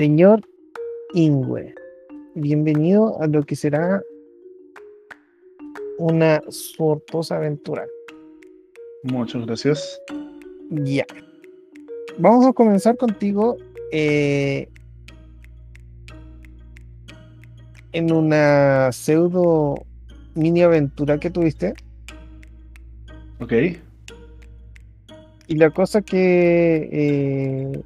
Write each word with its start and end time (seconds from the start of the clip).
Señor 0.00 0.40
Ingwe, 1.12 1.74
bienvenido 2.34 3.20
a 3.20 3.26
lo 3.26 3.42
que 3.42 3.54
será 3.54 4.02
una 5.98 6.40
sortosa 6.48 7.36
aventura. 7.36 7.84
Muchas 9.02 9.44
gracias. 9.44 10.00
Ya. 10.70 11.04
Vamos 12.16 12.46
a 12.46 12.54
comenzar 12.54 12.96
contigo 12.96 13.58
eh, 13.92 14.70
en 17.92 18.10
una 18.10 18.92
pseudo 18.92 19.84
mini 20.34 20.62
aventura 20.62 21.20
que 21.20 21.28
tuviste. 21.28 21.74
Ok. 23.38 23.52
Y 25.46 25.56
la 25.56 25.68
cosa 25.68 26.00
que 26.00 26.88
eh, 26.90 27.82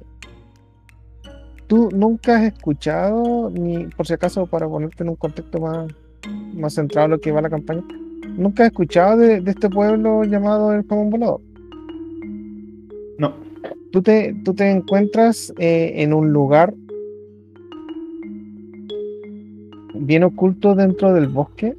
tú 1.67 1.89
nunca 1.93 2.37
has 2.37 2.53
escuchado, 2.53 3.49
ni 3.49 3.85
por 3.87 4.07
si 4.07 4.13
acaso 4.13 4.45
para 4.47 4.67
ponerte 4.67 5.03
en 5.03 5.09
un 5.09 5.15
contexto 5.15 5.59
más, 5.59 5.87
más 6.53 6.73
centrado 6.73 7.05
a 7.05 7.09
lo 7.09 7.19
que 7.19 7.31
va 7.31 7.41
la 7.41 7.49
campaña, 7.49 7.83
nunca 8.37 8.63
has 8.63 8.69
escuchado 8.69 9.17
de, 9.17 9.41
de 9.41 9.51
este 9.51 9.69
pueblo 9.69 10.23
llamado 10.23 10.73
el 10.73 10.85
Jamón 10.87 11.09
Volador. 11.09 11.41
No. 13.17 13.33
Tú 13.91 14.01
te, 14.01 14.35
tú 14.43 14.53
te 14.53 14.69
encuentras 14.69 15.53
eh, 15.57 15.93
en 15.95 16.13
un 16.13 16.31
lugar 16.31 16.73
bien 19.93 20.23
oculto 20.23 20.75
dentro 20.75 21.13
del 21.13 21.27
bosque, 21.27 21.75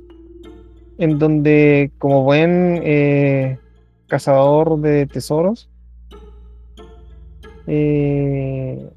en 0.99 1.19
donde 1.19 1.91
como 1.99 2.25
buen 2.25 2.81
eh, 2.83 3.59
cazador 4.07 4.81
de 4.81 5.07
tesoros, 5.07 5.69
eh, 7.67 8.89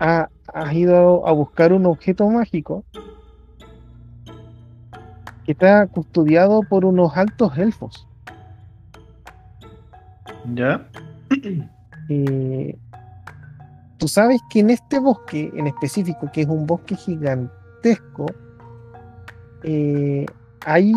ha- 0.00 0.28
has 0.52 0.72
ido 0.74 1.26
a 1.26 1.32
buscar 1.32 1.72
un 1.72 1.86
objeto 1.86 2.28
mágico 2.28 2.84
que 5.44 5.52
está 5.52 5.86
custodiado 5.86 6.62
por 6.62 6.84
unos 6.84 7.16
altos 7.16 7.56
elfos. 7.58 8.06
¿Ya? 10.54 10.86
Eh, 12.08 12.76
tú 13.98 14.08
sabes 14.08 14.40
que 14.50 14.60
en 14.60 14.70
este 14.70 14.98
bosque 14.98 15.50
en 15.54 15.66
específico, 15.66 16.30
que 16.32 16.42
es 16.42 16.48
un 16.48 16.66
bosque 16.66 16.96
gigantesco, 16.96 18.26
eh, 19.62 20.26
hay 20.66 20.92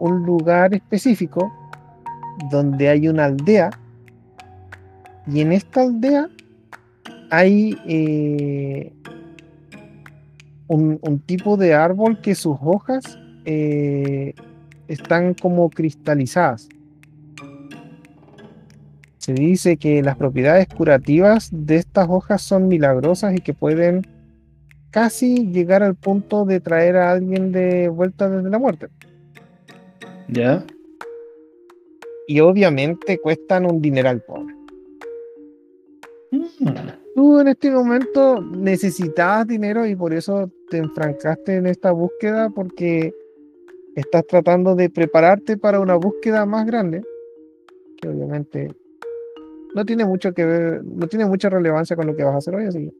un 0.00 0.24
lugar 0.26 0.74
específico 0.74 1.52
donde 2.50 2.88
hay 2.88 3.08
una 3.08 3.26
aldea 3.26 3.70
y 5.26 5.40
en 5.40 5.52
esta 5.52 5.82
aldea 5.82 6.28
hay 7.30 7.78
eh, 7.86 8.92
un, 10.68 10.98
un 11.02 11.18
tipo 11.20 11.56
de 11.56 11.74
árbol 11.74 12.20
que 12.20 12.34
sus 12.34 12.56
hojas 12.60 13.18
eh, 13.44 14.34
están 14.88 15.34
como 15.34 15.70
cristalizadas. 15.70 16.68
Se 19.18 19.34
dice 19.34 19.76
que 19.76 20.02
las 20.02 20.16
propiedades 20.16 20.66
curativas 20.68 21.50
de 21.52 21.76
estas 21.76 22.08
hojas 22.08 22.42
son 22.42 22.68
milagrosas 22.68 23.34
y 23.36 23.40
que 23.40 23.54
pueden 23.54 24.06
casi 24.90 25.46
llegar 25.46 25.82
al 25.82 25.94
punto 25.94 26.44
de 26.44 26.60
traer 26.60 26.96
a 26.96 27.12
alguien 27.12 27.52
de 27.52 27.88
vuelta 27.88 28.28
desde 28.28 28.50
la 28.50 28.58
muerte. 28.58 28.88
¿Ya? 30.28 30.64
Y 32.26 32.40
obviamente 32.40 33.18
cuestan 33.18 33.66
un 33.66 33.80
dineral 33.80 34.22
pobre. 34.22 34.54
Mm, 36.30 36.99
Tú 37.14 37.40
en 37.40 37.48
este 37.48 37.70
momento 37.70 38.40
necesitabas 38.40 39.46
dinero 39.46 39.86
y 39.86 39.96
por 39.96 40.12
eso 40.14 40.50
te 40.70 40.78
enfrancaste 40.78 41.56
en 41.56 41.66
esta 41.66 41.90
búsqueda 41.90 42.50
porque 42.50 43.12
estás 43.96 44.26
tratando 44.26 44.74
de 44.76 44.90
prepararte 44.90 45.56
para 45.56 45.80
una 45.80 45.96
búsqueda 45.96 46.46
más 46.46 46.66
grande, 46.66 47.02
que 48.00 48.08
obviamente 48.08 48.68
no 49.74 49.84
tiene 49.84 50.04
mucho 50.04 50.32
que 50.32 50.44
ver, 50.44 50.84
no 50.84 51.06
tiene 51.08 51.26
mucha 51.26 51.48
relevancia 51.48 51.96
con 51.96 52.06
lo 52.06 52.16
que 52.16 52.24
vas 52.24 52.34
a 52.34 52.38
hacer 52.38 52.54
hoy, 52.54 52.66
así 52.66 52.92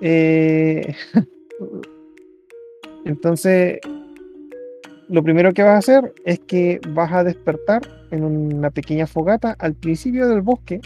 Eh, 0.00 0.94
entonces, 3.04 3.78
lo 5.08 5.22
primero 5.22 5.52
que 5.52 5.62
vas 5.62 5.74
a 5.74 5.78
hacer 5.78 6.12
es 6.24 6.38
que 6.40 6.80
vas 6.90 7.12
a 7.12 7.24
despertar 7.24 7.82
en 8.10 8.24
una 8.24 8.70
pequeña 8.70 9.06
fogata 9.06 9.56
al 9.58 9.74
principio 9.74 10.28
del 10.28 10.42
bosque, 10.42 10.80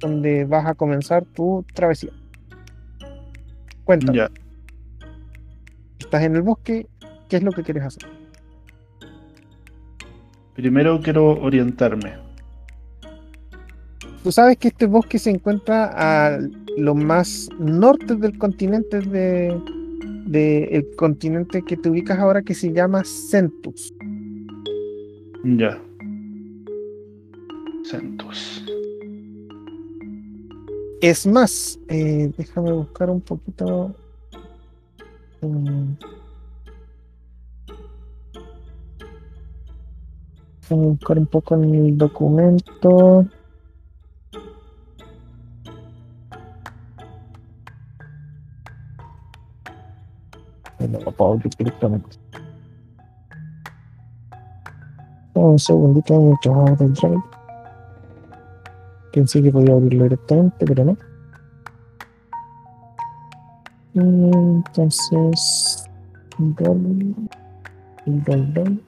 donde 0.00 0.44
vas 0.44 0.66
a 0.66 0.74
comenzar 0.74 1.24
tu 1.24 1.64
travesía. 1.74 2.10
Cuéntame, 3.84 4.18
Ya. 4.18 4.30
estás 5.98 6.22
en 6.24 6.36
el 6.36 6.42
bosque, 6.42 6.86
¿qué 7.28 7.36
es 7.36 7.42
lo 7.42 7.52
que 7.52 7.62
quieres 7.62 7.84
hacer? 7.84 8.08
Primero 10.54 11.00
quiero 11.00 11.40
orientarme. 11.40 12.14
Tú 14.22 14.32
sabes 14.32 14.56
que 14.58 14.68
este 14.68 14.86
bosque 14.86 15.18
se 15.18 15.30
encuentra 15.30 15.92
a 15.94 16.38
lo 16.76 16.94
más 16.94 17.48
norte 17.60 18.16
del 18.16 18.36
continente 18.38 19.00
de, 19.00 19.56
de 20.26 20.64
el 20.64 20.86
continente 20.96 21.62
que 21.62 21.76
te 21.76 21.88
ubicas 21.90 22.18
ahora 22.18 22.42
que 22.42 22.54
se 22.54 22.72
llama 22.72 23.04
Centus. 23.04 23.94
Ya. 25.44 25.80
Centus. 27.84 28.65
Es 31.00 31.26
más, 31.26 31.78
eh, 31.88 32.32
déjame 32.38 32.72
buscar 32.72 33.10
un 33.10 33.20
poquito. 33.20 33.94
mm, 35.42 35.92
buscar 40.70 41.18
un 41.18 41.26
poco 41.26 41.54
en 41.54 41.74
el 41.74 41.98
documento. 41.98 43.26
No 50.80 51.00
lo 51.00 51.12
puedo 51.12 51.32
abrir 51.32 51.52
directamente. 51.58 52.16
Un 55.34 55.58
segundito 55.58 56.18
mientras 56.18 56.54
abro 56.54 56.86
el 56.86 56.94
drive. 56.94 57.22
Pensé 59.16 59.42
que 59.42 59.50
podía 59.50 59.72
abrirlo 59.72 60.04
directamente, 60.04 60.66
pero 60.66 60.84
no. 60.84 60.98
Entonces. 63.94 65.88
Roll. 66.38 67.14
Roll, 68.26 68.54
roll. 68.54 68.82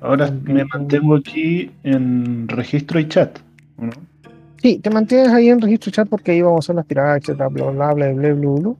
Ahora 0.00 0.32
me 0.32 0.64
mantengo 0.64 1.14
aquí 1.14 1.70
en 1.84 2.48
registro 2.48 2.98
y 2.98 3.06
chat. 3.06 3.38
¿o 3.78 3.84
no? 3.84 3.92
Sí, 4.60 4.80
te 4.80 4.90
mantienes 4.90 5.28
ahí 5.28 5.48
en 5.48 5.60
registro 5.60 5.92
chat 5.92 6.08
porque 6.08 6.32
ahí 6.32 6.42
vamos 6.42 6.64
a 6.64 6.66
hacer 6.66 6.74
las 6.74 6.88
tiradas, 6.88 7.18
etcétera, 7.18 7.48
bla, 7.50 7.70
bla, 7.70 7.94
bla, 7.94 8.12
bla, 8.12 8.34
bla, 8.34 8.50
bla. 8.50 8.74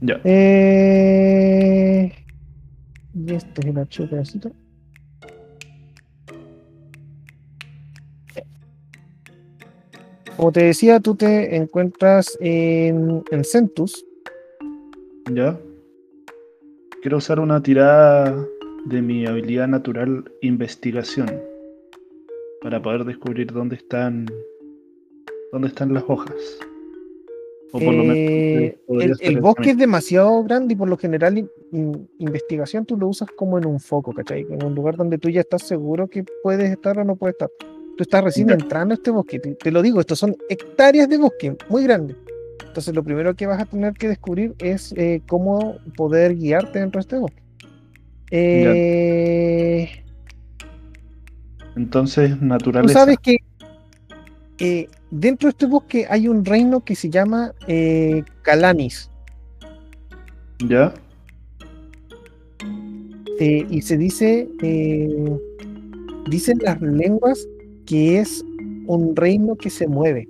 Ya. 0.00 0.18
Eh, 0.24 2.10
y 3.12 3.34
este 3.34 3.60
es 3.60 3.66
el 3.66 3.76
archivo 3.76 4.08
pedacito. 4.08 4.50
Como 10.38 10.52
te 10.52 10.62
decía, 10.62 11.00
tú 11.00 11.16
te 11.16 11.56
encuentras 11.56 12.38
en, 12.40 13.24
en 13.32 13.42
Centus. 13.44 14.06
Ya. 15.32 15.58
Quiero 17.02 17.16
usar 17.16 17.40
una 17.40 17.60
tirada 17.60 18.46
de 18.84 19.02
mi 19.02 19.26
habilidad 19.26 19.66
natural 19.66 20.30
investigación 20.40 21.28
para 22.62 22.80
poder 22.80 23.04
descubrir 23.04 23.52
dónde 23.52 23.74
están 23.76 24.26
dónde 25.50 25.68
están 25.68 25.92
las 25.92 26.04
hojas. 26.06 26.36
O 27.72 27.80
por 27.80 27.92
lo 27.92 28.04
menos 28.04 28.16
Eh, 28.16 28.78
podría 28.86 29.14
el, 29.20 29.40
bosque 29.40 29.70
es 29.70 29.76
demasiado 29.76 30.42
grande 30.44 30.74
y 30.74 30.76
por 30.76 30.88
lo 30.88 30.96
general 30.96 31.36
in- 31.38 31.50
in- 31.72 32.08
investigación 32.18 32.86
tú 32.86 32.96
lo 32.96 33.08
usas 33.08 33.28
como 33.36 33.58
en 33.58 33.66
un 33.66 33.80
foco, 33.80 34.12
¿cachai? 34.12 34.46
En 34.48 34.64
un 34.64 34.72
lugar 34.76 34.96
donde 34.96 35.18
tú 35.18 35.28
ya 35.30 35.40
estás 35.40 35.64
seguro 35.66 36.06
que 36.06 36.24
puedes 36.44 36.70
estar 36.70 36.96
o 36.96 37.04
no 37.04 37.16
puedes 37.16 37.34
estar. 37.34 37.50
Tú 37.98 38.04
estás 38.04 38.22
recién 38.22 38.48
entrando 38.48 38.92
a 38.92 38.94
este 38.94 39.10
bosque, 39.10 39.40
te, 39.40 39.56
te 39.56 39.72
lo 39.72 39.82
digo, 39.82 39.98
estos 39.98 40.20
son 40.20 40.36
hectáreas 40.48 41.08
de 41.08 41.18
bosque 41.18 41.56
muy 41.68 41.82
grandes. 41.82 42.16
Entonces 42.64 42.94
lo 42.94 43.02
primero 43.02 43.34
que 43.34 43.44
vas 43.48 43.60
a 43.60 43.64
tener 43.64 43.92
que 43.94 44.06
descubrir 44.06 44.54
es 44.60 44.94
eh, 44.96 45.20
cómo 45.26 45.78
poder 45.96 46.36
guiarte 46.36 46.78
dentro 46.78 47.00
de 47.00 47.02
este 47.02 47.18
bosque. 47.18 47.42
Eh, 48.30 49.90
Entonces, 51.74 52.38
tú 52.38 52.44
naturaleza. 52.44 53.00
sabes 53.00 53.16
que 53.20 53.38
eh, 54.60 54.88
dentro 55.10 55.48
de 55.48 55.50
este 55.50 55.66
bosque 55.66 56.06
hay 56.08 56.28
un 56.28 56.44
reino 56.44 56.84
que 56.84 56.94
se 56.94 57.10
llama 57.10 57.52
eh, 57.66 58.22
Calanis. 58.42 59.10
¿Ya? 60.68 60.94
Eh, 63.40 63.66
y 63.68 63.82
se 63.82 63.96
dice, 63.96 64.46
dicen 66.28 66.58
las 66.62 66.80
lenguas 66.80 67.44
que 67.88 68.18
es 68.18 68.44
un 68.86 69.16
reino 69.16 69.56
que 69.56 69.70
se 69.70 69.88
mueve. 69.88 70.28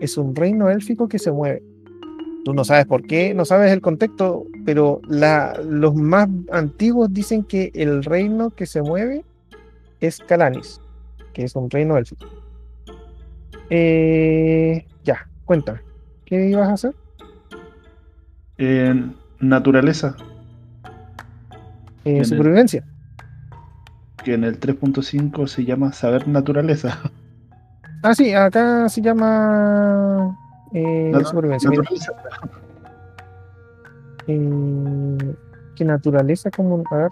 Es 0.00 0.16
un 0.16 0.34
reino 0.36 0.70
élfico 0.70 1.08
que 1.08 1.18
se 1.18 1.32
mueve. 1.32 1.60
Tú 2.44 2.54
no 2.54 2.62
sabes 2.64 2.86
por 2.86 3.02
qué, 3.04 3.34
no 3.34 3.44
sabes 3.44 3.72
el 3.72 3.80
contexto, 3.80 4.44
pero 4.64 5.00
la, 5.08 5.60
los 5.68 5.96
más 5.96 6.28
antiguos 6.52 7.12
dicen 7.12 7.42
que 7.42 7.72
el 7.74 8.04
reino 8.04 8.50
que 8.50 8.66
se 8.66 8.80
mueve 8.80 9.24
es 10.00 10.18
Calanis, 10.18 10.80
que 11.32 11.42
es 11.42 11.56
un 11.56 11.68
reino 11.68 11.96
élfico. 11.96 12.26
Eh, 13.70 14.86
ya, 15.04 15.28
cuéntame. 15.44 15.80
¿Qué 16.24 16.48
ibas 16.50 16.68
a 16.68 16.72
hacer? 16.74 16.94
En 18.58 19.16
naturaleza. 19.40 20.16
Eh, 22.04 22.18
el- 22.18 22.24
supervivencia. 22.24 22.84
Que 24.24 24.34
en 24.34 24.44
el 24.44 24.58
3.5 24.60 25.46
se 25.48 25.64
llama 25.64 25.92
saber 25.92 26.28
naturaleza. 26.28 26.98
Ah, 28.04 28.14
sí, 28.14 28.32
acá 28.32 28.88
se 28.88 29.00
llama 29.00 30.36
eh, 30.72 31.12
supervivencia. 31.24 31.70
Naturaleza. 31.70 32.12
eh, 34.26 35.34
¿Qué 35.76 35.84
naturaleza? 35.84 36.50
como 36.50 36.82
A 36.90 36.96
ver. 36.96 37.10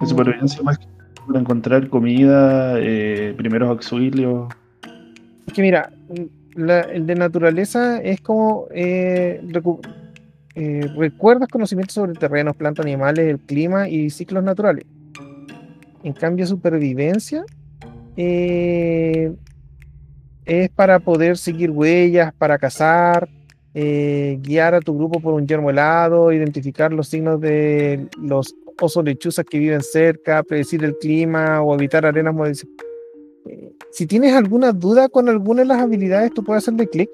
En 0.00 0.06
supervivencia 0.08 0.62
más 0.62 0.78
que 0.78 0.86
para 1.26 1.40
encontrar 1.40 1.88
comida, 1.88 2.74
eh, 2.78 3.34
primeros 3.36 3.70
auxilios. 3.70 4.52
Es 5.46 5.52
que 5.54 5.62
mira, 5.62 5.90
la- 6.54 6.80
el 6.82 7.06
de 7.06 7.14
naturaleza 7.14 8.00
es 8.02 8.20
como 8.20 8.66
eh, 8.72 9.40
eh, 10.54 10.88
recuerdas 10.96 11.48
conocimientos 11.48 11.94
sobre 11.94 12.12
terrenos, 12.12 12.54
plantas, 12.54 12.86
animales, 12.86 13.26
el 13.26 13.40
clima 13.40 13.88
y 13.88 14.10
ciclos 14.10 14.44
naturales. 14.44 14.84
En 16.04 16.12
cambio, 16.12 16.46
supervivencia 16.46 17.44
eh, 18.16 19.34
es 20.44 20.70
para 20.70 21.00
poder 21.00 21.38
seguir 21.38 21.70
huellas, 21.70 22.32
para 22.34 22.58
cazar, 22.58 23.28
eh, 23.74 24.38
guiar 24.42 24.74
a 24.74 24.80
tu 24.80 24.96
grupo 24.96 25.18
por 25.18 25.34
un 25.34 25.46
yermo 25.46 25.70
helado, 25.70 26.32
identificar 26.32 26.92
los 26.92 27.08
signos 27.08 27.40
de 27.40 28.06
los 28.20 28.54
osos 28.80 29.04
lechuzas 29.04 29.44
que 29.44 29.58
viven 29.58 29.82
cerca, 29.82 30.42
predecir 30.44 30.84
el 30.84 30.96
clima 30.98 31.62
o 31.62 31.74
evitar 31.74 32.06
arenas 32.06 32.34
modificadas. 32.34 32.86
Si 33.90 34.06
tienes 34.06 34.34
alguna 34.34 34.72
duda 34.72 35.08
con 35.08 35.28
alguna 35.28 35.62
de 35.62 35.68
las 35.68 35.80
habilidades, 35.80 36.32
tú 36.32 36.44
puedes 36.44 36.62
hacerle 36.62 36.88
clic 36.88 37.10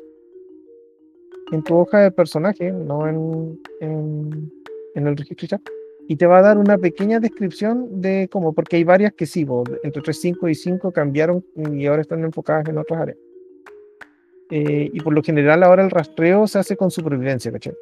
en 1.52 1.62
tu 1.62 1.76
hoja 1.76 1.98
de 2.00 2.10
personaje, 2.10 2.70
no 2.72 3.06
en, 3.08 3.60
en, 3.80 4.52
en 4.94 5.06
el 5.06 5.16
registro 5.16 5.46
chat, 5.48 5.60
y 6.08 6.16
te 6.16 6.26
va 6.26 6.38
a 6.38 6.42
dar 6.42 6.58
una 6.58 6.76
pequeña 6.78 7.20
descripción 7.20 8.00
de 8.00 8.28
cómo, 8.30 8.52
porque 8.52 8.76
hay 8.76 8.84
varias 8.84 9.12
que 9.12 9.26
sí, 9.26 9.44
bo, 9.44 9.64
entre 9.82 10.02
3.5 10.02 10.50
y 10.50 10.54
5 10.54 10.92
cambiaron 10.92 11.44
y 11.72 11.86
ahora 11.86 12.02
están 12.02 12.24
enfocadas 12.24 12.68
en 12.68 12.78
otras 12.78 13.00
áreas. 13.00 13.18
Eh, 14.50 14.90
y 14.92 15.00
por 15.00 15.12
lo 15.14 15.22
general 15.22 15.62
ahora 15.62 15.84
el 15.84 15.90
rastreo 15.90 16.46
se 16.48 16.58
hace 16.58 16.76
con 16.76 16.90
supervivencia, 16.90 17.52
¿cachai? 17.52 17.74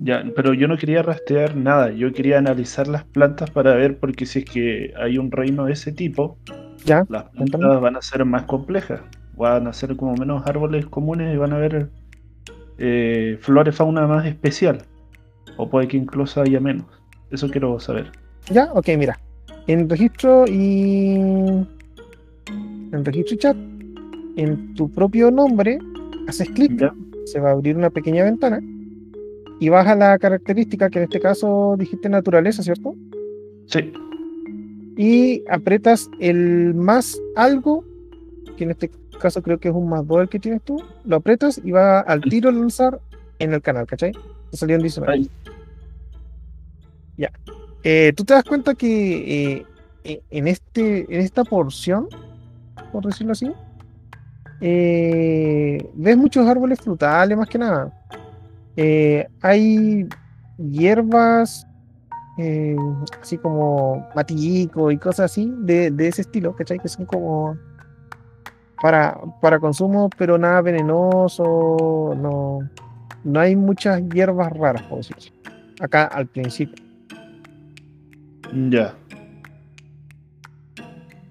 Ya, 0.00 0.22
pero 0.36 0.54
yo 0.54 0.68
no 0.68 0.76
quería 0.76 1.02
rastrear 1.02 1.56
nada, 1.56 1.90
yo 1.90 2.12
quería 2.12 2.38
analizar 2.38 2.86
las 2.86 3.02
plantas 3.04 3.50
para 3.50 3.74
ver 3.74 3.98
porque 3.98 4.26
si 4.26 4.40
es 4.40 4.44
que 4.44 4.92
hay 4.96 5.18
un 5.18 5.32
reino 5.32 5.64
de 5.64 5.72
ese 5.72 5.90
tipo, 5.90 6.38
Ya, 6.84 7.04
las 7.08 7.24
cuéntame. 7.30 7.62
plantas 7.64 7.80
van 7.80 7.96
a 7.96 8.02
ser 8.02 8.24
más 8.24 8.44
complejas, 8.44 9.00
van 9.38 9.66
a 9.66 9.72
ser 9.72 9.96
como 9.96 10.14
menos 10.14 10.46
árboles 10.46 10.86
comunes 10.86 11.32
y 11.34 11.38
van 11.38 11.52
a 11.52 11.56
haber 11.56 11.88
eh, 12.78 13.38
flora 13.40 13.70
y 13.70 13.72
fauna 13.72 14.06
más 14.06 14.26
especial, 14.26 14.82
o 15.56 15.68
puede 15.68 15.88
que 15.88 15.96
incluso 15.96 16.42
haya 16.42 16.60
menos. 16.60 16.86
Eso 17.30 17.48
quiero 17.48 17.78
saber. 17.80 18.12
Ya, 18.50 18.70
ok, 18.72 18.88
mira. 18.98 19.18
En 19.66 19.88
registro 19.88 20.44
y. 20.46 21.16
En 22.92 23.04
registro 23.04 23.34
y 23.34 23.38
chat, 23.38 23.56
en 24.36 24.74
tu 24.74 24.90
propio 24.90 25.30
nombre, 25.30 25.78
haces 26.26 26.48
clic, 26.50 26.78
¿Ya? 26.78 26.94
se 27.26 27.40
va 27.40 27.50
a 27.50 27.52
abrir 27.52 27.76
una 27.76 27.90
pequeña 27.90 28.24
ventana 28.24 28.60
y 29.60 29.68
vas 29.68 29.86
a 29.86 29.94
la 29.94 30.18
característica 30.18 30.88
que 30.88 30.98
en 30.98 31.04
este 31.04 31.20
caso 31.20 31.76
dijiste 31.78 32.08
naturaleza, 32.08 32.62
¿cierto? 32.62 32.94
Sí, 33.66 33.92
Y 34.96 35.44
apretas 35.50 36.08
el 36.20 36.74
más 36.74 37.20
algo, 37.36 37.84
que 38.56 38.64
en 38.64 38.70
este 38.70 38.90
caso 39.18 39.42
creo 39.42 39.58
que 39.58 39.68
es 39.68 39.74
un 39.74 39.88
más 39.88 40.06
2 40.06 40.22
el 40.22 40.28
que 40.28 40.38
tienes 40.38 40.62
tú, 40.62 40.82
lo 41.04 41.16
apretas 41.16 41.60
y 41.62 41.70
va 41.70 42.00
al 42.00 42.20
tiro 42.22 42.48
a 42.48 42.52
lanzar 42.52 43.00
en 43.38 43.52
el 43.52 43.62
canal, 43.62 43.86
¿cachai? 43.86 44.12
Te 44.50 44.56
salió 44.56 44.76
en 44.76 44.82
19. 44.82 45.12
ahí. 45.12 45.30
Eh, 47.84 48.12
tú 48.16 48.24
te 48.24 48.34
das 48.34 48.44
cuenta 48.44 48.74
que 48.74 49.54
eh, 49.56 49.66
e- 50.04 50.22
en, 50.30 50.48
este, 50.48 51.06
en 51.14 51.20
esta 51.20 51.44
porción, 51.44 52.08
por 52.92 53.04
decirlo 53.04 53.32
así, 53.32 53.52
eh, 54.60 55.88
ves 55.94 56.16
muchos 56.16 56.46
árboles 56.46 56.80
frutales 56.80 57.38
más 57.38 57.48
que 57.48 57.58
nada. 57.58 57.92
Eh, 58.76 59.28
hay 59.40 60.08
hierbas, 60.58 61.66
eh, 62.38 62.76
así 63.22 63.38
como 63.38 64.08
matillico 64.14 64.90
y 64.90 64.98
cosas 64.98 65.30
así, 65.30 65.52
de, 65.58 65.90
de 65.90 66.08
ese 66.08 66.22
estilo, 66.22 66.54
¿cachai? 66.54 66.78
Que 66.78 66.88
son 66.88 67.06
como 67.06 67.56
para, 68.80 69.18
para 69.40 69.58
consumo, 69.58 70.10
pero 70.16 70.38
nada 70.38 70.60
venenoso, 70.62 72.14
no, 72.16 72.68
no 73.24 73.40
hay 73.40 73.56
muchas 73.56 74.02
hierbas 74.08 74.52
raras, 74.52 74.82
por 74.82 74.98
decirlo 74.98 75.18
así. 75.18 75.32
Acá 75.80 76.04
al 76.04 76.26
principio. 76.26 76.82
Ya. 78.70 78.94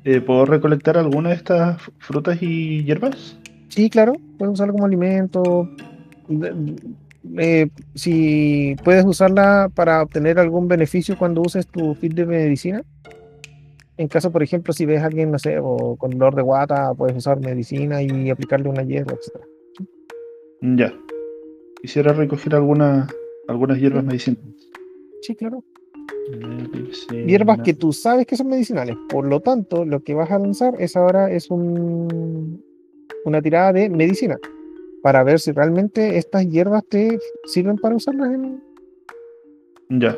Eh, 0.03 0.21
¿Puedo 0.21 0.45
recolectar 0.45 0.97
alguna 0.97 1.29
de 1.29 1.35
estas 1.35 1.81
frutas 1.97 2.37
y 2.41 2.83
hierbas? 2.83 3.37
Sí, 3.69 3.89
claro, 3.89 4.13
puedes 4.37 4.53
usarlo 4.53 4.73
como 4.73 4.85
alimento. 4.85 5.69
Eh, 7.37 7.69
si 7.93 8.75
puedes 8.83 9.05
usarla 9.05 9.69
para 9.73 10.01
obtener 10.01 10.39
algún 10.39 10.67
beneficio 10.67 11.17
cuando 11.17 11.41
uses 11.41 11.67
tu 11.67 11.95
kit 11.99 12.13
de 12.13 12.25
medicina. 12.25 12.83
En 13.97 14.07
caso, 14.07 14.31
por 14.31 14.43
ejemplo, 14.43 14.73
si 14.73 14.85
ves 14.85 15.01
a 15.01 15.07
alguien, 15.07 15.31
no 15.31 15.39
sé, 15.39 15.57
o 15.59 15.95
con 15.95 16.11
dolor 16.11 16.35
de 16.35 16.43
guata, 16.43 16.93
puedes 16.93 17.17
usar 17.17 17.39
medicina 17.39 18.01
y 18.01 18.29
aplicarle 18.29 18.69
una 18.69 18.83
hierba, 18.83 19.13
etc. 19.13 19.43
Ya. 20.61 20.93
Quisiera 21.81 22.13
recoger 22.13 22.55
alguna, 22.55 23.07
algunas 23.47 23.79
hierbas 23.79 24.03
medicinales. 24.03 24.69
Sí, 25.21 25.35
claro. 25.35 25.63
Medicina. 26.29 27.25
Hierbas 27.25 27.59
que 27.63 27.73
tú 27.73 27.91
sabes 27.91 28.27
que 28.27 28.35
son 28.35 28.49
medicinales. 28.49 28.95
Por 29.09 29.25
lo 29.25 29.39
tanto, 29.39 29.83
lo 29.83 30.03
que 30.03 30.13
vas 30.13 30.29
a 30.29 30.39
lanzar 30.39 30.75
es 30.79 30.95
ahora 30.95 31.31
es 31.31 31.49
un, 31.49 32.63
una 33.25 33.41
tirada 33.41 33.73
de 33.73 33.89
medicina. 33.89 34.37
Para 35.01 35.23
ver 35.23 35.39
si 35.39 35.51
realmente 35.51 36.17
estas 36.17 36.47
hierbas 36.47 36.83
te 36.87 37.17
sirven 37.45 37.77
para 37.77 37.95
usarlas 37.95 38.31
en, 38.31 38.61
Ya. 39.89 40.17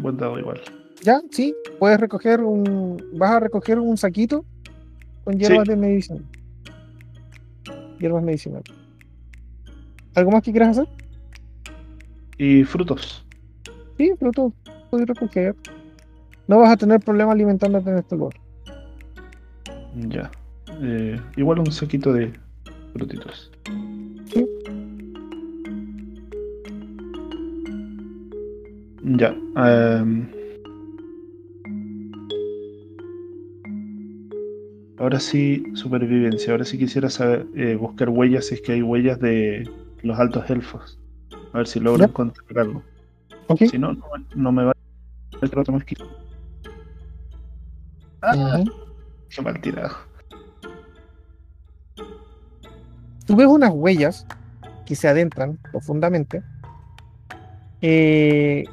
Buen 0.00 0.16
dado 0.16 0.38
igual. 0.38 0.60
Ya, 1.02 1.20
sí, 1.30 1.54
puedes 1.78 1.98
recoger 1.98 2.40
un. 2.40 3.02
Vas 3.14 3.30
a 3.30 3.40
recoger 3.40 3.78
un 3.78 3.96
saquito 3.96 4.44
con 5.24 5.38
hierbas 5.38 5.66
de 5.66 5.76
medicina. 5.76 6.20
Hierbas 7.98 8.22
medicinales. 8.22 8.64
¿Algo 10.14 10.30
más 10.30 10.42
que 10.42 10.50
quieras 10.50 10.78
hacer? 10.78 10.88
Y 12.38 12.64
frutos. 12.64 13.24
Sí, 13.96 14.12
tú 14.32 14.52
puedes 14.90 15.06
recoger. 15.06 15.54
No 16.48 16.58
vas 16.58 16.70
a 16.70 16.76
tener 16.76 17.00
problema 17.00 17.32
alimentándote 17.32 17.90
en 17.90 17.98
este 17.98 18.16
lugar. 18.16 18.34
Ya. 19.94 20.30
Eh, 20.82 21.20
igual 21.36 21.60
un 21.60 21.70
saquito 21.70 22.12
de 22.12 22.32
frutitos. 22.92 23.50
Sí. 24.32 24.46
Ya. 29.02 29.34
em, 29.56 30.28
ahora 34.98 35.18
sí, 35.18 35.64
supervivencia. 35.74 36.52
Ahora 36.52 36.64
sí 36.64 36.78
quisiera 36.78 37.08
saber, 37.08 37.46
eh, 37.56 37.74
buscar 37.76 38.08
huellas, 38.08 38.46
si 38.46 38.54
es 38.56 38.60
que 38.62 38.72
hay 38.72 38.82
huellas 38.82 39.18
de 39.18 39.68
los 40.02 40.18
altos 40.18 40.48
elfos. 40.50 40.98
A 41.52 41.58
ver 41.58 41.66
si 41.66 41.80
logro 41.80 42.00
Ya. 42.00 42.06
encontrar 42.06 42.58
algo. 42.58 42.82
¿Ok? 43.48 43.62
Si 43.70 43.78
no, 43.78 43.92
no, 43.92 44.02
no 44.34 44.52
me 44.52 44.64
va 44.64 44.72
a 45.42 45.46
trato 45.48 45.72
más 45.72 45.84
que. 45.84 45.96
Ah, 48.22 48.62
qué 49.30 49.42
mal 49.42 49.60
tirado. 49.60 49.96
Tú 53.26 53.36
ves 53.36 53.46
unas 53.46 53.70
huellas 53.72 54.26
que 54.86 54.94
se 54.94 55.08
adentran 55.08 55.56
profundamente. 55.70 56.42
eh, 57.82 58.64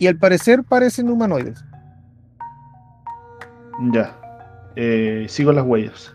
y 0.00 0.06
al 0.06 0.16
parecer 0.16 0.64
parecen 0.64 1.10
humanoides. 1.10 1.62
Ya. 3.92 4.16
Eh, 4.74 5.26
sigo 5.28 5.52
las 5.52 5.64
huellas. 5.64 6.14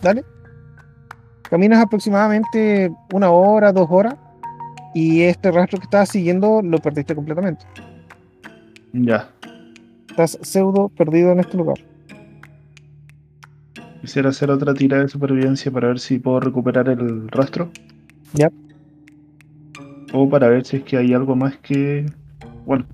Dale. 0.00 0.24
Caminas 1.42 1.82
aproximadamente 1.82 2.92
una 3.12 3.30
hora, 3.30 3.72
dos 3.72 3.88
horas, 3.90 4.14
y 4.94 5.22
este 5.22 5.50
rastro 5.50 5.80
que 5.80 5.84
estabas 5.84 6.10
siguiendo 6.10 6.62
lo 6.62 6.78
perdiste 6.78 7.14
completamente. 7.16 7.66
Ya. 8.92 9.28
Estás 10.08 10.38
pseudo 10.40 10.88
perdido 10.90 11.32
en 11.32 11.40
este 11.40 11.56
lugar. 11.56 11.78
Quisiera 14.00 14.28
hacer 14.28 14.48
otra 14.48 14.74
tirada 14.74 15.02
de 15.02 15.08
supervivencia 15.08 15.72
para 15.72 15.88
ver 15.88 15.98
si 15.98 16.20
puedo 16.20 16.38
recuperar 16.38 16.88
el 16.88 17.26
rastro. 17.28 17.72
Ya. 18.32 18.48
O 20.12 20.28
para 20.28 20.48
ver 20.48 20.64
si 20.64 20.76
es 20.76 20.84
que 20.84 20.96
hay 20.96 21.12
algo 21.12 21.34
más 21.34 21.56
que. 21.58 22.06
Bueno. 22.70 22.86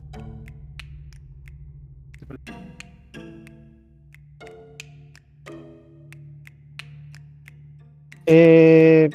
Eh, 8.24 9.10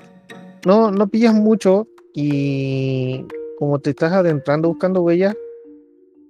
no, 0.68 0.92
no 0.92 1.08
pillas 1.08 1.34
mucho 1.34 1.88
y 2.14 3.26
como 3.58 3.80
te 3.80 3.90
estás 3.90 4.12
adentrando 4.12 4.68
buscando 4.68 5.02
huellas, 5.02 5.36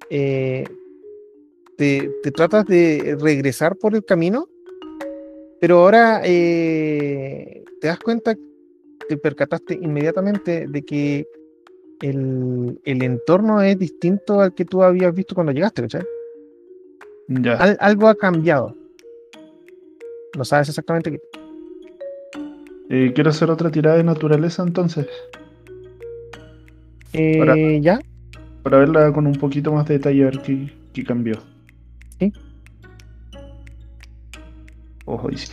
eh, 0.09 0.63
te, 1.75 2.09
tratas 2.33 2.65
de 2.67 3.17
regresar 3.19 3.75
por 3.75 3.95
el 3.95 4.05
camino, 4.05 4.47
pero 5.59 5.79
ahora 5.79 6.21
eh, 6.23 7.65
te 7.81 7.87
das 7.87 7.99
cuenta, 7.99 8.33
te 9.09 9.17
percataste 9.17 9.73
inmediatamente 9.73 10.67
de 10.69 10.81
que 10.83 11.27
el, 12.01 12.79
el 12.83 13.03
entorno 13.03 13.61
es 13.61 13.77
distinto 13.77 14.41
al 14.41 14.53
que 14.53 14.65
tú 14.65 14.83
habías 14.83 15.13
visto 15.13 15.35
cuando 15.35 15.51
llegaste, 15.53 15.83
¿cachai? 15.83 16.03
Ya. 17.27 17.53
Al- 17.55 17.77
algo 17.79 18.07
ha 18.07 18.15
cambiado. 18.15 18.75
No 20.37 20.43
sabes 20.45 20.69
exactamente 20.69 21.11
qué. 21.11 21.19
Eh, 22.89 23.11
quiero 23.13 23.29
hacer 23.29 23.49
otra 23.49 23.69
tirada 23.71 23.97
de 23.97 24.03
naturaleza 24.03 24.63
entonces. 24.63 25.07
Eh, 27.13 27.39
Ahora- 27.39 27.55
¿Ya? 27.79 27.99
Para 28.63 28.77
verla 28.79 29.11
con 29.13 29.25
un 29.27 29.33
poquito 29.35 29.71
más 29.71 29.85
de 29.87 29.95
detalle, 29.97 30.21
a 30.21 30.25
ver 30.25 30.41
qué, 30.41 30.71
qué 30.93 31.03
cambió. 31.03 31.35
Sí. 32.19 32.31
Ojo, 35.05 35.29
y 35.31 35.37
sí. 35.37 35.51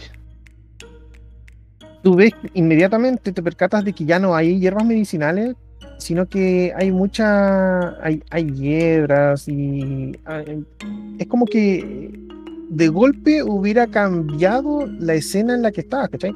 tú 2.02 2.14
ves 2.16 2.32
inmediatamente, 2.54 3.32
te 3.32 3.42
percatas 3.42 3.84
de 3.84 3.92
que 3.92 4.04
ya 4.04 4.18
no 4.18 4.34
hay 4.36 4.60
hierbas 4.60 4.84
medicinales, 4.84 5.54
sino 5.98 6.26
que 6.26 6.72
hay 6.76 6.90
mucha, 6.92 8.02
hay, 8.04 8.22
hay 8.30 8.50
hiedras 8.52 9.48
y 9.48 10.16
hay- 10.24 10.64
es 11.18 11.26
como 11.26 11.44
que 11.44 12.10
de 12.70 12.88
golpe 12.88 13.42
hubiera 13.42 13.86
cambiado 13.86 14.86
la 14.98 15.14
escena 15.14 15.54
en 15.54 15.62
la 15.62 15.72
que 15.72 15.80
estabas, 15.82 16.08
¿cachai? 16.10 16.32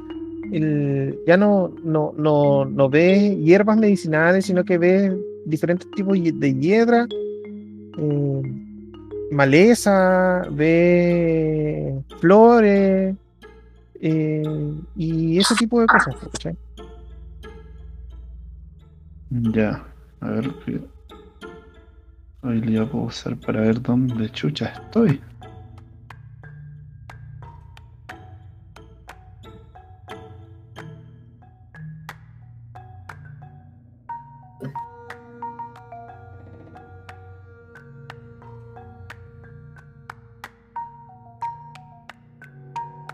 El- 0.53 1.19
ya 1.27 1.37
no, 1.37 1.73
no, 1.85 2.13
no, 2.17 2.65
no 2.65 2.89
ves 2.91 3.37
hierbas 3.39 3.77
medicinales, 3.77 4.47
sino 4.47 4.65
que 4.65 4.79
ves 4.79 5.13
diferentes 5.47 5.91
tipos 5.93 6.19
de 6.23 6.55
hiedra, 6.55 7.07
eh, 7.99 8.43
maleza, 9.31 10.43
ves 10.51 11.95
flores, 12.21 13.15
eh, 14.01 14.43
y 14.97 15.39
ese 15.39 15.55
tipo 15.55 15.81
de 15.81 15.87
cosas, 15.87 16.15
¿cachai? 16.33 16.57
Ya. 19.33 19.83
A 20.21 20.29
ver 20.29 20.51
qué 20.65 20.79
habilidad 22.43 22.87
puedo 22.89 23.05
usar 23.05 23.35
para 23.39 23.63
ver 23.63 23.81
dónde 23.81 24.29
chucha 24.31 24.67
estoy. 24.67 25.21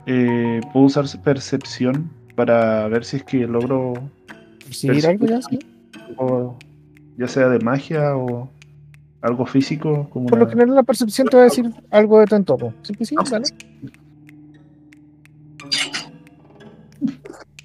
Eh, 0.06 0.60
puedo 0.72 0.86
usar 0.86 1.04
percepción 1.22 2.10
para 2.34 2.88
ver 2.88 3.04
si 3.04 3.18
es 3.18 3.24
que 3.24 3.46
logro 3.46 3.94
¿Percibir 4.64 5.06
algo 5.06 5.26
ya? 5.26 5.40
sí? 5.42 5.77
Algo, 6.08 6.56
ya 7.16 7.28
sea 7.28 7.48
de 7.48 7.58
magia 7.60 8.16
o 8.16 8.48
algo 9.20 9.46
físico 9.46 10.08
como 10.10 10.26
Por 10.26 10.38
lo 10.38 10.48
general 10.48 10.74
la 10.74 10.82
percepción 10.82 11.28
te 11.28 11.36
va 11.36 11.42
a 11.42 11.46
decir 11.46 11.72
algo 11.90 12.20
de 12.20 12.26
tu 12.26 12.36
entorno. 12.36 12.74
Sí 12.82 12.94
que 12.94 13.04
sí, 13.04 13.16
dale. 13.30 13.44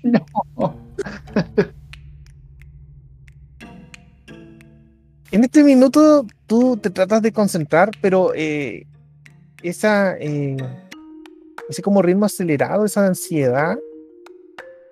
No. 0.04 0.26
En 5.32 5.44
este 5.44 5.64
minuto 5.64 6.28
tú 6.46 6.78
te 6.78 6.92
tratas 6.92 7.22
de 7.22 7.32
concentrar, 7.32 7.90
pero 8.02 8.34
eh, 8.36 8.86
esa, 9.64 10.16
eh, 10.20 10.58
ese 11.70 11.82
como 11.82 12.04
ritmo 12.04 12.26
acelerado, 12.26 12.86
esa 12.86 13.08
ansiedad, 13.08 13.78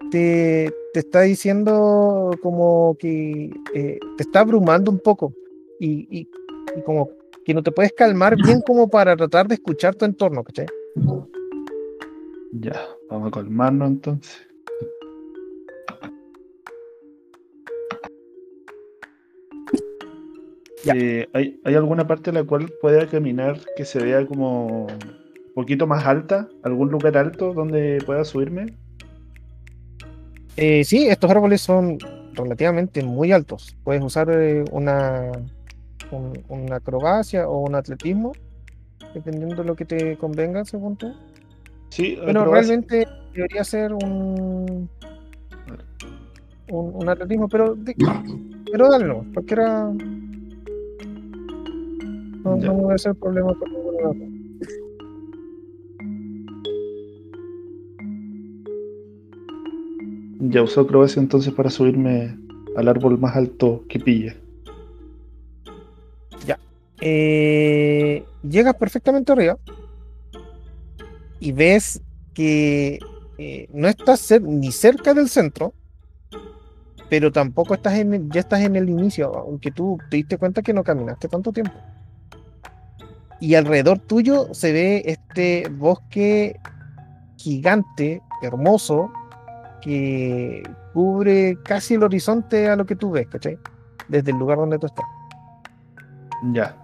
te, 0.10 0.74
te 0.94 1.00
está 1.00 1.22
diciendo 1.22 2.32
como 2.42 2.96
que 3.00 3.52
eh, 3.76 4.00
te 4.18 4.24
está 4.24 4.42
abrumando 4.42 4.92
un 4.92 5.00
poco 5.00 5.34
y, 5.80 6.08
y- 6.10 6.28
y 6.78 6.82
como 6.86 7.10
que 7.46 7.54
no 7.54 7.64
te 7.64 7.72
puedes 7.72 7.94
calmar 7.94 8.36
bien 8.38 8.62
como 8.66 8.90
para 8.90 9.16
tratar 9.16 9.48
de 9.48 9.56
escuchar 9.56 9.96
tu 9.96 10.06
entorno, 10.06 10.44
¿cachai? 10.44 10.68
Ya, 12.54 12.76
vamos 13.10 13.30
a 13.30 13.32
calmarnos 13.32 13.90
entonces. 13.90 14.48
Ya. 20.84 20.94
Eh, 20.96 21.28
¿hay, 21.34 21.60
¿Hay 21.64 21.76
alguna 21.76 22.08
parte 22.08 22.32
en 22.32 22.36
la 22.36 22.44
cual 22.44 22.72
pueda 22.82 23.08
caminar 23.08 23.60
que 23.78 23.86
se 23.86 24.00
vea 24.00 24.26
como 24.26 24.86
un 24.88 25.54
poquito 25.54 25.86
más 25.88 26.06
alta? 26.06 26.50
¿Algún 26.64 26.90
lugar 26.90 27.18
alto 27.18 27.54
donde 27.54 28.00
pueda 28.06 28.24
subirme? 28.26 28.66
Eh, 30.58 30.84
sí, 30.84 31.08
estos 31.08 31.30
árboles 31.32 31.62
son 31.62 31.98
relativamente 32.34 33.04
muy 33.04 33.32
altos. 33.32 33.76
Puedes 33.84 34.04
usar 34.04 34.30
eh, 34.32 34.64
una, 34.72 35.32
un- 36.12 36.44
una 36.50 36.76
acrobacia 36.78 37.48
o 37.50 37.60
un 37.68 37.76
atletismo, 37.76 38.34
dependiendo 39.14 39.56
de 39.56 39.64
lo 39.66 39.76
que 39.76 39.86
te 39.86 40.18
convenga, 40.18 40.64
según 40.66 40.96
tú. 40.98 41.14
Sí, 41.90 42.18
Pero 42.26 42.42
acrobacia. 42.42 42.68
realmente 42.76 43.08
debería 43.34 43.64
ser 43.64 43.94
un, 43.94 44.90
un, 46.70 46.96
un 46.96 47.10
atletismo, 47.10 47.48
pero, 47.50 47.76
di- 47.76 47.96
pero 48.72 48.90
dale 48.90 49.06
no, 49.06 49.26
cualquiera. 49.34 49.90
No, 52.44 52.56
no 52.56 52.90
a 52.90 52.98
ser 52.98 53.14
problema 53.16 53.54
con 53.54 53.70
ninguno 53.72 53.98
de 53.98 54.06
Ya 60.42 60.64
uso 60.64 60.82
acrobacia 60.82 61.22
entonces 61.22 61.54
para 61.54 61.70
subirme 61.70 62.38
al 62.76 62.88
árbol 62.88 63.18
más 63.20 63.36
alto 63.36 63.84
que 63.88 64.00
pille. 64.00 64.38
Eh, 67.04 68.24
llegas 68.48 68.76
perfectamente 68.76 69.32
arriba 69.32 69.58
y 71.40 71.52
ves 71.52 72.00
que 72.36 73.00
eh, 73.40 73.68
no 73.74 73.88
estás 73.88 74.40
ni 74.40 74.72
cerca 74.72 75.16
del 75.16 75.28
centro, 75.28 75.74
pero 77.10 77.32
tampoco 77.32 77.74
estás 77.74 77.96
en 77.96 78.14
el- 78.14 78.30
ya 78.30 78.42
estás 78.42 78.62
en 78.62 78.76
el 78.76 78.88
inicio, 78.88 79.36
aunque 79.36 79.72
tú 79.72 79.98
te 80.12 80.18
diste 80.18 80.38
cuenta 80.38 80.62
que 80.62 80.74
no 80.74 80.84
caminaste 80.84 81.28
tanto 81.28 81.52
tiempo. 81.52 81.74
Y 83.40 83.56
alrededor 83.56 83.98
tuyo 83.98 84.54
se 84.54 84.72
ve 84.72 85.02
este 85.08 85.68
bosque 85.72 86.60
gigante, 87.38 88.22
hermoso, 88.44 89.12
que 89.82 90.64
cubre 90.94 91.58
casi 91.64 91.96
el 91.96 92.04
horizonte 92.04 92.70
a 92.70 92.76
lo 92.76 92.86
que 92.86 92.96
tú 92.96 93.12
ves, 93.12 93.28
¿cachai? 93.28 93.58
Desde 94.08 94.32
el 94.32 94.38
lugar 94.38 94.58
donde 94.58 94.78
tú 94.80 94.86
estás. 94.88 95.06
Ya. 96.54 96.76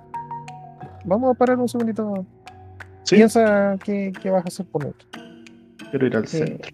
Vamos 1.06 1.32
a 1.36 1.38
parar 1.38 1.58
un 1.58 1.68
segundito. 1.70 2.26
Sí, 3.04 3.16
Piensa 3.16 3.76
qué, 3.84 4.12
qué 4.22 4.30
vas 4.30 4.44
a 4.46 4.48
hacer 4.48 4.66
por 4.66 4.86
otro. 4.86 5.08
quiero 5.90 6.08
ir 6.08 6.16
al 6.18 6.24
Eh, 6.26 6.28
centro. 6.28 6.70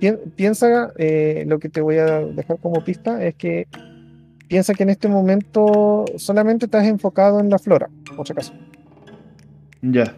Pien- 0.00 0.20
piensa, 0.36 0.92
eh, 0.96 1.44
lo 1.46 1.58
que 1.58 1.68
te 1.68 1.80
voy 1.80 1.96
a 1.98 2.20
dejar 2.20 2.58
como 2.60 2.82
pista 2.84 3.22
es 3.24 3.34
que 3.34 3.66
piensa 4.46 4.72
que 4.72 4.84
en 4.84 4.90
este 4.90 5.08
momento 5.08 6.04
solamente 6.16 6.66
estás 6.66 6.86
enfocado 6.86 7.40
en 7.40 7.50
la 7.50 7.58
flora, 7.58 7.90
por 8.16 8.26
si 8.26 8.32
acaso. 8.32 8.54
Ya. 9.82 10.14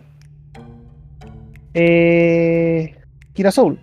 Eh, 1.74 2.94
Kirasoul. 3.32 3.78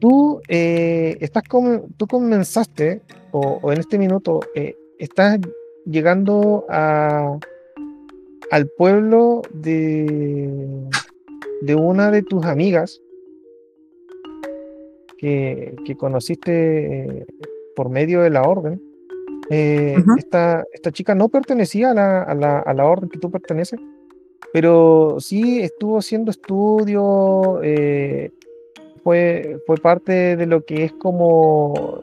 Tú 0.00 0.40
eh, 0.48 1.16
estás 1.20 1.42
com- 1.44 1.82
tú 1.96 2.06
comenzaste, 2.06 3.02
o, 3.32 3.60
o 3.62 3.72
en 3.72 3.78
este 3.80 3.98
minuto, 3.98 4.40
eh, 4.54 4.74
estás 4.98 5.38
llegando 5.84 6.64
a, 6.68 7.38
al 8.50 8.68
pueblo 8.78 9.42
de, 9.52 10.50
de 11.62 11.74
una 11.74 12.10
de 12.10 12.22
tus 12.22 12.44
amigas 12.46 13.00
que, 15.18 15.74
que 15.84 15.96
conociste 15.96 17.02
eh, 17.20 17.26
por 17.76 17.90
medio 17.90 18.22
de 18.22 18.30
la 18.30 18.42
orden, 18.42 18.80
eh, 19.50 19.96
Ujú. 20.00 20.16
esta, 20.16 20.64
esta 20.72 20.92
chica 20.92 21.14
no 21.14 21.28
pertenecía 21.28 21.90
a 21.90 21.94
la, 21.94 22.22
a 22.22 22.34
la- 22.34 22.60
a 22.60 22.72
la 22.72 22.86
orden 22.86 23.08
que 23.10 23.18
tú 23.18 23.30
perteneces, 23.30 23.78
pero 24.52 25.16
sí 25.20 25.60
estuvo 25.60 25.98
haciendo 25.98 26.30
estudios, 26.30 27.60
eh, 27.62 28.30
fue, 29.02 29.58
fue 29.66 29.76
parte 29.76 30.36
de 30.36 30.46
lo 30.46 30.64
que 30.64 30.84
es 30.84 30.92
como 30.92 32.02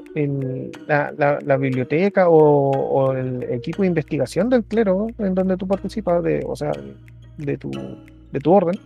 la, 0.88 1.13
la- 1.18 1.39
la 1.44 1.58
biblioteca 1.58 2.30
o, 2.30 2.38
o 2.72 3.13
el 3.13 3.44
equipo 3.44 3.82
de 3.84 3.89
investigación 3.89 4.50
del 4.50 4.63
clero 4.63 5.08
en 5.20 5.36
donde 5.36 5.58
tú 5.58 5.68
participas, 5.68 6.24
de, 6.24 6.44
o 6.48 6.56
sea, 6.56 6.72
de 7.38 7.58
tu, 7.58 7.70
de 8.32 8.39
tu 8.39 8.51
orden. 8.51 8.80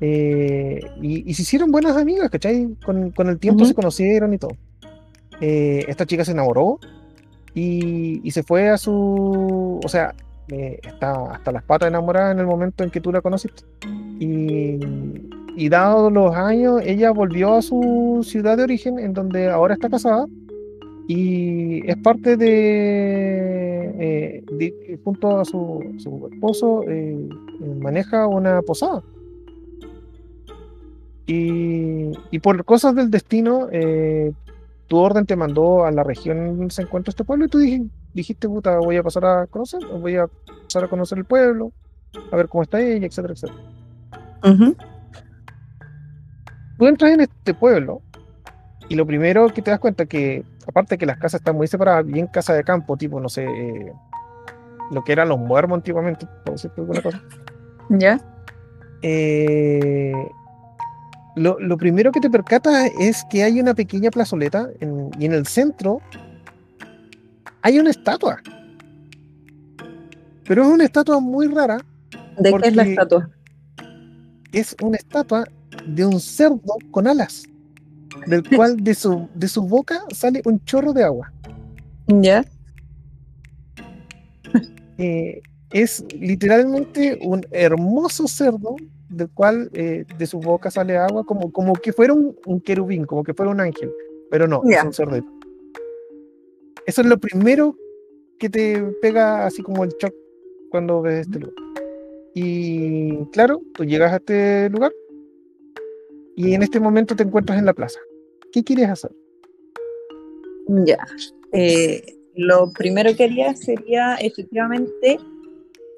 Eh, 0.00 0.80
y, 1.00 1.30
y 1.30 1.34
se 1.34 1.42
hicieron 1.42 1.70
buenas 1.72 1.96
amigas, 1.96 2.28
¿cachai? 2.30 2.68
Con, 2.84 3.10
con 3.12 3.28
el 3.28 3.38
tiempo 3.38 3.62
Ujú. 3.62 3.68
se 3.68 3.74
conocieron 3.74 4.34
y 4.34 4.38
todo. 4.38 4.52
Eh, 5.40 5.84
esta 5.88 6.04
chica 6.06 6.24
se 6.24 6.32
enamoró 6.32 6.78
y, 7.54 8.20
y 8.22 8.30
se 8.30 8.42
fue 8.42 8.68
a 8.68 8.76
su. 8.76 9.80
O 9.82 9.88
sea, 9.88 10.14
eh, 10.48 10.78
está 10.82 11.32
hasta 11.32 11.50
las 11.52 11.62
patas 11.62 11.88
enamorada 11.88 12.32
en 12.32 12.38
el 12.40 12.46
momento 12.46 12.84
en 12.84 12.90
que 12.90 13.00
tú 13.00 13.10
la 13.10 13.20
conociste. 13.22 13.62
Y, 14.18 14.78
y 15.56 15.68
dados 15.70 16.12
los 16.12 16.34
años, 16.34 16.82
ella 16.84 17.10
volvió 17.10 17.54
a 17.54 17.62
su 17.62 18.20
ciudad 18.22 18.56
de 18.58 18.64
origen, 18.64 18.98
en 18.98 19.12
donde 19.14 19.48
ahora 19.50 19.74
está 19.74 19.88
casada. 19.88 20.26
Y 21.08 21.88
es 21.88 21.96
parte 21.98 22.36
de, 22.36 23.94
eh, 23.98 24.44
de- 24.52 24.98
junto 25.04 25.38
a 25.40 25.44
su, 25.44 25.82
su 25.98 26.28
esposo, 26.32 26.82
eh, 26.88 27.28
maneja 27.80 28.26
una 28.26 28.60
posada. 28.62 29.02
Y, 31.26 32.10
y 32.30 32.38
por 32.40 32.64
cosas 32.64 32.94
del 32.94 33.10
destino, 33.10 33.68
eh, 33.72 34.32
tu 34.86 34.96
orden 34.98 35.26
te 35.26 35.34
mandó 35.36 35.84
a 35.84 35.90
la 35.90 36.04
región 36.04 36.56
donde 36.58 36.74
se 36.74 36.82
encuentra 36.82 37.10
este 37.10 37.24
pueblo 37.24 37.46
y 37.46 37.48
tú 37.48 37.58
dij- 37.58 37.88
dijiste, 38.14 38.48
puta, 38.48 38.78
voy 38.78 38.96
a 38.96 39.02
pasar 39.02 39.24
a 39.24 39.46
conocer, 39.46 39.80
voy 40.00 40.16
a 40.16 40.28
pasar 40.64 40.84
a 40.84 40.88
conocer 40.88 41.18
el 41.18 41.24
pueblo, 41.24 41.72
a 42.30 42.36
ver 42.36 42.48
cómo 42.48 42.62
está 42.62 42.80
ella, 42.80 43.06
etcétera, 43.06 43.34
etcétera. 43.34 43.60
Ujú. 44.44 44.76
Tú 46.78 46.86
entras 46.86 47.12
en 47.12 47.20
este 47.20 47.54
pueblo 47.54 48.02
y 48.88 48.94
lo 48.94 49.06
primero 49.06 49.48
que 49.48 49.62
te 49.62 49.70
das 49.70 49.80
cuenta 49.80 50.06
que, 50.06 50.44
aparte 50.66 50.98
que 50.98 51.06
las 51.06 51.18
casas 51.18 51.40
están 51.40 51.56
muy 51.56 51.66
separadas, 51.66 52.04
bien 52.06 52.26
casa 52.26 52.52
de 52.54 52.62
campo, 52.64 52.96
tipo, 52.96 53.18
no 53.20 53.28
sé, 53.28 53.44
eh, 53.44 53.92
lo 54.92 55.02
que 55.02 55.12
eran 55.12 55.28
los 55.28 55.38
muermos 55.38 55.76
antiguamente, 55.76 56.26
por 56.44 56.54
decirte 56.54 56.80
alguna 56.80 57.02
cosa. 57.02 57.20
¿Ya? 57.88 58.20
Eh, 59.02 60.12
lo, 61.34 61.58
lo 61.60 61.76
primero 61.76 62.12
que 62.12 62.20
te 62.20 62.30
percatas 62.30 62.90
es 62.98 63.24
que 63.30 63.42
hay 63.42 63.60
una 63.60 63.74
pequeña 63.74 64.10
plazoleta 64.10 64.68
en- 64.80 65.10
y 65.18 65.26
en 65.26 65.32
el 65.32 65.46
centro 65.46 66.00
hay 67.62 67.78
una 67.78 67.90
estatua. 67.90 68.38
Pero 70.44 70.62
es 70.62 70.68
una 70.68 70.84
estatua 70.84 71.18
muy 71.20 71.48
rara. 71.48 71.78
¿De 72.38 72.52
qué 72.54 72.68
es 72.68 72.76
la 72.76 72.82
estatua? 72.84 73.30
Es 74.52 74.76
una 74.80 74.96
estatua 74.96 75.44
de 75.86 76.04
un 76.04 76.20
cerdo 76.20 76.76
con 76.90 77.06
alas, 77.06 77.44
del 78.26 78.48
cual 78.48 78.76
de 78.82 78.94
su, 78.94 79.28
de 79.34 79.48
su 79.48 79.62
boca 79.62 80.04
sale 80.14 80.42
un 80.44 80.62
chorro 80.64 80.92
de 80.92 81.04
agua. 81.04 81.32
¿Ya? 82.06 82.44
Eh, 84.98 85.42
es 85.72 86.02
literalmente 86.18 87.18
un 87.20 87.44
hermoso 87.50 88.26
cerdo 88.26 88.76
del 89.10 89.28
cual 89.28 89.68
eh, 89.74 90.06
de 90.16 90.26
su 90.26 90.40
boca 90.40 90.70
sale 90.70 90.96
agua 90.96 91.22
como, 91.22 91.52
como 91.52 91.74
que 91.74 91.92
fuera 91.92 92.14
un, 92.14 92.34
un 92.46 92.62
querubín, 92.62 93.04
como 93.04 93.22
que 93.22 93.34
fuera 93.34 93.52
un 93.52 93.60
ángel, 93.60 93.92
pero 94.30 94.48
no, 94.48 94.62
es 94.64 94.82
un 94.82 94.94
cerdito. 94.94 95.28
Eso 96.86 97.02
es 97.02 97.06
lo 97.06 97.18
primero 97.18 97.76
que 98.38 98.48
te 98.48 98.82
pega 99.02 99.44
así 99.44 99.60
como 99.60 99.84
el 99.84 99.90
shock 100.00 100.14
cuando 100.70 101.02
ves 101.02 101.26
este 101.26 101.40
lugar. 101.40 101.54
Y 102.32 103.26
claro, 103.32 103.60
tú 103.74 103.84
llegas 103.84 104.14
a 104.14 104.16
este 104.16 104.70
lugar 104.70 104.92
y 106.36 106.54
en 106.54 106.62
este 106.62 106.78
momento 106.78 107.16
te 107.16 107.22
encuentras 107.22 107.58
en 107.58 107.64
la 107.64 107.72
plaza. 107.72 107.98
¿Qué 108.52 108.62
quieres 108.62 108.88
hacer? 108.90 109.10
Ya. 110.68 110.98
Eh, 111.52 112.02
lo 112.34 112.70
primero 112.72 113.16
que 113.16 113.24
haría 113.24 113.54
sería 113.56 114.16
efectivamente 114.16 115.18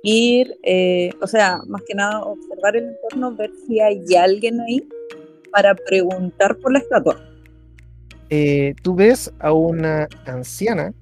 ir, 0.03 0.57
eh, 0.63 1.11
o 1.21 1.27
sea, 1.27 1.61
más 1.67 1.83
que 1.87 1.95
nada 1.95 2.23
observar 2.23 2.77
el 2.77 2.85
entorno, 2.85 3.35
ver 3.35 3.51
si 3.67 3.81
hay 3.81 4.03
alguien 4.17 4.61
ahí 4.61 4.89
para 5.51 5.75
preguntar 5.75 6.57
por 6.59 6.73
la 6.73 6.79
estatua. 6.79 7.21
eh, 8.31 8.75
tú 8.83 8.95
ves 8.95 9.33
a 9.39 9.53
una 9.53 10.07
anciana 10.27 10.93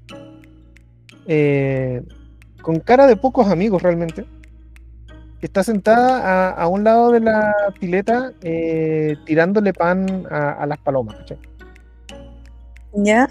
eh, 1.27 2.03
con 2.63 2.79
cara 2.79 3.07
de 3.07 3.17
pocos 3.17 3.49
amigos 3.49 3.83
realmente, 3.83 4.25
que 5.47 5.49
está 5.49 5.63
sentada 5.63 6.19
a, 6.25 6.51
a 6.51 6.67
un 6.67 6.83
lado 6.83 7.13
de 7.13 7.21
la 7.21 7.55
pileta 7.79 8.33
eh, 8.43 9.15
tirándole 9.27 9.73
pan 9.73 10.27
a, 10.29 10.55
a 10.55 10.67
las 10.67 10.79
palomas. 10.79 11.15
¿Ya? 12.95 13.29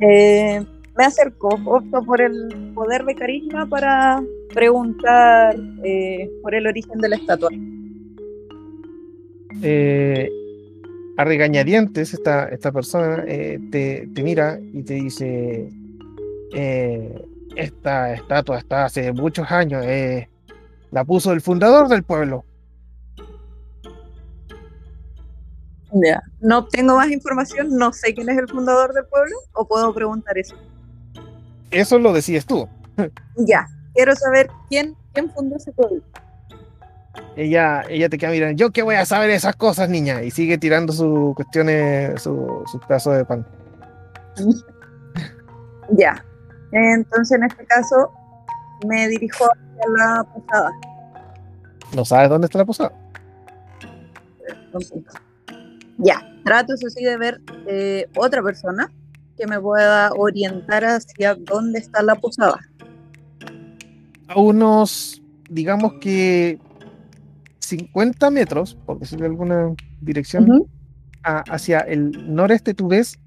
Eh, 0.00 0.64
me 0.96 1.04
acerco, 1.04 1.48
opto 1.66 2.02
por 2.04 2.22
el 2.22 2.72
poder 2.74 3.04
de 3.04 3.14
carisma 3.14 3.66
para 3.66 4.22
preguntar 4.54 5.54
eh, 5.84 6.30
por 6.42 6.54
el 6.54 6.66
origen 6.66 6.98
de 7.00 7.08
la 7.10 7.16
estatua. 7.16 7.50
A 11.18 11.24
regañadientes, 11.24 12.14
esta, 12.14 12.48
esta 12.48 12.72
persona 12.72 13.24
te, 13.26 14.08
te 14.14 14.22
mira 14.22 14.58
y 14.72 14.82
te 14.84 14.94
dice, 14.94 15.68
esta 17.56 18.14
estatua 18.14 18.58
está 18.58 18.86
hace 18.86 19.12
muchos 19.12 19.50
años, 19.50 19.84
la 20.90 21.04
puso 21.04 21.32
el 21.32 21.40
fundador 21.40 21.88
del 21.88 22.02
pueblo. 22.02 22.44
Ya. 25.92 26.22
No 26.40 26.58
obtengo 26.58 26.96
más 26.96 27.10
información, 27.10 27.68
no 27.70 27.92
sé 27.92 28.14
quién 28.14 28.28
es 28.28 28.38
el 28.38 28.48
fundador 28.48 28.92
del 28.92 29.06
pueblo, 29.06 29.36
o 29.54 29.66
puedo 29.66 29.94
preguntar 29.94 30.36
eso. 30.36 30.54
Eso 31.70 31.98
lo 31.98 32.12
decides 32.12 32.46
tú. 32.46 32.68
Ya, 33.36 33.66
quiero 33.94 34.14
saber 34.16 34.50
quién, 34.68 34.96
quién 35.12 35.30
fundó 35.30 35.56
ese 35.56 35.72
pueblo. 35.72 36.02
Ella, 37.36 37.84
ella 37.88 38.08
te 38.08 38.18
queda 38.18 38.30
mirando, 38.30 38.56
yo 38.56 38.70
qué 38.70 38.82
voy 38.82 38.96
a 38.96 39.04
saber 39.04 39.30
esas 39.30 39.56
cosas, 39.56 39.88
niña, 39.88 40.22
y 40.22 40.30
sigue 40.30 40.58
tirando 40.58 40.92
sus 40.92 41.34
cuestiones, 41.34 42.20
su, 42.22 42.62
sus 42.66 42.84
pedazos 42.86 43.16
de 43.16 43.24
pan. 43.24 43.46
Ya. 45.90 46.22
Entonces, 46.70 47.38
en 47.38 47.44
este 47.44 47.64
caso, 47.64 48.12
me 48.86 49.08
dirijo 49.08 49.46
hacia 49.46 49.67
la 49.96 50.24
posada. 50.24 50.70
¿No 51.94 52.04
sabes 52.04 52.28
dónde 52.28 52.46
está 52.46 52.58
la 52.58 52.64
posada? 52.64 52.92
Entonces, 54.66 55.02
ya. 55.98 56.24
Trato, 56.44 56.74
eso 56.74 56.88
sí, 56.88 57.04
de 57.04 57.16
ver 57.18 57.40
eh, 57.66 58.06
otra 58.16 58.42
persona 58.42 58.90
que 59.36 59.46
me 59.46 59.60
pueda 59.60 60.10
orientar 60.12 60.84
hacia 60.84 61.34
dónde 61.34 61.78
está 61.78 62.02
la 62.02 62.14
posada. 62.14 62.58
A 64.28 64.40
unos, 64.40 65.22
digamos 65.50 65.94
que 66.00 66.58
50 67.60 68.30
metros, 68.30 68.76
por 68.86 68.98
decirlo 68.98 69.24
de 69.24 69.30
alguna 69.30 69.74
dirección, 70.00 70.66
a- 71.22 71.40
hacia 71.52 71.80
el 71.80 72.34
noreste 72.34 72.72
tú 72.74 72.88
ves 72.88 73.18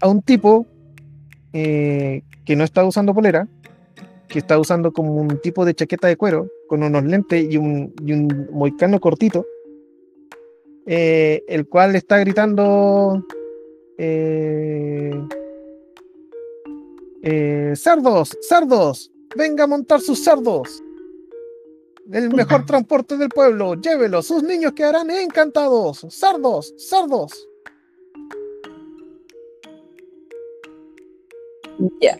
a 0.00 0.08
un 0.08 0.22
tipo 0.22 0.66
eh, 1.52 2.22
que 2.44 2.56
no 2.56 2.64
está 2.64 2.84
usando 2.84 3.14
polera, 3.14 3.46
que 4.34 4.40
está 4.40 4.58
usando 4.58 4.92
como 4.92 5.14
un 5.14 5.40
tipo 5.40 5.64
de 5.64 5.76
chaqueta 5.76 6.08
de 6.08 6.16
cuero, 6.16 6.48
con 6.66 6.82
unos 6.82 7.04
lentes 7.04 7.46
y 7.48 7.56
un, 7.56 7.94
y 8.04 8.10
un 8.10 8.48
moicano 8.50 8.98
cortito, 8.98 9.46
eh, 10.86 11.44
el 11.46 11.68
cual 11.68 11.94
está 11.94 12.18
gritando 12.18 13.24
eh, 13.96 15.12
eh, 17.22 17.74
cerdos, 17.76 18.36
cerdos, 18.40 19.12
venga 19.36 19.62
a 19.62 19.68
montar 19.68 20.00
sus 20.00 20.24
cerdos. 20.24 20.82
El 22.10 22.34
mejor 22.34 22.66
transporte 22.66 23.16
del 23.16 23.28
pueblo, 23.28 23.76
llévelo, 23.76 24.20
sus 24.20 24.42
niños 24.42 24.72
quedarán 24.72 25.12
encantados. 25.12 26.04
Cerdos, 26.10 26.74
cerdos. 26.76 27.48
Ya. 32.00 32.18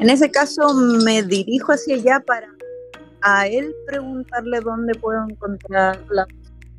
En 0.00 0.10
ese 0.10 0.30
caso, 0.30 0.74
me 1.04 1.22
dirijo 1.22 1.72
hacia 1.72 1.96
allá 1.96 2.20
para 2.20 2.48
a 3.22 3.46
él 3.46 3.74
preguntarle 3.86 4.60
dónde 4.60 4.94
puedo 4.96 5.24
encontrar 5.28 6.04
la 6.10 6.26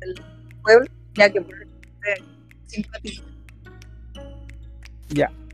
del 0.00 0.14
pueblo, 0.62 0.86
ya 1.14 1.30
que 1.30 1.40
por 1.40 1.54
eh, 1.62 2.22
simpático. 2.66 3.24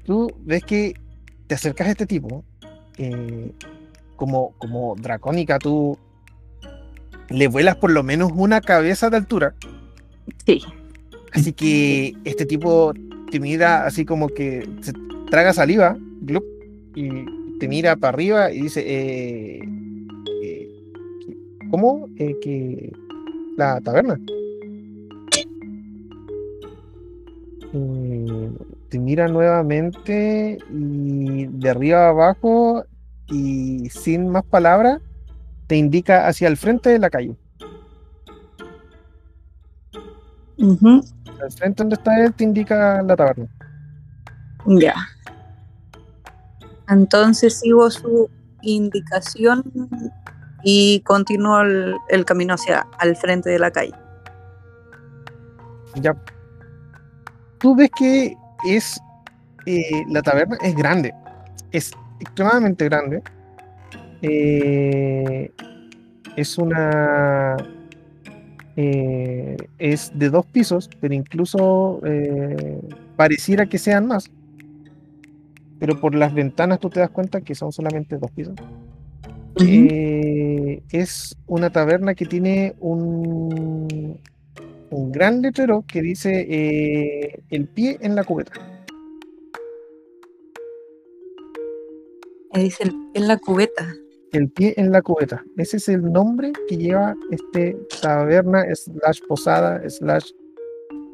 Tú 0.04 0.30
ves 0.40 0.64
que 0.64 0.94
te 1.46 1.54
acercas 1.54 1.86
a 1.86 1.90
este 1.92 2.06
tipo, 2.06 2.44
eh, 2.98 3.52
como, 4.16 4.52
como 4.58 4.96
dracónica, 4.96 5.58
tú 5.58 5.96
le 7.28 7.46
vuelas 7.48 7.76
por 7.76 7.92
lo 7.92 8.02
menos 8.02 8.32
una 8.34 8.60
cabeza 8.60 9.10
de 9.10 9.16
altura. 9.16 9.54
Sí. 10.44 10.60
Así 11.32 11.52
que 11.52 12.14
este 12.24 12.44
tipo 12.44 12.92
te 13.30 13.40
mira 13.40 13.86
así 13.86 14.04
como 14.04 14.28
que 14.28 14.68
se 14.80 14.92
traga 15.30 15.52
saliva, 15.52 15.96
glup, 16.20 16.44
y 16.94 17.24
te 17.62 17.68
mira 17.68 17.94
para 17.94 18.08
arriba 18.08 18.50
y 18.50 18.62
dice, 18.62 18.82
eh, 18.84 19.60
eh, 20.42 20.68
¿cómo? 21.70 22.08
Eh, 22.18 22.34
que 22.42 22.92
la 23.56 23.80
taberna. 23.80 24.18
Eh, 27.72 28.50
te 28.88 28.98
mira 28.98 29.28
nuevamente 29.28 30.58
y 30.72 31.46
de 31.46 31.70
arriba 31.70 32.06
a 32.06 32.08
abajo 32.08 32.84
y 33.28 33.88
sin 33.90 34.26
más 34.28 34.42
palabras 34.42 35.00
te 35.68 35.76
indica 35.76 36.26
hacia 36.26 36.48
el 36.48 36.56
frente 36.56 36.90
de 36.90 36.98
la 36.98 37.10
calle. 37.10 37.36
Ujú, 40.58 41.00
Al 41.40 41.52
frente 41.52 41.80
donde 41.84 41.94
está 41.94 42.24
él 42.24 42.34
te 42.34 42.42
indica 42.42 43.00
la 43.02 43.14
taberna. 43.14 43.46
Ya. 44.66 44.96
Entonces 46.92 47.58
sigo 47.60 47.90
su 47.90 48.30
indicación 48.62 49.64
y 50.62 51.00
continúo 51.00 51.62
el, 51.62 52.24
camino 52.24 52.54
hacia 52.54 52.86
al 52.98 53.16
frente 53.16 53.50
de 53.50 53.58
la 53.58 53.70
calle. 53.70 53.94
Ya. 55.96 56.14
Tú 57.58 57.74
ves 57.74 57.90
que 57.96 58.36
es 58.68 59.00
eh, 59.66 60.04
la 60.08 60.22
taberna 60.22 60.56
es 60.62 60.74
grande, 60.74 61.14
es 61.70 61.92
extremadamente 62.20 62.84
grande. 62.84 63.22
Eh, 64.22 65.50
es 66.36 66.58
una 66.58 67.56
eh, 68.76 69.56
es 69.78 70.10
de 70.14 70.30
dos 70.30 70.46
pisos, 70.46 70.88
pero 71.00 71.12
incluso 71.12 72.00
eh, 72.04 72.80
pareciera 73.16 73.66
que 73.66 73.78
sean 73.78 74.06
más. 74.06 74.30
Pero 75.82 75.98
por 75.98 76.14
las 76.14 76.32
ventanas 76.32 76.78
tú 76.78 76.88
te 76.90 77.00
das 77.00 77.10
cuenta 77.10 77.40
que 77.40 77.56
son 77.56 77.72
solamente 77.72 78.16
dos 78.16 78.30
pisos. 78.30 78.54
Ujú. 79.56 79.64
Eh, 79.66 80.80
es 80.92 81.36
una 81.48 81.70
taberna 81.70 82.14
que 82.14 82.24
tiene 82.24 82.76
un, 82.78 84.16
un 84.90 85.10
gran 85.10 85.42
letrero 85.42 85.84
que 85.84 86.00
dice 86.00 86.46
eh, 86.48 87.42
el 87.50 87.66
pie 87.66 87.98
en 88.00 88.14
la 88.14 88.22
cubeta. 88.22 88.52
Dice 92.54 92.84
el- 92.84 92.94
en 93.14 93.26
la 93.26 93.38
cubeta. 93.38 93.92
El 94.30 94.50
pie 94.50 94.74
en 94.76 94.92
la 94.92 95.02
cubeta. 95.02 95.44
Ese 95.56 95.78
es 95.78 95.88
el 95.88 96.12
nombre 96.12 96.52
que 96.68 96.76
lleva 96.76 97.16
este 97.32 97.76
taberna 98.00 98.64
slash 98.72 99.18
posada 99.26 99.82
slash 99.90 100.30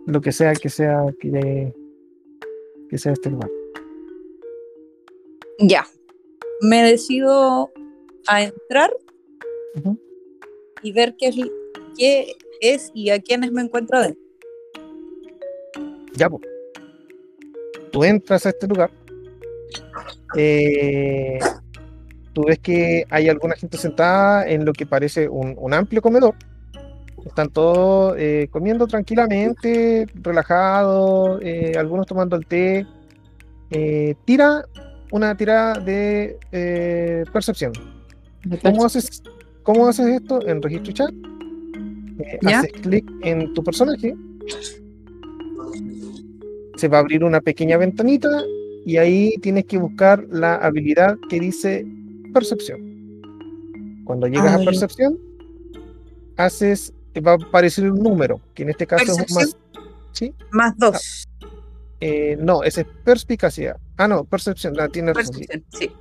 lo 0.06 0.20
que 0.20 0.30
sea 0.30 0.52
que 0.52 0.68
sea 0.68 1.06
que, 1.18 1.72
que 2.90 2.98
sea 2.98 3.12
este 3.12 3.30
lugar. 3.30 3.48
Ya. 5.58 5.86
Me 6.60 6.82
decido 6.82 7.70
a 8.26 8.42
entrar 8.42 8.90
y 10.82 10.92
ver 10.92 11.14
qué 11.18 11.28
es, 11.28 11.36
qué 11.96 12.32
es 12.60 12.90
y 12.94 13.10
a 13.10 13.20
quiénes 13.20 13.52
me 13.52 13.62
encuentro 13.62 13.98
adentro. 13.98 14.22
Ya, 16.14 16.28
po. 16.28 16.40
Tú 17.92 18.04
entras 18.04 18.44
a 18.46 18.50
este 18.50 18.66
lugar. 18.66 18.90
eh, 20.36 21.38
tú 22.32 22.42
ves 22.44 22.58
que 22.58 23.04
hay 23.10 23.28
alguna 23.28 23.56
gente 23.56 23.78
sentada 23.78 24.46
en 24.48 24.64
lo 24.64 24.72
que 24.72 24.86
parece 24.86 25.28
un, 25.28 25.54
un 25.58 25.74
amplio 25.74 26.02
comedor. 26.02 26.34
Están 27.24 27.50
todos 27.50 28.14
eh, 28.18 28.48
comiendo 28.50 28.86
tranquilamente, 28.86 30.06
relajados, 30.14 31.40
eh, 31.42 31.72
algunos 31.76 32.06
tomando 32.06 32.36
el 32.36 32.46
té. 32.46 32.86
Tira 34.24 34.64
una 35.12 35.36
tirada 35.36 35.74
de 35.80 36.38
eh, 36.52 37.24
percepción. 37.32 37.72
¿Cómo 38.62 38.84
haces, 38.84 39.22
¿Cómo 39.62 39.86
haces 39.88 40.06
esto? 40.06 40.46
En 40.46 40.62
registro 40.62 40.92
chat. 40.92 41.10
Eh, 42.20 42.38
haces 42.46 42.72
clic 42.82 43.10
en 43.22 43.52
tu 43.54 43.62
personaje. 43.62 44.14
Se 46.76 46.88
va 46.88 46.98
a 46.98 47.00
abrir 47.00 47.24
una 47.24 47.40
pequeña 47.40 47.76
ventanita 47.76 48.28
y 48.86 48.96
ahí 48.96 49.34
tienes 49.42 49.66
que 49.66 49.78
buscar 49.78 50.24
la 50.30 50.56
habilidad 50.56 51.16
que 51.28 51.40
dice 51.40 51.86
percepción. 52.32 52.80
Cuando 54.04 54.26
llegas 54.26 54.60
a 54.60 54.64
percepción, 54.64 55.18
haces, 56.36 56.94
va 57.26 57.32
a 57.32 57.34
aparecer 57.34 57.90
un 57.90 58.02
número, 58.02 58.40
que 58.54 58.62
en 58.62 58.70
este 58.70 58.86
caso 58.86 59.12
es 59.12 59.32
más. 59.34 59.56
¿sí? 60.12 60.32
Más 60.50 60.76
dos. 60.78 61.28
Eh, 62.00 62.38
no, 62.40 62.62
ese 62.62 62.82
es 62.82 62.86
perspicacia. 63.04 63.76
Ah, 63.98 64.08
no, 64.08 64.24
percepción, 64.24 64.74
la 64.74 64.86
sí. 64.86 65.02
Percepción, 65.02 65.64
sí. 65.68 65.92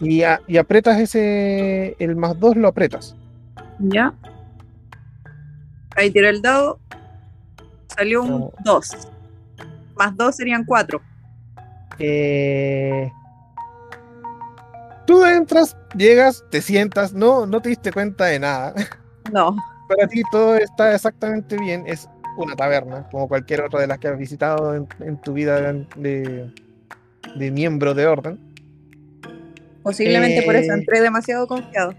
Y, 0.00 0.22
a- 0.22 0.40
y 0.46 0.56
apretas 0.56 0.98
ese, 0.98 1.94
el 1.98 2.16
más 2.16 2.38
dos 2.40 2.56
lo 2.56 2.68
apretas. 2.68 3.14
Ya. 3.80 4.14
Ahí 5.96 6.10
tiré 6.10 6.30
el 6.30 6.40
dado. 6.40 6.78
Salió 7.88 8.22
un 8.22 8.30
No. 8.30 8.52
2. 8.64 9.08
Más 9.96 10.16
2 10.16 10.36
serían 10.36 10.64
4. 10.64 11.02
Eh, 11.98 13.10
tú 15.06 15.24
entras, 15.24 15.76
llegas, 15.96 16.44
te 16.50 16.62
sientas, 16.62 17.12
no, 17.12 17.44
no 17.46 17.60
te 17.60 17.68
diste 17.70 17.92
cuenta 17.92 18.26
de 18.26 18.38
nada. 18.38 18.74
No. 19.32 19.54
Para 19.86 20.08
ti 20.08 20.22
todo 20.32 20.56
está 20.56 20.92
exactamente 20.92 21.56
bien. 21.56 21.84
Es 21.86 22.08
una 22.36 22.56
taberna, 22.56 23.06
como 23.10 23.28
cualquier 23.28 23.60
otra 23.62 23.80
de 23.80 23.86
las 23.86 23.98
que 23.98 24.08
has 24.08 24.18
visitado 24.18 24.74
en, 24.74 24.88
en 25.00 25.20
tu 25.20 25.32
vida 25.34 25.60
de, 25.60 25.86
de 25.96 26.52
miembro 27.36 27.94
de 27.94 28.06
orden. 28.06 28.38
Posiblemente 29.82 30.42
por 30.42 30.56
eso 30.56 30.72
Eh. 30.72 30.76
entré 30.78 31.00
demasiado 31.00 31.46
confiado. 31.46 31.94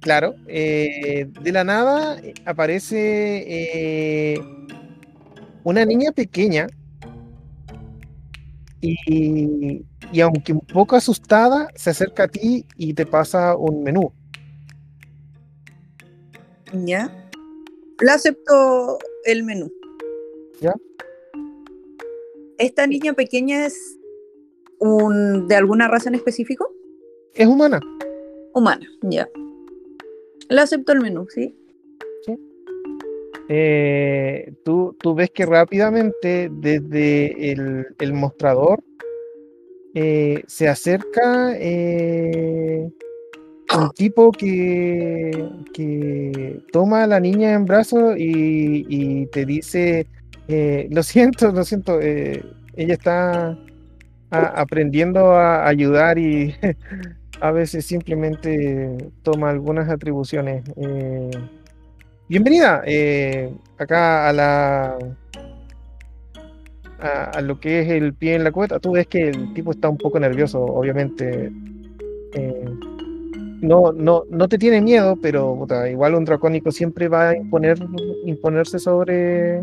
Claro, 0.00 0.34
eh, 0.46 1.28
de 1.42 1.52
la 1.52 1.62
nada 1.64 2.18
eh, 2.20 2.32
aparece 2.46 2.94
eh, 4.34 4.40
una 5.62 5.84
niña 5.84 6.10
pequeña 6.12 6.66
y, 8.80 9.84
y 10.10 10.20
aunque 10.20 10.54
un 10.54 10.60
poco 10.60 10.96
asustada, 10.96 11.68
se 11.74 11.90
acerca 11.90 12.24
a 12.24 12.28
ti 12.28 12.64
y 12.76 12.94
te 12.94 13.04
pasa 13.04 13.56
un 13.56 13.82
menú. 13.82 14.10
Ya. 16.72 17.10
Le 18.00 18.10
acepto 18.10 18.98
el 19.24 19.42
menú. 19.42 19.70
Ya. 20.62 20.74
¿Esta 22.56 22.86
niña 22.86 23.12
pequeña 23.12 23.66
es 23.66 23.98
un, 24.80 25.46
de 25.46 25.54
alguna 25.54 25.88
raza 25.88 26.08
en 26.08 26.16
específico? 26.16 26.68
Es 27.34 27.46
humana. 27.46 27.80
Humana, 28.54 28.86
ya. 29.02 29.28
Le 30.48 30.60
acepto 30.60 30.92
el 30.92 31.00
menú, 31.00 31.26
¿sí? 31.28 31.54
Eh, 33.52 34.52
tú, 34.64 34.96
tú 35.00 35.12
ves 35.12 35.30
que 35.30 35.44
rápidamente 35.44 36.48
desde 36.52 37.50
el, 37.50 37.84
el 37.98 38.12
mostrador 38.12 38.78
eh, 39.92 40.44
se 40.46 40.68
acerca 40.68 41.56
eh, 41.58 42.88
un 43.76 43.90
tipo 43.96 44.30
que, 44.30 45.50
que 45.74 46.60
toma 46.70 47.02
a 47.02 47.06
la 47.08 47.18
niña 47.18 47.54
en 47.54 47.64
brazos 47.64 48.14
y, 48.16 48.86
y 48.88 49.26
te 49.26 49.44
dice, 49.44 50.06
lo 50.90 51.02
siento, 51.02 51.50
lo 51.50 51.64
siento, 51.64 52.00
ella 52.00 52.44
está 52.76 53.58
aprendiendo 54.30 55.32
a 55.34 55.66
ayudar 55.66 56.18
y 56.18 56.54
a 57.40 57.50
veces 57.52 57.86
simplemente 57.86 59.12
toma 59.22 59.50
algunas 59.50 59.88
atribuciones. 59.88 60.64
eh, 60.76 61.30
Bienvenida 62.28 62.82
eh, 62.86 63.52
acá 63.76 64.28
a 64.28 64.32
la 64.32 64.98
a, 66.98 67.24
a 67.24 67.40
lo 67.42 67.58
que 67.60 67.80
es 67.80 67.88
el 67.88 68.14
pie 68.14 68.34
en 68.34 68.44
la 68.44 68.52
cubeta. 68.52 68.78
Tú 68.80 68.92
ves 68.92 69.06
que 69.06 69.28
el 69.30 69.52
tipo 69.54 69.72
está 69.72 69.88
un 69.88 69.98
poco 69.98 70.20
nervioso, 70.20 70.62
obviamente. 70.62 71.50
Eh, 72.34 72.64
no, 73.60 73.92
no, 73.92 74.24
no 74.30 74.48
te 74.48 74.58
tiene 74.58 74.80
miedo, 74.80 75.16
pero 75.20 75.54
puta, 75.56 75.88
igual 75.90 76.14
un 76.14 76.24
dracónico 76.24 76.72
siempre 76.72 77.08
va 77.08 77.30
a 77.30 77.36
imponer, 77.36 77.78
imponerse 78.24 78.78
sobre, 78.78 79.62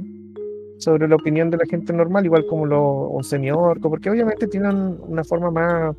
sobre 0.77 1.07
la 1.07 1.15
opinión 1.15 1.49
de 1.49 1.57
la 1.57 1.65
gente 1.65 1.93
normal, 1.93 2.25
igual 2.25 2.45
como 2.45 2.65
lo, 2.65 3.09
un 3.09 3.23
semiorco, 3.23 3.89
porque 3.89 4.09
obviamente 4.09 4.47
tienen 4.47 4.97
una 5.01 5.23
forma 5.23 5.51
más, 5.51 5.95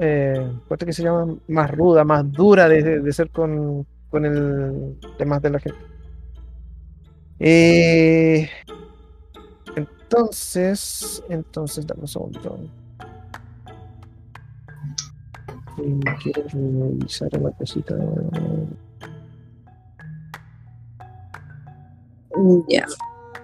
eh, 0.00 0.50
¿cuál 0.66 0.78
es 0.80 0.86
que 0.86 0.92
se 0.92 1.02
llama? 1.02 1.36
Más 1.48 1.70
ruda, 1.70 2.04
más 2.04 2.30
dura 2.32 2.68
de, 2.68 3.00
de- 3.00 3.12
ser 3.12 3.30
con, 3.30 3.86
con 4.10 4.24
el 4.24 4.96
demás 5.18 5.42
de 5.42 5.50
la 5.50 5.58
gente. 5.60 5.78
Eh, 7.38 8.48
entonces, 9.76 11.22
entonces, 11.28 11.86
dame 11.86 12.02
un 12.02 12.08
segundo. 12.08 12.58
Quiero 16.22 16.42
revisar 16.52 17.28
una 17.38 17.50
cosita. 17.50 17.94
Ya. 22.68 22.86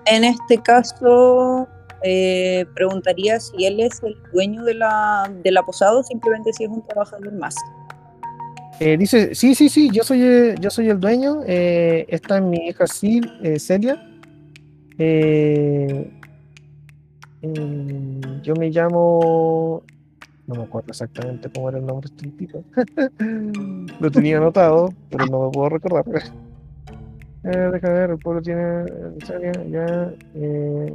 En 0.06 0.24
este 0.24 0.58
caso, 0.58 1.68
eh, 2.02 2.66
preguntaría 2.74 3.38
si 3.40 3.64
él 3.66 3.80
es 3.80 4.02
el 4.02 4.16
dueño 4.32 4.64
de 4.64 4.74
la, 4.74 5.30
de 5.42 5.50
la 5.52 5.62
posada 5.62 5.98
o 5.98 6.02
simplemente 6.02 6.52
si 6.52 6.64
es 6.64 6.70
un 6.70 6.82
trabajador 6.82 7.32
más. 7.32 7.54
Eh, 8.80 8.96
dice, 8.96 9.34
sí, 9.34 9.54
sí, 9.54 9.68
sí, 9.68 9.90
yo 9.92 10.02
soy, 10.02 10.22
eh, 10.22 10.54
yo 10.60 10.70
soy 10.70 10.88
el 10.88 10.98
dueño. 10.98 11.40
eh, 11.46 12.04
esta 12.08 12.38
es 12.38 12.42
mi 12.42 12.56
hija 12.68 12.84
Sil- 12.90 13.30
eh, 13.42 13.58
Celia. 13.60 14.02
Yo 18.42 18.54
me 18.56 18.70
llamo. 18.70 19.82
No 20.46 20.54
me 20.56 20.62
acuerdo 20.64 20.88
exactamente 20.90 21.48
cómo 21.54 21.68
era 21.68 21.78
el 21.78 21.86
nombre 21.86 22.08
de 22.10 22.16
este 22.16 22.36
tipo. 22.36 22.64
Lo 24.00 24.10
tenía 24.10 24.38
anotado, 24.38 24.92
pero 25.10 25.26
no 25.26 25.46
me 25.46 25.50
puedo 25.52 25.68
recordar. 25.68 26.04
Eh, 27.44 27.70
déjame 27.72 27.94
ver, 27.94 28.10
el 28.10 28.18
pueblo 28.18 28.40
tiene. 28.42 28.82
eh, 28.84 29.16
Celia, 29.26 29.52
ya. 29.68 30.14
Eh, 30.34 30.94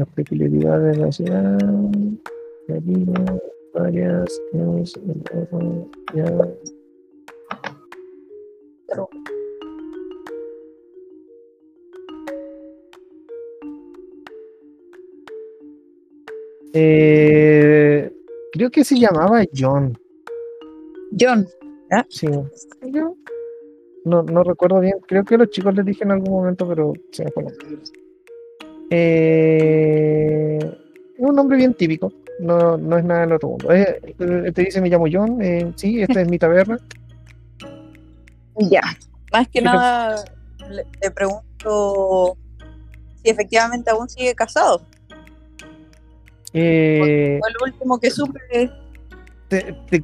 las 0.00 0.08
peculiaridades 0.08 0.96
de 0.96 1.02
la 1.04 1.12
ciudad. 1.12 1.58
Marina, 2.68 3.38
varias. 3.74 4.40
es, 4.82 4.94
el- 4.96 5.86
ya. 6.14 6.48
Eh, 16.72 18.10
creo 18.52 18.70
que 18.70 18.84
se 18.84 18.98
llamaba 18.98 19.42
John. 19.56 19.98
John, 21.18 21.46
Sí. 22.08 22.26
Yo 22.82 23.14
no, 24.04 24.22
no 24.22 24.42
recuerdo 24.42 24.80
bien. 24.80 24.94
Creo 25.06 25.24
que 25.24 25.36
los 25.36 25.50
chicos 25.50 25.74
les 25.74 25.84
dije 25.84 26.04
en 26.04 26.12
algún 26.12 26.32
momento, 26.32 26.66
pero 26.68 26.92
se 27.12 27.24
me 27.24 27.30
fue. 27.32 27.42
el 27.44 27.48
nombre. 27.58 27.76
Eh, 28.90 30.58
es 30.60 31.20
un 31.20 31.34
nombre 31.34 31.56
bien 31.56 31.74
típico. 31.74 32.12
No, 32.40 32.76
no 32.78 32.96
es 32.96 33.04
nada 33.04 33.20
del 33.22 33.32
otro 33.32 33.50
mundo. 33.50 33.70
Eh, 33.72 34.00
te 34.54 34.62
dice, 34.62 34.80
me 34.80 34.88
llamo 34.88 35.06
John. 35.12 35.40
eh, 35.42 35.70
sí, 35.76 36.00
esta 36.00 36.22
es 36.22 36.28
mi 36.28 36.38
taberna. 36.38 36.78
ya. 38.56 38.80
Más 39.32 39.46
que 39.48 39.60
Sí, 39.60 39.64
nada, 39.64 40.24
le, 40.70 40.84
le 41.02 41.10
pregunto 41.12 42.36
si 43.22 43.30
efectivamente 43.30 43.90
aún 43.90 44.08
sigue 44.08 44.34
casado. 44.34 44.82
Eh, 46.52 47.38
Fue 47.40 47.50
lo 47.52 47.72
último 47.72 48.00
que 48.00 48.10
supe. 48.10 48.40
te, 49.48 49.72
te- 49.88 50.02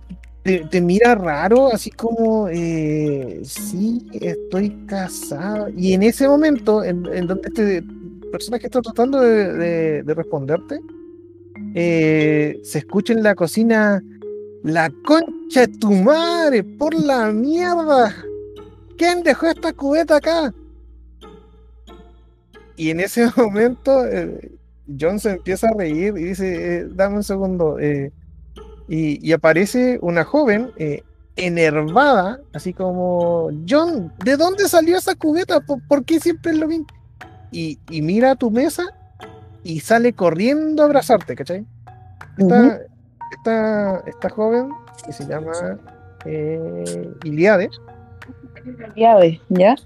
te- 0.71 0.81
mira 0.81 1.15
raro, 1.15 1.69
así 1.73 1.91
como, 1.91 2.49
eh, 2.49 3.41
sí, 3.45 4.07
estoy 4.13 4.71
casado. 4.87 5.69
Y 5.77 5.93
en 5.93 6.03
ese 6.03 6.29
momento, 6.29 6.85
en, 6.85 7.05
en 7.13 7.27
donde 7.27 7.49
este 7.49 7.83
personaje 8.31 8.67
está 8.67 8.81
tratando 8.83 9.21
de, 9.21 9.53
de- 9.53 10.03
de 10.03 10.15
responderte, 10.15 10.79
eh, 11.75 12.59
se 12.63 12.79
escucha 12.79 13.13
en 13.13 13.23
la 13.23 13.35
cocina, 13.35 14.03
la 14.63 14.91
concha 15.05 15.67
de 15.67 15.69
tu 15.79 15.91
madre, 15.93 16.63
por 16.65 16.95
la 16.95 17.33
mierda. 17.33 18.15
¿Quién 18.99 19.23
dejó 19.23 19.47
esta 19.47 19.73
cubeta 19.73 20.17
acá? 20.17 20.53
Y 22.77 22.91
en 22.91 23.01
ese 23.01 23.27
momento, 23.37 24.07
eh, 24.07 24.53
John 25.01 25.19
se 25.19 25.31
empieza 25.33 25.69
a 25.69 25.75
reír 25.75 26.15
y 26.17 26.25
dice, 26.25 26.87
dame 26.91 27.17
un 27.17 27.25
segundo. 27.25 27.79
eh, 27.79 28.13
y, 28.89 29.27
y 29.27 29.33
aparece 29.33 29.99
una 30.03 30.25
joven 30.25 30.71
eh, 30.77 31.03
enervada, 31.37 32.41
así 32.55 32.73
como, 32.73 33.51
John, 33.69 34.13
¿de 34.25 34.37
dónde 34.37 34.69
salió 34.69 34.97
esa 34.97 35.15
cubeta? 35.15 35.61
¿Por, 35.61 35.87
por 35.87 36.05
qué 36.05 36.21
siempre 36.21 36.53
es 36.53 36.59
lo 36.59 36.69
mismo? 36.69 36.87
Y, 37.51 37.79
y 37.91 38.03
mira 38.03 38.33
a 38.33 38.37
tu 38.37 38.51
mesa 38.51 38.85
y 39.63 39.81
sale 39.81 40.13
corriendo 40.13 40.83
a 40.83 40.87
abrazarte, 40.87 41.35
¿cachai? 41.35 41.65
Esta, 42.39 42.81
esta, 43.33 43.99
esta 44.07 44.29
joven, 44.31 44.71
que 45.05 45.13
se 45.13 45.27
llama 45.27 45.53
eh, 46.25 47.11
Iliade, 47.25 47.71
Llave, 48.97 49.41
¿ya? 49.49 49.77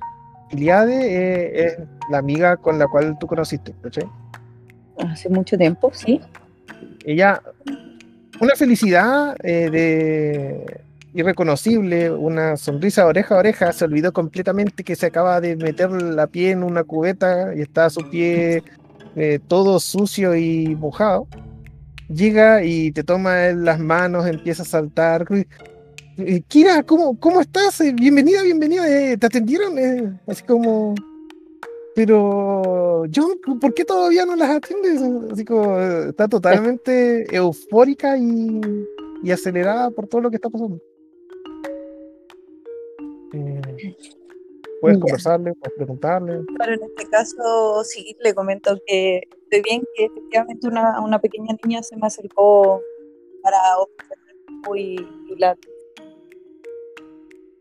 Iliade 0.50 0.94
eh, 0.94 1.64
es 1.66 1.78
la 2.10 2.18
amiga 2.18 2.56
con 2.56 2.78
la 2.78 2.86
cual 2.86 3.16
tú 3.18 3.26
conociste, 3.26 3.74
¿cachai? 3.82 4.08
Hace 4.98 5.28
mucho 5.28 5.56
tiempo, 5.56 5.90
sí. 5.94 6.20
ella, 7.04 7.42
una 8.40 8.56
felicidad 8.56 9.36
eh, 9.42 9.70
de 9.70 10.80
irreconocible, 11.12 12.10
una 12.10 12.56
sonrisa 12.56 13.06
oreja 13.06 13.34
a 13.34 13.38
oreja, 13.38 13.72
se 13.72 13.84
olvidó 13.84 14.12
completamente 14.12 14.82
que 14.82 14.96
se 14.96 15.06
acaba 15.06 15.40
de 15.40 15.56
meter 15.56 15.90
la 15.90 16.26
pie 16.26 16.52
en 16.52 16.62
una 16.62 16.84
cubeta 16.84 17.54
y 17.54 17.60
está 17.60 17.90
su 17.90 18.08
pie 18.08 18.62
eh, 19.16 19.40
todo 19.46 19.78
sucio 19.80 20.34
y 20.36 20.74
mojado. 20.76 21.26
Llega 22.08 22.64
y 22.64 22.92
te 22.92 23.04
toma 23.04 23.48
en 23.48 23.64
las 23.64 23.78
manos, 23.78 24.26
empieza 24.26 24.62
a 24.62 24.66
saltar. 24.66 25.26
Eh, 26.16 26.42
Kira, 26.48 26.82
¿cómo, 26.82 27.18
cómo 27.18 27.40
estás? 27.40 27.80
Bienvenida, 27.94 28.42
bienvenida. 28.42 28.84
¿Te 29.16 29.26
atendieron? 29.26 30.18
Así 30.26 30.42
como, 30.44 30.94
pero, 31.94 33.04
John, 33.14 33.38
¿por 33.60 33.74
qué 33.74 33.84
todavía 33.84 34.24
no 34.24 34.36
las 34.36 34.50
atiendes? 34.50 35.00
Así 35.32 35.44
como, 35.44 35.78
está 35.78 36.28
totalmente 36.28 37.24
eufórica 37.34 38.16
y, 38.16 38.60
y 39.22 39.30
acelerada 39.30 39.90
por 39.90 40.06
todo 40.06 40.20
lo 40.22 40.30
que 40.30 40.36
está 40.36 40.48
pasando. 40.50 40.78
Eh, 43.32 43.96
puedes 44.80 44.98
Ya. 44.98 45.00
conversarle, 45.02 45.52
puedes 45.54 45.74
preguntarle. 45.76 46.40
Pero 46.58 46.72
en 46.74 46.82
este 46.82 47.08
caso, 47.10 47.84
sí, 47.84 48.16
le 48.20 48.34
comento 48.34 48.78
que 48.86 49.22
estoy 49.42 49.62
bien, 49.62 49.82
que 49.94 50.04
efectivamente 50.06 50.66
una, 50.68 51.00
una 51.00 51.18
pequeña 51.20 51.56
niña 51.64 51.82
se 51.82 51.96
me 51.96 52.06
acercó 52.06 52.80
para 53.42 53.58
y, 54.74 54.96
y 55.28 55.36
la. 55.38 55.56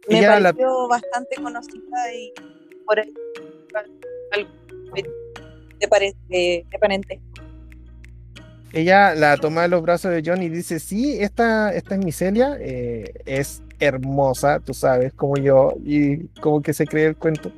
Me 0.08 0.18
Ella 0.20 0.40
la- 0.40 0.54
pareció 0.54 0.88
bastante 0.88 1.36
conocida 1.42 2.14
y 2.16 2.34
por 2.86 3.00
ahí 3.00 3.14
algo 4.32 4.50
de, 5.80 5.88
pare- 5.88 6.16
de, 6.30 6.66
de 6.70 6.80
parentesco. 6.80 7.24
Ella 8.72 9.16
la 9.16 9.38
toma 9.38 9.64
de 9.64 9.70
los 9.70 9.82
brazos 9.82 10.12
de 10.12 10.22
John 10.24 10.44
y 10.44 10.50
dice, 10.50 10.80
sí, 10.80 11.18
esta, 11.20 11.74
esta 11.74 11.96
es 11.96 12.06
mi 12.06 12.12
Celia, 12.12 12.56
eh, 12.60 13.14
es 13.26 13.64
hermosa, 13.80 14.60
tú 14.60 14.74
sabes, 14.74 15.12
como 15.14 15.38
yo, 15.38 15.74
y 15.84 16.28
como 16.40 16.62
que 16.62 16.74
se 16.74 16.86
cree 16.86 17.08
el 17.08 17.16
cuento. 17.16 17.52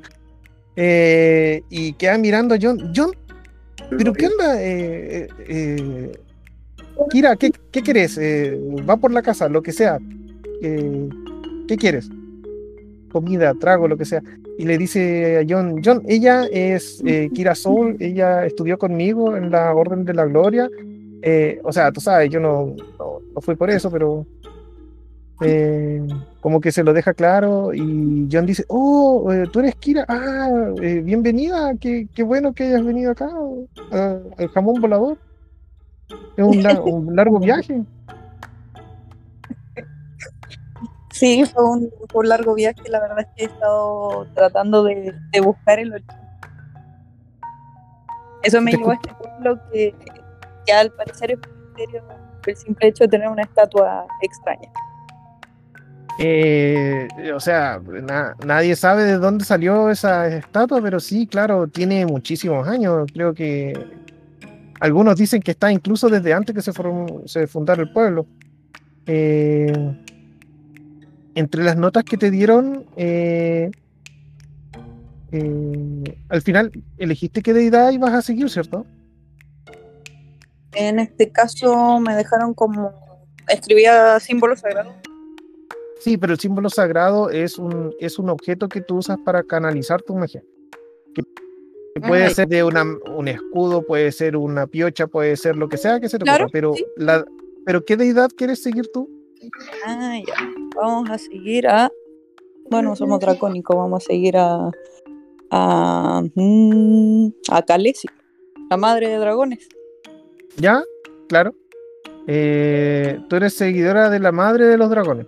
Eh, 0.77 1.63
y 1.69 1.93
queda 1.93 2.17
mirando 2.17 2.55
a 2.55 2.57
John, 2.61 2.93
John, 2.95 3.11
pero 3.97 4.13
¿qué 4.13 4.27
onda? 4.27 4.61
Eh, 4.63 5.23
eh, 5.23 5.27
eh, 5.49 6.11
Kira, 7.09 7.35
¿qué, 7.35 7.51
qué 7.71 7.81
quieres? 7.81 8.17
Eh, 8.17 8.57
va 8.89 8.95
por 8.95 9.11
la 9.11 9.21
casa, 9.21 9.49
lo 9.49 9.61
que 9.61 9.73
sea. 9.73 9.99
Eh, 10.61 11.09
¿Qué 11.67 11.75
quieres? 11.75 12.07
Comida, 13.11 13.53
trago, 13.53 13.87
lo 13.87 13.97
que 13.97 14.05
sea. 14.05 14.21
Y 14.57 14.65
le 14.65 14.77
dice 14.77 15.39
a 15.39 15.45
John, 15.47 15.81
John, 15.83 16.03
ella 16.07 16.45
es 16.51 17.01
eh, 17.05 17.29
Kira 17.33 17.55
Soul, 17.55 17.97
ella 17.99 18.45
estudió 18.45 18.77
conmigo 18.77 19.35
en 19.35 19.51
la 19.51 19.73
Orden 19.73 20.05
de 20.05 20.13
la 20.13 20.25
Gloria. 20.25 20.69
Eh, 21.21 21.59
o 21.63 21.71
sea, 21.71 21.91
tú 21.91 22.01
sabes, 22.01 22.29
yo 22.29 22.39
no, 22.39 22.75
no, 22.97 23.19
no 23.35 23.41
fui 23.41 23.55
por 23.55 23.69
eso, 23.69 23.91
pero 23.91 24.25
eh, 25.43 26.07
como 26.39 26.61
que 26.61 26.71
se 26.71 26.83
lo 26.83 26.93
deja 26.93 27.13
claro 27.13 27.73
y 27.73 28.27
John 28.31 28.45
dice, 28.45 28.63
oh, 28.67 29.31
eh, 29.31 29.45
tú 29.51 29.59
eres 29.59 29.75
Kira, 29.75 30.05
ah, 30.07 30.71
eh, 30.81 31.01
bienvenida, 31.03 31.73
qué, 31.79 32.07
qué 32.13 32.21
bueno 32.23 32.53
que 32.53 32.65
hayas 32.65 32.85
venido 32.85 33.11
acá, 33.11 33.29
ah, 33.91 34.17
al 34.37 34.47
jamón 34.49 34.79
volador. 34.79 35.17
Es 36.37 36.43
un, 36.43 36.65
un 36.83 37.15
largo 37.15 37.39
viaje. 37.39 37.81
Sí, 41.21 41.45
fue 41.45 41.63
un, 41.63 41.91
fue 42.09 42.21
un 42.23 42.29
largo 42.29 42.55
viaje, 42.55 42.81
la 42.89 42.99
verdad 42.99 43.19
es 43.19 43.27
que 43.35 43.43
he 43.43 43.45
estado 43.45 44.25
tratando 44.33 44.83
de, 44.83 45.13
de 45.31 45.39
buscar 45.39 45.77
el 45.77 45.93
origen. 45.93 46.17
Eso 48.41 48.59
me 48.59 48.71
llevó 48.71 48.89
a 48.89 48.95
este 48.95 49.13
pueblo 49.13 49.59
que, 49.71 49.93
que 50.65 50.73
al 50.73 50.89
parecer 50.93 51.29
es 51.33 51.37
un 51.37 51.63
misterio 51.67 52.03
el 52.47 52.55
simple 52.55 52.87
hecho 52.87 53.03
de 53.03 53.07
tener 53.09 53.27
una 53.27 53.43
estatua 53.43 54.07
extraña. 54.23 54.67
Eh, 56.17 57.07
o 57.35 57.39
sea, 57.39 57.79
na- 58.01 58.35
nadie 58.43 58.75
sabe 58.75 59.03
de 59.03 59.19
dónde 59.19 59.45
salió 59.45 59.91
esa 59.91 60.25
estatua, 60.27 60.81
pero 60.81 60.99
sí, 60.99 61.27
claro, 61.27 61.67
tiene 61.67 62.03
muchísimos 62.07 62.67
años. 62.67 63.05
Creo 63.13 63.35
que 63.35 63.73
algunos 64.79 65.17
dicen 65.17 65.39
que 65.43 65.51
está 65.51 65.71
incluso 65.71 66.09
desde 66.09 66.33
antes 66.33 66.55
que 66.55 66.63
se, 66.63 66.71
se 67.25 67.45
fundara 67.45 67.83
el 67.83 67.93
pueblo. 67.93 68.25
Eh, 69.05 69.71
entre 71.35 71.63
las 71.63 71.77
notas 71.77 72.03
que 72.03 72.17
te 72.17 72.31
dieron, 72.31 72.85
eh, 72.97 73.71
eh, 75.31 76.17
al 76.29 76.41
final 76.41 76.71
elegiste 76.97 77.41
qué 77.41 77.53
deidad 77.53 77.91
ibas 77.91 78.13
a 78.13 78.21
seguir, 78.21 78.49
¿cierto? 78.49 78.85
En 80.73 80.99
este 80.99 81.31
caso 81.31 81.99
me 81.99 82.15
dejaron 82.15 82.53
como 82.53 82.91
escribía 83.47 84.19
símbolos 84.19 84.59
sagrados. 84.61 84.93
Sí, 85.99 86.17
pero 86.17 86.33
el 86.33 86.39
símbolo 86.39 86.69
sagrado 86.69 87.29
es 87.29 87.57
un, 87.59 87.93
es 87.99 88.17
un 88.17 88.29
objeto 88.29 88.67
que 88.67 88.81
tú 88.81 88.97
usas 88.97 89.17
para 89.23 89.43
canalizar 89.43 90.01
tu 90.01 90.15
magia. 90.15 90.41
Que 91.13 92.01
puede 92.01 92.25
Ajá. 92.25 92.33
ser 92.35 92.47
de 92.47 92.63
una, 92.63 92.83
un 92.83 93.27
escudo, 93.27 93.85
puede 93.85 94.11
ser 94.11 94.35
una 94.37 94.65
piocha, 94.65 95.07
puede 95.07 95.35
ser 95.35 95.57
lo 95.57 95.67
que 95.69 95.77
sea 95.77 95.99
que 95.99 96.09
se 96.09 96.17
te 96.17 96.23
Claro, 96.23 96.45
ocurra, 96.45 96.51
pero, 96.53 96.73
sí. 96.73 96.85
la, 96.97 97.25
pero 97.65 97.83
¿qué 97.85 97.97
deidad 97.97 98.29
quieres 98.35 98.63
seguir 98.63 98.89
tú? 98.93 99.09
Ah, 99.85 100.17
ya. 100.25 100.33
Vamos 100.75 101.09
a 101.09 101.17
seguir 101.17 101.67
a. 101.67 101.91
Bueno, 102.69 102.95
somos 102.95 103.19
dracónicos, 103.19 103.75
vamos 103.75 104.03
a 104.03 104.07
seguir 104.07 104.37
a. 104.37 104.71
A. 105.49 106.21
mm, 106.35 107.27
a 107.49 107.61
Khaleesi, 107.63 108.07
la 108.69 108.77
madre 108.77 109.09
de 109.09 109.17
dragones. 109.17 109.67
¿Ya? 110.57 110.83
Claro. 111.27 111.53
Eh, 112.27 113.19
tú 113.29 113.35
eres 113.35 113.53
seguidora 113.55 114.09
de 114.09 114.19
la 114.19 114.31
madre 114.31 114.65
de 114.67 114.77
los 114.77 114.89
dragones. 114.89 115.27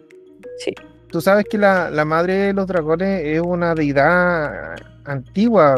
Sí. 0.57 0.73
Tú 1.07 1.21
sabes 1.21 1.45
que 1.49 1.57
la, 1.57 1.89
la 1.89 2.05
madre 2.05 2.33
de 2.33 2.53
los 2.53 2.67
dragones 2.67 3.21
es 3.23 3.41
una 3.41 3.75
deidad 3.75 4.75
antigua. 5.05 5.75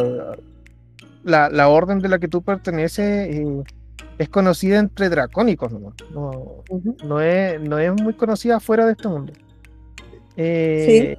La, 1.23 1.49
la 1.49 1.69
orden 1.69 1.99
de 1.99 2.09
la 2.09 2.19
que 2.19 2.27
tú 2.27 2.41
perteneces 2.41 3.35
eh, 3.35 3.63
es 4.17 4.29
conocida 4.29 4.79
entre 4.79 5.09
dracónicos. 5.09 5.71
No, 5.71 6.63
no 7.03 7.21
es, 7.21 7.59
no 7.61 7.79
es 7.79 7.93
muy 8.01 8.13
conocida 8.13 8.59
fuera 8.59 8.85
de 8.85 8.93
este 8.93 9.07
mundo. 9.07 9.33
Eh, 10.37 11.17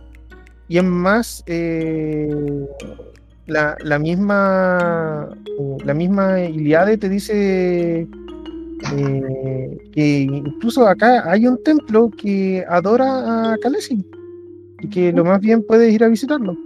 Y 0.68 0.78
es 0.78 0.84
más, 0.84 1.44
eh, 1.46 2.28
la, 3.46 3.76
la 3.82 3.98
misma 3.98 5.28
la 5.84 5.94
misma 5.94 6.40
Iliade 6.40 6.98
te 6.98 7.08
dice 7.08 8.06
eh, 8.96 9.78
que 9.92 10.18
incluso 10.20 10.86
acá 10.86 11.30
hay 11.30 11.46
un 11.46 11.62
templo 11.62 12.10
que 12.10 12.64
adora 12.68 13.52
a 13.52 13.56
Khaleesi 13.58 14.04
y 14.80 14.88
que 14.88 15.12
lo 15.12 15.24
más 15.24 15.40
bien 15.40 15.64
puedes 15.66 15.92
ir 15.92 16.04
a 16.04 16.08
visitarlo. 16.08 16.56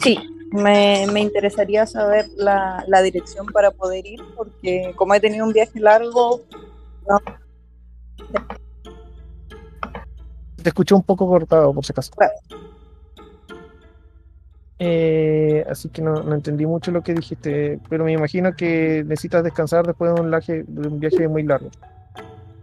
Sí, 0.00 0.16
me, 0.50 1.06
me 1.12 1.20
interesaría 1.20 1.86
saber 1.86 2.26
la, 2.36 2.84
la 2.86 3.02
dirección 3.02 3.46
para 3.46 3.70
poder 3.70 4.06
ir, 4.06 4.20
porque 4.36 4.92
como 4.96 5.14
he 5.14 5.20
tenido 5.20 5.44
un 5.46 5.52
viaje 5.52 5.80
largo, 5.80 6.42
Te 10.62 10.68
escuché 10.68 10.94
un 10.94 11.02
poco 11.02 11.26
cortado, 11.26 11.72
por 11.72 11.84
si 11.84 11.92
acaso. 11.92 12.12
Claro. 12.16 12.34
Eh, 14.80 15.64
así 15.68 15.88
que 15.88 16.02
no, 16.02 16.22
no 16.22 16.34
entendí 16.34 16.66
mucho 16.66 16.90
lo 16.92 17.02
que 17.02 17.14
dijiste, 17.14 17.80
pero 17.88 18.04
me 18.04 18.12
imagino 18.12 18.54
que 18.54 19.02
necesitas 19.06 19.42
descansar 19.42 19.86
después 19.86 20.14
de 20.14 20.20
un 20.20 20.30
viaje, 20.30 20.64
de 20.66 20.88
un 20.88 21.00
viaje 21.00 21.26
muy 21.26 21.42
largo. 21.42 21.70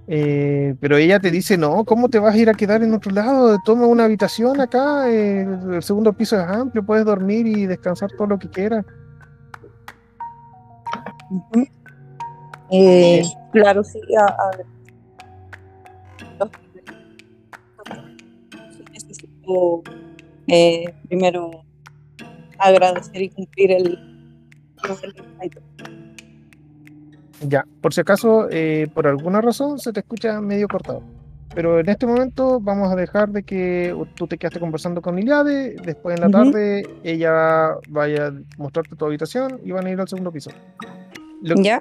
Eh, 0.08 0.76
pero 0.80 0.98
ella 0.98 1.20
te 1.20 1.32
dice, 1.32 1.58
no, 1.58 1.84
¿cómo 1.84 2.10
te 2.10 2.20
vas 2.20 2.36
a 2.36 2.38
ir 2.38 2.50
a 2.50 2.54
quedar 2.54 2.84
en 2.84 2.94
otro 2.94 3.12
lado? 3.12 3.58
Toma 3.66 3.88
una 3.88 4.06
habitación 4.06 4.62
acá, 4.62 5.10
eh, 5.10 5.42
el 5.42 5.82
segundo 5.82 6.14
piso 6.14 6.40
es 6.40 6.46
amplio, 6.48 6.86
puedes 6.86 7.06
dormir 7.06 7.48
y 7.48 7.66
descansar 7.66 8.12
todo 8.16 8.28
lo 8.28 8.38
que 8.40 8.50
quieras. 8.50 8.86
Eh, 12.72 13.24
claro, 13.52 13.84
sí, 13.84 14.00
a, 14.16 14.26
a 14.26 14.52
necesito 18.92 19.84
eh, 20.48 20.94
primero 21.08 21.64
agradecer 22.60 23.22
y 23.22 23.30
cumplir 23.30 23.72
el, 23.72 23.86
el- 25.42 25.52
Ya, 27.42 27.66
por 27.82 27.94
si 27.94 28.02
acaso, 28.02 28.48
eh, 28.50 28.88
por 28.94 29.08
alguna 29.08 29.42
razón 29.42 29.78
se 29.80 29.92
te 29.92 30.00
escucha 30.00 30.40
medio 30.42 30.68
cortado. 30.68 31.02
Pero 31.54 31.80
en 31.80 31.88
este 31.90 32.06
momento 32.06 32.60
vamos 32.60 32.92
a 32.92 32.96
dejar 32.96 33.30
de 33.30 33.44
que 33.44 33.96
tú 34.18 34.28
te 34.28 34.38
quedaste 34.38 34.60
conversando 34.60 35.02
con 35.02 35.18
Iliade, 35.18 35.78
después 35.86 36.16
en 36.16 36.22
la 36.22 36.28
Ujú. 36.28 36.52
tarde 36.52 36.86
ella 37.04 37.76
vaya 37.90 38.28
a 38.28 38.34
mostrarte 38.58 38.96
tu 38.96 39.06
habitación 39.06 39.60
y 39.64 39.72
van 39.72 39.86
a 39.86 39.92
ir 39.92 40.00
al 40.00 40.08
segundo 40.08 40.32
piso. 40.32 40.52
Lo- 41.44 41.56
¿Ya? 41.62 41.80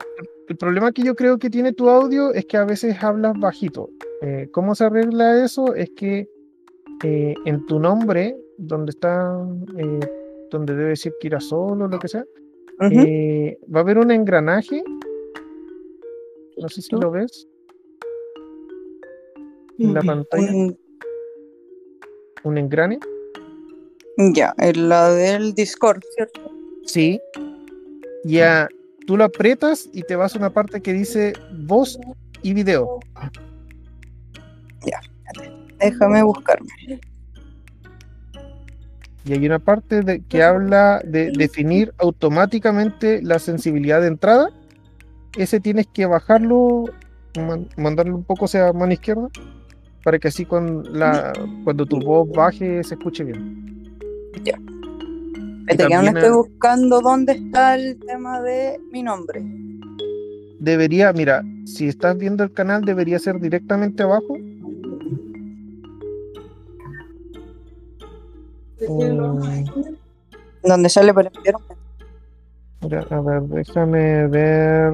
el 0.49 0.57
problema 0.57 0.93
que 0.93 1.03
yo 1.03 1.15
creo 1.17 1.39
que 1.39 1.51
tiene 1.51 1.73
tu 1.73 1.89
audio 1.89 2.33
es 2.35 2.45
que 2.47 2.57
a 2.57 2.65
veces 2.65 3.03
hablas 3.03 3.39
bajito. 3.41 3.89
Eh, 4.23 4.49
¿Cómo 4.53 4.75
se 4.75 4.85
arregla 4.85 5.43
eso? 5.45 5.75
Es 5.75 5.91
que 5.97 6.29
eh, 7.03 7.35
en 7.45 7.65
tu 7.67 7.81
nombre, 7.81 8.37
donde 8.59 8.91
está, 8.91 9.37
eh, 9.79 10.01
donde 10.53 10.75
debe 10.75 10.91
decir 10.91 11.13
que 11.21 11.27
irá 11.29 11.41
solo 11.41 11.87
o 11.87 11.89
lo 11.89 11.99
que 11.99 12.09
sea, 12.09 12.25
Ujú. 12.81 13.01
eh, 13.01 13.59
va 13.75 13.81
a 13.81 13.83
haber 13.83 13.99
un 13.99 14.11
engranaje. 14.13 14.83
No 16.57 16.69
sé 16.69 16.83
si 16.83 16.95
¿No? 16.95 17.01
lo 17.03 17.11
ves 17.11 17.47
en 19.79 19.95
la 19.95 20.03
pantalla. 20.03 20.53
Un- 20.53 20.79
Un 22.45 22.59
engrane. 22.59 22.99
ya, 24.35 24.55
en 24.59 24.89
la 24.89 25.11
del 25.11 25.55
Discord, 25.55 26.01
¿cierto? 26.15 26.41
Sí. 26.85 27.21
Ya, 28.25 28.69
tú 29.07 29.17
lo 29.17 29.25
aprietas 29.25 29.89
y 29.93 30.03
te 30.03 30.15
vas 30.17 30.35
a 30.35 30.39
una 30.39 30.51
parte 30.51 30.81
que 30.81 30.93
dice 30.93 31.33
voz 31.67 31.99
y 32.43 32.53
video. 32.55 33.01
Déjame 35.79 36.23
buscarme. 36.23 36.69
Y 39.27 39.33
hay 39.33 39.45
una 39.47 39.59
parte 39.59 40.03
de, 40.03 40.23
que 40.23 40.43
habla 40.43 41.01
de 41.05 41.31
definir 41.37 41.93
automáticamente 41.99 43.21
la 43.23 43.39
sensibilidad 43.39 44.01
de 44.01 44.07
entrada. 44.09 44.51
Ese 45.37 45.61
tienes 45.61 45.87
que 45.89 46.07
bajarlo, 46.07 46.85
man- 47.37 47.69
mandarlo 47.77 48.15
un 48.17 48.25
poco 48.25 48.45
hacia 48.45 48.73
mano 48.73 48.93
izquierda, 48.93 49.29
para 50.05 50.19
que 50.19 50.29
así 50.29 50.45
cuando, 50.45 50.89
la, 50.91 51.33
cuando 51.65 51.87
tu 51.87 51.99
voz 52.01 52.31
baje 52.31 52.83
se 52.85 52.95
escuche 52.95 53.25
bien. 53.25 53.65
Espérate, 55.67 55.89
que 55.89 55.95
aún 55.95 56.07
estoy 56.09 56.29
a- 56.29 56.33
buscando 56.37 57.01
dónde 57.01 57.33
está 57.33 57.75
el 57.75 57.99
tema 57.99 58.41
de 58.43 58.79
mi 58.93 59.03
nombre. 59.03 59.43
Debería, 60.61 61.13
mira, 61.13 61.43
si 61.65 61.89
estás 61.89 62.17
viendo 62.19 62.45
el 62.45 62.53
canal, 62.53 62.85
debería 62.85 63.19
ser 63.19 63.41
directamente 63.41 64.03
abajo. 64.03 64.37
Mm, 68.89 69.65
Donde 70.63 70.89
sale 70.89 71.13
para 71.15 71.31
enviar 71.35 71.57
un 71.57 71.63
a 73.11 73.21
ver, 73.21 73.43
déjame 73.43 74.27
ver. 74.29 74.93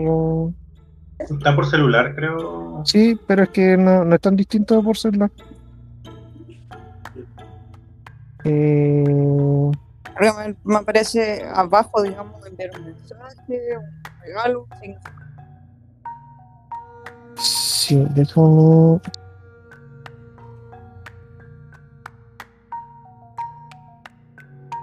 Está 1.19 1.55
por 1.55 1.67
celular, 1.67 2.15
creo. 2.15 2.83
Sí, 2.85 3.19
pero 3.27 3.43
es 3.45 3.49
que 3.51 3.77
no, 3.77 4.05
no 4.05 4.15
es 4.15 4.21
tan 4.21 4.37
distinto 4.37 4.83
por 4.83 4.97
celular. 4.97 5.31
Eh, 8.45 9.05
Porque 10.03 10.33
me, 10.33 10.57
me 10.65 10.77
aparece 10.79 11.45
abajo, 11.55 12.03
digamos, 12.03 12.47
enviar 12.47 12.71
un 12.79 12.87
mensaje, 12.87 13.77
un 13.77 14.23
regalo, 14.23 14.67
sí, 17.37 18.03
déjame. 18.15 19.01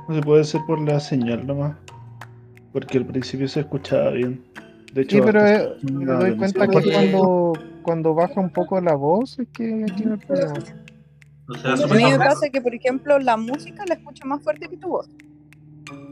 No 0.07 0.15
se 0.15 0.21
puede 0.21 0.41
hacer 0.41 0.61
por 0.67 0.79
la 0.81 0.99
señal 0.99 1.45
nomás. 1.45 1.75
Porque 2.73 2.97
al 2.97 3.05
principio 3.05 3.47
se 3.47 3.61
escuchaba 3.61 4.11
bien. 4.11 4.43
De 4.93 5.01
hecho, 5.01 5.17
Sí, 5.17 5.21
pero 5.23 5.45
eh, 5.45 5.69
me 5.91 6.05
doy 6.05 6.37
cuenta 6.37 6.67
que 6.67 6.91
cuando, 6.91 7.53
cuando 7.81 8.13
baja 8.13 8.39
un 8.39 8.51
poco 8.51 8.79
la 8.81 8.95
voz 8.95 9.39
es 9.39 9.47
que 9.49 9.85
tiene 9.95 10.13
el 10.13 10.19
problema. 10.19 10.53
O 11.49 11.55
sea, 11.55 11.73
A 11.73 11.87
mí 11.87 12.03
me 12.03 12.17
pasa 12.17 12.49
que, 12.49 12.61
por 12.61 12.73
ejemplo, 12.75 13.19
la 13.19 13.37
música 13.37 13.83
la 13.87 13.95
escucho 13.95 14.25
más 14.25 14.41
fuerte 14.43 14.67
que 14.67 14.77
tu 14.77 14.89
voz. 14.89 15.09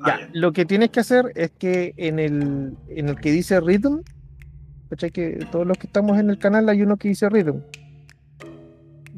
Ah, 0.03 0.19
Ya, 0.19 0.29
lo 0.33 0.53
que 0.53 0.65
tienes 0.65 0.89
que 0.91 1.01
hacer 1.01 1.31
es 1.35 1.51
que 1.51 1.93
en 1.97 2.19
el, 2.19 2.73
en 2.87 3.09
el 3.09 3.19
que 3.19 3.31
dice 3.31 3.59
Rhythm, 3.59 4.01
¿cachai? 4.89 5.11
que 5.11 5.45
todos 5.51 5.67
los 5.67 5.77
que 5.77 5.87
estamos 5.87 6.17
en 6.19 6.29
el 6.29 6.37
canal 6.37 6.69
hay 6.69 6.81
uno 6.81 6.95
que 6.97 7.09
dice 7.09 7.27
Rhythm. 7.29 7.61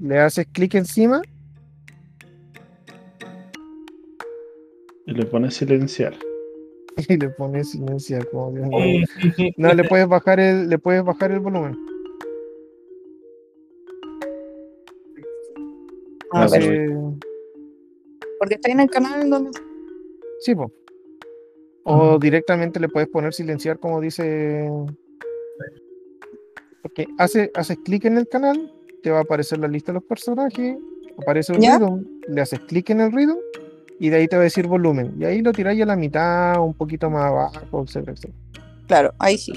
Le 0.01 0.19
haces 0.19 0.47
clic 0.51 0.75
encima 0.75 1.21
Y 5.07 5.13
le 5.13 5.25
pone 5.25 5.49
silenciar. 5.49 6.13
y 7.09 7.17
le 7.17 7.29
pones 7.29 7.71
silenciar, 7.71 8.27
como 8.29 8.51
Dios 8.51 8.67
mío. 8.67 9.05
No, 9.57 9.73
le 9.73 9.83
puedes 9.83 10.07
bajar 10.07 10.39
el, 10.39 10.69
le 10.69 10.77
puedes 10.79 11.03
bajar 11.03 11.31
el 11.31 11.39
volumen. 11.39 11.75
A 16.33 16.43
Ah, 16.43 16.47
ver, 16.51 16.61
sí. 16.61 16.69
Porque 18.39 18.55
estoy 18.55 18.71
en 18.73 18.79
el 18.81 18.89
canal 18.89 19.21
en 19.21 19.29
donde. 19.29 19.51
sí, 20.41 20.53
po. 20.55 20.71
O 21.83 22.19
directamente 22.19 22.79
le 22.81 22.89
puedes 22.89 23.07
poner 23.07 23.33
silenciar 23.33 23.79
como 23.79 24.01
dice. 24.01 24.69
Porque 26.81 27.07
hace, 27.17 27.49
haces 27.55 27.77
clic 27.83 28.05
en 28.05 28.17
el 28.17 28.27
canal, 28.27 28.71
te 29.03 29.09
va 29.11 29.19
a 29.19 29.21
aparecer 29.21 29.59
la 29.59 29.67
lista 29.67 29.91
de 29.91 29.95
los 29.99 30.03
personajes, 30.03 30.77
aparece 31.17 31.53
el 31.53 31.61
¿Ya? 31.61 31.77
rhythm, 31.77 32.03
le 32.29 32.41
haces 32.41 32.59
clic 32.61 32.89
en 32.89 33.01
el 33.01 33.11
rhythm 33.11 33.37
y 33.99 34.09
de 34.09 34.17
ahí 34.17 34.27
te 34.27 34.35
va 34.35 34.41
a 34.41 34.43
decir 34.43 34.67
volumen. 34.67 35.15
Y 35.19 35.25
ahí 35.25 35.41
lo 35.41 35.51
tiráis 35.53 35.81
a 35.81 35.85
la 35.85 35.95
mitad, 35.95 36.59
un 36.61 36.73
poquito 36.73 37.09
más 37.09 37.25
abajo, 37.25 37.83
etcétera, 37.83 38.13
etcétera. 38.13 38.39
Claro, 38.87 39.13
ahí 39.19 39.37
sí. 39.37 39.53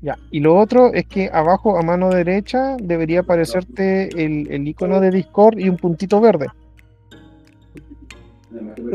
Ya. 0.00 0.18
Y 0.30 0.40
lo 0.40 0.56
otro 0.56 0.92
es 0.92 1.06
que 1.06 1.30
abajo 1.32 1.78
a 1.78 1.82
mano 1.82 2.10
derecha 2.10 2.76
debería 2.82 3.20
aparecerte 3.20 4.08
el, 4.22 4.50
el 4.50 4.68
icono 4.68 5.00
de 5.00 5.10
Discord 5.10 5.58
y 5.58 5.68
un 5.68 5.76
puntito 5.76 6.20
verde. 6.20 6.46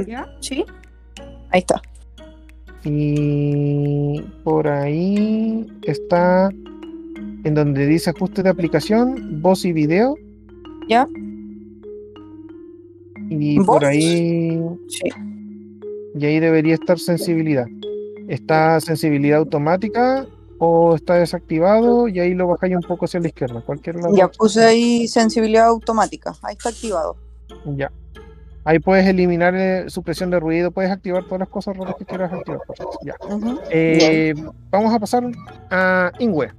¿Ya? 0.07 0.27
¿Sí? 0.39 0.63
Ahí 1.49 1.59
está. 1.59 1.81
Y 2.85 4.21
por 4.43 4.67
ahí 4.67 5.67
está 5.83 6.49
en 7.43 7.53
donde 7.53 7.87
dice 7.87 8.11
ajuste 8.11 8.43
de 8.43 8.49
aplicación, 8.49 9.41
voz 9.41 9.65
y 9.65 9.73
video. 9.73 10.15
¿Ya? 10.87 11.07
Y 13.29 13.59
por 13.61 13.85
ahí, 13.85 14.59
Sí. 14.87 15.09
y 16.15 16.25
ahí 16.25 16.39
debería 16.39 16.73
estar 16.73 16.97
sensibilidad. 16.99 17.67
Está 18.27 18.79
sensibilidad 18.81 19.39
automática 19.39 20.25
o 20.57 20.95
está 20.95 21.15
desactivado 21.15 22.07
y 22.07 22.19
ahí 22.19 22.33
lo 22.33 22.47
bajáis 22.47 22.75
un 22.75 22.81
poco 22.81 23.05
hacia 23.05 23.19
la 23.19 23.27
izquierda. 23.27 23.61
Cualquier 23.61 23.95
lado. 23.97 24.15
Ya 24.15 24.27
puse 24.27 24.63
ahí 24.65 25.07
sensibilidad 25.07 25.67
automática. 25.67 26.33
Ahí 26.43 26.53
está 26.57 26.69
activado. 26.69 27.15
Ya. 27.75 27.91
Ahí 28.65 28.77
puedes 28.79 29.07
eliminar 29.07 29.55
eh, 29.55 29.85
supresión 29.89 30.29
de 30.29 30.39
ruido, 30.39 30.69
puedes 30.71 30.91
activar 30.91 31.23
todas 31.23 31.39
las 31.39 31.49
cosas 31.49 31.75
raras 31.77 31.95
que 31.97 32.05
quieras 32.05 32.31
activar. 32.33 32.59
Ya. 33.03 33.15
Eh, 33.71 34.33
vamos 34.69 34.93
a 34.93 34.99
pasar 34.99 35.23
a 35.71 36.11
Ingwe. 36.19 36.51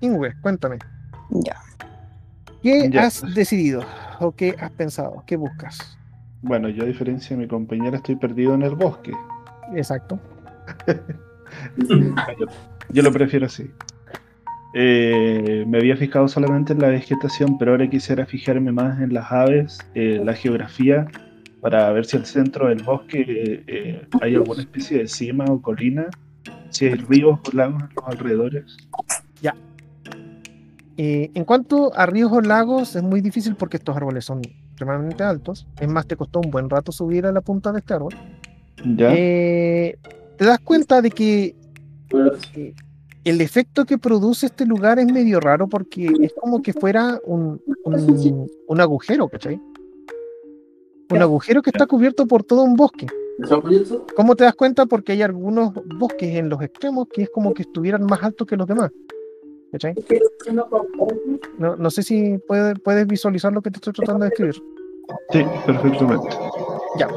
Ingwe, 0.00 0.32
cuéntame. 0.40 0.78
Ya. 1.30 1.56
¿Qué 2.62 2.88
Ya. 2.90 3.06
has 3.06 3.22
decidido 3.34 3.82
o 4.20 4.32
qué 4.32 4.54
has 4.58 4.70
pensado? 4.70 5.22
¿Qué 5.26 5.36
buscas? 5.36 5.97
Bueno, 6.42 6.68
yo 6.68 6.84
a 6.84 6.86
diferencia 6.86 7.36
de 7.36 7.42
mi 7.42 7.48
compañera 7.48 7.96
estoy 7.96 8.16
perdido 8.16 8.54
en 8.54 8.62
el 8.62 8.74
bosque. 8.74 9.12
Exacto. 9.74 10.18
Yo, 11.78 12.46
yo 12.90 13.02
lo 13.02 13.10
prefiero 13.10 13.46
así. 13.46 13.70
Eh, 14.74 15.64
me 15.66 15.78
había 15.78 15.96
fijado 15.96 16.28
solamente 16.28 16.74
en 16.74 16.80
la 16.80 16.88
vegetación, 16.88 17.56
pero 17.56 17.70
ahora 17.70 17.88
quisiera 17.88 18.26
fijarme 18.26 18.70
más 18.70 19.00
en 19.00 19.14
las 19.14 19.32
aves, 19.32 19.78
eh, 19.94 20.20
la 20.22 20.34
geografía, 20.34 21.06
para 21.60 21.90
ver 21.92 22.04
si 22.04 22.16
al 22.16 22.26
centro 22.26 22.68
del 22.68 22.82
bosque 22.82 23.20
eh, 23.20 23.64
eh, 23.66 24.08
hay 24.20 24.34
alguna 24.34 24.60
especie 24.60 24.98
de 24.98 25.08
cima 25.08 25.44
o 25.46 25.60
colina, 25.60 26.06
si 26.70 26.86
hay 26.86 26.94
ríos 26.94 27.40
o 27.46 27.56
lagos 27.56 27.82
en 27.82 27.88
los 27.96 28.04
alrededores. 28.06 28.76
Eh, 31.00 31.30
en 31.32 31.44
cuanto 31.44 31.94
a 31.94 32.06
ríos 32.06 32.32
o 32.32 32.40
lagos, 32.40 32.96
es 32.96 33.04
muy 33.04 33.20
difícil 33.20 33.54
porque 33.54 33.76
estos 33.76 33.96
árboles 33.96 34.24
son 34.24 34.42
extremadamente 34.78 35.24
altos. 35.24 35.66
Es 35.80 35.88
más, 35.88 36.06
te 36.06 36.16
costó 36.16 36.40
un 36.40 36.50
buen 36.50 36.70
rato 36.70 36.92
subir 36.92 37.26
a 37.26 37.32
la 37.32 37.40
punta 37.40 37.72
de 37.72 37.80
este 37.80 37.94
árbol. 37.94 38.14
¿Ya? 38.96 39.12
Eh, 39.12 39.98
te 40.36 40.44
das 40.44 40.60
cuenta 40.60 41.02
de 41.02 41.10
que 41.10 41.56
eh, 42.54 42.74
el 43.24 43.40
efecto 43.40 43.84
que 43.84 43.98
produce 43.98 44.46
este 44.46 44.64
lugar 44.64 45.00
es 45.00 45.12
medio 45.12 45.40
raro 45.40 45.68
porque 45.68 46.06
es 46.20 46.32
como 46.40 46.62
que 46.62 46.72
fuera 46.72 47.18
un, 47.24 47.60
un, 47.84 48.48
un 48.68 48.80
agujero, 48.80 49.28
¿cachai? 49.28 49.60
Un 51.10 51.22
agujero 51.22 51.60
que 51.60 51.70
está 51.70 51.86
cubierto 51.86 52.26
por 52.26 52.44
todo 52.44 52.62
un 52.62 52.76
bosque. 52.76 53.06
¿Cómo 54.14 54.36
te 54.36 54.44
das 54.44 54.54
cuenta? 54.54 54.86
Porque 54.86 55.12
hay 55.12 55.22
algunos 55.22 55.72
bosques 55.98 56.36
en 56.36 56.48
los 56.48 56.62
extremos 56.62 57.08
que 57.08 57.22
es 57.22 57.30
como 57.30 57.52
que 57.52 57.62
estuvieran 57.62 58.04
más 58.04 58.22
altos 58.22 58.46
que 58.46 58.56
los 58.56 58.66
demás. 58.66 58.92
¿Cachai? 59.72 59.94
No, 61.58 61.76
no 61.76 61.90
sé 61.90 62.02
si 62.02 62.38
puede- 62.46 62.74
puedes 62.76 63.06
visualizar 63.06 63.52
lo 63.52 63.60
que 63.62 63.70
te 63.70 63.76
estoy 63.76 63.92
tratando 63.92 64.24
de 64.24 64.30
describir. 64.30 64.54
Sí, 65.30 65.44
perfectamente. 65.66 66.28
Ya. 66.98 67.08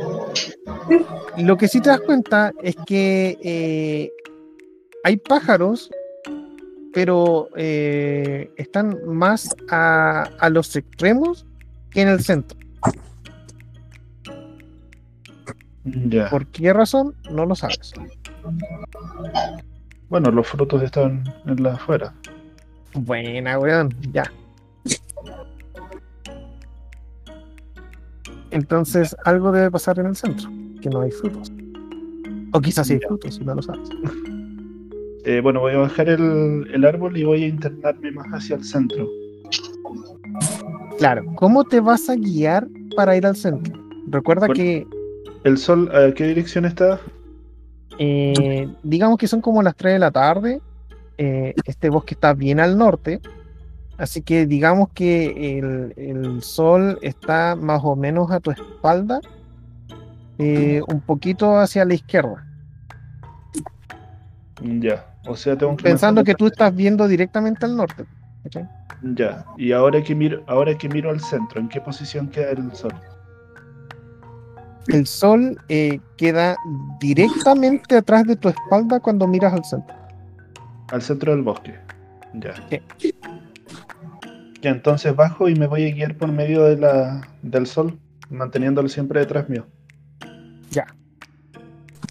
Lo 1.38 1.58
que 1.58 1.68
sí 1.68 1.80
te 1.82 1.90
das 1.90 2.02
cuenta 2.02 2.52
es 2.62 2.76
que 2.86 3.38
eh, 3.42 4.12
hay 5.04 5.18
pájaros, 5.18 5.90
pero 6.94 7.48
eh, 7.56 8.52
están 8.58 8.98
más 9.08 9.56
a, 9.70 10.24
a 10.40 10.50
los 10.50 10.76
extremos 10.76 11.46
que 11.90 12.02
en 12.02 12.10
el 12.10 12.22
centro. 12.22 12.58
Ya. 15.84 16.30
¿Por 16.30 16.48
qué 16.48 16.74
razón? 16.74 17.16
No 17.32 17.46
lo 17.46 17.56
sabes. 17.56 17.94
Bueno, 20.10 20.32
los 20.32 20.48
frutos 20.48 20.84
están 20.84 21.24
en 21.46 21.64
la 21.64 21.74
afuera. 21.74 22.14
Buena, 22.94 23.58
weón. 23.60 23.96
Ya. 24.12 24.24
Entonces, 28.52 29.16
algo 29.24 29.52
debe 29.52 29.72
pasar 29.72 29.98
en 30.00 30.08
el 30.08 30.16
centro, 30.16 30.50
que 30.82 30.90
no 30.90 31.02
hay 31.02 31.12
frutos. 31.12 31.52
O 32.52 32.60
quizás 32.60 32.88
sí 32.88 32.94
hay 32.94 33.00
frutos, 33.00 33.36
si 33.36 33.46
no 33.46 33.56
lo 33.56 33.62
sabes. 33.62 33.90
Eh, 35.24 35.40
bueno, 35.42 35.62
voy 35.62 35.74
a 35.74 35.78
bajar 35.78 36.10
el, 36.10 36.68
el 36.74 36.84
árbol 36.86 37.16
y 37.16 37.24
voy 37.24 37.44
a 37.44 37.48
internarme 37.48 38.12
más 38.12 38.28
hacia 38.30 38.58
el 38.58 38.64
centro. 38.64 39.08
Claro, 40.98 41.24
¿cómo 41.36 41.64
te 41.64 41.80
vas 41.80 42.10
a 42.10 42.16
guiar 42.16 42.68
para 42.96 43.16
ir 43.16 43.26
al 43.26 43.36
centro? 43.36 43.82
Recuerda 44.08 44.50
que, 44.50 44.86
¿El 45.44 45.58
sol 45.58 45.90
a 45.96 46.14
qué 46.14 46.28
dirección 46.28 46.66
está? 46.66 47.00
eh, 47.98 48.68
digamos 48.84 49.18
que 49.18 49.28
son 49.28 49.42
como 49.42 49.62
las 49.64 49.76
3 49.76 49.94
de 49.94 50.00
la 50.00 50.12
tarde. 50.12 50.62
Eh, 51.24 51.54
este 51.66 51.92
bosque 51.92 52.16
está 52.16 52.34
bien 52.34 52.60
al 52.60 52.80
norte. 52.80 53.22
Así 54.00 54.24
que 54.24 54.48
digamos 54.48 54.90
que 54.90 55.60
el, 55.60 55.94
el 55.96 56.42
sol 56.42 56.98
está 57.04 57.56
más 57.56 57.82
o 57.84 57.96
menos 57.96 58.32
a 58.32 58.40
tu 58.40 58.50
espalda, 58.50 59.20
eh, 60.40 60.82
un 60.88 61.00
poquito 61.00 61.60
hacia 61.60 61.86
la 61.86 61.94
izquierda. 61.94 62.44
Ya. 64.64 65.06
O 65.28 65.36
sea, 65.36 65.56
tengo 65.56 65.78
que 65.78 65.84
Pensando 65.84 66.24
que 66.24 66.34
tú 66.34 66.48
estás 66.48 66.76
viendo 66.76 67.08
directamente 67.08 67.68
al 67.68 67.78
norte. 67.78 68.06
¿cachai? 68.42 68.68
Ya. 69.04 69.46
Y 69.58 69.74
ahora 69.74 70.02
que 70.02 70.16
miro, 70.16 70.44
ahora 70.48 70.76
que 70.76 70.90
miro 70.90 71.12
al 71.12 71.20
centro, 71.20 71.62
¿en 71.62 71.70
qué 71.70 71.80
posición 71.82 72.30
queda 72.30 72.50
el 72.50 72.74
sol? 72.74 72.94
El 74.88 75.06
sol 75.06 75.62
eh, 75.70 76.00
queda 76.18 76.56
directamente 77.00 77.98
atrás 77.98 78.26
de 78.26 78.36
tu 78.36 78.50
espalda 78.50 79.00
cuando 79.00 79.28
miras 79.28 79.54
al 79.54 79.64
centro. 79.64 80.01
Al 80.92 81.02
centro 81.02 81.32
del 81.32 81.42
bosque. 81.42 81.76
Ya. 82.34 82.54
Sí. 82.98 83.14
Ya, 84.62 84.70
entonces 84.70 85.16
bajo 85.16 85.50
y 85.50 85.56
me 85.56 85.66
voy 85.68 85.90
a 85.90 85.94
guiar 85.94 86.16
por 86.16 86.32
medio 86.32 86.64
de 86.64 86.78
la, 86.78 87.28
del 87.42 87.66
sol, 87.66 87.98
manteniéndolo 88.30 88.90
siempre 88.90 89.20
detrás 89.20 89.50
mío. 89.50 89.66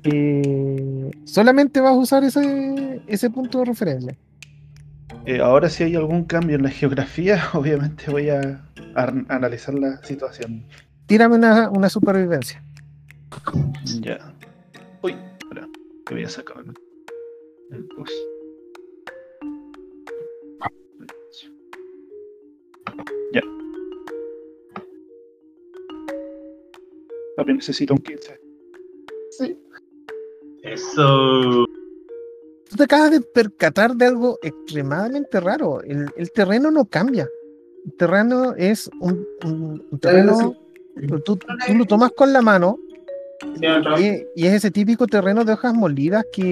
Eh, 0.05 1.11
solamente 1.25 1.81
vas 1.81 1.93
a 1.93 1.97
usar 1.97 2.25
ese, 2.25 3.03
ese 3.07 3.31
punto 3.31 3.59
de 3.59 3.65
referencia. 3.67 4.17
Eh, 5.27 5.41
ahora 5.41 5.69
si 5.69 5.85
hay 5.85 5.95
algún 5.95 6.25
cambio 6.25 6.57
en 6.57 6.63
la 6.63 6.71
geografía, 6.71 7.43
obviamente 7.53 8.11
voy 8.11 8.31
a, 8.31 8.65
a 8.95 9.13
analizar 9.29 9.75
la 9.75 10.03
situación. 10.03 10.65
Tírame 11.07 11.37
una, 11.37 11.69
una 11.71 11.89
supervivencia. 11.89 12.63
Ya. 14.01 14.19
Uy, 15.03 15.17
espera, 15.39 15.69
te 16.07 16.15
voy 16.15 16.25
a 16.25 16.29
sacar 16.29 16.57
el 17.71 17.89
bus. 17.97 18.11
También 27.41 27.57
necesito 27.59 27.95
un 27.95 28.01
15. 28.01 28.41
Eso. 30.63 31.65
Tú 32.69 32.77
te 32.77 32.85
acabas 32.85 33.11
de 33.11 33.21
percatar 33.21 33.95
de 33.97 34.07
algo 34.07 34.39
extremadamente 34.43 35.41
raro. 35.41 35.83
El, 35.83 36.07
el 36.17 36.31
terreno 36.33 36.71
no 36.71 36.85
cambia. 36.85 37.29
El 37.87 37.93
terreno 37.95 38.55
es 38.57 38.89
un, 39.01 39.27
un- 39.45 39.85
un 39.91 39.99
terreno. 39.99 40.55
Tú, 41.25 41.37
tú 41.37 41.75
lo 41.75 41.85
tomas 41.87 42.13
con 42.13 42.33
la 42.33 42.43
mano 42.43 42.79
y, 43.99 44.23
y 44.37 44.47
es 44.47 44.53
ese 44.55 44.71
típico 44.71 45.07
terreno 45.07 45.45
de 45.45 45.55
hojas 45.55 45.73
molidas 45.73 46.25
que 46.33 46.43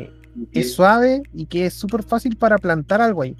eh, 0.00 0.10
es 0.52 0.74
suave 0.74 1.22
y 1.32 1.46
que 1.46 1.66
es 1.66 1.74
súper 1.74 2.02
fácil 2.02 2.36
para 2.36 2.58
plantar 2.58 3.00
algo 3.00 3.22
ahí. 3.22 3.34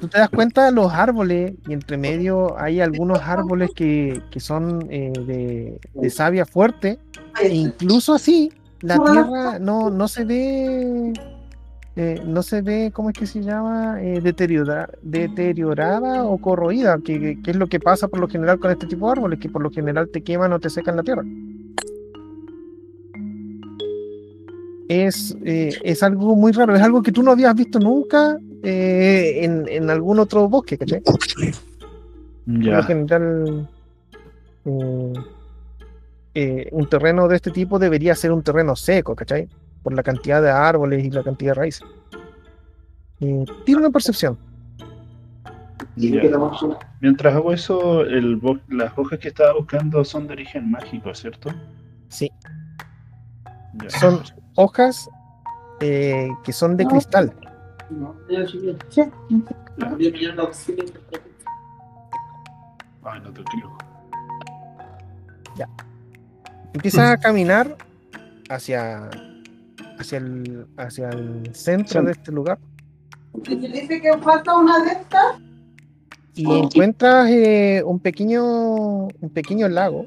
Tú 0.00 0.08
te 0.08 0.18
das 0.18 0.30
cuenta 0.30 0.64
de 0.64 0.72
los 0.72 0.92
árboles 0.92 1.52
y 1.68 1.72
entre 1.72 1.96
medio 1.98 2.58
hay 2.58 2.80
algunos 2.80 3.20
árboles 3.20 3.70
que, 3.76 4.20
que 4.30 4.40
son 4.40 4.86
eh, 4.90 5.12
de, 5.26 5.78
de 5.94 6.10
savia 6.10 6.46
fuerte 6.46 6.98
e 7.42 7.48
incluso 7.54 8.14
así 8.14 8.50
la 8.80 8.98
tierra 8.98 9.58
no, 9.58 9.90
no 9.90 10.08
se 10.08 10.24
ve 10.24 11.12
eh, 11.96 12.20
no 12.26 12.42
se 12.42 12.60
ve 12.62 12.90
cómo 12.92 13.10
es 13.10 13.16
que 13.18 13.26
se 13.26 13.40
llama 13.42 14.02
Eh, 14.02 14.20
deteriora- 14.22 14.90
deteriorada 15.02 16.24
o 16.24 16.38
corroída 16.38 16.98
que, 17.04 17.38
que- 17.42 17.50
es 17.52 17.56
lo 17.56 17.66
que 17.66 17.78
pasa 17.78 18.08
por 18.08 18.20
lo 18.20 18.28
general 18.28 18.58
con 18.58 18.70
este 18.70 18.86
tipo 18.86 19.06
de 19.06 19.12
árboles 19.12 19.38
que 19.38 19.48
por 19.48 19.62
lo 19.62 19.70
general 19.70 20.08
te 20.08 20.22
queman 20.22 20.52
o 20.54 20.58
te 20.60 20.70
secan 20.70 20.96
la 20.96 21.02
tierra. 21.02 21.22
Es, 24.88 25.36
eh, 25.44 25.72
es 25.82 26.02
algo 26.02 26.36
muy 26.36 26.52
raro, 26.52 26.74
es 26.74 26.82
algo 26.82 27.02
que 27.02 27.10
tú 27.12 27.22
no 27.22 27.30
habías 27.32 27.54
visto 27.54 27.78
nunca 27.78 28.38
eh, 28.64 29.44
en, 29.44 29.68
en 29.68 29.90
algún 29.90 30.18
otro 30.18 30.48
bosque, 30.48 30.78
¿cachai? 30.78 31.00
Por 31.00 31.14
lo 32.46 32.62
Ya. 32.62 32.82
general, 32.82 33.68
eh, 34.64 35.12
eh, 36.34 36.68
un 36.72 36.88
terreno 36.88 37.28
de 37.28 37.36
este 37.36 37.50
tipo 37.50 37.78
debería 37.78 38.14
ser 38.14 38.32
un 38.32 38.42
terreno 38.42 38.74
seco, 38.76 39.14
¿cachai? 39.14 39.48
Por 39.82 39.94
la 39.94 40.02
cantidad 40.02 40.42
de 40.42 40.50
árboles 40.50 41.04
y 41.04 41.10
la 41.10 41.22
cantidad 41.22 41.52
de 41.52 41.60
raíces. 41.60 41.86
Eh, 43.20 43.44
tira 43.64 43.78
una 43.80 43.90
percepción. 43.90 44.36
Ya. 45.96 46.22
Mientras 47.00 47.34
hago 47.34 47.52
eso, 47.52 48.02
el 48.02 48.40
las 48.68 48.92
hojas 48.98 49.18
que 49.20 49.28
estaba 49.28 49.52
buscando 49.54 50.04
son 50.04 50.26
de 50.26 50.32
origen 50.32 50.70
mágico, 50.70 51.14
¿cierto? 51.14 51.50
Sí, 52.08 52.30
Ya. 53.80 53.90
son 53.90 54.20
hojas 54.56 55.08
eh, 55.80 56.28
que 56.44 56.52
son 56.52 56.76
de 56.76 56.86
cristal. 56.86 57.32
Ay, 63.02 63.20
no 63.20 63.32
te 63.32 63.44
creo. 63.44 63.76
Empiezas 66.72 67.12
a 67.12 67.16
caminar 67.18 67.76
hacia, 68.50 69.08
hacia, 69.98 70.18
el, 70.18 70.66
hacia 70.76 71.08
el 71.10 71.54
centro 71.54 72.00
Sí. 72.00 72.06
de 72.06 72.12
este 72.12 72.32
lugar 72.32 72.58
dice 73.34 74.00
que 74.00 74.18
falta 74.18 74.56
una 74.58 74.82
de 74.84 74.90
estas. 74.92 75.36
y 76.34 76.50
encuentras 76.50 77.30
eh, 77.30 77.82
un 77.86 78.00
pequeño 78.00 79.04
un 79.06 79.30
pequeño 79.32 79.68
lago. 79.68 80.06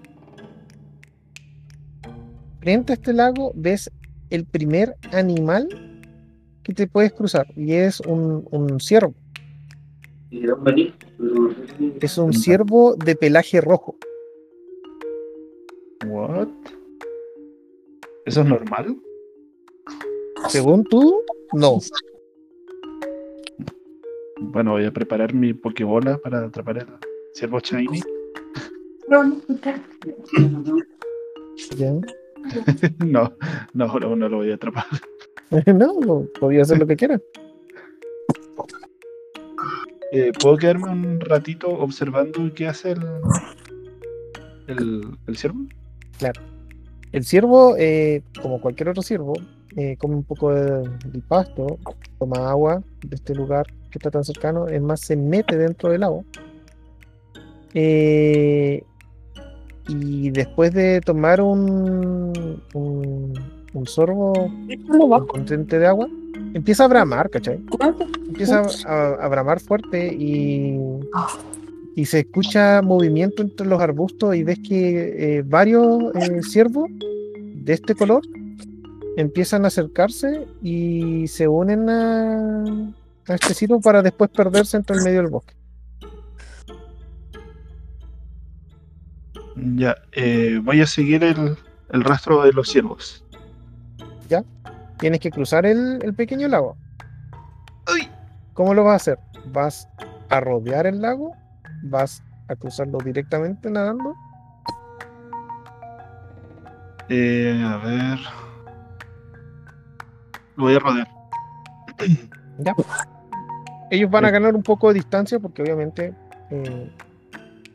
Frente 2.59 2.91
a 2.91 2.95
este 2.95 3.13
lago 3.13 3.53
ves 3.55 3.89
el 4.29 4.45
primer 4.45 4.97
animal 5.13 5.69
que 6.67 6.73
te 6.73 6.85
puedes 6.85 7.13
cruzar 7.13 7.47
y 7.55 7.75
es 7.75 8.01
un, 8.01 8.45
un 8.51 8.81
ciervo. 8.81 9.15
Es 12.01 12.17
un 12.17 12.33
ciervo 12.33 12.97
de 12.97 13.15
pelaje 13.15 13.61
rojo. 13.61 13.95
What? 16.05 16.49
¿Eso 18.25 18.41
es 18.41 18.47
normal? 18.47 18.97
Según 20.49 20.83
tú, 20.83 21.21
no. 21.53 21.79
Bueno, 24.41 24.71
voy 24.73 24.83
a 24.83 24.91
preparar 24.91 25.33
mi 25.33 25.53
Pokébola 25.53 26.17
para 26.17 26.43
atrapar 26.43 26.79
el 26.79 26.87
ciervo 27.33 27.61
shiny. 27.61 28.01
no, 33.05 33.33
no, 33.73 33.99
no 34.17 34.27
lo 34.27 34.35
voy 34.35 34.51
a 34.51 34.55
atrapar. 34.55 34.83
no, 35.65 36.25
podía 36.39 36.61
hacer 36.61 36.77
lo 36.77 36.87
que 36.87 36.95
quiera. 36.95 37.19
Eh, 40.11 40.31
¿Puedo 40.41 40.57
quedarme 40.57 40.89
un 40.89 41.19
ratito 41.19 41.67
observando 41.69 42.49
qué 42.55 42.67
hace 42.67 42.91
el, 42.91 43.01
el, 44.67 45.01
el 45.27 45.37
ciervo? 45.37 45.59
El 47.11 47.23
ciervo, 47.25 47.75
eh, 47.77 48.21
como 48.41 48.59
cualquier 48.61 48.89
otro 48.89 49.01
ciervo, 49.01 49.33
eh, 49.75 49.95
come 49.97 50.15
un 50.15 50.23
poco 50.23 50.53
de- 50.53 50.89
del 51.07 51.21
pasto, 51.27 51.77
toma 52.19 52.49
agua 52.49 52.81
de 53.05 53.15
este 53.15 53.33
lugar 53.35 53.65
que 53.91 53.97
está 53.99 54.11
tan 54.11 54.23
cercano, 54.23 54.67
es 54.67 54.81
más, 54.81 55.01
se 55.01 55.15
mete 55.15 55.57
dentro 55.57 55.89
del. 55.89 56.03
Eh, 57.73 58.83
y 59.87 60.29
después 60.31 60.73
de 60.73 60.99
tomar 61.01 61.39
un, 61.41 62.61
un, 62.73 63.33
un 63.77 63.85
sorbo 63.85 64.33
contente 65.27 65.77
de 65.79 65.85
agua, 65.85 66.07
empieza 66.53 66.85
a 66.85 66.87
bramar, 66.87 67.29
¿cachai? 67.29 67.59
Empieza 68.27 68.63
a, 68.85 69.13
a 69.13 69.27
bramar 69.27 69.59
fuerte 69.59 70.07
y, 70.13 70.79
y 71.95 72.05
se 72.05 72.19
escucha 72.19 72.81
movimiento 72.81 73.41
entre 73.43 73.67
los 73.67 73.79
arbustos 73.81 74.35
y 74.35 74.43
ves 74.43 74.59
que 74.59 75.37
eh, 75.37 75.43
varios 75.45 76.15
eh, 76.15 76.41
ciervos 76.41 76.89
de 76.89 77.73
este 77.73 77.95
color 77.95 78.21
empiezan 79.17 79.65
a 79.65 79.67
acercarse 79.67 80.47
y 80.61 81.27
se 81.27 81.47
unen 81.47 81.89
a, 81.89 82.91
a 83.27 83.35
este 83.35 83.53
ciervo 83.53 83.81
para 83.81 84.01
después 84.01 84.29
perderse 84.29 84.77
entre 84.77 84.97
el 84.97 85.03
medio 85.03 85.21
del 85.21 85.31
bosque. 85.31 85.53
Ya, 89.75 89.95
eh, 90.11 90.59
voy 90.63 90.81
a 90.81 90.85
seguir 90.85 91.23
el, 91.23 91.57
el 91.89 92.03
rastro 92.03 92.43
de 92.43 92.53
los 92.53 92.69
ciervos. 92.69 93.23
Tienes 94.97 95.19
que 95.19 95.31
cruzar 95.31 95.65
el, 95.65 95.99
el 96.03 96.13
pequeño 96.13 96.47
lago. 96.47 96.75
¿Cómo 98.53 98.73
lo 98.73 98.83
vas 98.83 98.93
a 98.93 98.95
hacer? 98.95 99.19
¿Vas 99.53 99.87
a 100.29 100.39
rodear 100.39 100.87
el 100.87 101.01
lago? 101.01 101.35
¿Vas 101.83 102.23
a 102.47 102.55
cruzarlo 102.55 102.97
directamente 102.99 103.69
nadando? 103.69 104.15
Eh, 107.09 107.63
a 107.63 107.77
ver. 107.77 108.19
Lo 110.55 110.63
voy 110.63 110.75
a 110.75 110.79
rodear. 110.79 111.07
Ya. 112.59 112.73
Ellos 113.91 114.09
van 114.09 114.25
a 114.25 114.31
ganar 114.31 114.55
un 114.55 114.63
poco 114.63 114.87
de 114.87 114.95
distancia 114.95 115.37
porque 115.37 115.61
obviamente 115.61 116.15
eh, 116.49 116.91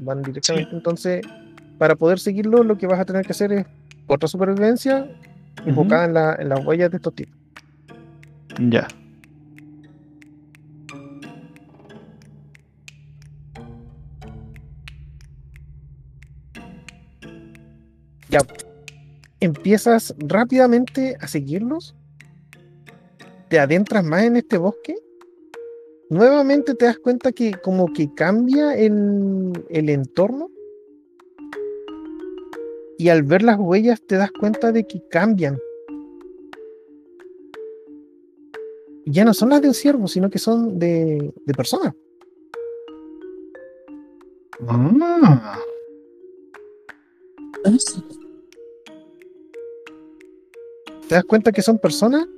van 0.01 0.23
directamente. 0.23 0.75
Entonces, 0.75 1.25
para 1.79 1.95
poder 1.95 2.19
seguirlo, 2.19 2.65
lo 2.65 2.77
que 2.77 2.89
vas 2.89 2.99
a 2.99 3.05
tener 3.05 3.25
que 3.25 3.31
hacer 3.31 3.53
es 3.53 3.67
otra 4.09 4.27
supervivencia 4.27 5.09
enfocada 5.67 6.05
en, 6.07 6.15
la- 6.15 6.35
en 6.39 6.49
las 6.49 6.65
huellas 6.65 6.91
de 6.91 6.97
estos 6.97 7.15
tipos. 7.15 7.35
Ya. 8.71 8.87
Empiezas 19.41 20.15
rápidamente 20.19 21.17
a 21.21 21.27
seguirlos, 21.27 21.97
te 23.49 23.59
adentras 23.59 24.05
más 24.05 24.23
en 24.23 24.37
este 24.37 24.57
bosque, 24.57 24.95
nuevamente 26.11 26.75
te 26.77 26.85
das 26.85 26.99
cuenta 26.99 27.33
que 27.33 27.53
como 27.53 27.93
que 27.93 28.15
cambia 28.15 28.75
el, 28.77 29.53
el 29.69 29.89
entorno 29.89 30.49
y 33.03 33.09
al 33.09 33.25
ver 33.25 33.43
las 33.43 33.59
huellas 33.59 34.01
te 34.07 34.17
das 34.17 34.31
cuenta 34.31 34.71
de 34.71 34.87
que 34.87 35.03
cambian. 35.11 35.59
Ya 39.05 39.25
no 39.25 39.35
son 39.35 39.49
las 39.49 39.61
de 39.61 39.67
un 39.67 39.75
ciervo, 39.75 40.07
sino 40.07 40.31
que 40.31 40.39
son 40.39 40.79
de, 40.79 41.35
de 41.45 41.55
personas. 41.55 41.95
Ah, 44.69 45.59
Te 51.09 51.17
das 51.17 51.25
cuenta 51.25 51.51
que 51.51 51.63
son 51.63 51.81
personas 51.81 52.29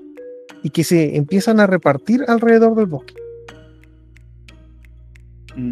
y 0.63 0.71
que 0.71 0.83
se 0.83 1.17
empiezan 1.17 1.61
a 1.61 1.67
repartir 1.67 2.25
alrededor 2.27 2.75
del 2.75 2.87
bosque. 2.87 3.13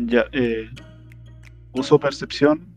ya, 0.05 0.26
eh, 0.32 0.68
uso 1.72 1.99
percepción. 1.99 2.72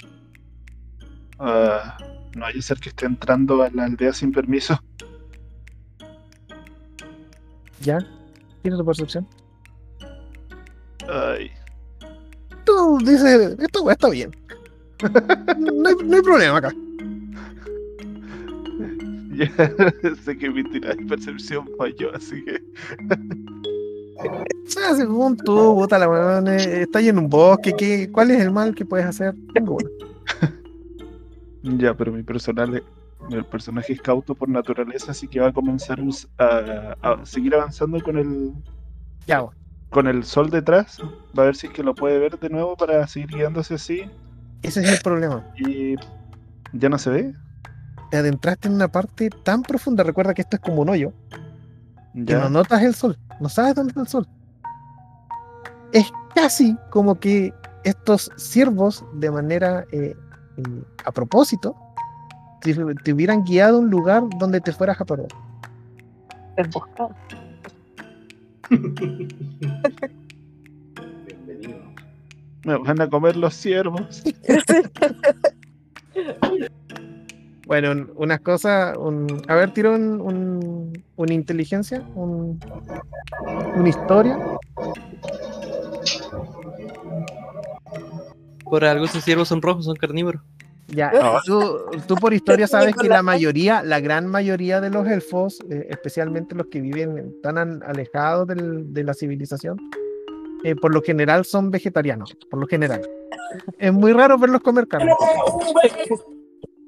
Ah, 1.40 1.98
no 2.36 2.46
hay 2.46 2.54
que 2.54 2.62
ser 2.62 2.80
que 2.80 2.90
esté 2.90 3.06
entrando 3.06 3.62
a 3.62 3.70
la 3.72 3.86
aldea 3.86 4.14
sin 4.14 4.32
permiso. 4.32 4.80
¿Ya? 7.82 8.00
¿Tienes 8.62 8.80
tu 8.80 8.86
percepción? 8.86 9.28
Ay, 11.08 11.52
Tú 12.66 12.98
dices, 13.00 13.56
esto 13.60 13.90
está 13.90 14.10
bien. 14.10 14.32
No 15.60 15.90
hay, 15.90 15.96
no 16.04 16.16
hay 16.16 16.22
problema 16.22 16.58
acá. 16.58 16.74
ya 19.36 20.16
sé 20.24 20.38
que 20.38 20.50
mi 20.50 20.64
tirada 20.64 20.96
de 20.96 21.06
percepción 21.06 21.70
falló, 21.78 22.16
así 22.16 22.44
que. 22.46 22.64
O 24.18 24.70
sea, 24.70 24.96
según 24.96 25.38
tú, 25.38 25.76
puta 25.76 26.00
la 26.00 26.10
weón, 26.10 26.48
eh, 26.48 26.84
está 26.84 27.00
ahí 27.00 27.10
en 27.10 27.20
un 27.20 27.30
bosque, 27.30 27.74
¿qué, 27.78 28.10
¿cuál 28.12 28.32
es 28.32 28.42
el 28.42 28.52
mal 28.52 28.74
que 28.74 28.86
puedes 28.86 29.06
hacer? 29.06 29.36
Ninguno. 29.54 29.90
Ya, 31.78 31.94
pero 31.96 32.12
mi 32.12 32.22
personal, 32.24 32.84
el 33.30 33.46
personaje 33.46 33.94
es 33.94 34.02
cauto 34.02 34.36
por 34.36 34.48
naturaleza, 34.50 35.12
así 35.12 35.28
que 35.28 35.40
va 35.40 35.48
a 35.48 35.54
comenzar 35.54 36.00
a 36.38 37.26
seguir 37.26 37.56
avanzando 37.56 38.00
con 38.02 38.18
el 38.18 38.54
Ya, 39.26 39.44
con 39.90 40.08
el 40.08 40.24
sol 40.24 40.50
detrás. 40.50 41.00
Va 41.38 41.44
a 41.44 41.46
ver 41.48 41.56
si 41.56 41.68
es 41.68 41.74
que 41.74 41.82
lo 41.84 41.96
puede 41.96 42.20
ver 42.20 42.38
de 42.40 42.50
nuevo 42.50 42.76
para 42.76 43.08
seguir 43.08 43.30
guiándose 43.30 43.76
así. 43.76 44.02
ese 44.62 44.82
es 44.84 44.92
el 44.92 45.00
problema. 45.02 45.44
Y 45.58 45.96
ya 46.74 46.90
no 46.90 46.98
se 46.98 47.10
ve. 47.10 47.34
Te 48.12 48.18
adentraste 48.18 48.68
en 48.68 48.76
una 48.76 48.88
parte 48.88 49.30
tan 49.44 49.64
profunda, 49.64 50.04
recuerda 50.04 50.34
que 50.36 50.44
esto 50.44 50.58
es 50.58 50.62
como 50.62 50.84
un 50.84 50.90
hoyo, 50.90 51.12
que 52.14 52.34
Ya. 52.34 52.40
no 52.42 52.50
notas 52.50 52.84
el 52.84 52.94
sol, 52.94 53.18
no 53.42 53.50
sabes 53.50 53.74
dónde 53.76 53.90
está 53.90 54.02
el 54.02 54.08
sol. 54.08 54.28
Es 55.92 56.12
casi 56.36 56.78
como 56.92 57.20
que 57.20 57.54
estos 57.84 58.32
ciervos, 58.36 59.04
de 59.14 59.32
manera 59.32 59.86
eh, 59.92 60.16
a 61.06 61.12
propósito, 61.12 61.76
te, 62.62 62.74
te 63.04 63.14
hubieran 63.14 63.44
guiado 63.44 63.78
a 63.78 63.80
un 63.82 63.90
lugar 63.90 64.24
donde 64.40 64.62
te 64.62 64.72
fueras 64.72 65.00
a 65.02 65.06
perder. 65.06 65.28
Emboscado. 66.58 67.16
Bienvenido. 71.26 71.80
Me 72.64 72.78
van 72.78 73.02
a 73.02 73.10
comer 73.10 73.36
los 73.36 73.54
ciervos. 73.56 74.24
Bueno, 77.68 77.92
un- 77.94 78.12
unas 78.18 78.42
cosas. 78.42 78.96
Un, 78.96 79.42
a 79.48 79.56
ver, 79.56 79.74
tiro 79.74 79.96
un, 79.96 80.22
un- 80.22 81.04
una 81.16 81.34
inteligencia, 81.34 82.04
un, 82.14 82.60
una 83.76 83.90
historia. 83.90 84.38
Por 88.66 88.84
algo 88.84 89.06
esos 89.06 89.24
ciervos 89.24 89.48
son 89.48 89.62
rojos, 89.62 89.86
son 89.86 89.96
carnívoros. 89.96 90.42
Ya, 90.88 91.12
Ah. 91.20 91.40
tú, 91.46 91.78
tú 92.08 92.16
por 92.16 92.34
historia 92.34 92.68
sabes 92.68 92.96
que 92.96 93.08
la 93.08 93.24
mayoría, 93.24 93.82
la 93.84 94.00
gran 94.00 94.28
mayoría 94.28 94.82
de 94.82 94.90
los 94.92 95.08
elfos, 95.08 95.60
eh, 95.70 95.88
especialmente 95.90 96.54
los 96.56 96.68
que 96.68 96.82
viven 96.82 97.36
tan 97.42 97.58
an- 97.58 97.82
alejados 97.86 98.48
del- 98.48 98.94
de 98.94 99.04
la 99.04 99.14
civilización, 99.14 99.78
eh, 100.64 100.76
por 100.76 100.94
lo 100.94 101.02
general 101.02 101.46
son 101.46 101.72
vegetarianos, 101.72 102.36
por 102.50 102.60
lo 102.60 102.68
general. 102.68 103.02
Es 103.80 103.94
muy 103.94 104.14
raro 104.14 104.38
verlos 104.38 104.62
comer 104.62 104.88
carne, 104.88 105.14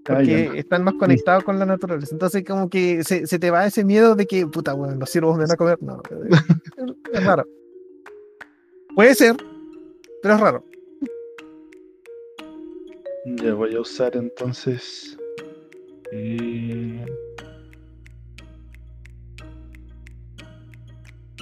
porque 0.05 0.51
están 0.59 0.84
más 0.84 0.93
conectados 0.95 1.43
con 1.43 1.59
la 1.59 1.65
naturaleza. 1.65 2.13
Entonces, 2.13 2.43
como 2.45 2.69
que 2.69 3.03
se, 3.03 3.28
se 3.28 3.39
te 3.39 3.51
va 3.51 3.65
ese 3.65 3.84
miedo 3.84 4.15
de 4.15 4.25
que, 4.25 4.47
puta, 4.47 4.73
bueno, 4.73 4.95
los 4.95 5.09
ciervos 5.09 5.36
me 5.38 5.43
van 5.43 5.51
a 5.51 5.55
comer. 5.57 5.78
No, 5.82 6.01
es, 6.32 6.43
es 7.13 7.25
raro. 7.25 7.45
Puede 8.95 9.13
ser, 9.15 9.36
pero 10.21 10.36
es 10.36 10.39
raro. 10.39 10.63
Ya 13.36 13.53
voy 13.53 13.75
a 13.75 13.82
usar 13.82 14.15
entonces. 14.15 15.17
eh, 16.11 17.05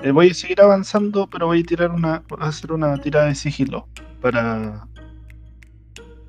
eh, 0.03 0.11
voy 0.11 0.29
a 0.29 0.33
seguir 0.33 0.61
avanzando, 0.61 1.29
pero 1.29 1.47
voy 1.47 1.61
a 1.61 1.63
tirar 1.65 1.91
una. 1.91 2.23
voy 2.27 2.39
a 2.41 2.47
hacer 2.47 2.71
una 2.71 2.99
tirada 2.99 3.27
de 3.27 3.35
sigilo. 3.35 3.87
Para 4.19 4.87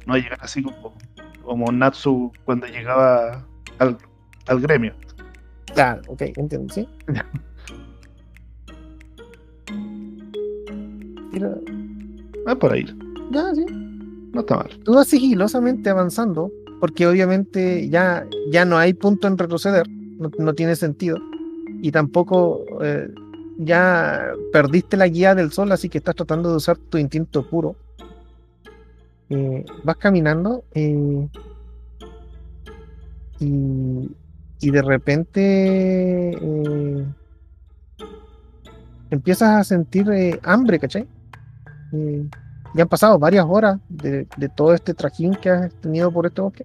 no 0.07 0.15
llegar 0.17 0.39
así 0.43 0.63
como, 0.63 0.95
como 1.43 1.73
Natsu 1.73 2.31
cuando 2.45 2.67
llegaba 2.67 3.49
al, 3.79 3.97
al 4.47 4.61
gremio. 4.61 4.95
Claro, 5.73 6.03
ok, 6.09 6.23
entiendo, 6.37 6.69
¿sí? 6.73 6.87
Tira- 11.33 11.59
Ah, 12.47 12.55
por 12.55 12.73
ahí. 12.73 12.85
Ya, 13.31 13.55
sí. 13.55 13.86
No 14.37 14.41
está 14.43 14.57
mal. 14.57 14.69
tú 14.85 14.93
vas 14.93 15.09
sigilosamente 15.09 15.89
avanzando, 15.89 16.53
porque 16.79 17.07
obviamente 17.07 17.89
ya, 17.89 18.27
ya 18.53 18.67
no 18.67 18.77
hay 18.77 18.93
punto 18.93 19.27
en 19.29 19.39
retroceder, 19.39 19.89
no, 19.89 20.31
no 20.39 20.53
tiene 20.53 20.77
sentido, 20.77 21.17
y 21.81 21.91
tampoco 21.91 22.61
eh, 22.83 23.09
ya 23.59 24.31
perdiste 24.53 24.99
la 24.99 25.09
guía 25.09 25.35
del 25.35 25.53
sol, 25.53 25.73
así 25.73 25.89
que 25.89 25.97
estás 25.97 26.17
tratando 26.17 26.51
de 26.51 26.57
usar 26.57 26.77
tu 26.77 26.99
instinto 26.99 27.49
puro. 27.49 27.77
Eh, 29.31 29.65
vas 29.85 29.97
caminando 29.97 30.65
eh, 30.75 31.29
y, 33.41 34.11
y 34.61 34.71
de 34.71 34.83
repente 34.83 36.39
empiezas 39.09 39.49
a 39.49 39.65
sentir 39.65 40.07
hambre, 40.43 40.79
¿cachai? 40.79 41.09
Ya 42.77 42.83
han 42.83 42.89
pasado 42.89 43.19
varias 43.19 43.47
horas 43.49 43.79
de, 43.89 44.27
de 44.37 44.49
todo 44.51 44.75
este 44.75 44.93
trajín 44.95 45.35
que 45.35 45.49
has 45.51 45.75
tenido 45.81 46.13
por 46.13 46.27
este 46.27 46.41
bosque. 46.43 46.65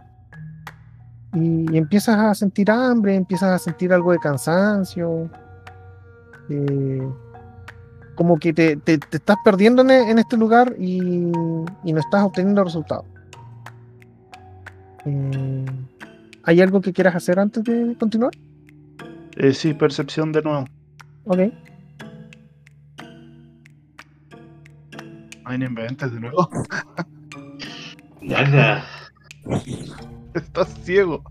Y, 1.34 1.74
y 1.74 1.78
empiezas 1.78 2.18
a 2.18 2.36
sentir 2.36 2.70
hambre, 2.70 3.16
empiezas 3.16 3.50
a 3.52 3.58
sentir 3.58 3.94
algo 3.94 4.12
de 4.12 4.20
cansancio. 4.20 5.30
eh, 6.50 7.08
como 8.16 8.38
que 8.38 8.52
te, 8.54 8.76
te- 8.76 8.98
te 8.98 9.18
estás 9.18 9.38
perdiendo 9.44 9.82
en, 9.84 9.90
en 9.92 10.20
este 10.20 10.36
lugar 10.38 10.76
y, 10.78 10.98
y 11.00 11.94
no 11.94 12.00
estás 12.00 12.24
obteniendo 12.24 12.64
resultados. 12.64 13.06
Eh, 15.06 15.66
¿Hay 16.44 16.62
algo 16.62 16.82
que 16.82 16.92
quieras 16.94 17.16
hacer 17.16 17.40
antes 17.40 17.64
de 17.64 17.96
continuar? 17.98 18.32
Eh, 19.38 19.54
sí, 19.54 19.74
percepción 19.74 20.32
de 20.34 20.42
nuevo. 20.42 20.66
Ok. 21.26 21.40
Ay, 25.52 25.58
no 25.58 25.66
inventes 25.66 26.14
de 26.14 26.18
nuevo. 26.18 26.50
Nada. 28.22 28.86
Estás 30.34 30.74
ciego. 30.86 31.26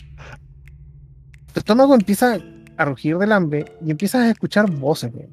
Tu 1.55 1.61
estómago 1.61 1.95
empieza 1.95 2.39
a 2.77 2.85
rugir 2.85 3.17
del 3.17 3.33
hambre 3.33 3.65
y 3.83 3.91
empiezas 3.91 4.21
a 4.27 4.31
escuchar 4.31 4.71
voces, 4.71 5.11
güey. 5.11 5.27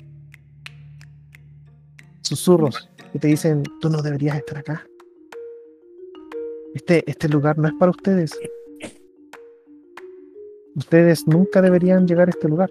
Susurros 2.22 2.90
que 3.12 3.20
te 3.20 3.28
dicen, 3.28 3.62
tú 3.82 3.90
no 3.90 4.02
deberías 4.02 4.38
estar 4.38 4.60
acá. 4.60 4.88
Este, 6.74 7.04
este 7.12 7.28
lugar 7.28 7.58
no 7.58 7.68
es 7.68 7.74
para 7.74 7.92
ustedes. 7.92 8.40
Ustedes 10.76 11.28
nunca 11.28 11.62
deberían 11.62 12.08
llegar 12.08 12.30
a 12.30 12.32
este 12.32 12.48
lugar. 12.48 12.70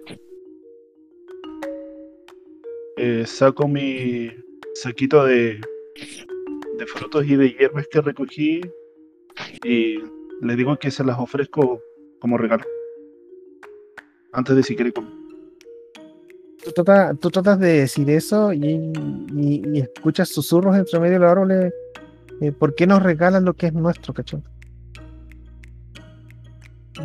Eh, 2.97 3.23
saco 3.27 3.67
mi 3.67 4.31
saquito 4.73 5.23
de, 5.23 5.61
de 6.77 6.85
frutos 6.85 7.25
y 7.25 7.35
de 7.35 7.49
hierbas 7.51 7.87
que 7.91 8.01
recogí 8.01 8.61
y 9.63 9.97
le 10.41 10.55
digo 10.55 10.77
que 10.77 10.91
se 10.91 11.03
las 11.03 11.17
ofrezco 11.19 11.81
como 12.19 12.37
regalo. 12.37 12.63
Antes 14.33 14.55
de 14.55 14.63
siquiera 14.63 14.91
comer. 14.91 15.11
Tú, 16.63 16.71
trata- 16.71 17.13
tú 17.15 17.29
tratas 17.29 17.59
de 17.59 17.79
decir 17.79 18.09
eso 18.09 18.51
y, 18.53 18.91
y- 19.35 19.61
y 19.73 19.79
escuchas 19.79 20.29
susurros 20.29 20.75
entre 20.75 20.99
medio 20.99 21.13
de 21.13 21.19
los 21.19 21.31
árboles. 21.31 21.73
eh, 22.41 22.51
¿Por 22.51 22.75
qué 22.75 22.85
nos 22.85 23.01
regalan 23.01 23.45
lo 23.45 23.53
que 23.53 23.67
es 23.67 23.73
nuestro, 23.73 24.13
cachón? 24.13 24.43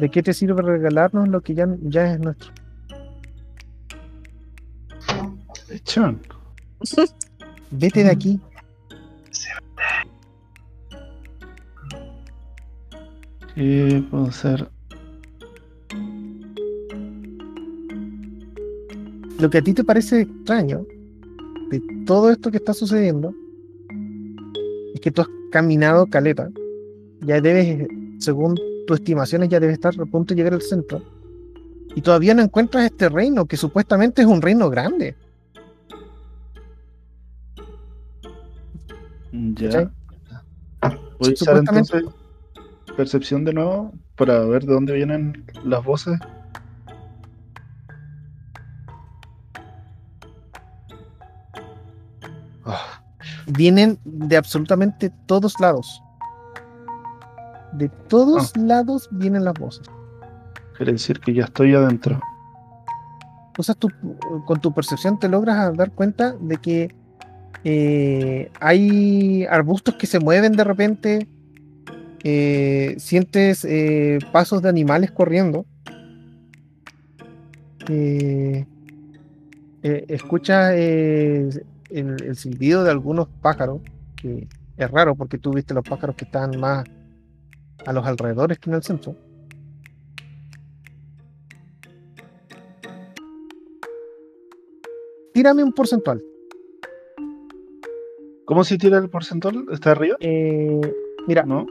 ¿De 0.01 0.11
qué 0.11 0.22
te 0.22 0.32
sirve 0.34 0.61
regalarnos 0.62 1.28
lo 1.28 1.40
que 1.43 1.55
ya, 1.55 1.66
ya 1.82 2.12
es 2.12 2.18
nuestro? 2.20 2.51
Chan. 5.84 6.20
Vete 7.70 8.05
de 8.05 8.11
aquí. 8.11 8.40
¿Qué 13.55 14.03
puedo 14.11 14.24
hacer? 14.24 14.68
Lo 19.38 19.50
que 19.50 19.59
a 19.59 19.62
ti 19.62 19.74
te 19.74 19.84
parece 19.84 20.22
extraño 20.22 20.86
de 21.70 21.82
todo 22.07 22.30
esto 22.30 22.50
que 22.50 22.59
está 22.59 22.72
sucediendo 22.72 23.34
es 24.94 25.00
que 25.00 25.11
tú 25.11 25.22
has 25.22 25.28
caminado 25.50 26.07
caleta. 26.07 26.48
Ya 27.22 27.40
debes, 27.40 27.88
según 28.18 28.57
tus 28.86 28.98
estimaciones, 28.98 29.48
ya 29.48 29.61
debes 29.61 29.74
estar 29.74 29.92
a 30.00 30.07
punto 30.07 30.32
de 30.34 30.36
llegar 30.38 30.55
al 30.55 30.62
centro. 30.62 31.03
Y 31.94 32.00
todavía 32.00 32.34
no 32.34 32.42
encuentras 32.42 32.84
este 32.84 33.09
reino, 33.09 33.44
que 33.46 33.57
supuestamente 33.57 34.22
es 34.22 34.28
un 34.28 34.40
reino 34.40 34.70
grande. 34.70 35.14
Ya. 39.32 39.90
A 40.80 40.88
usar 41.18 41.36
Supuestamente- 41.36 41.78
entonces 41.96 42.21
percepción 42.97 43.45
de 43.45 43.53
nuevo 43.53 43.93
para 44.16 44.40
ver 44.40 44.64
de 44.64 44.74
dónde 44.74 44.93
vienen 44.95 45.45
las 45.64 45.84
voces. 45.84 46.18
Ah, 52.64 53.03
Vienen 53.47 53.99
de 54.05 54.36
absolutamente 54.36 55.11
todos 55.26 55.59
lados. 55.61 56.03
De 57.72 57.88
todos 58.09 58.57
lados 58.57 59.09
vienen 59.12 59.45
las 59.45 59.55
voces. 59.55 59.86
quiere 60.76 60.93
decir 60.93 61.20
que 61.20 61.32
ya 61.34 61.45
estoy 61.45 61.74
adentro. 61.74 62.20
Entonces 63.49 63.76
tú 63.76 63.90
con 64.47 64.61
tu 64.61 64.72
percepción 64.72 65.18
te 65.18 65.28
logras 65.28 65.76
dar 65.76 65.90
cuenta 65.93 66.32
de 66.40 66.57
que 66.57 66.95
eh, 67.64 68.51
hay 68.61 69.45
arbustos 69.45 69.95
que 69.97 70.07
se 70.07 70.18
mueven 70.18 70.53
de 70.53 70.64
repente, 70.64 71.28
eh, 72.24 72.94
sientes 72.98 73.64
eh, 73.64 74.18
pasos 74.30 74.62
de 74.62 74.68
animales 74.68 75.10
corriendo, 75.10 75.66
eh, 77.88 78.64
escuchas 79.82 80.72
el, 80.74 81.64
el 81.90 82.36
silbido 82.36 82.84
de 82.84 82.92
algunos 82.92 83.26
pájaros, 83.40 83.80
que 84.14 84.46
es 84.76 84.90
raro 84.90 85.16
porque 85.16 85.36
tú 85.36 85.52
viste 85.52 85.74
los 85.74 85.82
pájaros 85.82 86.14
que 86.14 86.24
están 86.24 86.60
más 86.60 86.84
a 87.84 87.92
los 87.92 88.06
alrededores 88.06 88.60
que 88.60 88.70
en 88.70 88.76
el 88.76 88.82
centro. 88.84 89.16
Tírame 95.34 95.64
un 95.64 95.72
porcentual. 95.72 96.22
¿Cómo 98.44 98.62
se 98.62 98.78
tira 98.78 98.98
el 98.98 99.08
porcentual? 99.08 99.66
¿Está 99.72 99.92
arriba? 99.92 100.16
Mira, 101.26 101.44
¿No? 101.44 101.66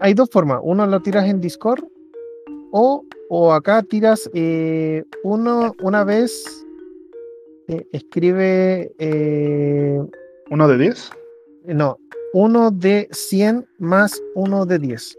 Hay 0.00 0.14
dos 0.14 0.28
formas. 0.30 0.60
Uno 0.62 0.86
lo 0.86 1.00
tiras 1.00 1.26
en 1.26 1.40
Discord 1.40 1.84
o, 2.72 3.04
o 3.28 3.52
acá 3.52 3.82
tiras 3.82 4.28
eh, 4.34 5.04
uno 5.22 5.72
una 5.82 6.04
vez. 6.04 6.64
eh, 7.68 7.86
escribe. 7.92 8.92
eh, 8.98 10.00
¿Uno 10.50 10.66
de 10.68 10.78
10? 10.78 11.10
no, 11.66 11.98
uno 12.32 12.70
de 12.70 13.08
100 13.12 13.66
más 13.78 14.20
uno 14.34 14.66
de 14.66 14.78
10. 14.78 15.16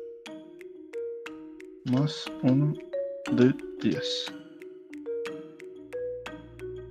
más 1.91 2.25
1 2.43 2.73
de 3.33 3.53
10. 3.81 4.33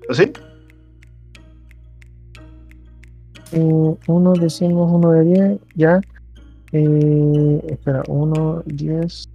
¿Así? 0.09 0.33
Uno 3.53 4.33
decimos 4.35 4.91
uno 4.93 5.11
de 5.13 5.25
10, 5.25 5.61
ya. 5.75 6.01
Eh, 6.73 7.65
espera, 7.69 8.03
1, 8.07 8.63
10, 8.67 9.29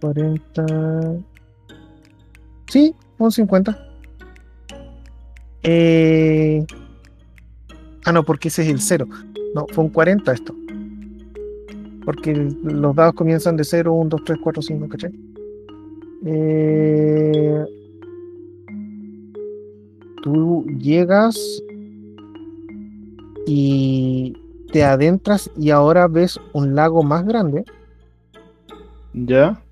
40. 0.00 1.16
Sí, 2.68 2.94
un 3.18 3.30
50. 3.30 3.88
Eh, 5.62 6.64
ah, 8.04 8.12
no, 8.12 8.22
porque 8.24 8.48
ese 8.48 8.62
es 8.62 8.68
el 8.68 8.80
0. 8.80 9.06
No, 9.54 9.66
fue 9.72 9.84
un 9.84 9.90
40 9.90 10.32
esto. 10.32 10.54
Porque 12.04 12.34
los 12.34 12.94
dados 12.94 13.14
comienzan 13.14 13.56
de 13.56 13.64
0, 13.64 13.92
1, 13.92 14.08
2, 14.10 14.24
3, 14.24 14.38
4, 14.42 14.62
5, 14.62 14.88
¿cachai? 14.88 15.12
Eh, 16.26 17.64
tú 20.22 20.64
llegas 20.78 21.38
y 23.46 24.34
te 24.74 24.82
adentras 24.84 25.48
y 25.56 25.70
ahora 25.70 26.08
ves 26.08 26.40
un 26.52 26.74
lago 26.74 27.04
más 27.04 27.24
grande 27.24 27.64
Ya. 29.12 29.62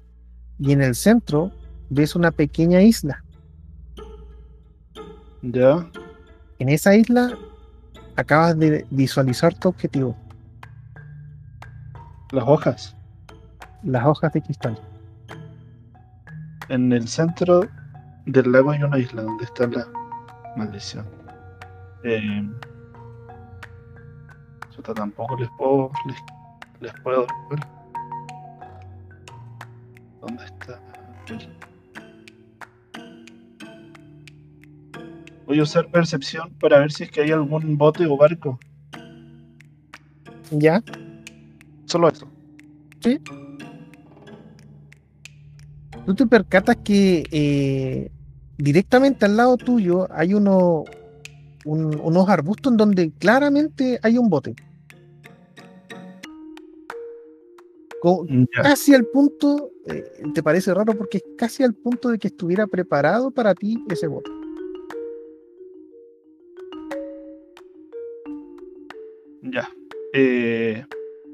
y 0.61 0.70
en 0.70 0.80
el 0.80 0.94
centro 0.94 1.50
ves 1.90 2.14
una 2.14 2.30
pequeña 2.30 2.80
isla. 2.82 3.24
Ya. 5.42 5.84
En 6.61 6.68
esa 6.68 6.94
isla 6.94 7.36
acabas 8.14 8.57
de 8.57 8.86
visualizar 8.90 9.53
tu 9.55 9.70
objetivo, 9.70 10.16
Las 12.30 12.44
hojas. 12.46 12.96
las 13.82 14.07
hojas 14.07 14.32
de 14.34 14.40
cristal. 14.40 14.78
En 16.68 16.92
el 16.92 17.09
centro 17.09 17.62
del 18.26 18.53
lago 18.53 18.70
hay 18.70 18.84
una 18.84 18.98
isla 19.00 19.22
donde 19.22 19.44
está 19.46 19.66
la 19.66 19.84
maldición. 20.57 21.05
Eh, 22.05 22.48
tampoco 24.83 25.37
les 25.39 25.49
puedo. 25.57 25.91
Les, 26.07 26.16
les 26.80 26.93
puedo. 27.03 27.26
ver. 27.51 27.61
¿Dónde 30.20 30.45
está? 30.45 30.80
Voy 35.47 35.59
a 35.59 35.62
usar 35.62 35.89
percepción 35.91 36.51
para 36.61 36.78
ver 36.78 36.93
si 36.93 37.05
es 37.05 37.11
que 37.11 37.22
hay 37.22 37.30
algún 37.30 37.76
bote 37.76 38.07
o 38.07 38.16
barco. 38.16 38.59
¿Ya? 40.51 40.83
Solo 41.87 42.09
eso. 42.09 42.26
Tú 46.07 46.14
te 46.14 46.26
percatas 46.26 46.76
que 46.83 47.24
eh, 47.30 48.11
directamente 48.59 49.24
al 49.24 49.37
lado 49.37 49.57
tuyo 49.57 50.07
hay 50.12 50.35
uno, 50.35 50.85
un- 51.64 52.01
unos 52.01 52.28
arbustos 52.28 52.72
en 52.72 52.76
donde 52.76 53.11
claramente 53.12 53.99
hay 54.03 54.18
un 54.18 54.28
bote. 54.28 54.55
Ya. 58.28 58.62
casi 58.62 58.94
al 58.94 59.05
punto, 59.07 59.70
eh, 59.86 60.05
te 60.34 60.42
parece 60.42 60.74
raro 60.74 60.92
porque 60.94 61.18
es 61.18 61.24
casi 61.38 61.62
al 61.62 61.74
punto 61.74 62.09
de 62.09 62.18
que 62.18 62.28
estuviera 62.28 62.66
preparado 62.66 63.30
para 63.30 63.55
ti 63.55 63.76
ese 63.88 64.09
bote. 64.09 64.30
Ya. 69.42 69.68
Eh, 70.14 70.84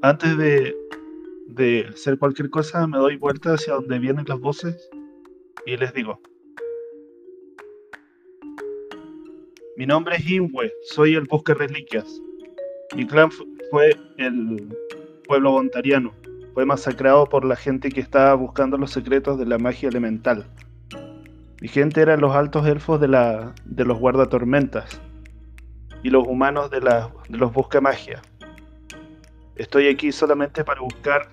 antes 0.01 0.37
de, 0.37 0.75
de 1.47 1.85
hacer 1.89 2.17
cualquier 2.17 2.49
cosa, 2.49 2.87
me 2.87 2.97
doy 2.97 3.17
vuelta 3.17 3.53
hacia 3.53 3.73
donde 3.73 3.99
vienen 3.99 4.25
las 4.27 4.39
voces 4.39 4.89
y 5.65 5.77
les 5.77 5.93
digo. 5.93 6.19
Mi 9.77 9.85
nombre 9.85 10.17
es 10.17 10.29
Imwe, 10.29 10.71
soy 10.83 11.15
el 11.15 11.23
Busca 11.25 11.53
Reliquias. 11.53 12.21
Mi 12.95 13.05
clan 13.07 13.31
fu- 13.31 13.47
fue 13.71 13.95
el 14.17 14.67
pueblo 15.25 15.51
bontariano. 15.51 16.13
Fue 16.59 16.65
masacrado 16.65 17.25
por 17.25 17.45
la 17.45 17.55
gente 17.55 17.87
que 17.87 18.01
estaba 18.01 18.33
buscando 18.33 18.77
los 18.77 18.91
secretos 18.91 19.39
de 19.39 19.45
la 19.45 19.57
magia 19.57 19.87
elemental. 19.87 20.45
Mi 21.61 21.69
gente 21.69 22.01
eran 22.01 22.19
los 22.19 22.35
altos 22.35 22.67
elfos 22.67 22.99
de, 22.99 23.07
la, 23.07 23.53
de 23.63 23.85
los 23.85 23.97
guardatormentas 23.97 24.99
y 26.03 26.09
los 26.09 26.27
humanos 26.27 26.69
de, 26.69 26.81
la, 26.81 27.11
de 27.29 27.37
los 27.37 27.53
busca 27.53 27.79
magia. 27.79 28.21
Estoy 29.55 29.87
aquí 29.87 30.11
solamente 30.11 30.65
para 30.65 30.81
buscar 30.81 31.29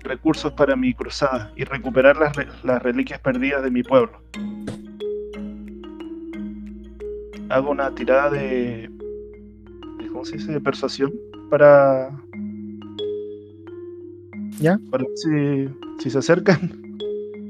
recursos 0.00 0.52
para 0.54 0.74
mi 0.74 0.92
cruzada 0.94 1.52
y 1.54 1.62
recuperar 1.62 2.16
las, 2.16 2.32
las 2.64 2.82
reliquias 2.82 3.20
perdidas 3.20 3.62
de 3.62 3.70
mi 3.70 3.84
pueblo. 3.84 4.20
Hago 7.50 7.70
una 7.70 7.94
tirada 7.94 8.30
de, 8.30 8.90
de- 9.98 10.06
¿cómo 10.08 10.24
se 10.24 10.38
dice? 10.38 10.50
de 10.50 10.60
persuasión 10.60 11.12
para 11.48 12.10
¿Ya? 14.60 14.78
para 14.90 15.04
ver 15.04 15.12
si, 15.16 16.02
si 16.02 16.10
se 16.10 16.18
acercan. 16.18 16.60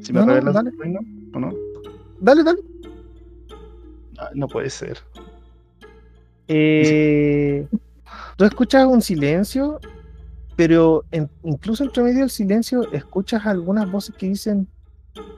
Si 0.02 0.12
me 0.12 0.20
No, 0.24 0.52
dale. 0.52 0.70
su 0.72 0.80
reino 0.80 1.00
o 1.34 1.38
no. 1.38 1.52
Dale, 2.20 2.42
dale. 2.42 2.58
Ay, 4.18 4.28
no 4.34 4.48
puede 4.48 4.68
ser. 4.70 4.98
Eh, 6.48 7.66
tú 8.36 8.44
escuchas 8.44 8.84
un 8.86 9.00
silencio, 9.02 9.80
pero 10.56 11.04
en- 11.10 11.30
incluso 11.44 11.84
entre 11.84 12.02
medio 12.02 12.20
del 12.20 12.30
silencio 12.30 12.90
escuchas 12.92 13.46
algunas 13.46 13.90
voces 13.90 14.14
que 14.16 14.26
dicen, 14.28 14.66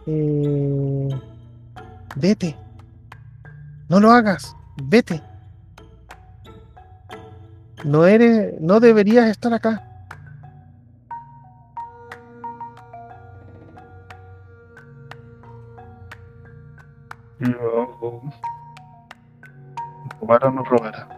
eh, 0.06 1.08
vete, 2.16 2.56
no 3.88 4.00
lo 4.00 4.10
hagas, 4.10 4.56
vete. 4.82 5.22
No 7.84 8.06
eres, 8.06 8.58
no 8.60 8.80
deberías 8.80 9.28
estar 9.28 9.52
acá. 9.52 9.93
¿Robar 20.20 20.44
o 20.46 20.50
no 20.50 20.64
robar? 20.64 21.08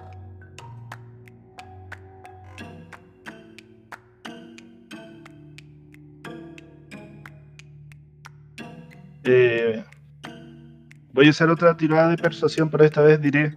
Eh, 9.24 9.84
voy 11.12 11.26
a 11.26 11.30
hacer 11.30 11.48
otra 11.50 11.76
tirada 11.76 12.08
de 12.08 12.16
persuasión, 12.16 12.70
pero 12.70 12.84
esta 12.84 13.02
vez 13.02 13.20
diré. 13.20 13.56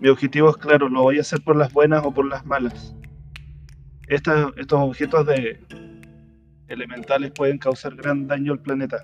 Mi 0.00 0.08
objetivo 0.08 0.50
es 0.50 0.56
claro, 0.56 0.88
lo 0.88 1.02
voy 1.02 1.18
a 1.18 1.22
hacer 1.22 1.40
por 1.42 1.56
las 1.56 1.72
buenas 1.72 2.04
o 2.04 2.12
por 2.12 2.26
las 2.26 2.44
malas. 2.44 2.94
Estos 4.08 4.52
objetos 4.70 5.26
de 5.26 5.60
elementales 6.68 7.32
pueden 7.32 7.58
causar 7.58 7.96
gran 7.96 8.26
daño 8.26 8.52
al 8.52 8.60
planeta, 8.60 9.00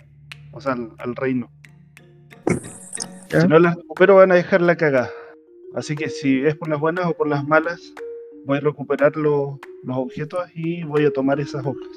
o 0.53 0.61
sea, 0.61 0.77
al 0.99 1.17
reino. 1.17 1.51
Ya. 3.31 3.41
Si 3.43 3.49
no 3.49 3.59
las 3.59 3.77
recupero 3.77 4.17
van 4.17 4.33
a 4.33 4.35
dejar 4.35 4.61
la 4.61 4.77
cagada. 4.77 5.11
Así 5.75 5.95
que 5.97 6.09
si 6.11 6.45
es 6.45 6.55
por 6.57 6.69
las 6.69 6.79
buenas 6.81 7.07
o 7.07 7.15
por 7.15 7.29
las 7.29 7.47
malas, 7.47 7.95
voy 8.45 8.59
a 8.59 8.61
recuperar 8.61 9.17
lo- 9.17 9.59
los 9.85 9.97
objetos 9.97 10.45
y 10.55 10.85
voy 10.85 11.07
a 11.07 11.11
tomar 11.13 11.41
esas 11.41 11.65
hojas. 11.65 11.89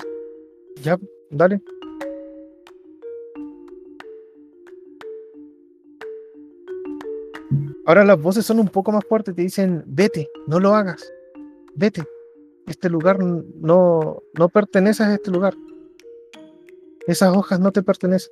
Ya, 0.82 0.98
dale. 1.30 1.62
Ahora 7.86 8.04
las 8.04 8.20
voces 8.20 8.46
son 8.46 8.60
un 8.60 8.68
poco 8.68 8.92
más 8.92 9.06
fuertes, 9.06 9.36
te 9.36 9.44
dicen, 9.44 9.84
vete, 9.86 10.30
no 10.48 10.60
lo 10.60 10.74
hagas, 10.74 11.12
vete. 11.76 12.04
Este 12.66 12.90
lugar 12.90 13.20
no, 13.24 14.24
no 14.34 14.50
pertenece 14.50 15.04
a 15.04 15.14
este 15.14 15.30
lugar. 15.30 15.54
Esas 17.06 17.36
hojas 17.36 17.60
no 17.60 17.72
te 17.72 17.84
pertenecen. 17.84 18.32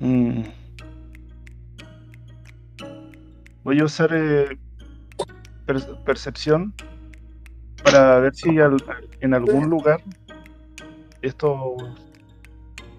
Mm. 0.00 0.42
Voy 3.64 3.78
a 3.80 3.84
usar 3.84 4.10
eh, 4.14 4.58
per- 5.66 5.96
percepción 6.04 6.72
para 7.84 8.18
ver 8.20 8.34
si 8.34 8.58
al- 8.58 8.82
en 9.20 9.34
algún 9.34 9.68
lugar 9.68 10.02
estos 11.22 11.58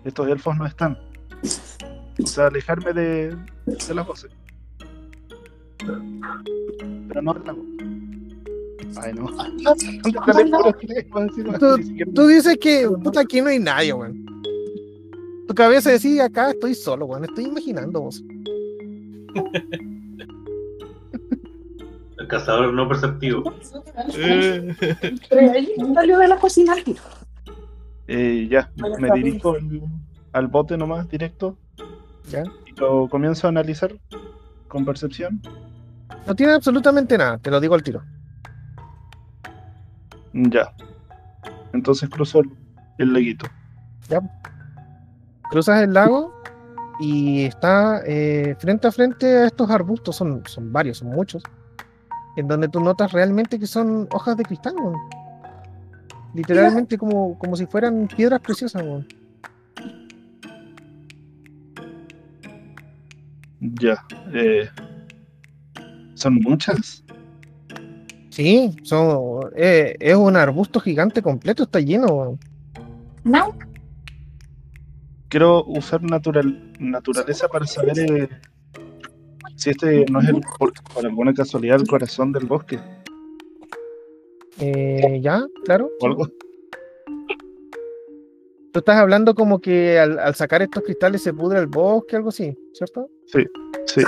estos 0.05 0.28
elfos 0.28 0.57
no 0.57 0.66
están. 0.66 0.97
O 2.24 2.28
sea, 2.28 2.47
alejarme 2.47 2.93
de, 2.93 3.36
de 3.66 3.93
las 3.95 4.05
voces. 4.07 4.32
Pero 7.07 7.22
no 7.22 7.34
del 7.34 7.43
lago. 7.45 7.66
Ay, 9.01 9.14
no. 9.14 9.26
Tú- 11.59 11.78
Tú 12.14 12.28
dices 12.28 12.57
que, 12.59 12.88
puta, 13.03 13.22
aquí 13.22 13.41
no 13.41 13.47
hay 13.47 13.59
nadie, 13.59 13.93
weón. 13.93 14.26
Tu 15.48 15.56
cabeza 15.56 15.92
decía, 15.92 16.26
acá 16.26 16.52
estoy 16.52 16.74
solo, 16.76 17.06
weón, 17.06 17.26
estoy 17.26 17.46
imaginando 17.46 18.02
vos. 18.02 18.24
cazador 22.30 22.74
no 22.74 22.88
perceptivo. 22.88 23.44
Eh, 24.16 24.74
Salió 25.94 26.18
de 26.20 26.28
la 26.28 26.38
cocina 26.38 26.74
al 26.74 26.84
tiro. 26.84 27.02
eh, 28.08 28.48
ya, 28.50 28.72
me 29.00 29.12
dirijo 29.12 29.56
al, 29.56 29.82
al 30.34 30.48
bote 30.48 30.78
nomás 30.78 31.10
directo 31.10 31.58
¿ya? 32.30 32.44
y 32.66 32.80
lo 32.80 33.10
comienzo 33.10 33.48
a 33.48 33.50
analizar 33.50 33.94
con 34.68 34.86
percepción. 34.86 35.42
No 36.26 36.36
tiene 36.36 36.54
absolutamente 36.54 37.18
nada, 37.18 37.38
te 37.38 37.52
lo 37.52 37.60
digo 37.60 37.76
al 37.76 37.84
tiro. 37.84 38.02
Ya. 40.34 40.74
Entonces 41.74 42.10
cruzo 42.10 42.39
el, 42.39 42.50
el 43.00 43.14
laguito. 43.14 43.46
Cruzas 45.52 45.84
el 45.84 45.93
lago 45.93 46.34
y 47.02 47.43
está 47.43 48.02
eh, 48.06 48.56
frente 48.58 48.88
a 48.88 48.91
frente 48.91 49.26
a 49.26 49.45
estos 49.47 49.70
arbustos, 49.70 50.16
son, 50.16 50.43
son 50.45 50.72
varios, 50.72 50.99
son 50.99 51.10
muchos, 51.10 51.43
en 52.38 52.47
donde 52.47 52.70
tú 52.70 52.80
notas 52.80 53.12
realmente 53.12 53.60
que 53.60 53.68
son 53.68 54.08
hojas 54.12 54.38
de 54.38 54.43
cristal, 54.43 54.76
literalmente 56.34 56.97
como, 56.97 57.38
como 57.38 57.58
si 57.58 57.66
fueran 57.66 58.08
piedras 58.08 58.39
preciosas. 58.39 58.82
weón. 58.82 59.08
Ya. 63.60 64.06
eh, 64.34 64.70
son 66.14 66.36
muchas. 66.36 67.04
Sí, 68.30 68.74
son, 68.84 69.52
eh, 69.58 69.97
es 69.99 70.16
un 70.16 70.38
arbusto 70.38 70.80
gigante 70.80 71.22
completo, 71.22 71.64
está 71.64 71.82
lleno. 71.82 72.08
weón. 72.08 72.39
No, 73.26 73.54
Quiero 75.32 75.63
usar 75.63 76.03
natural, 76.03 76.73
naturaleza 76.77 77.47
para 77.47 77.65
saber 77.65 77.97
eh, 77.97 78.27
si 79.55 79.69
este 79.69 80.05
no 80.11 80.19
es 80.19 80.27
el, 80.27 80.41
por, 80.59 80.73
por 80.93 81.05
alguna 81.05 81.34
casualidad 81.34 81.79
el 81.79 81.88
corazón 81.88 82.34
del 82.34 82.45
bosque 82.47 82.77
Eh, 84.59 85.21
¿Ya? 85.23 85.41
Claro. 85.63 85.89
o 86.01 86.05
algo. 86.05 86.27
Tú 88.73 88.79
estás 88.79 88.97
hablando 88.97 89.34
como 89.34 89.61
que 89.61 89.97
al, 89.99 90.19
al 90.19 90.36
sacar 90.36 90.61
estos 90.63 90.84
cristales 90.84 91.23
se 91.23 91.34
pudre 91.34 91.59
el 91.59 91.67
bosque, 91.67 92.17
algo 92.17 92.29
así, 92.29 92.53
¿cierto? 92.73 93.09
Sí. 93.25 94.03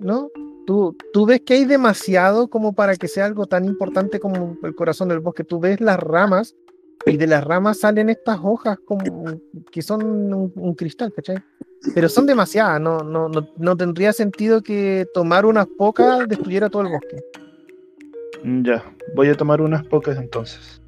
¿No? 0.00 0.28
Tú, 0.66 0.96
tú 1.12 1.24
ves 1.24 1.40
que 1.42 1.54
hay 1.54 1.66
demasiado 1.66 2.48
como 2.48 2.74
para 2.74 2.96
que 2.96 3.06
sea 3.06 3.26
algo 3.26 3.46
tan 3.46 3.64
importante 3.64 4.18
como 4.18 4.58
el 4.64 4.74
corazón 4.74 5.08
del 5.08 5.20
bosque. 5.20 5.44
Tú 5.44 5.60
ves 5.60 5.80
las 5.80 6.00
ramas 6.00 6.56
y 7.06 7.16
de 7.16 7.26
las 7.26 7.44
ramas 7.44 7.80
salen 7.80 8.08
estas 8.10 8.38
hojas 8.42 8.78
como 8.84 9.04
que 9.70 9.82
son 9.82 10.02
un, 10.04 10.52
un 10.54 10.74
cristal, 10.74 11.12
¿cachai? 11.14 11.36
Pero 11.94 12.08
son 12.08 12.26
demasiadas, 12.26 12.80
no, 12.80 12.98
no, 12.98 13.28
no, 13.28 13.48
no 13.56 13.76
tendría 13.76 14.12
sentido 14.12 14.62
que 14.62 15.06
tomar 15.14 15.46
unas 15.46 15.66
pocas 15.66 16.28
destruyera 16.28 16.68
todo 16.68 16.82
el 16.82 16.88
bosque. 16.88 17.16
Mm, 18.42 18.62
Ya. 18.64 18.84
Voy 19.14 19.28
a 19.28 19.34
tomar 19.34 19.60
unas 19.60 19.84
pocas 19.86 20.18
entonces. 20.18 20.82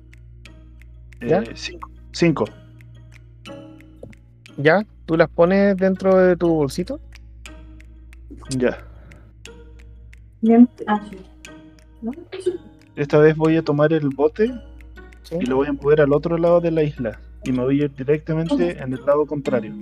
¿Ya? 1.20 1.38
Eh, 1.42 1.52
cinco. 1.54 1.90
Cinco. 2.12 2.44
¿Ya? 4.56 4.84
Tú 5.06 5.16
las 5.16 5.28
pones 5.30 5.76
dentro 5.76 6.16
de 6.16 6.36
tu 6.36 6.48
bolsito. 6.48 7.00
Ya. 8.50 8.78
bien. 10.40 10.68
Ah. 10.86 11.00
Esta 12.96 13.18
vez 13.18 13.36
voy 13.36 13.56
a 13.56 13.62
tomar 13.62 13.92
el 13.92 14.08
bote 14.08 14.52
¿sí? 15.30 15.38
y 15.40 15.46
lo 15.46 15.56
voy 15.56 15.68
a 15.68 15.72
mover 15.72 16.02
al 16.02 16.12
otro 16.12 16.36
lado 16.36 16.60
de 16.60 16.70
la 16.70 16.82
isla. 16.82 17.18
Y 17.44 17.52
me 17.52 17.64
voy 17.64 17.80
a 17.80 17.84
ir 17.84 17.94
directamente 17.94 18.78
en 18.82 18.92
el 18.92 19.04
lado 19.06 19.24
contrario. 19.24 19.72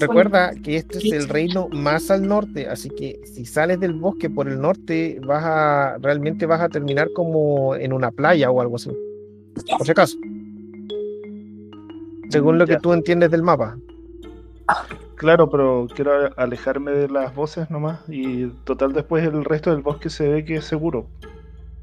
Recuerda 0.00 0.52
que 0.56 0.76
este 0.76 0.98
es 0.98 1.12
el 1.12 1.28
reino 1.28 1.68
más 1.68 2.10
al 2.10 2.26
norte, 2.26 2.68
así 2.68 2.90
que 2.90 3.20
si 3.24 3.44
sales 3.44 3.78
del 3.78 3.92
bosque 3.92 4.28
por 4.28 4.48
el 4.48 4.60
norte, 4.60 5.20
vas 5.24 5.44
a 5.44 5.98
realmente 6.00 6.46
vas 6.46 6.60
a 6.60 6.68
terminar 6.68 7.08
como 7.14 7.76
en 7.76 7.92
una 7.92 8.10
playa 8.10 8.50
o 8.50 8.60
algo 8.60 8.76
así. 8.76 8.90
Por 9.76 9.86
si 9.86 9.92
acaso. 9.92 10.18
Según 12.30 12.58
lo 12.58 12.66
que 12.66 12.78
tú 12.78 12.92
entiendes 12.92 13.30
del 13.30 13.42
mapa. 13.42 13.78
Claro, 15.14 15.48
pero 15.48 15.86
quiero 15.94 16.30
alejarme 16.36 16.90
de 16.92 17.08
las 17.08 17.34
voces 17.34 17.70
nomás. 17.70 18.00
Y 18.08 18.48
total, 18.64 18.92
después 18.92 19.24
el 19.24 19.44
resto 19.44 19.70
del 19.70 19.82
bosque 19.82 20.10
se 20.10 20.28
ve 20.28 20.44
que 20.44 20.56
es 20.56 20.64
seguro. 20.64 21.06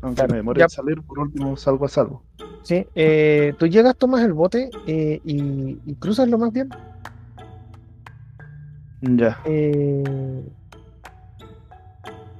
Aunque 0.02 0.16
Claro, 0.18 0.32
me 0.32 0.38
demore 0.38 0.60
ya. 0.60 0.66
en 0.66 0.70
salir, 0.70 1.02
por 1.02 1.20
último 1.20 1.58
salgo 1.58 1.86
a 1.86 1.89
salvo. 1.89 2.24
¿sí? 2.64 2.86
Eh, 2.96 3.54
tú 3.58 3.68
llegas, 3.68 3.96
tomas 3.96 4.24
el 4.24 4.34
bote 4.34 4.70
eh, 4.88 5.20
y, 5.24 5.80
y 5.86 5.96
cruzas 5.96 6.28
lo 6.28 6.38
más 6.38 6.52
bien. 6.52 6.70
Ya. 9.02 9.39
Eh, 9.46 10.43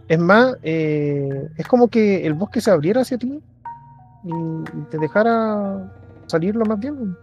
es 0.08 0.20
más, 0.20 0.58
eh, 0.64 1.50
es 1.58 1.68
como 1.68 1.88
que 1.88 2.26
el 2.26 2.34
bosque 2.34 2.62
se 2.62 2.72
abriera 2.72 3.02
hacia 3.02 3.18
ti 3.18 3.42
y, 4.24 4.30
y 4.34 4.82
te 4.90 4.98
dejara 4.98 5.92
salir 6.28 6.56
lo 6.56 6.66
más 6.66 6.80
bien. 6.80 7.16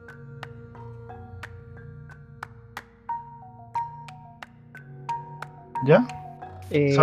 ¿Ya? 5.87 6.07
Eh, 6.75 6.97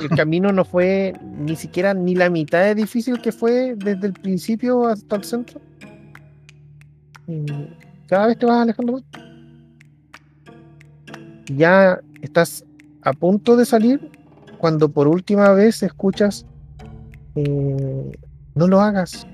el 0.00 0.08
camino 0.16 0.52
no 0.52 0.64
fue 0.64 1.12
ni 1.38 1.54
siquiera 1.54 1.92
ni 1.92 2.14
la 2.14 2.30
mitad 2.30 2.64
de 2.64 2.74
difícil 2.74 3.20
que 3.20 3.30
fue 3.30 3.74
desde 3.76 4.06
el 4.06 4.14
principio 4.14 4.86
hasta 4.86 5.16
el 5.16 5.24
centro. 5.24 5.60
Cada 8.06 8.28
vez 8.28 8.38
te 8.38 8.46
vas 8.46 8.62
alejando 8.62 8.92
más. 8.94 9.02
Ya 11.46 12.00
estás 12.22 12.64
a 13.02 13.12
punto 13.12 13.54
de 13.56 13.66
salir 13.66 14.10
cuando 14.56 14.88
por 14.88 15.08
última 15.08 15.52
vez 15.52 15.82
escuchas, 15.82 16.46
eh, 17.34 18.12
no 18.54 18.66
lo 18.66 18.80
hagas, 18.80 19.26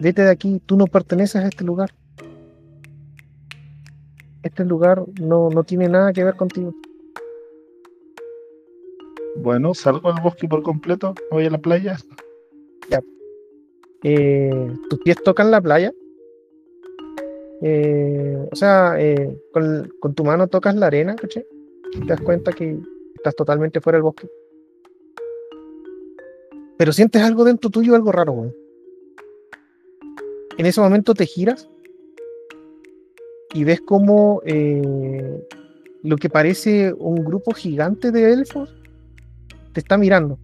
vete 0.00 0.22
de 0.22 0.30
aquí, 0.30 0.62
tú 0.64 0.76
no 0.76 0.86
perteneces 0.86 1.42
a 1.42 1.48
este 1.48 1.64
lugar. 1.64 1.90
Este 4.44 4.64
lugar 4.64 5.02
no, 5.20 5.50
no 5.50 5.64
tiene 5.64 5.88
nada 5.88 6.12
que 6.12 6.22
ver 6.22 6.36
contigo. 6.36 6.72
Bueno, 9.40 9.72
salgo 9.72 10.12
del 10.12 10.22
bosque 10.22 10.48
por 10.48 10.62
completo, 10.62 11.14
voy 11.30 11.46
a 11.46 11.50
la 11.50 11.58
playa. 11.58 11.96
eh, 14.02 14.72
tus 14.90 14.98
pies 15.00 15.22
tocan 15.22 15.50
la 15.50 15.60
playa. 15.60 15.92
Eh, 17.62 18.36
o 18.50 18.56
sea, 18.56 18.94
eh, 18.98 19.36
con, 19.52 20.14
tu 20.14 20.24
mano 20.24 20.48
tocas 20.48 20.74
la 20.74 20.86
arena, 20.86 21.14
¿cachai? 21.14 21.46
Te 21.92 22.06
das 22.06 22.20
cuenta 22.20 22.52
que 22.52 22.78
estás 23.14 23.34
totalmente 23.36 23.80
fuera 23.80 23.96
del 23.96 24.04
bosque. 24.04 24.28
Pero 26.76 26.92
sientes 26.92 27.22
algo 27.22 27.44
dentro 27.44 27.70
tuyo, 27.70 27.94
algo 27.94 28.12
raro, 28.12 28.32
weón. 28.32 28.54
En 30.56 30.66
ese 30.66 30.80
momento 30.80 31.14
te 31.14 31.26
giras 31.26 31.68
y 33.54 33.62
ves 33.62 33.80
como 33.80 34.42
lo 36.02 36.16
que 36.16 36.28
parece 36.28 36.92
un 36.92 37.24
grupo 37.24 37.52
gigante 37.52 38.10
de 38.10 38.32
elfos 38.32 38.77
está 39.78 39.96
mirando. 39.98 40.38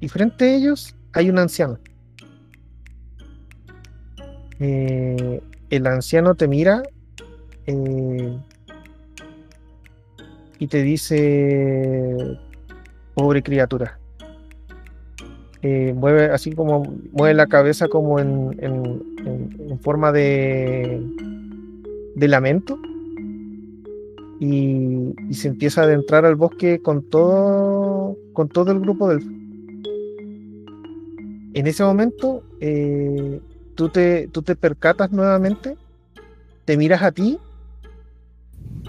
Y 0.00 0.08
frente 0.08 0.44
a 0.44 0.54
ellos 0.56 0.94
hay 1.12 1.30
un 1.30 1.38
anciano. 1.38 1.78
Eh, 4.58 5.40
el 5.70 5.86
anciano 5.86 6.34
te 6.34 6.48
mira 6.48 6.82
eh, 7.66 8.38
y 10.58 10.66
te 10.66 10.82
dice, 10.82 12.16
pobre 13.14 13.42
criatura. 13.42 13.98
Eh, 15.62 15.92
mueve 15.96 16.26
así 16.26 16.52
como 16.52 16.84
mueve 17.12 17.34
la 17.34 17.46
cabeza 17.46 17.88
como 17.88 18.20
en- 18.20 18.56
en 18.62 19.80
forma 19.80 20.12
de, 20.12 21.02
de 22.14 22.28
lamento 22.28 22.78
y, 24.38 25.14
y 25.28 25.34
se 25.34 25.48
empieza 25.48 25.80
a 25.80 25.84
adentrar 25.84 26.24
al 26.24 26.36
bosque 26.36 26.80
con 26.80 27.02
todo 27.02 27.75
con 28.32 28.48
todo 28.48 28.72
el 28.72 28.80
grupo 28.80 29.08
del 29.08 29.20
en 31.56 31.66
ese 31.66 31.82
momento 31.82 32.42
eh, 32.60 33.40
tú 33.74 33.88
te, 33.88 34.28
tú 34.28 34.42
te 34.42 34.54
percatas 34.56 35.10
nuevamente, 35.10 35.78
te 36.66 36.76
miras 36.76 37.02
a 37.02 37.12
ti 37.12 37.38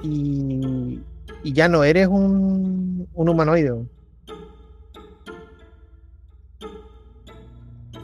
y, 0.04 1.02
y 1.44 1.54
ya 1.54 1.70
no 1.70 1.86
eres 1.86 2.08
un, 2.08 3.08
un 3.14 3.30
humanoide. 3.30 3.88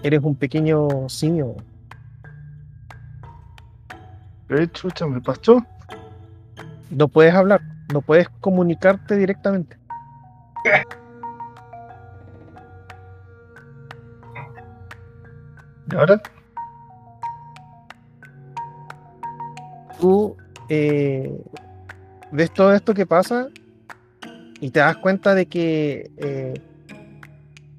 Eres 0.01 0.24
un 0.24 0.36
pequeño 0.36 1.09
simio. 1.09 1.55
¿Qué 4.47 4.72
chucha 4.72 5.05
me 5.07 5.20
pasó? 5.20 5.61
No 6.89 7.09
puedes 7.09 7.34
hablar, 7.34 7.59
no 7.91 7.99
puedes 7.99 8.30
comunicarte 8.39 9.18
directamente. 9.18 9.76
¿Y 15.94 15.96
ahora? 15.96 16.22
Tú 20.00 20.36
eh, 20.68 21.39
ves 22.32 22.52
todo 22.52 22.74
esto 22.74 22.96
que 22.96 23.06
pasa 23.06 23.48
y 24.60 24.72
te 24.72 24.80
das 24.80 24.98
cuenta 24.98 25.36
de 25.36 25.46
que 25.46 26.10
eh, 26.18 26.54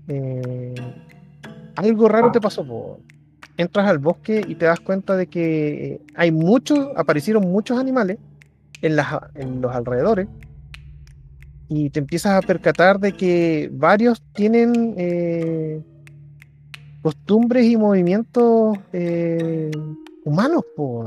eh, 0.07 0.75
algo 1.75 2.09
raro 2.09 2.31
te 2.31 2.41
pasó. 2.41 2.65
po. 2.65 3.01
Entras 3.57 3.89
al 3.89 3.99
bosque 3.99 4.45
y 4.47 4.55
te 4.55 4.67
das 4.67 4.79
cuenta 4.79 5.17
de 5.17 5.27
que 5.27 6.01
hay 6.15 6.31
muchos, 6.31 6.91
aparecieron 6.97 7.43
muchos 7.51 7.79
animales 7.79 8.19
en, 8.81 8.95
las, 8.95 9.09
en 9.35 9.61
los 9.61 9.75
alrededores 9.75 10.29
y 11.69 11.91
te 11.91 11.99
empiezas 11.99 12.33
a 12.33 12.47
percatar 12.47 13.01
de 13.01 13.12
que 13.12 13.71
varios 13.73 14.23
tienen 14.35 14.95
costumbres 17.05 17.67
y 17.67 17.77
movimientos 17.77 18.79
eh, 18.95 19.71
humanos. 20.25 20.63
po. 20.75 21.05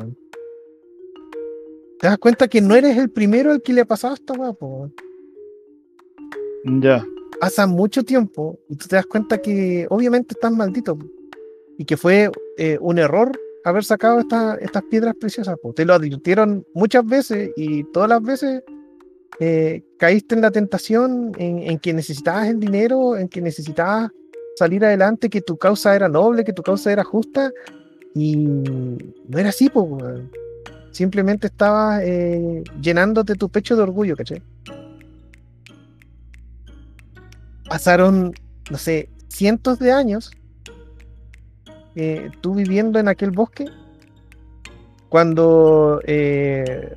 Te 2.00 2.06
das 2.08 2.20
cuenta 2.20 2.48
que 2.48 2.62
no 2.62 2.76
eres 2.76 2.96
el 2.98 3.10
primero 3.10 3.52
al 3.52 3.64
que 3.64 3.74
le 3.74 3.82
ha 3.82 3.86
pasado 3.86 4.14
esta 4.14 4.34
weá, 4.34 4.54
po 4.54 4.92
Ya. 6.82 7.04
pasa 7.40 7.66
mucho 7.66 8.04
tiempo 8.04 8.60
y 8.70 8.76
tú 8.76 8.88
te 8.88 8.96
das 8.98 9.08
cuenta 9.08 9.40
que 9.42 9.88
obviamente 9.90 10.36
estás 10.36 10.52
maldito 10.52 10.96
po, 10.98 11.06
y 11.80 11.86
que 11.86 11.98
fue 11.98 12.30
eh, 12.60 12.78
un 12.80 13.00
error 13.00 13.32
haber 13.64 13.84
sacado 13.84 14.20
esta- 14.20 14.56
estas 14.62 14.84
piedras 14.84 15.16
preciosas. 15.20 15.58
po. 15.60 15.74
Te 15.74 15.84
lo 15.86 15.94
advirtieron 15.96 16.64
muchas 16.76 17.04
veces 17.06 17.50
y 17.56 17.84
todas 17.86 18.10
las 18.10 18.22
veces 18.22 18.62
eh, 19.40 19.84
caíste 19.98 20.36
en 20.36 20.42
la 20.42 20.52
tentación 20.52 21.32
en, 21.40 21.60
en 21.60 21.80
que 21.80 21.94
necesitabas 21.94 22.48
el 22.48 22.60
dinero, 22.60 23.18
en 23.18 23.28
que 23.28 23.42
necesitabas 23.42 24.12
salir 24.58 24.84
adelante, 24.84 25.30
que 25.30 25.42
tu 25.42 25.58
causa 25.58 25.96
era 25.96 26.10
noble, 26.10 26.44
que 26.44 26.54
tu 26.54 26.64
causa 26.64 26.92
era 26.92 27.04
justa 27.04 27.52
y 28.16 28.36
no 28.36 29.38
era 29.38 29.50
así, 29.50 29.70
weón. 29.74 30.32
simplemente 30.92 31.48
estabas 31.48 32.02
eh, 32.04 32.64
llenándote 32.82 33.36
tu 33.36 33.50
pecho 33.50 33.76
de 33.76 33.84
orgullo, 33.84 34.16
¿cachai? 34.16 34.42
pasaron, 37.68 38.34
no 38.72 38.78
sé, 38.78 39.10
cientos 39.28 39.78
de 39.78 39.92
años 39.92 40.32
eh, 41.96 42.32
tú 42.42 42.56
viviendo 42.56 42.98
en 43.00 43.08
aquel 43.08 43.32
bosque 43.32 43.66
cuando 45.10 46.00
eh, 46.06 46.96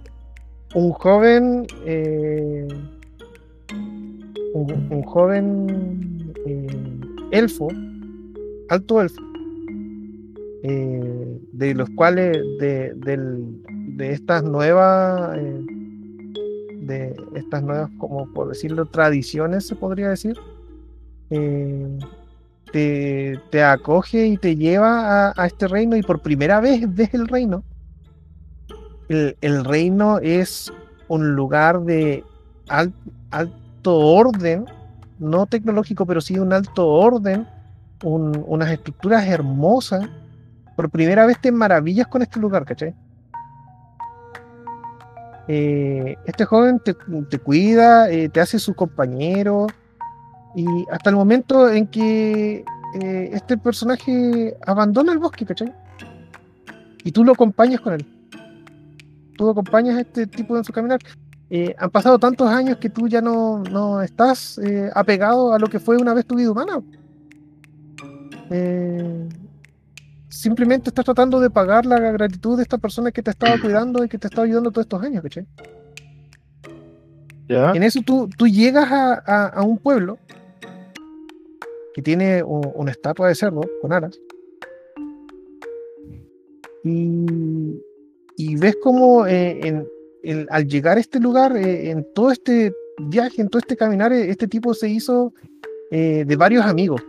un 0.74 0.92
joven 0.92 1.66
un, 4.54 5.02
joven 5.02 6.32
elfo 7.30 7.68
alto 8.68 9.00
elfo 9.00 9.20
eh, 10.62 11.38
de 11.52 11.74
los 11.74 11.88
cuales 11.90 12.36
de, 12.58 12.92
de 12.94 14.12
estas 14.12 14.42
nuevas 14.42 15.36
eh, 15.38 15.64
de 16.82 17.16
estas 17.34 17.62
nuevas 17.62 17.90
como 17.98 18.26
por 18.32 18.48
decirlo 18.48 18.86
tradiciones 18.86 19.66
se 19.66 19.74
podría 19.76 20.08
decir 20.10 20.36
eh, 21.30 21.98
te, 22.72 23.40
te 23.50 23.62
acoge 23.62 24.26
y 24.26 24.36
te 24.36 24.54
lleva 24.56 25.28
a, 25.28 25.34
a 25.36 25.46
este 25.46 25.66
reino 25.68 25.96
y 25.96 26.02
por 26.02 26.20
primera 26.20 26.60
vez 26.60 26.82
ves 26.94 27.12
el 27.14 27.26
reino. 27.26 27.64
El, 29.08 29.36
el 29.40 29.64
reino 29.64 30.18
es 30.20 30.72
un 31.08 31.34
lugar 31.34 31.80
de 31.82 32.22
al- 32.68 32.92
alto 33.32 33.96
orden, 33.96 34.66
no 35.20 35.46
tecnológico, 35.46 36.04
pero 36.06 36.20
sí 36.20 36.38
un 36.38 36.52
alto 36.52 36.88
orden, 36.88 37.46
un- 38.02 38.44
unas 38.48 38.70
estructuras 38.70 39.24
hermosas. 39.26 40.08
Por 40.76 40.90
primera 40.90 41.26
vez 41.26 41.40
te 41.40 41.52
maravillas 41.52 42.08
con 42.08 42.22
este 42.22 42.40
lugar, 42.40 42.64
¿cachai? 42.64 42.94
Eh, 45.48 46.16
este 46.26 46.44
joven 46.44 46.80
te, 46.84 46.94
te 47.28 47.38
cuida, 47.38 48.10
eh, 48.10 48.28
te 48.28 48.40
hace 48.40 48.58
su 48.58 48.74
compañero, 48.74 49.66
y 50.54 50.64
hasta 50.90 51.10
el 51.10 51.16
momento 51.16 51.68
en 51.70 51.86
que 51.86 52.64
eh, 53.00 53.30
este 53.32 53.56
personaje 53.56 54.56
abandona 54.66 55.12
el 55.12 55.18
bosque, 55.18 55.44
¿cachai? 55.44 55.72
Y 57.04 57.12
tú 57.12 57.24
lo 57.24 57.32
acompañas 57.32 57.80
con 57.80 57.94
él. 57.94 58.06
Tú 59.36 59.48
acompañas 59.48 59.96
a 59.96 60.00
este 60.00 60.26
tipo 60.26 60.56
en 60.56 60.64
su 60.64 60.72
caminar. 60.72 61.00
Eh, 61.52 61.74
han 61.78 61.90
pasado 61.90 62.18
tantos 62.18 62.48
años 62.48 62.76
que 62.78 62.88
tú 62.90 63.08
ya 63.08 63.20
no, 63.20 63.58
no 63.64 64.00
estás 64.02 64.56
eh, 64.58 64.88
apegado 64.94 65.52
a 65.52 65.58
lo 65.58 65.66
que 65.66 65.80
fue 65.80 65.96
una 65.96 66.14
vez 66.14 66.24
tu 66.24 66.36
vida 66.36 66.50
humana. 66.52 66.80
Eh, 68.50 69.28
simplemente 70.28 70.90
estás 70.90 71.04
tratando 71.04 71.40
de 71.40 71.50
pagar 71.50 71.86
la 71.86 71.98
gratitud 71.98 72.56
de 72.56 72.62
esta 72.62 72.78
persona 72.78 73.10
que 73.10 73.22
te 73.22 73.30
estaba 73.32 73.58
cuidando 73.60 74.04
y 74.04 74.08
que 74.08 74.16
te 74.18 74.28
estaba 74.28 74.44
ayudando 74.46 74.70
todos 74.70 74.84
estos 74.84 75.02
años, 75.02 75.22
¿cachai? 75.24 75.46
En 77.74 77.82
eso 77.82 78.00
tú, 78.06 78.28
tú 78.38 78.46
llegas 78.46 78.90
a, 78.92 79.14
a- 79.26 79.48
a 79.48 79.62
un 79.64 79.76
pueblo 79.78 80.18
que 81.94 82.00
tiene 82.02 82.44
una 82.44 82.92
estatua 82.92 83.26
de 83.26 83.34
cerdo 83.34 83.62
con 83.82 83.92
alas 83.92 84.16
y, 86.84 87.82
y 88.36 88.56
ves 88.56 88.76
como 88.80 89.26
en- 89.26 89.86
al 90.48 90.66
llegar 90.66 90.96
a 90.96 91.00
este 91.00 91.20
lugar, 91.20 91.56
eh, 91.56 91.90
en 91.90 92.06
todo 92.14 92.30
este 92.30 92.72
viaje, 92.98 93.40
en 93.40 93.48
todo 93.48 93.60
este 93.60 93.76
caminar, 93.76 94.12
eh, 94.12 94.30
este 94.30 94.46
tipo 94.46 94.74
se 94.74 94.88
hizo 94.88 95.32
eh, 95.90 96.24
de 96.26 96.36
varios 96.36 96.64
amigos. 96.64 97.02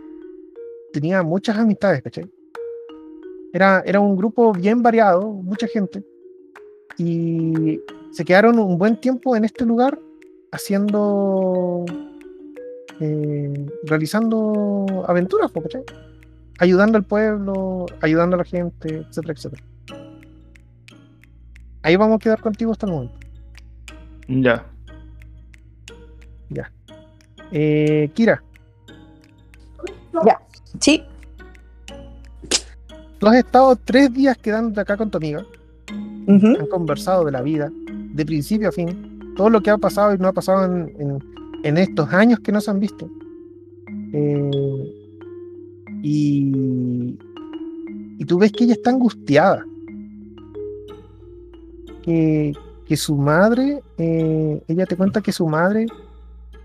Tenía 0.92 1.22
muchas 1.22 1.56
amistades, 1.56 2.02
¿cachai? 2.02 2.30
Era, 3.52 3.82
era 3.84 4.00
un 4.00 4.16
grupo 4.16 4.52
bien 4.52 4.82
variado, 4.82 5.28
mucha 5.28 5.66
gente. 5.66 6.02
Y 6.98 7.80
se 8.10 8.24
quedaron 8.24 8.58
un 8.58 8.78
buen 8.78 9.00
tiempo 9.00 9.36
en 9.36 9.44
este 9.44 9.64
lugar 9.64 9.98
haciendo, 10.50 11.84
realizando 13.84 15.04
aventuras, 15.06 15.50
¿cachai? 15.50 15.82
Ayudando 16.58 16.98
al 16.98 17.04
pueblo, 17.04 17.86
ayudando 18.00 18.36
a 18.36 18.38
la 18.38 18.44
gente, 18.44 19.04
etcétera, 19.08 19.32
etcétera. 19.34 19.71
Ahí 21.82 21.96
vamos 21.96 22.16
a 22.16 22.18
quedar 22.18 22.40
contigo 22.40 22.72
hasta 22.72 22.86
el 22.86 22.92
momento. 22.92 23.14
Ya. 26.50 26.70
Eh, 27.50 28.10
Kira, 28.14 28.42
Sí, 30.80 31.02
tú 33.18 33.26
has 33.26 33.36
estado 33.36 33.76
tres 33.76 34.12
días 34.12 34.36
quedándote 34.38 34.80
acá 34.80 34.96
con 34.96 35.10
tu 35.10 35.18
amiga, 35.18 35.44
han 36.60 36.66
conversado 36.66 37.24
de 37.24 37.32
la 37.32 37.42
vida, 37.42 37.70
de 38.14 38.24
principio 38.24 38.68
a 38.68 38.72
fin, 38.72 39.34
todo 39.36 39.50
lo 39.50 39.60
que 39.60 39.70
ha 39.70 39.78
pasado 39.78 40.14
y 40.14 40.18
no 40.18 40.28
ha 40.28 40.32
pasado 40.32 40.64
en, 40.64 40.94
en- 41.00 41.32
en 41.64 41.78
estos 41.78 42.12
años 42.12 42.40
que 42.40 42.50
no 42.52 42.60
se 42.60 42.70
han 42.70 42.80
visto. 42.80 43.08
Eh, 44.12 44.50
y, 46.02 47.16
y 48.18 48.24
tú 48.24 48.38
ves 48.38 48.50
que 48.52 48.64
ella 48.64 48.72
está 48.74 48.90
angustiada. 48.90 49.64
Que, 52.02 52.52
que 52.86 52.96
su 52.96 53.16
madre, 53.16 53.82
eh, 53.98 54.62
ella 54.68 54.86
te 54.86 54.96
cuenta 54.96 55.20
que 55.20 55.32
su 55.32 55.46
madre 55.46 55.86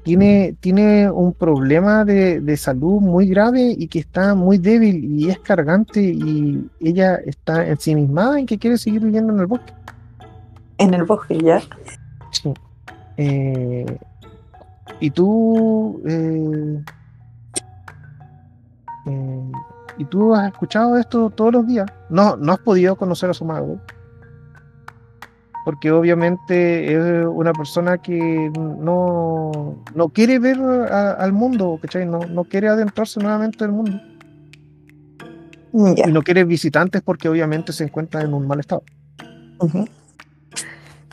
tiene, 0.04 0.56
tiene 0.62 1.12
un 1.12 1.34
problema 1.34 2.06
de, 2.06 2.40
de 2.40 2.58
salud 2.58 3.02
muy 3.02 3.28
grave 3.28 3.76
y 3.78 3.88
que 3.88 4.00
está 4.00 4.36
muy 4.36 4.58
débil 4.58 5.04
y 5.20 5.30
es 5.30 5.40
cargante 5.40 6.02
y 6.02 6.70
ella 6.80 7.16
está 7.26 7.68
ensimismada 7.68 8.40
en 8.40 8.46
que 8.46 8.58
quiere 8.58 8.78
seguir 8.78 9.04
viviendo 9.04 9.34
en 9.34 9.40
el 9.40 9.48
bosque. 9.48 9.74
en 10.78 10.94
el 10.94 11.04
bosque 11.04 11.38
ya. 11.40 11.62
Sí. 12.32 12.54
Eh, 13.18 13.98
y 15.00 15.10
tú. 15.12 16.02
eh, 16.06 16.84
eh, 19.08 19.52
y 20.00 20.06
tú 20.06 20.36
has 20.36 20.52
escuchado 20.52 20.96
esto 20.98 21.30
todos 21.32 21.52
los 21.54 21.68
días. 21.68 21.88
No, 22.10 22.38
no 22.38 22.54
has 22.54 22.60
podido 22.60 22.96
conocer 22.96 23.30
a 23.30 23.34
su 23.34 23.44
madre. 23.46 23.76
Porque 25.68 25.92
obviamente 25.92 26.94
es 26.94 27.26
una 27.28 27.52
persona 27.52 27.98
que 27.98 28.50
no, 28.56 29.76
no 29.94 30.08
quiere 30.08 30.40
ver 30.40 30.58
a- 30.62 31.12
al 31.12 31.34
mundo, 31.34 31.78
¿cachai? 31.82 32.06
No, 32.06 32.20
no 32.20 32.46
quiere 32.46 32.70
adentrarse 32.70 33.20
nuevamente 33.20 33.66
en 33.66 33.70
el 33.72 33.76
mundo. 33.76 34.02
Y 36.08 36.10
no 36.10 36.22
quiere 36.22 36.46
visitantes 36.46 37.02
porque 37.02 37.28
obviamente 37.28 37.74
se 37.74 37.84
encuentra 37.84 38.22
en 38.22 38.34
un 38.34 38.48
mal 38.48 38.62
estado. 38.62 38.82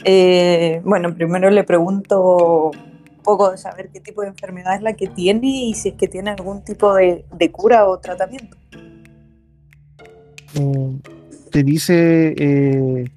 Eh, 0.04 0.80
bueno, 0.84 1.12
primero 1.12 1.50
le 1.50 1.64
pregunto 1.64 2.70
un 2.70 3.22
poco 3.24 3.50
de 3.50 3.56
saber 3.58 3.88
qué 3.92 3.98
tipo 3.98 4.22
de 4.22 4.28
enfermedad 4.28 4.76
es 4.76 4.82
la 4.82 4.92
que 4.92 5.08
tiene 5.08 5.48
y 5.48 5.74
si 5.74 5.88
es 5.88 5.94
que 5.96 6.06
tiene 6.06 6.30
algún 6.30 6.62
tipo 6.62 6.94
de, 6.94 7.24
de 7.36 7.50
cura 7.50 7.88
o 7.88 7.98
tratamiento. 7.98 8.56
Mm, 10.54 10.98
te 11.50 11.64
dice 11.64 12.34
eh, 12.38 13.10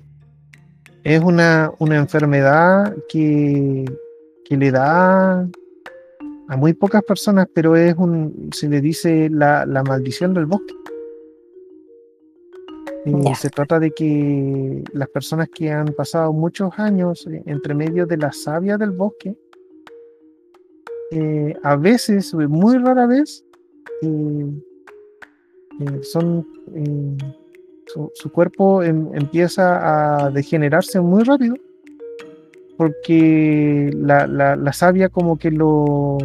es 1.07 1.23
una, 1.23 1.71
una 1.79 1.95
enfermedad 1.95 2.93
que, 3.07 3.85
que 4.43 4.57
le 4.57 4.71
da 4.71 5.47
a 6.49 6.57
muy 6.57 6.73
pocas 6.73 7.01
personas, 7.01 7.47
pero 7.53 7.77
es 7.77 7.95
un, 7.95 8.49
se 8.53 8.67
le 8.67 8.81
dice 8.81 9.29
la, 9.31 9.65
la 9.65 9.83
maldición 9.83 10.33
del 10.33 10.47
bosque. 10.47 10.73
Y 13.05 13.35
se 13.35 13.49
trata 13.49 13.79
de 13.79 13.91
que 13.91 14.83
las 14.91 15.07
personas 15.07 15.47
que 15.47 15.71
han 15.71 15.93
pasado 15.93 16.33
muchos 16.33 16.77
años 16.77 17.25
entre 17.45 17.73
medio 17.73 18.05
de 18.05 18.17
la 18.17 18.33
savia 18.33 18.77
del 18.77 18.91
bosque, 18.91 19.33
eh, 21.11 21.55
a 21.63 21.77
veces, 21.77 22.33
muy 22.33 22.77
rara 22.79 23.07
vez, 23.07 23.45
eh, 24.01 24.45
eh, 25.79 26.03
son 26.03 26.45
su, 27.87 28.31
cuerpo 28.31 28.83
em- 28.83 29.09
empieza 29.13 30.25
a 30.25 30.29
degenerarse 30.29 30.99
muy 31.01 31.23
rápido 31.23 31.55
porque 32.77 33.91
la, 33.95 34.27
la, 34.27 34.55
la 34.55 34.73
savia 34.73 35.09
como 35.09 35.37
que 35.37 35.49
lo 35.49 36.17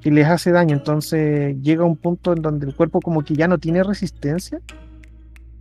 que 0.00 0.10
les 0.10 0.26
hace 0.26 0.52
daño. 0.52 0.76
Entonces 0.76 1.56
llega 1.62 1.84
un 1.84 1.96
punto 1.96 2.32
en 2.32 2.42
donde 2.42 2.66
el 2.66 2.76
cuerpo 2.76 3.00
como 3.00 3.24
que 3.24 3.34
ya 3.34 3.48
no 3.48 3.58
tiene 3.58 3.82
resistencia 3.82 4.60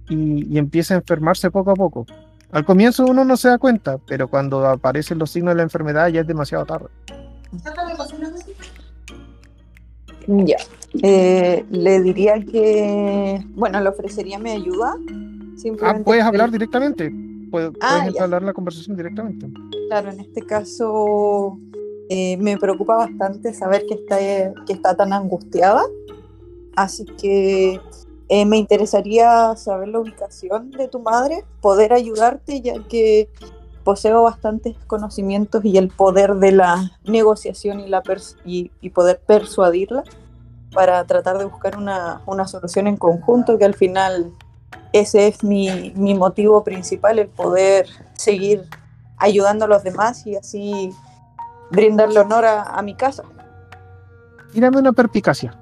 y, 0.08 0.54
y 0.54 0.58
empieza 0.60 0.94
a 0.94 0.98
enfermarse 0.98 1.50
poco 1.50 1.72
a 1.72 1.76
poco. 1.76 2.06
Al 2.52 2.64
comienzo 2.64 3.06
uno 3.06 3.26
no 3.26 3.38
se 3.38 3.50
da 3.50 3.58
cuenta 3.58 3.98
pero 4.08 4.28
cuando 4.28 4.66
aparecen 4.68 5.18
los 5.18 5.32
signos 5.32 5.54
de 5.54 5.58
la 5.58 5.64
enfermedad 5.64 6.08
ya 6.10 6.22
es 6.22 6.28
demasiado 6.28 6.66
tarde 6.66 6.88
Ya. 10.28 10.58
Eh, 11.04 11.66
le 11.70 12.02
diría 12.02 12.44
que, 12.44 13.44
bueno, 13.56 13.80
le 13.82 13.90
ofrecería 13.90 14.40
mi 14.40 14.52
ayuda. 14.52 14.98
ah 15.82 15.96
puedes 16.04 16.24
hablar 16.24 16.52
directamente 16.52 17.14
puedes, 17.52 17.72
Ah, 17.82 18.02
puedes 18.06 18.22
hablar 18.22 18.44
la 18.44 18.54
conversación 18.54 18.96
directamente 18.98 19.48
Claro, 19.88 20.12
en 20.12 20.20
este 20.20 20.42
caso 20.42 21.58
eh, 22.10 22.38
me 22.38 22.58
preocupa 22.58 22.98
bastante 22.98 23.54
saber 23.54 23.86
que 23.88 23.96
está, 23.96 24.18
que 24.66 24.74
está 24.74 24.96
tan 24.96 25.12
angustiada. 25.12 25.84
Así 26.76 27.06
que 27.06 27.80
eh, 28.28 28.46
me 28.46 28.58
interesaría 28.58 29.56
saber 29.56 29.88
la 29.90 30.00
ubicación 30.00 30.72
de 30.72 30.88
tu 30.88 31.00
madre, 31.00 31.44
poder 31.62 31.94
ayudarte, 31.94 32.62
ya 32.62 32.76
que 32.88 33.30
poseo 33.86 34.24
bastantes 34.24 34.76
conocimientos 34.88 35.64
y 35.64 35.78
el 35.78 35.88
poder 35.88 36.36
de 36.36 36.52
la 36.52 36.92
negociación 37.06 37.80
y, 37.80 37.88
la 37.88 38.04
pers- 38.04 38.36
y, 38.44 38.72
y 38.82 38.90
poder 38.90 39.22
persuadirla 39.26 40.04
para 40.74 41.06
tratar 41.06 41.38
de 41.38 41.46
buscar 41.46 41.78
una, 41.78 42.22
una 42.26 42.46
solución 42.48 42.88
en 42.88 42.98
conjunto, 42.98 43.58
que 43.58 43.64
al 43.64 43.76
final 43.76 44.34
ese 44.92 45.28
es 45.28 45.44
mi, 45.44 45.94
mi 45.96 46.16
motivo 46.16 46.64
principal, 46.66 47.20
el 47.20 47.30
poder 47.30 47.88
seguir 48.16 48.68
ayudando 49.18 49.66
a 49.66 49.68
los 49.70 49.84
demás 49.84 50.28
y 50.28 50.36
así 50.36 50.92
brindarle 51.72 52.20
honor 52.20 52.44
a, 52.46 52.64
a 52.64 52.82
mi 52.82 52.96
casa. 52.96 53.24
tírame 54.52 54.80
una 54.80 54.92
perpicacia 54.92 55.58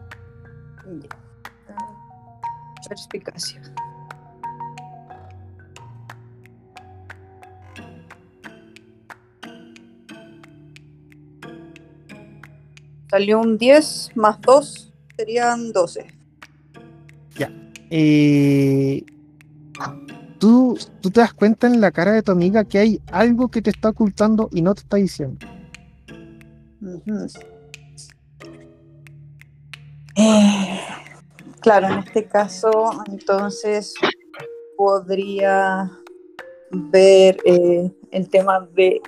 Perspicacia. 2.88 3.62
Salió 13.14 13.41
un 13.41 13.59
10 13.59 14.14
más 14.16 14.41
2, 14.41 14.91
serían 15.16 15.72
12. 15.72 16.07
eh, 17.91 19.05
tú, 20.39 20.80
tú 20.99 21.11
te 21.11 21.20
das 21.20 21.32
cuenta 21.32 21.68
en 21.68 21.80
la 21.80 21.91
cara 21.91 22.11
de 22.11 22.24
tu 22.24 22.32
amiga 22.32 22.64
que 22.64 22.80
hay 22.80 23.01
algo 23.11 23.49
que 23.49 23.61
te 23.61 23.70
está 23.70 23.89
ocultando 23.89 24.49
y 24.51 24.64
no 24.64 24.74
te 24.74 24.82
está 24.82 24.97
diciendo. 24.97 25.45
Eh, 30.16 30.80
claro, 31.59 31.89
en 31.89 31.99
este 31.99 32.26
caso, 32.26 33.03
entonces 33.05 33.93
podría 34.76 35.91
ver 36.72 37.38
eh, 37.45 37.91
el 38.09 38.28
tema 38.28 38.68
de 38.74 38.99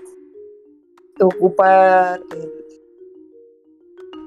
ocupar 1.19 2.21
el, 2.29 2.64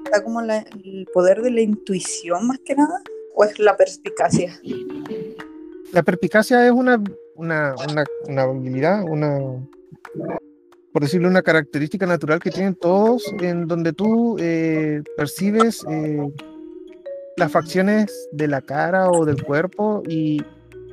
está 0.09 0.23
como 0.23 0.41
la- 0.41 0.65
el 0.83 1.07
poder 1.13 1.41
de 1.41 1.51
la 1.51 1.61
intuición 1.61 2.47
más 2.47 2.59
que 2.65 2.75
nada, 2.75 3.01
o 3.35 3.43
es 3.43 3.59
la 3.59 3.77
perspicacia. 3.77 4.59
La 5.93 6.03
perspicacia 6.03 6.65
es 6.65 6.71
una, 6.71 7.01
una, 7.35 7.75
una, 7.89 8.03
una 8.27 8.41
habilidad, 8.43 9.03
una, 9.07 9.39
por 10.91 11.01
decirlo, 11.03 11.27
una 11.27 11.41
característica 11.41 12.05
natural 12.05 12.39
que 12.39 12.51
tienen 12.51 12.75
todos, 12.75 13.23
en 13.39 13.67
donde 13.67 13.93
tú 13.93 14.37
eh, 14.39 15.01
percibes 15.17 15.85
eh, 15.89 16.27
las 17.37 17.51
facciones 17.51 18.27
de 18.31 18.47
la 18.47 18.61
cara 18.61 19.09
o 19.09 19.25
del 19.25 19.43
cuerpo 19.43 20.03
y, 20.07 20.43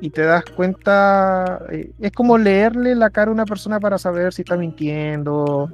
y 0.01 0.09
te 0.09 0.21
das 0.21 0.45
cuenta, 0.55 1.65
eh, 1.71 1.91
es 1.99 2.11
como 2.11 2.37
leerle 2.37 2.95
la 2.95 3.09
cara 3.09 3.29
a 3.29 3.33
una 3.33 3.45
persona 3.45 3.79
para 3.79 3.97
saber 3.97 4.33
si 4.33 4.43
está 4.43 4.55
mintiendo, 4.57 5.71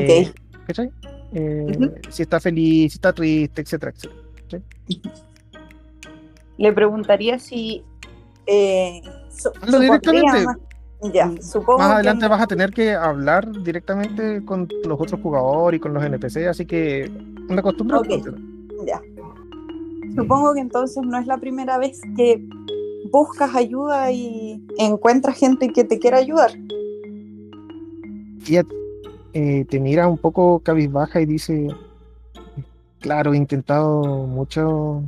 eh, 0.00 0.32
¿cachai? 0.66 0.90
Eh, 1.34 1.92
si 2.10 2.22
está 2.22 2.38
feliz, 2.40 2.92
si 2.92 2.96
está 2.98 3.12
triste, 3.12 3.62
etcétera, 3.62 3.92
etcétera. 3.94 4.62
Le 6.56 6.72
preguntaría 6.72 7.38
si 7.38 7.82
eh, 8.46 9.02
directamente. 9.80 10.44
más- 10.44 10.58
Ya, 11.12 11.30
supongo 11.42 11.78
Más 11.80 11.90
adelante 11.96 12.28
vas 12.28 12.40
a 12.40 12.46
tener 12.46 12.70
que 12.70 12.94
hablar 12.94 13.50
directamente 13.62 14.42
con 14.44 14.68
los 14.86 14.98
otros 15.00 15.20
jugadores 15.20 15.78
y 15.78 15.80
con 15.80 15.92
los 15.92 16.02
NPC, 16.02 16.46
así 16.48 16.64
que 16.64 17.10
una 17.48 17.60
costumbre. 17.60 17.98
Ok. 17.98 18.08
Ya. 18.86 19.02
Supongo 20.16 20.54
que 20.54 20.60
entonces 20.60 21.02
no 21.04 21.18
es 21.18 21.26
la 21.26 21.36
primera 21.38 21.76
vez 21.78 22.00
que 22.16 22.42
buscas 23.10 23.54
ayuda 23.54 24.12
y 24.12 24.64
encuentras 24.78 25.36
gente 25.36 25.68
que 25.68 25.84
te 25.84 25.98
quiera 25.98 26.18
ayudar. 26.18 26.52
Ella 28.46 28.64
eh, 29.36 29.64
te 29.68 29.80
mira 29.80 30.06
un 30.06 30.16
poco 30.16 30.60
cabizbaja 30.60 31.20
y 31.20 31.26
dice, 31.26 31.66
claro, 33.00 33.34
he 33.34 33.36
intentado 33.36 34.28
mucho, 34.28 35.02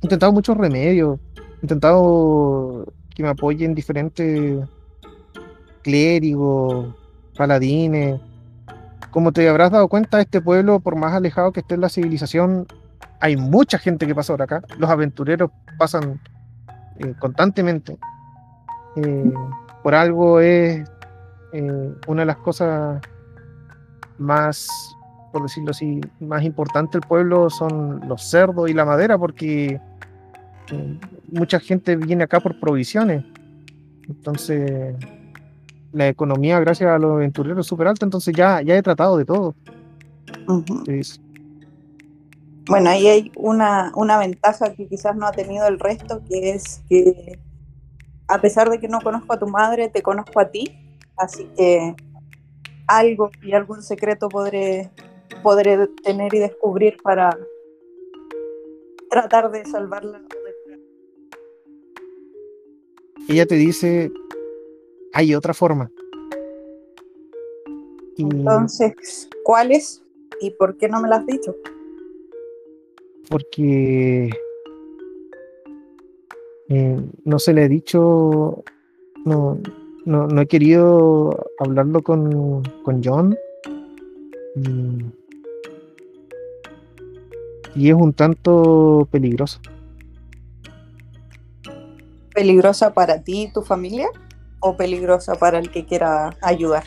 intentado 0.00 0.32
muchos 0.32 0.56
remedios, 0.56 1.20
he 1.36 1.66
intentado 1.66 2.86
que 3.14 3.22
me 3.22 3.28
apoyen 3.28 3.74
diferentes 3.74 4.66
clérigos, 5.82 6.94
paladines. 7.36 8.18
Como 9.10 9.32
te 9.32 9.46
habrás 9.46 9.70
dado 9.70 9.86
cuenta, 9.88 10.18
este 10.22 10.40
pueblo, 10.40 10.80
por 10.80 10.96
más 10.96 11.12
alejado 11.12 11.52
que 11.52 11.60
esté 11.60 11.74
en 11.74 11.82
la 11.82 11.90
civilización, 11.90 12.66
hay 13.20 13.36
mucha 13.36 13.78
gente 13.78 14.06
que 14.06 14.14
pasa 14.14 14.32
por 14.32 14.40
acá. 14.40 14.62
Los 14.78 14.88
aventureros 14.88 15.50
pasan 15.76 16.22
eh, 17.00 17.12
constantemente. 17.18 17.98
Eh, 18.96 19.32
por 19.82 19.94
algo 19.94 20.40
es 20.40 20.88
una 22.06 22.22
de 22.22 22.26
las 22.26 22.36
cosas 22.38 23.00
más, 24.18 24.68
por 25.32 25.42
decirlo 25.42 25.70
así, 25.70 26.00
más 26.20 26.42
importantes 26.44 27.00
del 27.00 27.08
pueblo 27.08 27.50
son 27.50 28.06
los 28.08 28.22
cerdos 28.30 28.70
y 28.70 28.74
la 28.74 28.84
madera, 28.84 29.18
porque 29.18 29.80
eh, 30.70 31.00
mucha 31.30 31.60
gente 31.60 31.96
viene 31.96 32.24
acá 32.24 32.40
por 32.40 32.58
provisiones. 32.60 33.24
Entonces, 34.08 34.94
la 35.92 36.08
economía, 36.08 36.60
gracias 36.60 36.90
a 36.90 36.98
los 36.98 37.12
aventureros, 37.12 37.60
es 37.60 37.66
súper 37.66 37.88
alta. 37.88 38.06
Entonces, 38.06 38.34
ya, 38.34 38.62
ya 38.62 38.76
he 38.76 38.82
tratado 38.82 39.16
de 39.16 39.24
todo. 39.24 39.54
Dice. 40.86 41.20
Bueno, 42.68 42.90
ahí 42.90 43.06
hay 43.06 43.32
una, 43.36 43.92
una 43.94 44.18
ventaja 44.18 44.74
que 44.74 44.86
quizás 44.88 45.16
no 45.16 45.26
ha 45.26 45.32
tenido 45.32 45.66
el 45.66 45.78
resto, 45.78 46.22
que 46.28 46.50
es 46.50 46.82
que 46.88 47.38
a 48.28 48.40
pesar 48.40 48.68
de 48.68 48.78
que 48.78 48.88
no 48.88 49.00
conozco 49.00 49.32
a 49.32 49.38
tu 49.38 49.46
madre, 49.46 49.88
te 49.88 50.02
conozco 50.02 50.38
a 50.38 50.50
ti, 50.50 50.98
así 51.16 51.48
que 51.56 51.96
algo 52.88 53.30
y 53.42 53.52
algún 53.52 53.82
secreto 53.82 54.28
podré, 54.28 54.90
podré 55.42 55.86
tener 56.02 56.34
y 56.34 56.38
descubrir 56.40 56.96
para 57.02 57.38
tratar 59.10 59.50
de 59.50 59.64
salvarla. 59.66 60.20
Ella 63.28 63.46
te 63.46 63.56
dice, 63.56 64.10
hay 65.12 65.34
otra 65.34 65.54
forma. 65.54 65.90
Y 68.16 68.22
Entonces, 68.22 69.28
¿cuáles 69.44 70.02
y 70.40 70.50
por 70.50 70.76
qué 70.76 70.88
no 70.88 71.00
me 71.00 71.08
las 71.08 71.20
has 71.20 71.26
dicho? 71.26 71.54
porque 73.28 74.30
eh, 76.68 77.00
no 77.24 77.38
se 77.38 77.52
le 77.52 77.64
he 77.64 77.68
dicho, 77.68 78.64
no, 79.24 79.58
no, 80.08 80.26
no 80.26 80.40
he 80.40 80.46
querido 80.46 81.52
hablarlo 81.58 82.02
con, 82.02 82.62
con 82.82 83.02
John. 83.04 83.36
Y, 84.56 85.04
y 87.74 87.90
es 87.90 87.94
un 87.94 88.14
tanto 88.14 89.06
peligroso. 89.10 89.60
¿Peligrosa 92.34 92.94
para 92.94 93.22
ti 93.22 93.42
y 93.42 93.52
tu 93.52 93.60
familia 93.60 94.08
o 94.60 94.78
peligrosa 94.78 95.34
para 95.34 95.58
el 95.58 95.70
que 95.70 95.84
quiera 95.84 96.34
ayudar? 96.40 96.84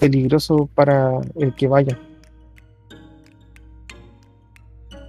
Peligroso 0.00 0.68
para 0.74 1.20
el 1.36 1.54
que 1.54 1.68
vaya. 1.68 1.96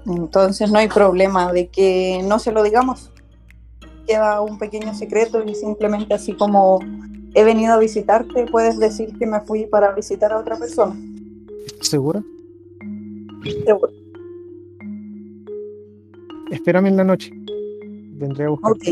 Entonces 0.05 0.71
no 0.71 0.77
hay 0.77 0.89
problema 0.89 1.51
de 1.51 1.69
que 1.69 2.21
no 2.23 2.37
se 2.37 2.51
lo 2.51 2.61
digamos. 2.61 3.11
Queda 4.05 4.41
un 4.41 4.59
pequeño 4.59 4.93
secreto 4.93 5.43
y 5.43 5.55
simplemente 5.55 6.13
así 6.13 6.33
como 6.33 6.79
he 7.35 7.43
venido 7.43 7.73
a 7.73 7.77
visitarte, 7.77 8.45
puedes 8.49 8.79
decir 8.79 9.17
que 9.17 9.27
me 9.27 9.39
fui 9.41 9.65
para 9.65 9.91
visitar 9.93 10.31
a 10.31 10.39
otra 10.39 10.55
persona. 10.57 10.95
¿Estás 11.67 11.87
segura? 11.89 12.23
Seguro. 13.65 13.91
espérame 16.51 16.87
en 16.87 16.97
la 16.97 17.03
noche. 17.03 17.31
Vendré 18.17 18.45
a 18.45 18.49
buscar. 18.49 18.71
Ok. 18.71 18.83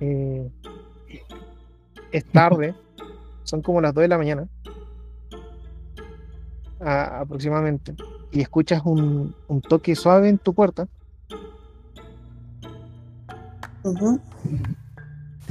Eh, 0.00 0.50
es 2.10 2.24
tarde, 2.26 2.74
son 3.44 3.62
como 3.62 3.80
las 3.80 3.94
2 3.94 4.02
de 4.02 4.08
la 4.08 4.18
mañana 4.18 4.48
a- 6.80 7.20
aproximadamente, 7.20 7.94
y 8.32 8.40
escuchas 8.40 8.82
un, 8.84 9.32
un 9.46 9.60
toque 9.60 9.94
suave 9.94 10.28
en 10.28 10.38
tu 10.38 10.52
puerta, 10.54 10.88
Ujú. 13.84 14.20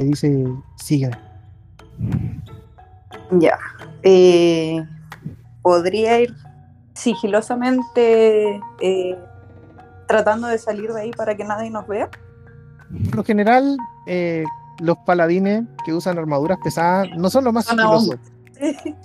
Te 0.01 0.07
dice, 0.07 0.47
sígueme. 0.77 1.15
Ya. 3.39 3.57
Eh, 4.01 4.83
¿Podría 5.61 6.19
ir 6.21 6.33
sigilosamente 6.95 8.59
eh, 8.81 9.15
tratando 10.07 10.47
de 10.47 10.57
salir 10.57 10.91
de 10.91 11.01
ahí 11.01 11.11
para 11.11 11.37
que 11.37 11.43
nadie 11.43 11.69
nos 11.69 11.87
vea? 11.87 12.09
Por 13.05 13.15
lo 13.17 13.23
general, 13.23 13.77
eh, 14.07 14.43
los 14.79 14.97
paladines 15.05 15.65
que 15.85 15.93
usan 15.93 16.17
armaduras 16.17 16.57
pesadas 16.63 17.07
no 17.15 17.29
son 17.29 17.43
los 17.43 17.53
más 17.53 17.65
sigilosos. 17.65 18.15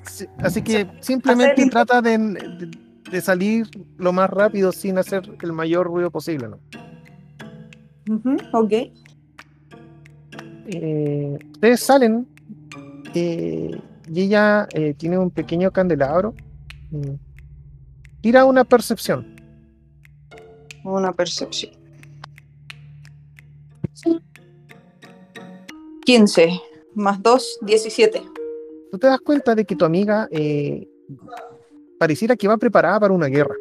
Sí, 0.06 0.27
Así 0.39 0.62
que 0.62 0.90
simplemente 1.01 1.60
Hacer- 1.62 1.70
trata 1.70 2.01
de, 2.01 2.16
de- 2.16 2.70
de 3.10 3.20
salir 3.20 3.68
lo 3.98 4.12
más 4.14 4.31
rápido 4.31 4.73
sin 4.73 4.97
hacer 4.98 5.36
el 5.43 5.52
mayor 5.52 5.86
ruido 5.89 6.10
posible. 6.10 6.48
¿no? 6.48 6.59
Ujú, 8.09 8.36
Ok. 8.52 8.73
Eh, 10.68 11.38
ustedes 11.52 11.80
salen 11.80 12.26
eh, 13.14 13.70
y 14.12 14.20
ella 14.22 14.68
eh, 14.72 14.94
tiene 14.94 15.18
un 15.18 15.30
pequeño 15.30 15.70
candelabro. 15.70 16.34
mm, 16.90 17.14
Tira 18.20 18.44
una 18.44 18.64
percepción. 18.64 19.36
Una 20.84 21.12
percepción. 21.12 21.72
15 26.05 26.60
más 26.94 27.22
2, 27.22 27.59
17. 27.62 28.22
Tú 28.90 28.98
te 28.98 29.06
das 29.06 29.20
cuenta 29.20 29.55
de 29.55 29.64
que 29.64 29.74
tu 29.76 29.84
amiga 29.84 30.28
eh, 30.30 30.88
pareciera 31.98 32.36
que 32.36 32.48
va 32.48 32.56
preparada 32.56 33.01
para 33.01 33.12
una 33.14 33.26
guerra. 33.26 33.55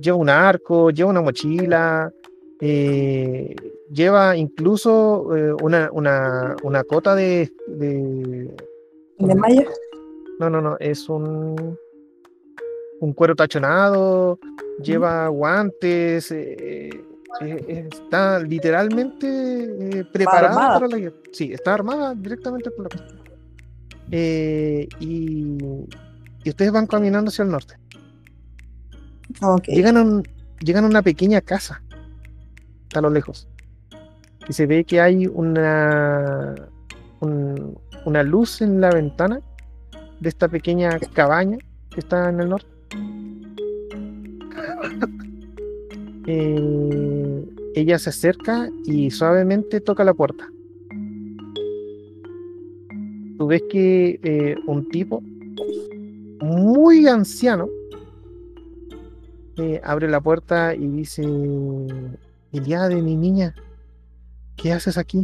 Lleva 0.00 0.16
un 0.16 0.28
arco, 0.28 0.90
lleva 0.90 1.10
una 1.10 1.20
mochila, 1.20 2.12
eh, 2.60 3.54
lleva 3.90 4.36
incluso 4.36 5.36
eh, 5.36 5.54
una, 5.62 5.88
una, 5.92 6.56
una 6.62 6.84
cota 6.84 7.14
de, 7.14 7.50
de- 7.68 8.54
¿De 9.18 9.34
Maya? 9.34 9.66
No, 10.38 10.48
no, 10.50 10.60
no, 10.60 10.76
es 10.78 11.08
un, 11.08 11.76
un 13.00 13.12
cuero 13.12 13.34
tachonado, 13.34 14.38
lleva 14.82 15.26
guantes, 15.28 16.30
eh, 16.30 16.88
eh, 17.40 17.88
está 17.90 18.38
literalmente 18.40 20.04
preparada 20.12 20.48
armada. 20.48 20.74
para 20.74 20.88
la 20.88 20.98
guerra. 20.98 21.16
Sí, 21.32 21.52
está 21.52 21.74
armada 21.74 22.14
directamente 22.14 22.70
por 22.70 22.84
la 22.94 23.00
y, 24.10 24.88
y 25.00 26.48
ustedes 26.48 26.72
van 26.72 26.86
caminando 26.86 27.28
hacia 27.28 27.42
el 27.42 27.50
norte. 27.50 27.76
Llegan 29.66 29.96
a, 29.98 30.02
un- 30.02 30.22
llegan 30.60 30.84
a 30.84 30.88
una 30.88 31.02
pequeña 31.02 31.40
casa, 31.40 31.82
a 32.94 33.00
lo 33.00 33.10
lejos. 33.10 33.48
Y 34.48 34.52
se 34.52 34.66
ve 34.66 34.84
que 34.84 35.00
hay 35.00 35.26
una, 35.26 36.54
un- 37.20 37.78
una 38.06 38.22
luz 38.22 38.62
en 38.62 38.80
la 38.80 38.90
ventana 38.90 39.40
de 40.20 40.28
esta 40.28 40.48
pequeña 40.48 40.98
cabaña 41.12 41.58
que 41.90 42.00
está 42.00 42.30
en 42.30 42.40
el 42.40 42.48
norte. 42.48 42.68
Eh, 46.30 47.44
ella 47.74 47.98
se 47.98 48.10
acerca 48.10 48.68
y 48.84 49.10
suavemente 49.10 49.80
toca 49.80 50.04
la 50.04 50.12
puerta. 50.12 50.46
Tú 53.38 53.46
ves 53.46 53.62
que 53.70 54.20
eh, 54.22 54.54
un 54.66 54.86
tipo 54.90 55.22
muy 56.42 57.06
anciano 57.06 57.66
eh, 59.56 59.80
abre 59.82 60.06
la 60.10 60.20
puerta 60.20 60.74
y 60.74 60.86
dice, 60.88 61.22
Eliade, 62.52 63.00
mi 63.00 63.16
niña, 63.16 63.54
¿qué 64.58 64.72
haces 64.72 64.98
aquí? 64.98 65.22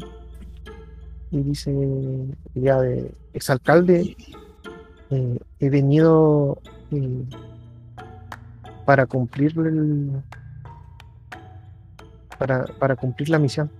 Y 1.30 1.42
dice, 1.42 1.70
Eliade, 2.54 3.12
exalcalde, 3.32 4.16
eh, 5.10 5.38
he 5.58 5.68
venido 5.68 6.58
eh, 6.90 7.24
para 8.86 9.06
cumplir 9.06 9.58
el, 9.58 10.22
para, 12.38 12.64
para 12.78 12.96
cumplir 12.96 13.28
la 13.28 13.38
misión. 13.38 13.70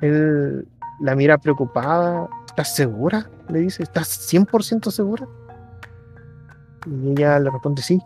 Él 0.00 0.68
la 1.00 1.14
mira 1.14 1.38
preocupada. 1.38 2.28
¿Estás 2.46 2.74
segura? 2.74 3.28
Le 3.48 3.60
dice, 3.60 3.82
¿estás 3.82 4.32
100% 4.32 4.90
segura? 4.90 5.26
Y 6.86 7.10
ella 7.10 7.38
le 7.40 7.50
responde, 7.50 7.82
sí, 7.82 8.00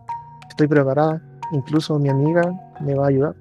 estoy 0.48 0.68
preparada. 0.68 1.22
Incluso 1.52 1.98
mi 1.98 2.08
amiga 2.08 2.42
me 2.80 2.94
va 2.94 3.06
a 3.06 3.08
ayudar. 3.08 3.34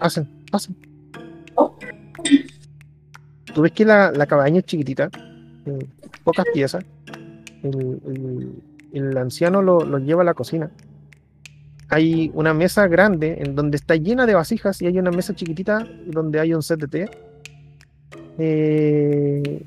Hacen, 0.00 0.28
pasen. 0.50 0.76
Tú 3.54 3.62
ves 3.62 3.72
que 3.72 3.84
la, 3.84 4.10
la 4.10 4.26
cabaña 4.26 4.58
es 4.58 4.64
chiquitita, 4.64 5.10
pocas 6.24 6.44
piezas. 6.52 6.84
El, 7.62 8.00
el- 8.06 8.52
el 8.92 9.16
anciano 9.16 9.60
lo, 9.60 9.80
lo 9.84 9.98
lleva 9.98 10.22
a 10.22 10.24
la 10.24 10.34
cocina. 10.34 10.70
Hay 11.88 12.30
una 12.34 12.54
mesa 12.54 12.86
grande 12.86 13.38
en 13.40 13.56
donde 13.56 13.76
está 13.76 13.96
llena 13.96 14.24
de 14.24 14.34
vasijas 14.34 14.80
y 14.82 14.86
hay 14.86 14.98
una 14.98 15.10
mesa 15.10 15.34
chiquitita 15.34 15.84
donde 16.06 16.38
hay 16.38 16.54
un 16.54 16.62
set 16.62 16.78
de 16.80 16.86
té. 16.88 17.10
Eh, 18.38 19.66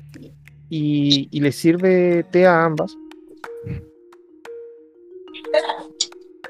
y, 0.70 1.28
y 1.30 1.40
le 1.40 1.52
sirve 1.52 2.24
té 2.30 2.46
a 2.46 2.64
ambas. 2.64 2.96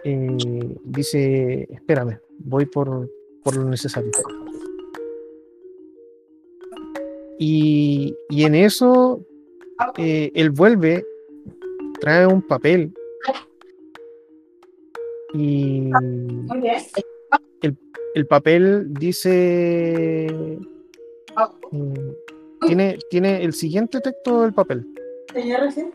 Eh, 0.05 0.77
dice, 0.85 1.69
espérame, 1.73 2.19
voy 2.39 2.67
por, 2.67 3.11
por 3.43 3.56
lo 3.56 3.65
necesario. 3.65 4.10
Y, 7.39 8.16
y 8.31 8.44
en 8.44 8.55
eso 8.55 9.24
eh, 9.97 10.31
él 10.35 10.51
vuelve, 10.51 11.05
trae 12.01 12.27
un 12.27 12.43
papel 12.43 12.93
y 15.35 15.90
bien. 15.90 17.77
el 18.15 18.27
papel 18.27 18.86
dice 18.94 20.59
mm, 21.70 22.66
tiene, 22.66 22.98
tiene 23.10 23.44
el 23.44 23.52
siguiente 23.52 24.01
texto 24.01 24.43
del 24.43 24.55
papel. 24.55 24.86
Recién. 25.35 25.93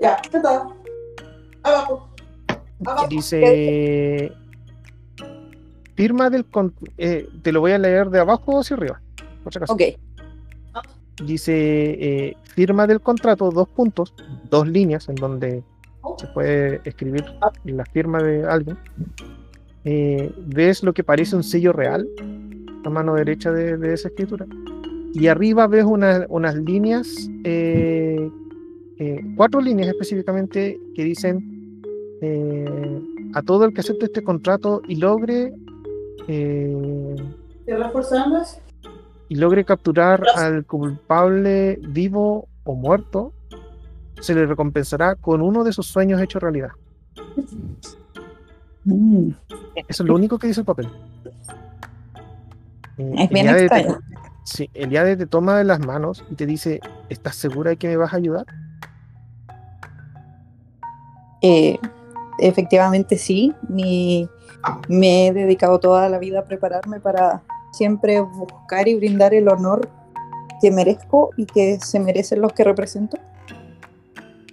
Ya, 0.00 0.20
está. 0.32 0.68
Abajo. 1.62 2.08
que 3.00 3.06
dice 3.08 4.32
firma 5.98 6.30
del 6.30 6.44
con- 6.44 6.72
eh, 6.96 7.28
te 7.42 7.50
lo 7.52 7.58
voy 7.60 7.72
a 7.72 7.78
leer 7.78 8.08
de 8.10 8.20
abajo 8.20 8.60
hacia 8.60 8.76
arriba 8.76 9.00
por 9.42 9.52
si 9.52 9.58
acaso. 9.58 9.72
Ok. 9.74 9.82
dice 11.24 11.52
eh, 11.54 12.36
firma 12.54 12.86
del 12.86 13.00
contrato 13.00 13.50
dos 13.50 13.68
puntos 13.68 14.14
dos 14.48 14.68
líneas 14.68 15.08
en 15.08 15.16
donde 15.16 15.64
se 16.20 16.26
puede 16.28 16.80
escribir 16.84 17.24
la 17.64 17.84
firma 17.84 18.22
de 18.22 18.44
alguien 18.46 18.76
Eh, 19.84 20.30
ves 20.58 20.82
lo 20.82 20.92
que 20.92 21.02
parece 21.02 21.34
un 21.36 21.42
sello 21.42 21.72
real 21.72 22.06
a 22.84 22.90
mano 22.90 23.14
derecha 23.14 23.50
de, 23.52 23.76
de 23.78 23.94
esa 23.94 24.08
escritura 24.08 24.44
y 25.14 25.26
arriba 25.28 25.66
ves 25.66 25.84
una- 25.84 26.26
unas 26.28 26.54
líneas 26.70 27.06
eh, 27.44 28.28
eh, 28.98 29.20
cuatro 29.36 29.60
líneas 29.60 29.88
específicamente 29.88 30.78
que 30.94 31.02
dicen 31.04 31.34
eh, 32.20 33.00
a 33.34 33.40
todo 33.42 33.64
el 33.64 33.72
que 33.72 33.80
acepte 33.80 34.04
este 34.10 34.22
contrato 34.22 34.82
y 34.88 34.96
logre 34.96 35.52
eh, 36.26 37.16
y 39.28 39.34
logre 39.36 39.64
capturar 39.64 40.24
al 40.34 40.64
culpable 40.64 41.78
vivo 41.82 42.48
o 42.64 42.74
muerto, 42.74 43.32
se 44.20 44.34
le 44.34 44.46
recompensará 44.46 45.14
con 45.14 45.42
uno 45.42 45.64
de 45.64 45.72
sus 45.72 45.86
sueños 45.86 46.20
hecho 46.20 46.38
realidad. 46.38 46.70
Mm, 48.84 49.30
Eso 49.74 50.02
es 50.02 50.08
lo 50.08 50.14
único 50.14 50.38
que 50.38 50.46
dice 50.46 50.60
el 50.60 50.64
papel. 50.66 50.88
Es 52.96 53.28
bien 53.28 53.48
Eliade 53.48 53.68
te- 53.68 53.86
sí, 54.44 54.70
Eliade 54.72 55.16
te 55.16 55.26
toma 55.26 55.58
de 55.58 55.64
las 55.64 55.78
manos 55.84 56.24
y 56.30 56.36
te 56.36 56.46
dice, 56.46 56.80
¿estás 57.10 57.36
segura 57.36 57.70
de 57.70 57.76
que 57.76 57.88
me 57.88 57.96
vas 57.98 58.14
a 58.14 58.16
ayudar? 58.16 58.46
Eh, 61.42 61.78
efectivamente 62.38 63.18
sí. 63.18 63.52
Mi- 63.68 64.26
me 64.88 65.28
he 65.28 65.32
dedicado 65.32 65.78
toda 65.78 66.08
la 66.08 66.18
vida 66.18 66.40
a 66.40 66.44
prepararme 66.44 67.00
para 67.00 67.42
siempre 67.72 68.20
buscar 68.20 68.88
y 68.88 68.96
brindar 68.96 69.34
el 69.34 69.48
honor 69.48 69.88
que 70.60 70.70
merezco 70.70 71.30
y 71.36 71.46
que 71.46 71.78
se 71.80 72.00
merecen 72.00 72.40
los 72.40 72.52
que 72.52 72.64
represento. 72.64 73.18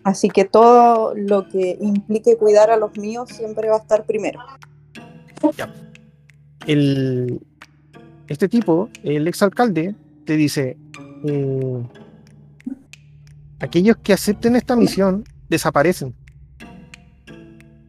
Así 0.04 0.30
que 0.30 0.46
todo 0.46 1.16
lo 1.16 1.50
que 1.50 1.78
implique 1.82 2.38
cuidar 2.38 2.70
a 2.70 2.78
los 2.78 2.96
míos 2.98 3.30
siempre 3.30 3.70
va 3.70 3.78
a 3.78 3.80
estar 3.80 4.06
primero. 4.06 4.40
El, 6.68 7.42
este 8.28 8.48
tipo, 8.48 8.90
el 9.04 9.28
exalcalde, 9.28 9.96
te 10.26 10.36
dice, 10.38 10.78
eh, 11.24 11.84
aquellos 13.60 13.98
que 13.98 14.14
acepten 14.14 14.56
esta 14.56 14.76
misión 14.76 15.24
desaparecen. 15.50 16.14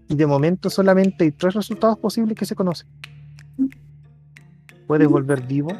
Y 0.09 0.15
de 0.15 0.27
momento 0.27 0.71
solamente 0.71 1.25
hay 1.25 1.33
tres 1.33 1.55
resultados 1.55 1.99
posibles 1.99 2.37
que 2.37 2.45
se 2.45 2.55
conocen. 2.55 2.89
Puedes 4.87 5.09
volver 5.09 5.45
vivo, 5.47 5.71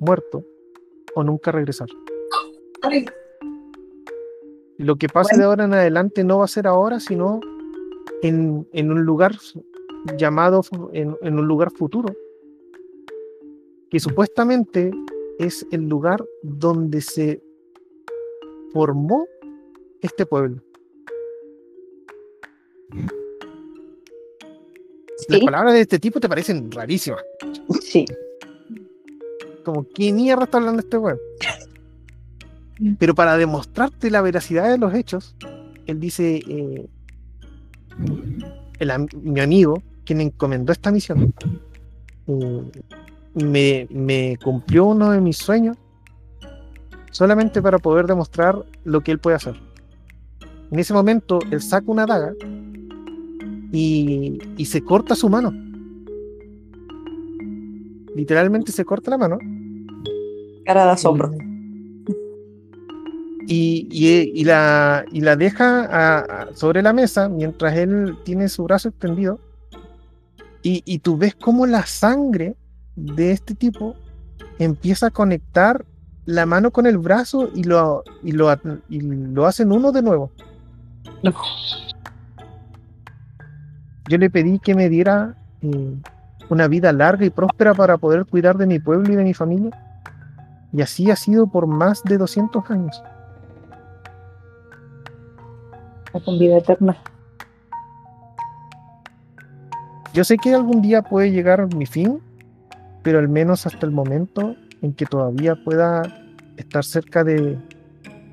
muerto 0.00 0.44
o 1.14 1.22
nunca 1.22 1.52
regresar. 1.52 1.88
Lo 4.78 4.96
que 4.96 5.08
pase 5.08 5.36
de 5.36 5.44
ahora 5.44 5.64
en 5.64 5.74
adelante 5.74 6.24
no 6.24 6.38
va 6.38 6.44
a 6.44 6.48
ser 6.48 6.66
ahora, 6.66 7.00
sino 7.00 7.40
en, 8.22 8.66
en 8.72 8.90
un 8.90 9.04
lugar 9.04 9.36
llamado, 10.16 10.62
en 10.92 11.38
un 11.38 11.46
lugar 11.46 11.70
futuro, 11.70 12.14
que 13.90 14.00
supuestamente 14.00 14.90
es 15.38 15.66
el 15.70 15.88
lugar 15.88 16.24
donde 16.42 17.00
se 17.00 17.42
formó 18.72 19.26
este 20.00 20.26
pueblo. 20.26 20.62
Las 25.28 25.40
palabras 25.40 25.74
de 25.74 25.80
este 25.80 25.98
tipo 25.98 26.20
te 26.20 26.28
parecen 26.28 26.70
rarísimas. 26.70 27.22
sí. 27.82 28.04
Como, 29.64 29.86
¿qué 29.94 30.12
mierda 30.12 30.44
está 30.44 30.58
hablando 30.58 30.80
este 30.80 30.98
weón? 30.98 31.18
Pero 32.98 33.14
para 33.14 33.36
demostrarte 33.36 34.10
la 34.10 34.20
veracidad 34.20 34.68
de 34.68 34.78
los 34.78 34.92
hechos, 34.94 35.34
él 35.86 36.00
dice, 36.00 36.42
eh, 36.46 36.86
el 38.78 38.92
mi 39.22 39.40
amigo, 39.40 39.82
quien 40.04 40.20
encomendó 40.20 40.72
esta 40.72 40.90
misión, 40.90 41.32
eh, 42.26 42.62
me, 43.34 43.86
me 43.90 44.36
cumplió 44.42 44.84
uno 44.86 45.12
de 45.12 45.20
mis 45.20 45.38
sueños 45.38 45.76
solamente 47.10 47.62
para 47.62 47.78
poder 47.78 48.06
demostrar 48.06 48.64
lo 48.84 49.00
que 49.00 49.12
él 49.12 49.18
puede 49.18 49.36
hacer. 49.36 49.54
En 50.70 50.78
ese 50.78 50.92
momento, 50.92 51.38
él 51.50 51.62
saca 51.62 51.90
una 51.90 52.04
daga 52.04 52.32
y, 53.74 54.38
y 54.56 54.64
se 54.66 54.82
corta 54.82 55.14
su 55.14 55.28
mano. 55.28 55.52
Literalmente 58.14 58.70
se 58.72 58.84
corta 58.84 59.10
la 59.10 59.18
mano 59.18 59.38
Cara 60.64 60.84
de 60.86 60.90
asombro. 60.92 61.32
y, 63.46 63.86
y- 63.90 64.32
y 64.40 64.44
la, 64.44 65.04
y 65.12 65.20
la 65.20 65.36
deja 65.36 65.84
a- 65.84 66.18
a- 66.20 66.54
sobre 66.54 66.80
la 66.82 66.92
mesa 66.92 67.28
mientras 67.28 67.76
él 67.76 68.16
tiene 68.24 68.48
su 68.48 68.64
brazo 68.64 68.88
extendido. 68.88 69.38
Y, 70.62 70.82
y 70.86 71.00
tú 71.00 71.18
ves 71.18 71.34
cómo 71.34 71.66
la 71.66 71.84
sangre 71.84 72.56
de 72.96 73.32
este 73.32 73.54
tipo 73.54 73.94
empieza 74.58 75.08
a 75.08 75.10
conectar 75.10 75.84
la 76.24 76.46
mano 76.46 76.70
con 76.70 76.86
el 76.86 76.96
brazo 76.96 77.50
y 77.54 77.64
lo, 77.64 78.02
y 78.22 78.32
lo, 78.32 78.48
at- 78.48 78.62
y 78.88 79.00
lo 79.02 79.44
hacen 79.44 79.72
uno 79.72 79.92
de 79.92 80.00
nuevo. 80.02 80.30
No. 81.22 81.32
Yo 84.08 84.18
le 84.18 84.30
pedí 84.30 84.58
que 84.58 84.74
me 84.74 84.88
diera 84.88 85.34
eh, 85.62 85.94
una 86.50 86.68
vida 86.68 86.92
larga 86.92 87.24
y 87.24 87.30
próspera 87.30 87.74
para 87.74 87.96
poder 87.96 88.26
cuidar 88.26 88.56
de 88.58 88.66
mi 88.66 88.78
pueblo 88.78 89.12
y 89.12 89.16
de 89.16 89.24
mi 89.24 89.34
familia. 89.34 89.70
Y 90.72 90.82
así 90.82 91.10
ha 91.10 91.16
sido 91.16 91.46
por 91.46 91.66
más 91.66 92.02
de 92.04 92.18
200 92.18 92.70
años. 92.70 93.02
Con 96.24 96.38
vida 96.38 96.58
eterna. 96.58 96.96
Yo 100.12 100.22
sé 100.22 100.36
que 100.36 100.54
algún 100.54 100.80
día 100.80 101.02
puede 101.02 101.32
llegar 101.32 101.74
mi 101.74 101.86
fin, 101.86 102.20
pero 103.02 103.18
al 103.18 103.28
menos 103.28 103.66
hasta 103.66 103.84
el 103.84 103.90
momento 103.92 104.54
en 104.80 104.92
que 104.92 105.06
todavía 105.06 105.56
pueda 105.56 106.02
estar 106.56 106.84
cerca 106.84 107.24
de, 107.24 107.58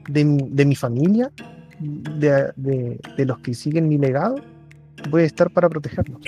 de, 0.09 0.25
mi- 0.25 0.49
de 0.49 0.65
mi 0.65 0.75
familia, 0.75 1.31
de- 1.79 2.99
de 3.17 3.25
los 3.25 3.39
que 3.39 3.55
siguen 3.55 3.87
mi 3.87 3.97
legado, 3.97 4.35
voy 5.09 5.23
a 5.23 5.25
estar 5.25 5.49
para 5.51 5.69
protegerlos. 5.69 6.19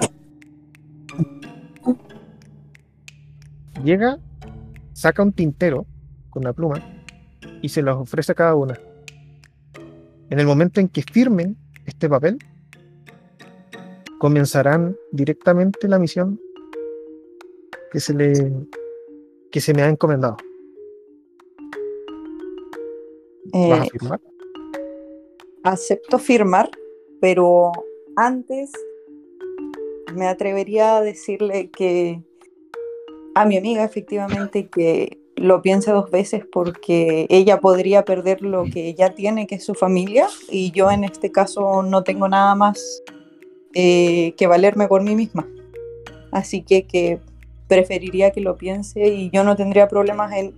Llega, 3.84 4.18
saca 4.94 5.24
un 5.24 5.34
tintero 5.34 5.86
con 6.30 6.44
la 6.44 6.54
pluma 6.54 6.82
y 7.62 7.70
se 7.70 7.82
los 7.82 7.98
ofrece 7.98 8.32
a 8.32 8.36
cada 8.36 8.56
una. 8.56 8.80
En 10.30 10.40
el 10.40 10.46
momento 10.48 10.80
en 10.80 10.88
que 10.88 11.02
firmen 11.02 11.58
este 11.86 12.08
papel, 12.08 12.38
comenzarán 14.20 14.96
directamente 15.12 15.88
la 15.90 16.00
misión 16.00 16.40
que 17.92 18.00
se 18.00 18.14
le 18.14 18.52
que 19.52 19.60
se 19.62 19.74
me 19.74 19.84
ha 19.84 19.90
encomendado. 19.90 20.38
¿Vas 23.54 23.82
a 23.82 23.84
Eh, 23.86 23.90
firmar? 23.92 24.22
acepto 25.64 26.18
firmar, 26.18 26.72
pero 27.22 27.72
antes 28.16 28.72
me 30.14 30.28
atrevería 30.28 30.98
a 30.98 31.02
decirle 31.02 31.70
que 31.70 32.22
a 33.36 33.46
mi 33.46 33.58
amiga 33.58 33.84
efectivamente 33.84 34.68
que 34.68 35.20
lo 35.36 35.62
piense 35.62 35.92
dos 35.92 36.12
veces 36.12 36.46
porque 36.52 37.26
ella 37.30 37.60
podría 37.60 38.06
perder 38.06 38.42
lo 38.42 38.66
que 38.66 38.94
ya 38.94 39.16
tiene, 39.16 39.48
que 39.48 39.56
es 39.56 39.66
su 39.66 39.74
familia, 39.74 40.28
y 40.50 40.72
yo 40.72 40.92
en 40.92 41.04
este 41.04 41.32
caso 41.32 41.82
no 41.82 42.04
tengo 42.04 42.28
nada 42.28 42.54
más 42.56 43.02
eh, 43.74 44.34
que 44.38 44.48
valerme 44.48 44.88
por 44.88 45.02
mí 45.02 45.16
misma. 45.16 45.48
Así 46.32 46.62
que, 46.62 46.86
que 46.86 47.20
preferiría 47.68 48.32
que 48.32 48.42
lo 48.42 48.56
piense 48.56 49.08
y 49.08 49.30
yo 49.32 49.44
no 49.44 49.56
tendría 49.56 49.88
problemas 49.88 50.32
en 50.34 50.54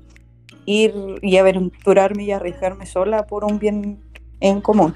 ir 0.65 0.93
y 1.21 1.37
aventurarme 1.37 2.23
y 2.25 2.31
arriesgarme 2.31 2.85
sola 2.85 3.25
por 3.27 3.45
un 3.45 3.59
bien 3.59 3.99
en 4.41 4.61
común. 4.61 4.95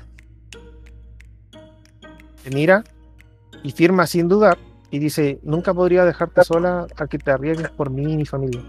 Te 2.43 2.51
mira 2.51 2.83
y 3.63 3.71
firma 3.71 4.07
sin 4.07 4.27
dudar 4.27 4.57
y 4.91 4.99
dice, 4.99 5.39
nunca 5.43 5.73
podría 5.73 6.05
dejarte 6.05 6.43
sola 6.43 6.87
a 6.95 7.07
que 7.07 7.17
te 7.17 7.31
arriesgues 7.31 7.69
por 7.69 7.89
mí 7.89 8.13
y 8.13 8.17
mi 8.17 8.25
familia. 8.25 8.61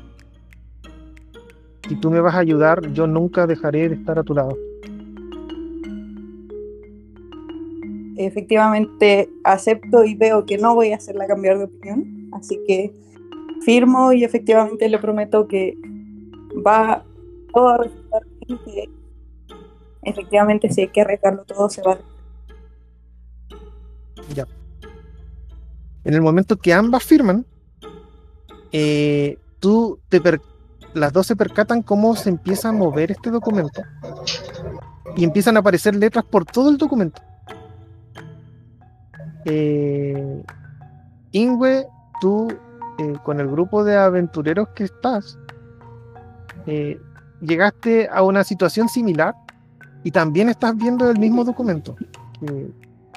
Si 1.88 1.96
tú 1.96 2.10
me 2.10 2.20
vas 2.20 2.34
a 2.34 2.38
ayudar, 2.38 2.92
yo 2.92 3.06
nunca 3.06 3.46
dejaré 3.46 3.88
de 3.88 3.94
estar 3.96 4.18
a 4.18 4.22
tu 4.22 4.34
lado. 4.34 4.56
Efectivamente 8.16 9.30
acepto 9.44 10.04
y 10.04 10.14
veo 10.14 10.44
que 10.44 10.58
no 10.58 10.74
voy 10.74 10.92
a 10.92 10.96
hacerla 10.96 11.26
cambiar 11.26 11.58
de 11.58 11.64
opinión, 11.64 12.28
así 12.32 12.60
que 12.66 12.92
firmo 13.62 14.12
y 14.12 14.24
efectivamente 14.24 14.88
le 14.88 14.98
prometo 14.98 15.48
que 15.48 15.76
va 16.66 17.02
todo 17.52 17.68
a 17.68 17.78
resultar 17.78 18.22
efectivamente 20.02 20.70
si 20.70 20.82
hay 20.82 20.88
que 20.88 21.00
arriesgarlo 21.00 21.44
todo 21.44 21.68
se 21.68 21.82
va. 21.82 21.98
En 26.04 26.14
el 26.14 26.22
momento 26.22 26.56
que 26.56 26.72
ambas 26.72 27.04
firman, 27.04 27.44
eh, 28.72 29.38
tú 29.58 29.98
te 30.08 30.20
las 30.94 31.12
dos 31.12 31.26
se 31.26 31.36
percatan 31.36 31.82
cómo 31.82 32.16
se 32.16 32.30
empieza 32.30 32.70
a 32.70 32.72
mover 32.72 33.12
este 33.12 33.30
documento 33.30 33.82
y 35.16 35.24
empiezan 35.24 35.56
a 35.56 35.60
aparecer 35.60 35.94
letras 35.94 36.24
por 36.24 36.44
todo 36.44 36.70
el 36.70 36.78
documento. 36.78 37.22
Eh, 39.44 40.42
Ingwe, 41.32 41.86
tú 42.20 42.48
eh, 42.98 43.14
con 43.22 43.40
el 43.40 43.48
grupo 43.48 43.84
de 43.84 43.96
aventureros 43.96 44.68
que 44.70 44.84
estás, 44.84 45.38
eh, 46.66 47.00
llegaste 47.40 48.08
a 48.12 48.22
una 48.22 48.44
situación 48.44 48.88
similar 48.88 49.34
y 50.02 50.10
también 50.10 50.48
estás 50.48 50.76
viendo 50.76 51.10
el 51.10 51.18
mismo 51.18 51.44
documento 51.44 51.96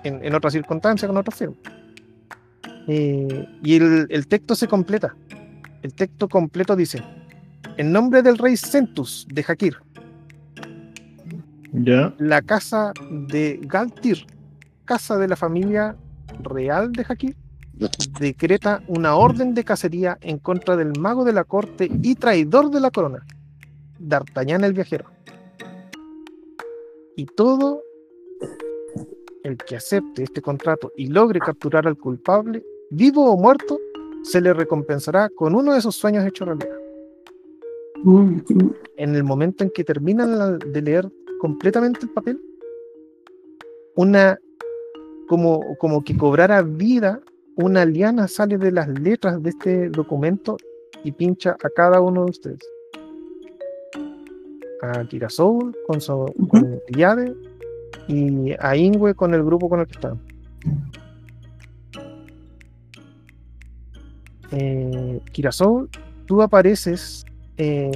en, 0.04 0.24
en 0.24 0.36
otra 0.36 0.52
circunstancia 0.52 1.08
con 1.08 1.18
otra 1.18 1.36
firma. 1.36 1.56
Eh, 2.88 3.48
y 3.64 3.76
el, 3.76 4.08
el 4.10 4.28
texto 4.28 4.56
se 4.56 4.68
completa. 4.68 5.16
El 5.82 5.94
texto 5.94 6.28
completo 6.28 6.76
dice: 6.76 7.04
En 7.78 7.92
nombre 7.92 8.22
del 8.22 8.38
rey 8.38 8.58
Centus 8.58 9.26
de 9.30 9.44
Jakir, 9.44 9.78
¿Ya? 11.72 12.14
la 12.18 12.42
casa 12.42 12.94
de 13.10 13.60
Galtir, 13.64 14.26
casa 14.86 15.18
de 15.18 15.28
la 15.28 15.36
familia 15.36 15.96
real 16.42 16.92
de 16.92 17.04
Jakir, 17.04 17.36
decreta 18.20 18.84
una 18.88 19.16
orden 19.16 19.54
de 19.54 19.64
cacería 19.64 20.18
en 20.22 20.38
contra 20.38 20.76
del 20.76 21.00
mago 21.00 21.24
de 21.24 21.34
la 21.34 21.44
corte 21.44 21.90
y 22.02 22.16
traidor 22.16 22.70
de 22.70 22.80
la 22.80 22.92
corona, 22.92 23.26
D'Artagnan 24.00 24.64
el 24.64 24.74
viajero. 24.74 25.06
Y 27.16 27.26
todo 27.26 27.82
el 29.44 29.58
que 29.58 29.76
acepte 29.76 30.24
este 30.24 30.42
contrato 30.42 30.92
y 30.96 31.08
logre 31.08 31.40
capturar 31.40 31.88
al 31.88 31.98
culpable, 31.98 32.64
vivo 32.90 33.30
o 33.32 33.38
muerto, 33.38 33.80
se 34.24 34.42
le 34.42 34.54
recompensará 34.54 35.30
con 35.30 35.54
uno 35.54 35.74
de 35.74 35.80
esos 35.80 35.96
sueños 35.96 36.26
hechos 36.26 36.48
realidad. 36.48 36.78
En 38.98 39.16
el 39.16 39.24
momento 39.24 39.64
en 39.64 39.70
que 39.70 39.84
terminan 39.84 40.60
de 40.60 40.82
leer 40.82 41.10
completamente 41.40 42.02
el 42.04 42.10
papel, 42.10 42.42
una, 43.96 44.40
como, 45.28 45.78
como 45.78 46.04
que 46.04 46.18
cobrara 46.18 46.62
vida, 46.62 47.22
una 47.56 47.86
liana 47.86 48.28
sale 48.28 48.58
de 48.58 48.72
las 48.72 48.88
letras 48.88 49.42
de 49.44 49.50
este 49.50 49.90
documento 49.90 50.58
y 51.04 51.12
pincha 51.12 51.56
a 51.64 51.70
cada 51.70 52.02
uno 52.02 52.26
de 52.26 52.32
ustedes. 52.32 52.62
A 54.82 55.06
Kirasoul 55.08 55.76
con, 55.88 56.02
su, 56.02 56.26
con 56.50 56.80
Yade 56.90 57.34
y 58.08 58.54
a 58.60 58.76
Ingwe 58.76 59.16
con 59.16 59.34
el 59.34 59.44
grupo 59.44 59.70
con 59.70 59.80
el 59.80 59.88
que 59.88 59.94
están. 59.94 60.20
Eh, 64.52 65.20
Kirasoul, 65.32 65.90
tú 66.26 66.42
apareces 66.42 67.26
eh, 67.58 67.92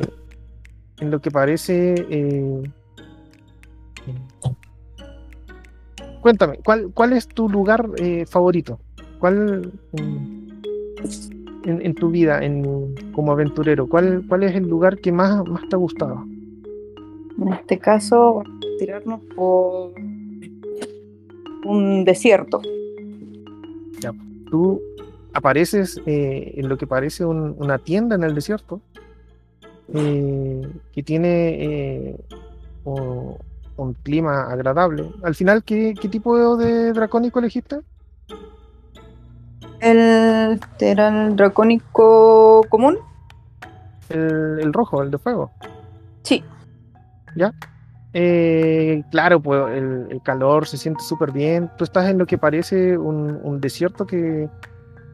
en 1.00 1.12
lo 1.12 1.20
que 1.20 1.32
parece. 1.32 2.06
eh, 2.10 2.64
cuéntame, 6.22 6.60
¿cuál, 6.64 6.92
¿cuál 6.94 7.14
es 7.14 7.28
tu 7.28 7.48
lugar 7.50 7.90
eh, 7.98 8.26
favorito? 8.26 8.80
¿Cuál 9.20 9.72
mm, 9.92 10.48
en, 11.66 11.86
en 11.86 11.94
tu 11.96 12.10
vida 12.10 12.44
en, 12.44 12.96
como 13.12 13.32
aventurero? 13.32 13.88
¿Cuál, 13.88 14.24
¿Cuál 14.28 14.44
es 14.44 14.56
el 14.56 14.68
lugar 14.68 15.00
que 15.00 15.12
más, 15.12 15.46
más 15.46 15.68
te 15.70 15.76
ha 15.76 15.80
gustado? 15.80 16.37
En 17.40 17.50
este 17.54 17.78
caso, 17.78 18.36
vamos 18.36 18.48
a 18.66 18.78
tirarnos 18.80 19.22
por 19.36 19.92
un 21.66 22.04
desierto. 22.06 22.62
Tú 24.50 24.82
apareces 25.34 26.02
eh, 26.06 26.54
en 26.56 26.70
lo 26.70 26.78
que 26.78 26.88
parece 26.88 27.26
un- 27.26 27.54
una 27.60 27.78
tienda 27.80 28.16
en 28.16 28.24
el 28.24 28.34
desierto 28.34 28.80
eh, 29.94 30.66
que 30.94 31.04
tiene 31.04 31.50
eh, 31.64 32.16
o- 32.86 33.38
un 33.76 33.94
clima 33.94 34.44
agradable. 34.50 35.12
Al 35.22 35.36
final, 35.36 35.64
¿qué, 35.66 35.94
qué 36.00 36.08
tipo 36.08 36.56
de 36.56 36.94
dracónico 36.94 37.40
elegiste? 37.40 37.82
El, 39.82 40.60
era 40.80 41.28
el 41.28 41.36
dracónico 41.36 42.62
común. 42.70 42.98
El, 44.10 44.60
el 44.62 44.72
rojo, 44.74 45.04
el 45.04 45.12
de 45.12 45.18
fuego. 45.18 45.52
Sí. 46.24 46.42
Eh, 48.14 49.04
claro, 49.12 49.42
pues 49.42 49.78
el, 49.78 50.20
calor 50.24 50.68
se 50.68 50.78
siente 50.78 51.04
súper 51.04 51.32
bien. 51.32 51.70
Tú 51.78 51.84
estás 51.84 52.10
en 52.10 52.18
lo 52.18 52.26
que 52.26 52.38
parece 52.38 52.98
un, 52.98 53.60
desierto 53.62 54.06
que 54.06 54.50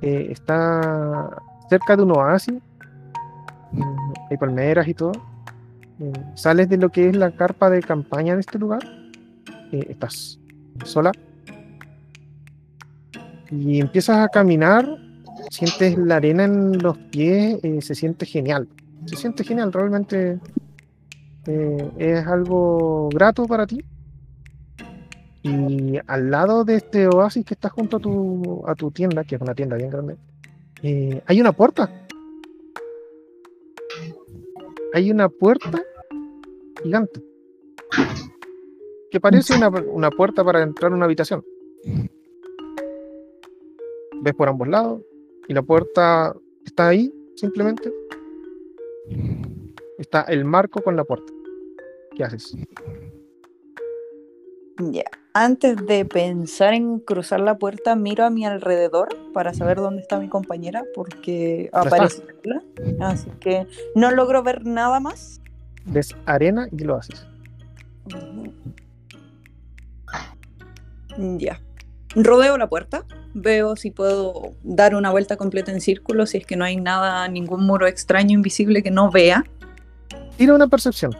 eh, 0.02 0.28
está 0.30 1.30
cerca 1.70 1.96
de 1.96 2.04
un 2.04 2.12
oasis. 2.12 2.56
Mm, 3.72 4.14
Hay 4.30 4.38
palmeras 4.38 4.88
y 4.88 4.94
todo. 4.94 5.12
Eh, 6.00 6.14
sales 6.36 6.70
de 6.70 6.78
lo 6.78 6.90
que 6.90 7.10
es 7.10 7.16
la 7.16 7.32
carpa 7.32 7.70
de 7.70 7.82
campaña 7.82 8.36
de 8.36 8.42
este 8.42 8.60
lugar. 8.60 8.82
eh, 9.72 9.88
estás 9.90 10.40
sola. 10.86 11.12
Y 13.52 13.82
empiezas 13.82 14.18
a 14.18 14.30
caminar. 14.30 14.88
Sientes 15.50 15.98
la 15.98 16.18
arena 16.18 16.46
en 16.46 16.78
los 16.78 16.98
pies. 16.98 17.60
se 17.82 17.96
siente 17.96 18.26
genial. 18.26 18.68
Se 19.06 19.18
siente 19.18 19.44
genial, 19.44 19.74
realmente 19.74 20.40
eh, 21.48 21.92
es 21.98 22.26
algo 22.28 23.10
grato 23.10 23.46
para 23.46 23.68
ti. 23.68 23.84
Y 25.42 25.98
al 26.08 26.32
lado 26.32 26.64
de 26.64 26.76
este 26.76 27.08
oasis 27.08 27.46
que 27.46 27.54
está 27.54 27.70
junto 27.70 27.98
a 27.98 28.00
tu, 28.00 28.64
a 28.66 28.76
tu 28.76 28.92
tienda, 28.92 29.26
que 29.26 29.36
es 29.36 29.42
una 29.42 29.54
tienda 29.54 29.76
bien 29.76 29.90
grande, 29.90 30.16
eh, 30.82 31.22
hay 31.26 31.42
una 31.42 31.52
puerta. 31.52 31.92
Hay 34.94 35.12
una 35.12 35.28
puerta 35.28 35.84
gigante. 36.82 37.22
Que 39.12 39.20
parece 39.20 39.56
una, 39.56 39.70
una 39.70 40.10
puerta 40.12 40.44
para 40.44 40.64
entrar 40.64 40.92
a 40.92 40.96
una 40.96 41.06
habitación. 41.06 41.44
Ves 44.22 44.34
por 44.34 44.48
ambos 44.48 44.68
lados 44.68 45.02
y 45.48 45.54
la 45.54 45.62
puerta 45.62 46.34
está 46.66 46.88
ahí, 46.88 47.14
simplemente. 47.36 47.92
Está 50.04 50.24
el 50.24 50.44
marco 50.44 50.82
con 50.82 50.98
la 50.98 51.06
puerta. 51.06 51.32
¿Qué 52.14 52.26
haces? 52.26 52.54
Ya. 54.78 55.06
Antes 55.34 55.78
de 55.86 56.04
pensar 56.04 56.74
en 56.74 57.00
cruzar 57.00 57.40
la 57.40 57.58
puerta, 57.58 57.96
miro 57.96 58.26
a 58.26 58.30
mi 58.30 58.46
alrededor 58.46 59.08
para 59.32 59.54
saber 59.54 59.78
dónde 59.78 60.02
está 60.02 60.20
mi 60.20 60.28
compañera, 60.28 60.84
porque 60.94 61.70
aparece. 61.72 62.22
Así 63.00 63.30
que 63.40 63.66
no 63.96 64.12
logro 64.12 64.44
ver 64.44 64.66
nada 64.66 65.00
más. 65.00 65.40
Ves 65.86 66.14
arena 66.26 66.68
y 66.70 66.84
lo 66.84 66.98
haces. 66.98 67.26
Ya. 71.18 71.62
Rodeo 72.14 72.58
la 72.58 72.68
puerta, 72.68 73.06
veo 73.34 73.76
si 73.76 73.90
puedo 73.90 74.52
dar 74.64 74.96
una 74.96 75.12
vuelta 75.12 75.38
completa 75.38 75.72
en 75.72 75.82
círculo, 75.82 76.26
si 76.26 76.38
es 76.40 76.46
que 76.46 76.56
no 76.56 76.66
hay 76.66 76.76
nada, 76.76 77.28
ningún 77.28 77.66
muro 77.66 77.88
extraño, 77.88 78.34
invisible 78.34 78.84
que 78.84 78.92
no 78.92 79.10
vea. 79.10 79.46
Tira 80.38 80.56
una 80.56 80.68
percepción. 80.68 81.12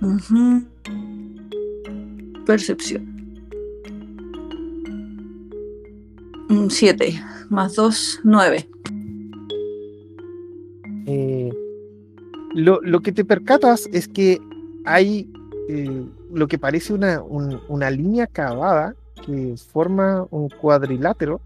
Ujú. 0.00 0.62
Percepción. 2.46 3.06
Un 6.50 6.70
7 6.70 7.20
más 7.50 7.74
2, 7.74 8.20
9. 8.24 8.68
Eh, 11.06 11.50
lo, 12.54 12.80
lo 12.82 13.00
que 13.00 13.12
te 13.12 13.24
percatas 13.24 13.88
es 13.92 14.08
que 14.08 14.38
hay 14.84 15.30
eh, 15.68 16.06
lo 16.32 16.46
que 16.48 16.58
parece 16.58 16.92
una, 16.92 17.22
un- 17.22 17.60
una 17.68 17.90
línea 17.90 18.26
cavada 18.26 18.94
que 19.26 19.54
forma 19.72 20.26
un 20.30 20.48
cuadrilátero 20.48 21.40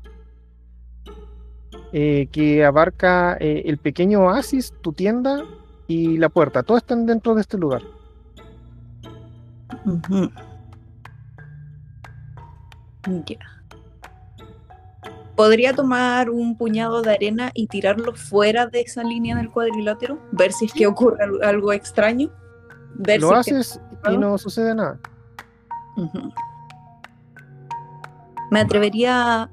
eh, 1.92 2.28
que 2.32 2.64
abarca 2.64 3.36
eh, 3.38 3.62
el 3.66 3.78
pequeño 3.78 4.20
oasis, 4.22 4.72
tu 4.80 4.92
tienda 4.92 5.42
y 5.86 6.16
la 6.18 6.28
puerta. 6.28 6.62
Todos 6.62 6.82
están 6.82 7.06
dentro 7.06 7.34
de 7.34 7.40
este 7.42 7.58
lugar. 7.58 7.82
Ya. 13.26 13.36
¿Podría 15.36 15.72
tomar 15.74 16.30
un 16.30 16.56
puñado 16.56 17.02
de 17.02 17.12
arena 17.14 17.50
y 17.54 17.66
tirarlo 17.66 18.14
fuera 18.14 18.66
de 18.66 18.82
esa 18.82 19.02
línea 19.02 19.34
del 19.36 19.50
cuadrilátero? 19.50 20.18
Ver 20.30 20.52
si 20.52 20.66
es 20.66 20.72
que 20.72 20.86
ocurre 20.86 21.24
al- 21.24 21.42
algo 21.42 21.72
extraño. 21.72 22.30
Ver 22.94 23.20
Lo 23.20 23.28
si 23.28 23.34
es 23.34 23.46
que- 23.46 23.54
haces 23.54 23.80
y 24.12 24.16
no 24.18 24.36
sucede 24.38 24.74
nada. 24.74 24.98
Me 28.50 28.60
atrevería 28.60 29.42
a 29.42 29.50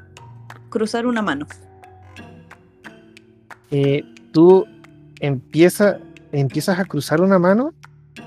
cruzar 0.70 1.06
una 1.08 1.22
mano. 1.22 1.48
Eh, 3.72 4.04
tú 4.32 4.66
empieza, 5.20 6.00
empiezas 6.32 6.80
a 6.80 6.86
cruzar 6.86 7.22
una 7.22 7.40
mano 7.40 7.74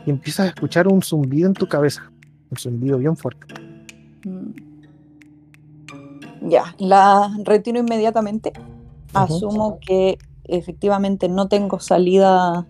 y 0.06 0.10
empiezas 0.10 0.46
a 0.46 0.48
escuchar 0.48 0.88
un 0.88 1.02
zumbido 1.02 1.48
en 1.48 1.54
tu 1.54 1.68
cabeza. 1.68 2.10
Un 2.50 2.58
zumbido 2.58 2.98
bien 2.98 3.16
fuerte. 3.16 3.46
Mm. 4.24 4.72
Ya, 6.48 6.74
la 6.78 7.30
retiro 7.44 7.78
inmediatamente. 7.78 8.52
Asumo 9.14 9.78
que 9.80 10.18
efectivamente 10.44 11.28
no 11.28 11.48
tengo 11.48 11.78
salida 11.78 12.66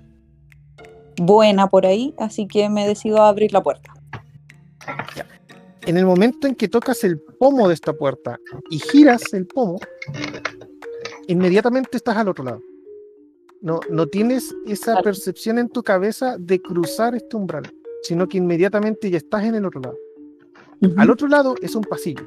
buena 1.17 1.69
por 1.69 1.87
ahí, 1.87 2.15
así 2.19 2.47
que 2.47 2.69
me 2.69 2.87
decido 2.87 3.23
a 3.23 3.29
abrir 3.29 3.53
la 3.53 3.63
puerta. 3.63 3.95
En 5.87 5.97
el 5.97 6.07
momento 6.07 6.47
en 6.47 6.55
que 6.55 6.69
tocas 6.69 7.03
el 7.05 7.21
pomo 7.39 7.69
de 7.69 7.75
esta 7.75 7.93
puerta 7.93 8.39
y 8.71 8.79
giras 8.79 9.33
el 9.33 9.47
pomo, 9.47 9.79
inmediatamente 11.29 11.97
estás 11.97 12.17
al 12.17 12.29
otro 12.29 12.45
lado. 12.45 12.63
No, 13.61 13.81
no 13.91 14.07
tienes 14.07 14.55
esa 14.67 15.01
percepción 15.03 15.59
en 15.59 15.69
tu 15.69 15.83
cabeza 15.83 16.37
de 16.39 16.61
cruzar 16.61 17.15
este 17.15 17.37
umbral, 17.37 17.73
sino 18.03 18.29
que 18.29 18.39
inmediatamente 18.39 19.09
ya 19.09 19.19
estás 19.19 19.45
en 19.45 19.55
el 19.55 19.65
otro 19.65 19.81
lado. 19.81 19.97
Al 20.97 21.11
otro 21.11 21.29
lado 21.29 21.55
es 21.63 21.77
un 21.77 21.85
pasillo. 21.85 22.27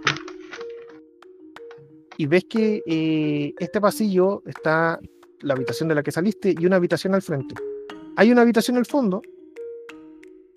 Y 2.17 2.26
ves 2.27 2.45
que 2.45 2.81
eh, 2.85 3.53
este 3.59 3.81
pasillo 3.81 4.41
está 4.45 4.99
la 5.41 5.53
habitación 5.53 5.89
de 5.89 5.95
la 5.95 6.03
que 6.03 6.11
saliste 6.11 6.55
y 6.57 6.65
una 6.65 6.77
habitación 6.77 7.13
al 7.15 7.22
frente. 7.22 7.55
Hay 8.15 8.31
una 8.31 8.43
habitación 8.43 8.77
al 8.77 8.85
fondo 8.85 9.22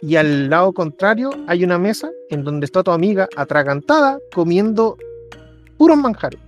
y 0.00 0.14
al 0.14 0.48
lado 0.48 0.72
contrario 0.72 1.30
hay 1.48 1.64
una 1.64 1.78
mesa 1.78 2.08
en 2.30 2.44
donde 2.44 2.66
está 2.66 2.84
tu 2.84 2.92
amiga 2.92 3.28
atragantada 3.36 4.20
comiendo 4.32 4.96
puros 5.76 5.98
manjares. 5.98 6.40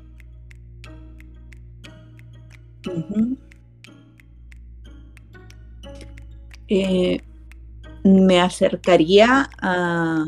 Eh, 6.69 7.21
me 8.05 8.41
acercaría 8.41 9.51
a 9.61 10.25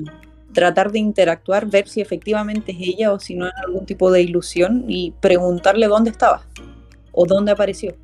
tratar 0.52 0.92
de 0.92 0.98
interactuar, 0.98 1.66
ver 1.66 1.88
si 1.88 2.00
efectivamente 2.00 2.72
es 2.72 2.78
ella 2.80 3.12
o 3.12 3.18
si 3.18 3.34
no 3.34 3.46
es 3.46 3.52
algún 3.64 3.86
tipo 3.86 4.10
de 4.10 4.22
ilusión 4.22 4.84
y 4.88 5.12
preguntarle 5.20 5.86
dónde 5.86 6.10
estaba 6.10 6.42
o 7.12 7.26
dónde 7.26 7.52
apareció. 7.52 7.94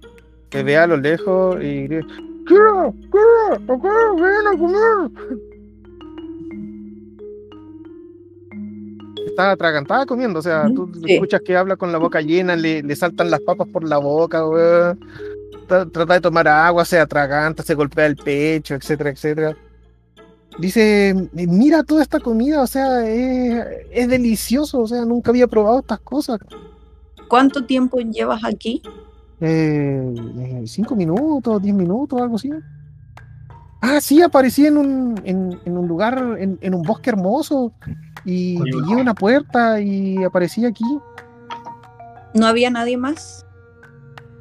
Te 0.48 0.62
ve 0.62 0.76
a 0.76 0.86
lo 0.86 0.96
lejos 0.96 1.62
y 1.62 1.82
grita, 1.82 2.06
¡Kira! 2.46 2.92
¡Kira! 3.12 3.74
¡Acá! 3.74 3.92
¡Ven 4.16 4.46
a 4.46 4.58
comer! 4.58 5.57
Está 9.38 9.52
atragantada 9.52 10.04
comiendo, 10.04 10.40
o 10.40 10.42
sea, 10.42 10.68
tú 10.74 10.90
sí. 10.94 11.12
escuchas 11.14 11.40
que 11.42 11.56
habla 11.56 11.76
con 11.76 11.92
la 11.92 11.98
boca 11.98 12.20
llena, 12.20 12.56
le, 12.56 12.82
le 12.82 12.96
saltan 12.96 13.30
las 13.30 13.40
papas 13.40 13.68
por 13.68 13.88
la 13.88 13.98
boca, 13.98 14.44
weón. 14.44 14.98
Tra- 15.68 15.90
Trata 15.92 16.14
de 16.14 16.20
tomar 16.20 16.48
agua, 16.48 16.84
se 16.84 16.98
atraganta, 16.98 17.62
se 17.62 17.74
golpea 17.74 18.06
el 18.06 18.16
pecho, 18.16 18.74
etcétera, 18.74 19.10
etcétera. 19.10 19.56
Dice, 20.58 21.14
mira 21.32 21.84
toda 21.84 22.02
esta 22.02 22.18
comida, 22.18 22.62
o 22.62 22.66
sea, 22.66 23.08
es, 23.08 23.64
es 23.92 24.08
delicioso, 24.08 24.80
o 24.80 24.88
sea, 24.88 25.04
nunca 25.04 25.30
había 25.30 25.46
probado 25.46 25.78
estas 25.78 26.00
cosas. 26.00 26.40
¿Cuánto 27.28 27.64
tiempo 27.64 27.98
llevas 27.98 28.42
aquí? 28.42 28.82
Eh, 29.40 30.14
eh, 30.40 30.64
cinco 30.66 30.96
minutos, 30.96 31.62
diez 31.62 31.76
minutos, 31.76 32.20
algo 32.20 32.36
así. 32.36 32.50
Ah, 33.80 34.00
sí, 34.00 34.22
aparecí 34.22 34.66
en 34.66 34.76
un, 34.76 35.20
en, 35.24 35.58
en 35.64 35.78
un 35.78 35.86
lugar, 35.86 36.36
en, 36.38 36.58
en 36.60 36.74
un 36.74 36.82
bosque 36.82 37.10
hermoso, 37.10 37.72
y 38.24 38.58
llegué 38.62 38.94
a 38.94 38.96
una 38.96 39.14
puerta 39.14 39.80
y 39.80 40.22
aparecí 40.24 40.64
aquí. 40.64 40.84
¿No 42.34 42.46
había 42.46 42.70
nadie 42.70 42.96
más? 42.96 43.46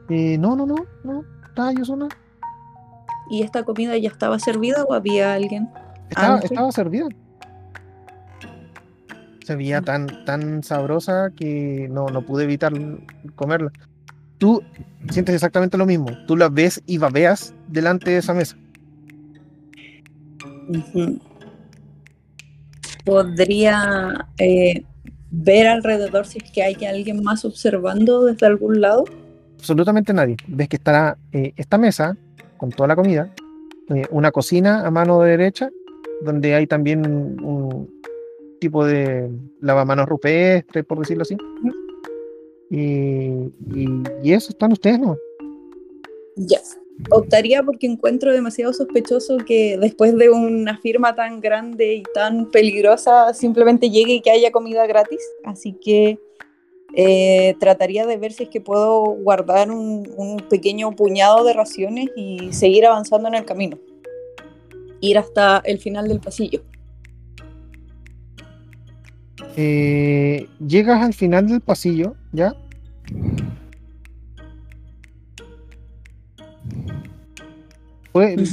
Eh, 0.10 0.38
no, 0.38 0.56
no, 0.56 0.66
no, 0.66 0.76
no, 1.04 1.24
estaba 1.48 1.72
yo 1.74 1.86
sola. 1.86 2.08
¿Y 3.30 3.44
esta 3.44 3.64
comida 3.64 3.98
ya 3.98 4.10
estaba 4.10 4.40
servida 4.40 4.84
o 4.86 4.94
había 4.94 5.34
alguien? 5.34 5.70
Estaba, 6.10 6.36
Antes. 6.36 6.52
estaba 6.52 6.72
servida. 6.72 7.08
Se 9.46 9.56
veía 9.56 9.82
tan, 9.82 10.08
tan 10.26 10.64
sabrosa 10.64 11.32
que 11.36 11.88
no, 11.92 12.08
no 12.08 12.22
pude 12.26 12.46
evitar 12.46 12.74
comerla. 13.36 13.72
Tú 14.38 14.62
sientes 15.10 15.36
exactamente 15.36 15.78
lo 15.78 15.86
mismo. 15.86 16.08
Tú 16.28 16.36
la 16.36 16.50
ves 16.50 16.82
y 16.86 16.98
babeas 16.98 17.54
delante 17.68 18.12
de 18.12 18.18
esa 18.18 18.34
mesa. 18.34 18.58
¿Podría 23.06 24.28
eh, 24.38 24.84
ver 25.32 25.68
alrededor 25.68 26.26
si 26.26 26.40
es 26.40 26.52
que 26.52 26.64
hay 26.64 26.76
alguien 26.86 27.24
más 27.24 27.46
observando 27.46 28.26
desde 28.26 28.46
algún 28.46 28.82
lado? 28.82 29.06
absolutamente 29.60 30.14
nadie. 30.14 30.38
Ves 30.48 30.70
que 30.70 30.76
estará 30.76 31.18
eh, 31.32 31.52
esta 31.58 31.78
mesa 31.78 32.16
con 32.58 32.70
toda 32.70 32.88
la 32.88 32.96
comida, 32.96 33.34
eh, 33.90 34.06
una 34.12 34.32
cocina 34.32 34.86
a 34.86 34.92
mano 34.92 35.20
derecha, 35.22 35.70
donde 36.24 36.54
hay 36.54 36.68
también 36.68 37.06
un, 37.06 37.44
un 37.44 37.90
tipo 38.60 38.86
de 38.86 39.30
lavamanos 39.62 40.08
rupestre, 40.08 40.84
por 40.84 41.00
decirlo 41.00 41.24
así. 41.24 41.36
Y, 42.70 42.78
y- 42.78 44.04
y 44.24 44.34
eso, 44.34 44.50
están 44.52 44.72
ustedes, 44.74 45.00
¿no? 45.00 45.18
Ya. 46.36 46.60
Optaría 47.12 47.64
porque 47.64 47.88
encuentro 47.88 48.34
demasiado 48.34 48.74
sospechoso 48.74 49.38
que 49.38 49.78
después 49.78 50.16
de 50.16 50.30
una 50.30 50.78
firma 50.80 51.16
tan 51.16 51.40
grande 51.40 51.96
y 51.96 52.04
tan 52.14 52.50
peligrosa 52.50 53.34
simplemente 53.34 53.90
llegue 53.90 54.14
y 54.14 54.22
que 54.22 54.32
haya 54.32 54.52
comida 54.52 54.86
gratis. 54.88 55.22
Así 55.44 55.74
que 55.74 56.20
eh, 56.96 57.56
trataría 57.60 58.06
de 58.06 58.18
ver 58.18 58.34
si 58.34 58.44
es 58.44 58.50
que 58.50 58.62
puedo 58.62 59.02
guardar 59.02 59.70
un, 59.72 60.12
un 60.18 60.38
pequeño 60.50 60.92
puñado 60.92 61.44
de 61.44 61.54
raciones 61.54 62.10
y 62.16 62.52
seguir 62.52 62.86
avanzando 62.86 63.28
en 63.28 63.36
el 63.36 63.46
camino. 63.46 63.78
Ir 65.00 65.18
hasta 65.18 65.62
el 65.66 65.80
final 65.80 66.08
del 66.08 66.20
pasillo. 66.20 66.64
Eh, 69.60 70.48
llegas 70.66 71.04
al 71.04 71.16
final 71.16 71.48
del 71.48 71.62
pasillo, 71.62 72.16
¿ya? 72.32 72.56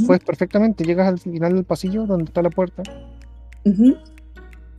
Puedes, 0.06 0.22
perfectamente, 0.24 0.84
llegas 0.84 1.08
al 1.08 1.18
final 1.18 1.54
del 1.54 1.64
pasillo 1.64 2.06
donde 2.06 2.24
está 2.24 2.42
la 2.42 2.50
puerta. 2.50 2.82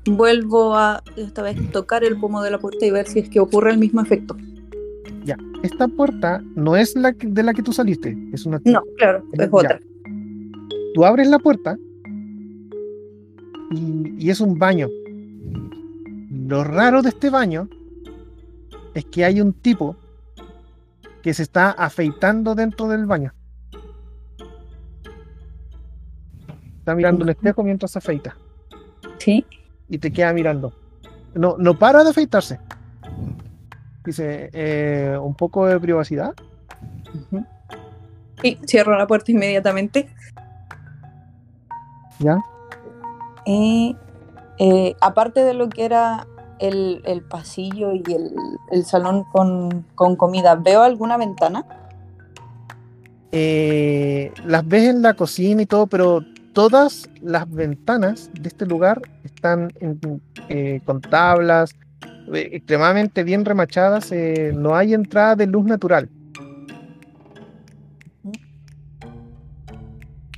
Vuelvo 0.08 0.76
a 0.76 1.02
esta 1.18 1.42
vez 1.42 1.58
tocar 1.72 2.04
el 2.04 2.20
pomo 2.20 2.42
de 2.44 2.52
la 2.52 2.60
puerta 2.60 2.86
y 2.86 2.92
ver 2.92 3.08
si 3.08 3.20
es 3.20 3.30
que 3.30 3.40
ocurre 3.40 3.72
el 3.72 3.78
mismo 3.80 4.02
efecto. 4.02 4.36
Esta 5.64 5.88
puerta 5.88 6.44
no 6.56 6.76
es 6.76 6.96
la 6.96 7.14
que- 7.14 7.26
de 7.26 7.42
la 7.42 7.54
que 7.56 7.64
tú 7.64 7.74
saliste, 7.74 8.16
es 8.32 8.46
una 8.46 8.62
No, 8.66 8.84
claro, 8.98 9.24
es 9.32 9.40
Ya. 9.40 9.48
otra. 9.52 9.80
tú 10.94 11.04
abres 11.06 11.28
la 11.28 11.40
puerta 11.40 11.76
y, 13.72 14.14
y 14.20 14.30
es 14.30 14.40
un 14.42 14.60
baño. 14.60 14.88
Lo 16.30 16.64
raro 16.64 17.02
de 17.02 17.10
este 17.10 17.32
baño 17.32 17.68
es 18.94 19.06
que 19.06 19.26
hay 19.26 19.42
un 19.42 19.54
tipo 19.54 19.96
que 21.24 21.34
se 21.34 21.42
está 21.42 21.72
afeitando 21.72 22.54
dentro 22.54 22.88
del 22.88 23.08
baño. 23.08 23.34
Está 26.86 26.94
mirando 26.94 27.24
un 27.24 27.30
espejo 27.32 27.64
mientras 27.64 27.90
se 27.90 27.98
afeita 27.98 28.38
Sí. 29.18 29.44
y 29.90 29.98
te 29.98 30.14
queda 30.14 30.32
mirando. 30.34 30.72
No, 31.34 31.56
no 31.58 31.74
para 31.80 32.04
de 32.04 32.12
afeitarse. 32.12 32.60
Dice, 34.06 34.52
eh, 34.54 35.18
un 35.20 35.34
poco 35.34 35.66
de 35.66 35.80
privacidad. 35.80 36.36
Ujú. 37.32 37.44
Sí, 38.40 38.60
cierro 38.68 38.96
la 39.00 39.08
puerta 39.08 39.32
inmediatamente. 39.32 40.14
¿Ya? 42.20 42.38
Eh, 43.48 44.96
aparte 45.02 45.44
de 45.44 45.56
lo 45.56 45.68
que 45.70 45.86
era 45.86 46.28
el, 46.60 47.02
el 47.06 47.24
pasillo 47.24 47.94
y 47.94 48.04
el, 48.14 48.32
el 48.70 48.86
salón 48.86 49.24
con, 49.32 49.88
con 49.96 50.16
comida, 50.16 50.54
¿veo 50.54 50.84
alguna 50.84 51.18
ventana? 51.18 51.66
Eh, 53.32 54.32
las 54.46 54.68
ves 54.68 54.84
en 54.90 55.02
la 55.02 55.16
cocina 55.16 55.64
y 55.64 55.66
todo, 55.66 55.88
pero 55.88 56.22
todas 56.56 57.10
las 57.22 57.52
ventanas 57.52 58.32
de 58.40 58.48
este 58.48 58.66
lugar 58.66 59.02
están 59.26 59.72
en- 59.82 60.22
eh, 60.48 60.80
con 60.86 61.02
tablas, 61.02 61.76
eh, 62.34 62.50
extremadamente 62.54 63.24
bien 63.24 63.44
remachadas. 63.46 64.12
eh, 64.14 64.54
no 64.56 64.74
hay 64.76 64.94
entrada 64.94 65.36
de 65.36 65.48
luz 65.48 65.66
natural. 65.66 66.10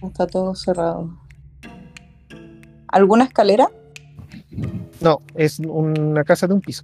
Está 0.04 0.26
todo 0.28 0.56
cerrado. 0.56 1.16
¿Alguna 2.88 3.26
escalera? 3.26 3.68
No, 5.02 5.22
es 5.36 5.60
una 5.60 6.24
casa 6.24 6.48
de 6.48 6.56
un 6.56 6.62
piso. 6.62 6.84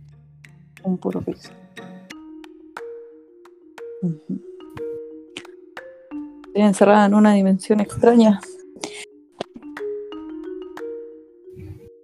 Un 0.84 0.98
puro 1.00 1.22
piso. 1.22 1.50
Estoy 6.48 6.62
encerrada 6.62 7.06
en 7.08 7.16
una 7.16 7.34
dimensión 7.34 7.80
extraña. 7.80 8.40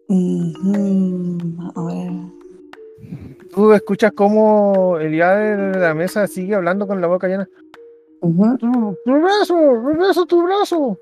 Ujú, 0.09 1.37
A 1.75 1.83
ver. 1.85 2.11
Tú 3.53 3.73
escuchas 3.73 4.11
cómo 4.15 4.97
el 4.99 5.11
día 5.11 5.31
de 5.35 5.79
la 5.79 5.93
mesa 5.93 6.27
sigue 6.27 6.55
hablando 6.55 6.87
con 6.87 6.99
la 6.99 7.07
boca 7.07 7.27
llena. 7.27 7.47
Ujú. 8.21 8.57
Tu, 8.57 8.97
tu 9.05 9.11
brazo, 9.13 9.55
regreso 9.85 10.25
tu 10.25 10.41
brazo. 10.43 10.97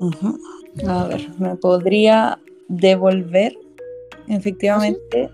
Ujú. 0.00 0.38
A 0.88 1.06
ver, 1.06 1.20
me 1.38 1.56
podría 1.56 2.38
devolver, 2.68 3.56
efectivamente. 4.28 5.30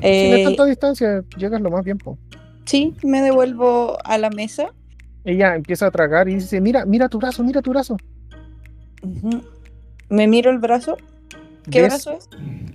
Si 0.00 0.28
no 0.28 0.34
hay 0.34 0.40
Eh, 0.40 0.44
tanta 0.44 0.64
distancia, 0.66 1.24
llegas 1.36 1.60
lo 1.60 1.70
más 1.70 1.84
bien. 1.84 1.98
po. 1.98 2.16
sí, 2.64 2.94
me 3.02 3.20
devuelvo 3.22 3.96
a 4.04 4.18
la 4.18 4.30
mesa. 4.30 4.72
Ella 5.24 5.54
empieza 5.56 5.86
a 5.86 5.90
tragar 5.90 6.28
y 6.28 6.34
dice, 6.34 6.60
mira, 6.60 6.84
mira 6.84 7.08
tu 7.08 7.18
brazo, 7.18 7.42
mira 7.42 7.62
tu 7.62 7.70
brazo. 7.70 7.96
Me 10.10 10.26
miro 10.26 10.50
el 10.50 10.58
brazo. 10.58 10.96
¿Qué 11.70 11.80
¿Ves, 11.80 11.88
brazo 11.90 12.12
es? 12.12 12.28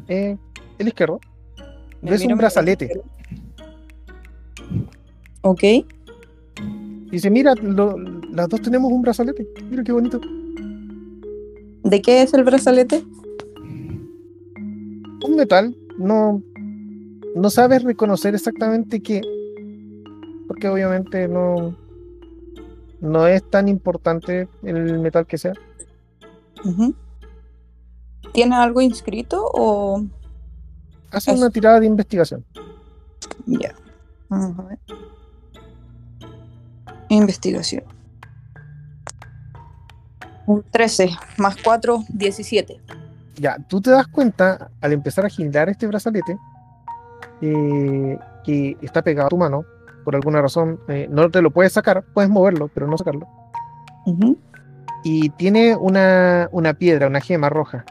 eh, 0.07 0.37
el 0.79 0.87
izquierdo. 0.87 1.19
Me 2.01 2.11
ves 2.11 2.25
un 2.25 2.37
brazalete. 2.37 3.01
Ok. 5.41 5.63
Dice, 7.11 7.29
mira, 7.29 7.53
lo- 7.55 7.97
las 7.97 8.49
dos 8.49 8.61
tenemos 8.61 8.91
un 8.91 9.01
brazalete. 9.01 9.47
Mira 9.69 9.83
qué 9.83 9.91
bonito. 9.91 10.19
¿De 11.83 12.01
qué 12.01 12.21
es 12.23 12.33
el 12.33 12.43
brazalete? 12.43 13.03
Un 14.55 15.35
metal. 15.35 15.75
No, 15.97 16.41
no 17.35 17.49
sabes 17.49 17.83
reconocer 17.83 18.33
exactamente 18.35 19.01
qué. 19.01 19.21
Porque 20.47 20.67
obviamente 20.67 21.27
no, 21.27 21.75
no 23.01 23.27
es 23.27 23.47
tan 23.49 23.67
importante 23.67 24.47
el 24.63 24.99
metal 24.99 25.25
que 25.25 25.37
sea. 25.37 25.53
¿Tiene 28.33 28.55
algo 28.55 28.81
inscrito 28.81 29.49
o...? 29.53 30.03
Hace 31.11 31.31
Es- 31.31 31.39
una 31.39 31.49
tirada 31.49 31.79
de 31.79 31.85
investigación. 31.87 32.45
Ya. 33.45 33.73
Vamos 34.29 34.59
a 34.59 34.63
ver. 34.63 34.79
Investigación. 37.09 37.83
Un 40.45 40.63
13 40.71 41.09
más 41.37 41.55
4, 41.63 42.03
17. 42.09 42.79
Ya, 43.37 43.57
tú 43.67 43.81
te 43.81 43.89
das 43.91 44.07
cuenta 44.07 44.69
al 44.81 44.93
empezar 44.93 45.25
a 45.25 45.29
girar 45.29 45.69
este 45.69 45.87
brazalete 45.87 46.37
eh, 47.41 48.17
que 48.43 48.77
está 48.81 49.01
pegado 49.01 49.27
a 49.27 49.29
tu 49.29 49.37
mano. 49.37 49.63
Por 50.09 50.15
alguna 50.15 50.41
razón, 50.41 50.79
eh, 50.87 51.07
no 51.07 51.29
te 51.29 51.39
lo 51.39 51.51
puedes 51.51 51.71
sacar, 51.71 52.03
puedes 52.15 52.31
moverlo, 52.31 52.67
pero 52.73 52.87
no 52.87 52.97
sacarlo. 52.97 53.27
Y 55.03 55.29
tiene 55.29 55.75
una, 55.75 56.49
una 56.51 56.73
piedra, 56.73 57.05
una 57.05 57.21
gema 57.21 57.47
roja. 57.47 57.85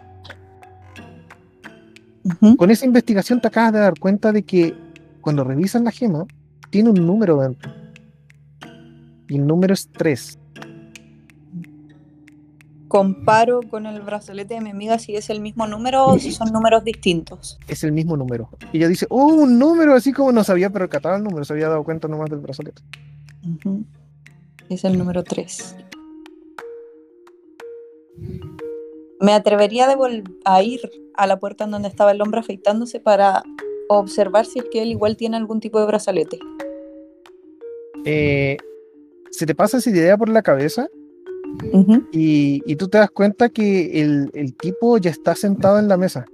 Con 2.57 2.73
esa 2.73 2.86
investigación 2.86 3.40
te 3.40 3.47
acabas 3.47 3.73
de 3.73 3.78
dar 3.78 3.97
cuenta 4.01 4.32
de 4.32 4.43
que 4.43 4.74
cuando 5.20 5.45
revisas 5.45 5.81
la 5.82 5.93
gema, 5.93 6.27
tiene 6.70 6.90
un 6.90 7.07
número 7.07 7.40
dentro. 7.40 7.73
Y 9.28 9.36
el 9.36 9.47
número 9.47 9.73
es 9.73 9.89
3. 9.93 10.40
Comparo 12.89 13.60
con 13.69 13.86
el 13.86 14.01
brazalete 14.01 14.55
de 14.55 14.60
mi 14.60 14.70
amiga 14.70 14.98
si 14.98 15.15
es 15.15 15.28
el 15.28 15.40
mismo 15.40 15.66
número 15.66 16.06
o 16.06 16.19
si 16.19 16.32
son 16.32 16.52
números 16.52 16.85
distintos. 16.85 17.59
Es 17.69 17.85
el 17.85 17.93
mismo 17.93 18.16
número. 18.16 18.48
Y 18.73 18.78
ella 18.78 18.89
dice, 18.89 19.06
oh, 19.10 19.27
un 19.27 19.59
número, 19.59 19.94
así 19.94 20.12
como 20.12 20.32
no 20.32 20.43
sabía 20.43 20.70
percatado 20.70 21.16
el 21.16 21.23
número, 21.23 21.44
se 21.44 21.52
había 21.52 21.69
dado 21.69 21.85
cuenta 21.85 22.09
nomás 22.09 22.31
del 22.31 22.40
brazalete. 22.40 22.81
Es 24.70 24.85
el 24.85 24.97
número 24.97 25.23
3. 25.23 25.77
Me 29.20 29.32
atrevería 29.32 29.86
a 30.44 30.62
ir 30.62 30.81
a 31.15 31.27
la 31.27 31.39
puerta 31.39 31.65
en 31.65 31.73
donde 31.73 31.89
estaba 31.89 32.12
el 32.12 32.23
hombre 32.23 32.40
afeitándose 32.40 33.01
para 33.01 33.43
observar 33.89 34.47
si 34.47 34.60
es 34.60 34.66
que 34.70 34.82
él 34.82 34.89
igual 34.90 35.16
tiene 35.16 35.36
algún 35.36 35.60
tipo 35.60 35.78
de 35.81 35.86
brazalete. 35.86 36.39
Eh, 38.05 38.56
se 39.31 39.44
te 39.44 39.55
pasa 39.55 39.78
esa 39.78 39.90
idea 39.90 40.16
por 40.16 40.28
la 40.28 40.43
cabeza 40.43 40.89
Y, 42.12 42.62
y 42.66 42.77
tú 42.77 42.89
te 42.89 42.99
das 42.99 43.11
cuenta 43.11 43.49
que 43.49 44.01
el, 44.01 44.31
el 44.35 44.55
tipo 44.55 44.99
ya 44.99 45.11
está 45.11 45.35
sentado 45.35 45.79
en 45.79 45.89
la 45.89 45.97
mesa. 45.97 46.25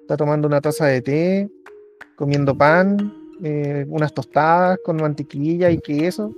Está 0.00 0.16
tomando 0.16 0.48
una 0.48 0.60
taza 0.60 0.86
de 0.86 1.00
té, 1.02 1.50
comiendo 2.16 2.56
pan, 2.56 3.12
eh, 3.42 3.86
unas 3.88 4.12
tostadas 4.12 4.78
con 4.84 4.96
mantequilla 4.96 5.70
y 5.70 5.78
queso. 5.78 6.32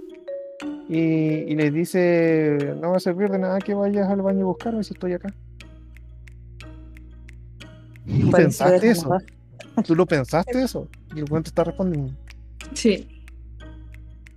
Y, 0.89 0.99
y 0.99 1.57
les 1.57 1.73
dice, 1.73 2.75
no 2.81 2.91
va 2.91 2.97
a 2.99 3.01
servir 3.01 3.31
de 3.31 3.39
nada 3.39 3.59
que 3.59 3.75
vayas 3.75 4.09
al 4.09 4.23
baño 4.23 4.43
a 4.43 4.49
buscarme 4.49 4.85
si 4.85 4.95
estoy 4.95 5.15
acá. 5.15 5.35
¿Tú 8.07 8.31
pensaste 8.31 8.87
de 8.87 8.93
eso? 8.93 9.11
¿Tú 9.85 9.95
lo 9.95 10.07
pensaste 10.07 10.63
eso? 10.63 10.89
Y 11.15 11.19
el 11.19 11.25
buen 11.25 11.43
te 11.43 11.49
está 11.49 11.65
respondiendo. 11.65 12.13
Sí. 12.73 13.09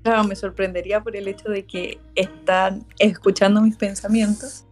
Claro, 0.04 0.24
me 0.24 0.36
sorprendería 0.36 1.04
por 1.04 1.16
el 1.16 1.28
hecho 1.28 1.50
de 1.50 1.66
que 1.66 2.00
están 2.16 2.86
escuchando 3.00 3.62
mis 3.62 3.76
pensamientos. 3.76 4.66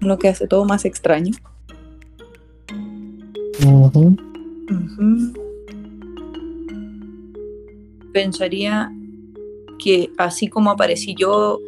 Lo 0.00 0.18
que 0.18 0.28
hace 0.28 0.46
todo 0.46 0.64
más 0.66 0.84
extraño. 0.84 1.32
Pensaría 8.12 8.92
que 9.78 10.10
así 10.18 10.48
como 10.48 10.70
aparecí 10.70 11.14
yo, 11.18 11.58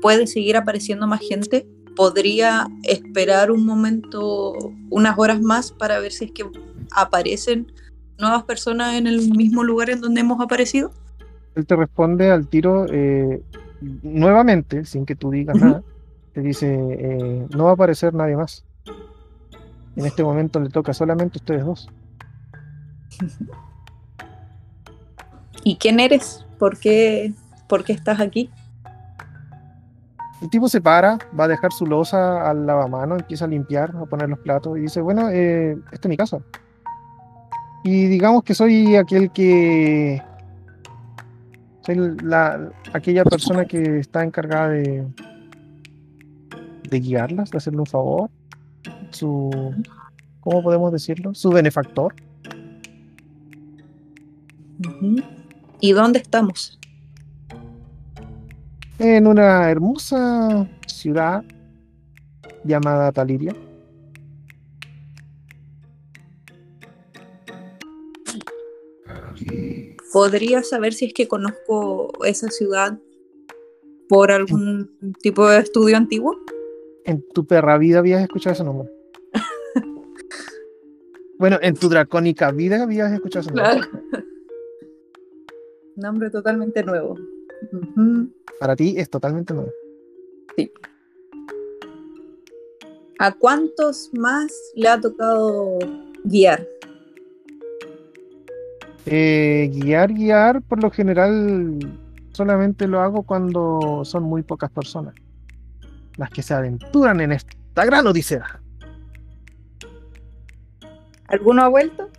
puede 0.00 0.26
seguir 0.28 0.56
apareciendo 0.56 1.06
más 1.08 1.20
gente. 1.20 1.66
Podría 1.96 2.68
esperar 2.84 3.50
un 3.50 3.66
momento, 3.66 4.54
unas 4.90 5.18
horas 5.18 5.40
más 5.42 5.72
para 5.72 5.98
ver 5.98 6.12
si 6.12 6.26
es 6.26 6.32
que 6.32 6.44
aparecen 6.92 7.72
nuevas 8.20 8.44
personas 8.44 8.94
en 8.94 9.06
el 9.06 9.30
mismo 9.30 9.64
lugar 9.64 9.90
en 9.90 10.00
donde 10.00 10.20
hemos 10.20 10.40
aparecido. 10.40 10.92
Él 11.54 11.66
te 11.66 11.76
responde 11.76 12.30
al 12.30 12.46
tiro 12.48 12.86
eh, 12.90 13.42
nuevamente, 14.02 14.84
sin 14.84 15.06
que 15.06 15.16
tú 15.16 15.30
digas 15.30 15.56
nada. 15.56 15.82
Te 16.32 16.40
dice, 16.40 16.68
eh, 16.72 17.46
no 17.54 17.64
va 17.64 17.70
a 17.70 17.74
aparecer 17.74 18.14
nadie 18.14 18.36
más. 18.36 18.64
En 19.96 20.06
este 20.06 20.22
momento 20.22 20.60
le 20.60 20.70
toca 20.70 20.94
solamente 20.94 21.38
a 21.38 21.40
ustedes 21.40 21.64
dos. 21.64 21.88
¿Y 25.64 25.76
quién 25.76 26.00
eres? 26.00 26.46
¿Por 26.58 26.78
qué, 26.78 27.32
por 27.68 27.84
qué 27.84 27.92
estás 27.92 28.20
aquí? 28.20 28.50
El 30.40 30.48
tipo 30.48 30.68
se 30.68 30.80
para, 30.80 31.18
va 31.38 31.44
a 31.44 31.48
dejar 31.48 31.70
su 31.72 31.84
losa 31.84 32.48
al 32.48 32.66
lavamano, 32.66 33.16
empieza 33.16 33.44
a 33.44 33.48
limpiar, 33.48 33.94
a 33.94 34.06
poner 34.06 34.30
los 34.30 34.38
platos 34.38 34.78
y 34.78 34.82
dice, 34.82 35.02
bueno, 35.02 35.28
eh, 35.28 35.76
esta 35.92 36.08
es 36.08 36.10
mi 36.10 36.16
casa. 36.16 36.38
Y 37.84 38.06
digamos 38.06 38.42
que 38.44 38.54
soy 38.54 38.96
aquel 38.96 39.30
que... 39.30 40.22
Soy 41.82 41.96
la, 42.22 42.70
aquella 42.92 43.24
persona 43.24 43.64
que 43.64 43.98
está 43.98 44.22
encargada 44.22 44.68
de, 44.68 45.06
de 46.88 47.00
guiarlas, 47.00 47.50
de 47.50 47.58
hacerle 47.58 47.80
un 47.80 47.86
favor. 47.86 48.30
Su... 49.10 49.74
¿Cómo 50.40 50.62
podemos 50.62 50.92
decirlo? 50.92 51.34
Su 51.34 51.50
benefactor. 51.50 52.14
¿Y 55.80 55.92
dónde 55.92 56.18
estamos? 56.18 56.78
En 58.98 59.26
una 59.26 59.70
hermosa 59.70 60.66
ciudad 60.86 61.44
llamada 62.64 63.12
Taliria. 63.12 63.54
¿Podría 70.12 70.62
saber 70.62 70.92
si 70.92 71.06
es 71.06 71.14
que 71.14 71.28
conozco 71.28 72.10
esa 72.24 72.48
ciudad 72.48 72.98
por 74.08 74.32
algún 74.32 74.90
tipo 75.22 75.48
de 75.48 75.60
estudio 75.60 75.96
antiguo? 75.96 76.36
En 77.04 77.22
tu 77.28 77.46
perra 77.46 77.78
vida 77.78 78.00
habías 78.00 78.22
escuchado 78.22 78.54
ese 78.54 78.64
nombre. 78.64 78.90
bueno, 81.38 81.58
en 81.62 81.74
tu 81.74 81.88
dracónica 81.88 82.50
vida 82.50 82.82
habías 82.82 83.12
escuchado 83.12 83.46
ese 83.46 83.54
nombre. 83.54 83.88
Nombre 85.96 86.30
totalmente 86.30 86.82
nuevo. 86.82 87.16
Para 88.58 88.74
ti 88.74 88.94
es 88.96 89.08
totalmente 89.10 89.54
nuevo. 89.54 89.70
¿A 93.18 93.32
cuántos 93.32 94.10
más 94.14 94.50
le 94.74 94.88
ha 94.88 95.00
tocado 95.00 95.78
guiar? 96.24 96.66
Eh, 99.06 99.70
guiar, 99.72 100.12
guiar, 100.12 100.62
por 100.62 100.82
lo 100.82 100.90
general 100.90 101.78
solamente 102.32 102.86
lo 102.86 103.00
hago 103.00 103.22
cuando 103.22 104.02
son 104.04 104.22
muy 104.24 104.42
pocas 104.42 104.70
personas 104.70 105.14
las 106.16 106.30
que 106.30 106.42
se 106.42 106.52
aventuran 106.52 107.20
en 107.20 107.32
esta 107.32 107.84
gran 107.86 108.06
odisea. 108.06 108.60
¿Alguno 111.28 111.62
ha 111.62 111.68
vuelto? 111.68 112.10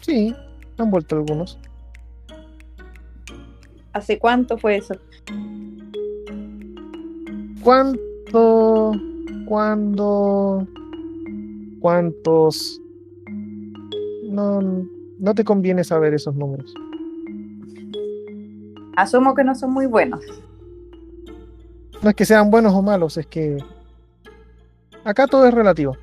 Sí, 0.00 0.34
han 0.78 0.90
vuelto 0.90 1.16
algunos. 1.16 1.58
¿Hace 3.92 4.18
cuánto 4.18 4.58
fue 4.58 4.76
eso? 4.76 4.94
¿Cuánto? 7.62 8.92
¿Cuándo? 9.46 10.68
¿Cuántos? 11.80 12.80
No, 14.36 14.60
no 14.60 15.34
te 15.34 15.44
conviene 15.44 15.82
saber 15.82 16.12
esos 16.12 16.34
números. 16.34 16.74
Asumo 18.94 19.34
que 19.34 19.42
no 19.44 19.54
son 19.54 19.72
muy 19.72 19.86
buenos. 19.86 20.20
No 22.02 22.10
es 22.10 22.14
que 22.14 22.26
sean 22.26 22.50
buenos 22.50 22.74
o 22.74 22.82
malos, 22.82 23.16
es 23.16 23.26
que 23.26 23.56
acá 25.04 25.26
todo 25.26 25.46
es 25.46 25.54
relativo. 25.54 25.96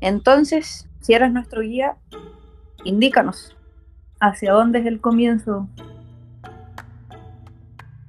Entonces, 0.00 0.88
si 1.00 1.14
eres 1.14 1.32
nuestro 1.32 1.62
guía, 1.62 1.96
indícanos 2.82 3.56
hacia 4.18 4.52
dónde 4.54 4.80
es 4.80 4.86
el 4.86 5.00
comienzo. 5.00 5.68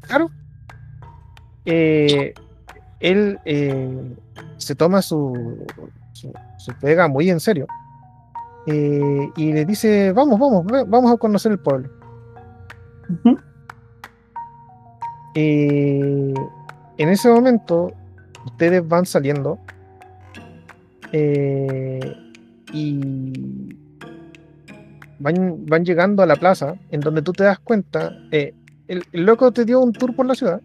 Claro. 0.02 0.32
Eh, 1.66 2.34
él 3.00 3.40
eh, 3.46 4.16
se 4.58 4.74
toma 4.74 5.04
su, 5.04 5.68
su, 6.24 6.34
su 6.58 6.74
pega 6.80 7.08
muy 7.08 7.30
en 7.30 7.40
serio. 7.40 7.68
Eh, 8.66 9.30
y 9.36 9.52
le 9.52 9.66
dice, 9.66 10.14
vamos, 10.14 10.40
vamos, 10.40 10.66
vamos 10.88 11.12
a 11.12 11.18
conocer 11.18 11.52
el 11.52 11.60
pueblo. 11.60 11.90
Eh, 15.36 16.34
en 16.98 17.10
ese 17.10 17.30
momento, 17.30 17.92
ustedes 18.46 18.88
van 18.88 19.06
saliendo 19.06 19.60
eh, 21.12 22.00
y 22.72 23.76
van, 25.20 25.66
van 25.66 25.84
llegando 25.84 26.24
a 26.24 26.26
la 26.26 26.36
plaza 26.36 26.76
en 26.92 27.02
donde 27.02 27.22
tú 27.22 27.34
te 27.34 27.44
das 27.44 27.60
cuenta, 27.60 28.14
el, 28.32 28.54
el 28.88 29.26
loco 29.26 29.52
te 29.52 29.66
dio 29.66 29.82
un 29.82 29.92
tour 29.92 30.16
por 30.16 30.26
la 30.26 30.36
ciudad, 30.36 30.62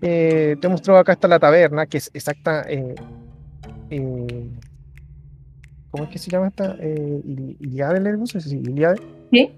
te 0.00 0.68
mostró 0.68 0.98
acá 0.98 1.12
está 1.12 1.28
la 1.28 1.38
taberna, 1.38 1.86
que 1.86 1.98
es 1.98 2.10
exacta, 2.12 2.66
eh, 3.90 4.48
¿cómo 5.90 6.04
es 6.04 6.10
que 6.10 6.18
se 6.18 6.30
llama 6.30 6.48
esta? 6.48 6.76
Eh, 6.80 7.20
Ili- 7.24 7.56
Iliade, 7.60 8.00
le 8.00 8.16
puse, 8.16 8.40
sí, 8.40 8.56
Iliade 8.58 9.00
¿Sí? 9.32 9.50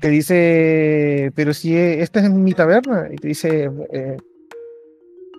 te 0.00 0.08
dice, 0.08 1.32
pero 1.34 1.54
si 1.54 1.74
e- 1.74 2.02
esta 2.02 2.20
es 2.20 2.30
mi 2.30 2.52
taberna, 2.52 3.08
y 3.12 3.16
te 3.16 3.28
dice, 3.28 3.70
eh, 3.92 4.16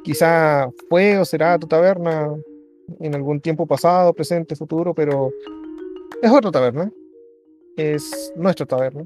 quizá 0.03 0.69
fue 0.89 1.17
o 1.17 1.25
será 1.25 1.57
tu 1.59 1.67
taberna 1.67 2.33
en 2.99 3.15
algún 3.15 3.39
tiempo 3.41 3.65
pasado, 3.67 4.13
presente, 4.13 4.55
futuro, 4.55 4.93
pero 4.93 5.31
es 6.21 6.31
otra 6.31 6.51
taberna, 6.51 6.91
es 7.75 8.33
nuestra 8.35 8.65
taberna. 8.65 9.05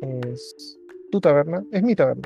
es 0.00 0.78
tu 1.10 1.20
taberna, 1.20 1.64
es 1.72 1.82
mi 1.82 1.96
taberna. 1.96 2.22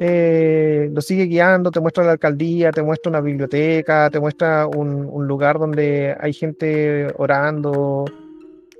Eh, 0.00 0.90
lo 0.92 1.00
sigue 1.00 1.24
guiando, 1.24 1.70
te 1.70 1.80
muestra 1.80 2.04
la 2.04 2.12
alcaldía, 2.12 2.70
te 2.70 2.82
muestra 2.82 3.10
una 3.10 3.20
biblioteca, 3.20 4.08
te 4.10 4.20
muestra 4.20 4.66
un, 4.66 5.06
un 5.10 5.26
lugar 5.26 5.58
donde 5.58 6.16
hay 6.20 6.32
gente 6.32 7.12
orando, 7.16 8.04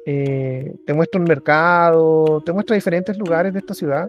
eh, 0.06 0.76
te 0.86 0.94
muestra 0.94 1.20
un 1.20 1.26
mercado, 1.26 2.40
te 2.46 2.52
muestra 2.52 2.76
diferentes 2.76 3.18
lugares 3.18 3.52
de 3.52 3.58
esta 3.58 3.74
ciudad. 3.74 4.08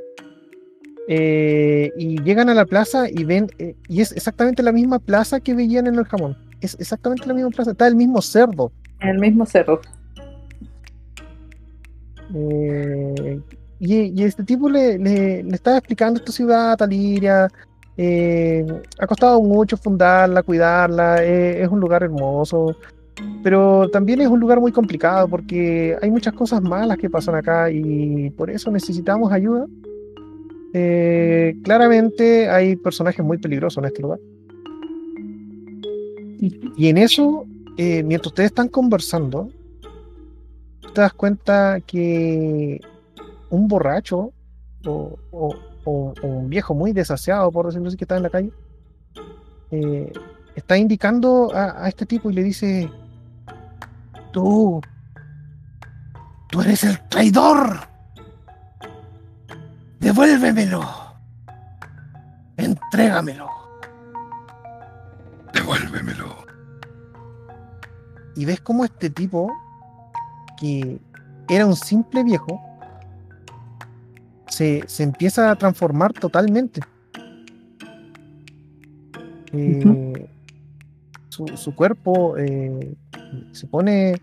Eh, 1.08 1.92
y 1.98 2.22
llegan 2.22 2.50
a 2.50 2.54
la 2.54 2.66
plaza 2.66 3.10
y 3.10 3.24
ven, 3.24 3.48
y 3.88 4.00
es 4.00 4.12
exactamente 4.12 4.62
la 4.62 4.72
misma 4.72 5.00
plaza 5.00 5.40
que 5.40 5.56
veían 5.56 5.88
en 5.88 5.96
el 5.96 6.06
jamón. 6.06 6.38
Es 6.62 6.78
exactamente 6.80 7.26
la 7.26 7.34
misma 7.34 7.50
plaza, 7.50 7.72
está 7.72 7.88
el 7.88 7.96
mismo 7.96 8.22
cerdo. 8.22 8.72
El 9.00 9.18
mismo 9.20 9.46
cerro. 9.46 9.82
Y, 13.80 14.24
este 14.24 14.44
tipo 14.44 14.70
le, 14.70 14.98
le, 14.98 15.40
estaba 15.52 15.78
explicando 15.78 16.20
esta 16.20 16.32
ciudad, 16.32 16.78
Taliria. 16.78 17.48
eh, 17.98 18.66
ha 18.98 19.08
costado 19.08 19.42
mucho 19.42 19.78
fundarla, 19.78 20.44
cuidarla. 20.44 21.24
eh, 21.24 21.64
es 21.64 21.70
un 21.70 21.80
lugar 21.80 22.04
hermoso. 22.04 22.76
Pero 23.44 23.90
también 23.90 24.22
es 24.22 24.28
un 24.28 24.40
lugar 24.40 24.60
muy 24.60 24.72
complicado 24.72 25.28
porque 25.28 25.98
hay 26.02 26.10
muchas 26.12 26.34
cosas 26.34 26.62
malas 26.62 26.98
que 26.98 27.10
pasan 27.10 27.36
acá 27.36 27.70
y 27.70 28.30
por 28.32 28.50
eso 28.50 28.72
necesitamos 28.72 29.32
ayuda. 29.32 29.66
Eh, 30.74 31.56
claramente 31.64 32.50
hay 32.50 32.76
personajes 32.76 33.26
muy 33.26 33.38
peligrosos 33.38 33.78
en 33.80 33.86
este 33.86 34.02
lugar. 34.02 34.20
Y 36.78 36.88
en 36.88 36.98
eso, 36.98 37.46
eh, 37.78 38.04
mientras 38.04 38.28
ustedes 38.28 38.48
están 38.52 38.70
conversando, 38.70 39.50
te 40.94 41.02
das 41.02 41.14
cuenta 41.14 41.82
que 41.86 42.80
un 43.50 43.68
borracho 43.68 44.32
o, 44.86 45.18
o- 45.32 45.56
o- 45.86 46.14
o 46.22 46.28
un 46.28 46.50
viejo 46.50 46.74
muy 46.74 46.94
desaseado, 46.94 47.52
por 47.52 47.66
decirlo 47.68 47.88
así, 47.88 47.98
que 47.98 48.04
está 48.06 48.18
en 48.18 48.24
la 48.24 48.30
calle, 48.30 48.52
eh, 49.72 50.12
está 50.56 50.78
indicando 50.78 51.52
a, 51.56 51.86
a 51.86 51.88
este 51.90 52.06
tipo 52.06 52.30
y 52.30 52.34
le 52.34 52.44
dice, 52.44 52.90
tú, 54.32 54.82
tú 56.50 56.62
eres 56.62 56.84
el 56.84 57.00
traidor, 57.10 57.80
devuélvemelo, 60.00 60.82
entrégamelo. 62.58 63.48
Devuélvemelo. 65.54 66.36
Y 68.36 68.46
ves 68.46 68.62
cómo 68.62 68.86
este 68.86 69.10
tipo, 69.10 69.52
que 70.58 71.00
era 71.50 71.66
un 71.66 71.76
simple 71.76 72.24
viejo, 72.24 72.62
se, 74.50 74.84
se 74.88 75.04
empieza 75.04 75.52
a 75.52 75.56
transformar 75.56 76.14
totalmente. 76.14 76.82
Eh, 79.52 80.28
su, 81.30 81.48
su 81.58 81.74
cuerpo 81.76 82.38
eh, 82.38 82.94
se 83.52 83.68
pone 83.68 84.20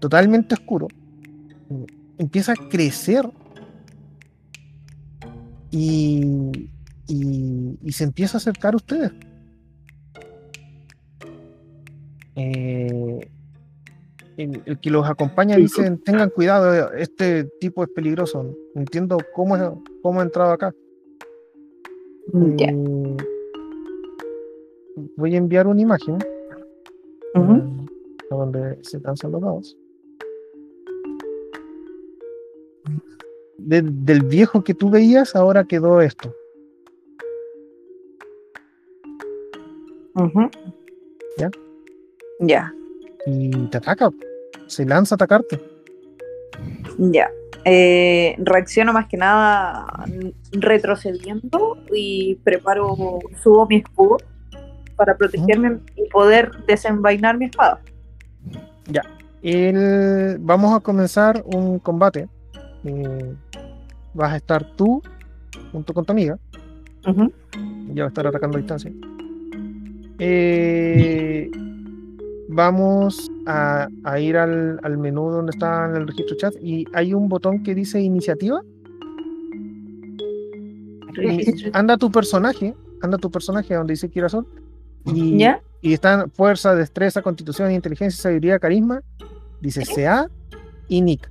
totalmente 0.00 0.54
oscuro, 0.54 0.88
eh, 1.70 1.86
empieza 2.18 2.52
a 2.52 2.68
crecer 2.68 3.28
y, 5.70 6.68
y- 7.06 7.78
y 7.82 7.92
se 7.92 8.04
empieza 8.04 8.36
a 8.36 8.40
acercar 8.40 8.74
a 8.74 8.76
ustedes. 8.76 9.12
Eh, 12.36 13.28
el, 14.38 14.62
el 14.66 14.80
que 14.80 14.90
los 14.90 15.06
acompaña 15.08 15.56
dice, 15.56 15.82
tengan 16.04 16.30
cuidado, 16.30 16.92
este 16.94 17.44
tipo 17.60 17.82
es 17.82 17.90
peligroso. 17.90 18.54
Entiendo 18.74 19.18
cómo, 19.34 19.56
es- 19.56 19.62
cómo 20.02 20.20
ha 20.20 20.22
entrado 20.22 20.52
acá. 20.52 20.74
Ya. 22.56 22.68
Eh, 22.70 23.16
voy 25.16 25.34
a 25.34 25.38
enviar 25.38 25.66
una 25.66 25.80
imagen 25.80 26.18
eh, 27.34 27.86
a 28.30 28.34
donde 28.34 28.78
se 28.82 29.00
cansan 29.02 29.32
los 29.32 29.40
dados. 29.42 29.76
De- 33.56 33.82
del 33.82 34.22
viejo 34.22 34.62
que 34.62 34.72
tú 34.74 34.88
veías, 34.88 35.34
ahora 35.34 35.64
quedó 35.64 36.00
esto. 36.00 36.32
¿Ya? 41.38 41.50
Ya, 42.40 42.74
Y 43.30 43.50
te 43.68 43.76
ataca. 43.78 44.10
Se 44.66 44.84
lanza 44.86 45.14
a 45.14 45.16
atacarte. 45.16 45.60
ya. 46.98 47.30
Eh, 47.64 48.34
reacciono 48.38 48.92
más 48.94 49.08
que 49.08 49.16
nada 49.18 49.84
retrocediendo 50.52 51.76
y 51.92 52.36
preparo, 52.36 53.18
subo 53.42 53.66
mi 53.66 53.76
escudo 53.76 54.16
para 54.96 55.14
protegerme 55.16 55.78
y 55.96 56.08
poder 56.08 56.50
desenvainar 56.66 57.36
mi 57.36 57.46
espada. 57.46 57.80
El- 59.42 60.38
vamos 60.40 60.74
a 60.74 60.80
comenzar 60.80 61.42
un 61.44 61.78
combate. 61.78 62.28
Eh, 62.84 63.34
vas 64.14 64.32
a 64.32 64.36
estar 64.36 64.64
tú 64.74 65.00
junto 65.70 65.92
con 65.94 66.04
tu 66.04 66.12
amiga. 66.12 66.38
Ya 67.92 68.02
va 68.02 68.06
a 68.06 68.08
estar 68.08 68.26
atacando 68.26 68.56
a 68.56 68.60
distancia. 68.60 68.90
Eh, 70.18 71.50
vamos 72.48 73.30
a, 73.46 73.88
a 74.04 74.20
ir 74.20 74.36
al, 74.36 74.80
al 74.82 74.98
menú 74.98 75.30
donde 75.30 75.50
está 75.50 75.86
en 75.88 75.96
el 75.96 76.06
registro 76.08 76.36
chat 76.36 76.54
y 76.62 76.84
hay 76.94 77.14
un 77.14 77.28
botón 77.28 77.62
que 77.62 77.74
dice 77.74 78.00
iniciativa. 78.00 78.60
Y 81.20 81.70
anda 81.72 81.96
tu 81.96 82.10
personaje, 82.10 82.74
anda 83.02 83.18
tu 83.18 83.30
personaje 83.30 83.74
a 83.74 83.78
donde 83.78 83.92
dice 83.94 84.08
Kirasol. 84.08 84.46
Y, 85.06 85.38
¿Ya? 85.38 85.60
y 85.80 85.92
están 85.92 86.30
fuerza, 86.30 86.74
destreza, 86.74 87.22
constitución, 87.22 87.72
inteligencia, 87.72 88.22
sabiduría, 88.22 88.58
carisma. 88.58 89.00
Dice 89.60 89.84
CA 89.84 90.28
y 90.88 91.00
Nick. 91.02 91.30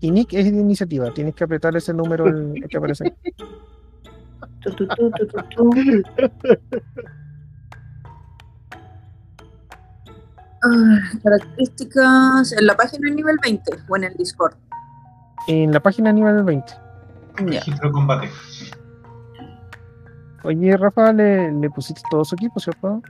Y 0.00 0.10
Nick 0.10 0.32
es 0.32 0.50
de 0.50 0.58
iniciativa, 0.58 1.12
tienes 1.14 1.34
que 1.34 1.44
apretar 1.44 1.76
ese 1.76 1.94
número 1.94 2.26
el- 2.26 2.54
el 2.62 2.68
que 2.68 2.76
aparece 2.76 3.04
ahí. 3.04 3.12
Ah, 10.64 10.98
características 11.22 12.52
en 12.52 12.66
la 12.66 12.76
página 12.76 13.10
nivel 13.10 13.36
20 13.42 13.70
o 13.88 13.96
en 13.96 14.04
el 14.04 14.14
Discord. 14.14 14.54
En 15.48 15.72
la 15.72 15.80
página 15.80 16.12
nivel 16.12 16.42
20. 16.44 16.72
Ya. 17.38 17.44
Registro 17.60 17.88
de 17.88 17.92
combate. 17.92 18.30
Oye, 20.44 20.76
Rafa, 20.76 21.12
le, 21.12 21.52
le 21.52 21.70
pusiste 21.70 22.00
todo 22.10 22.24
su 22.24 22.34
equipo, 22.34 22.58
¿cierto? 22.60 23.00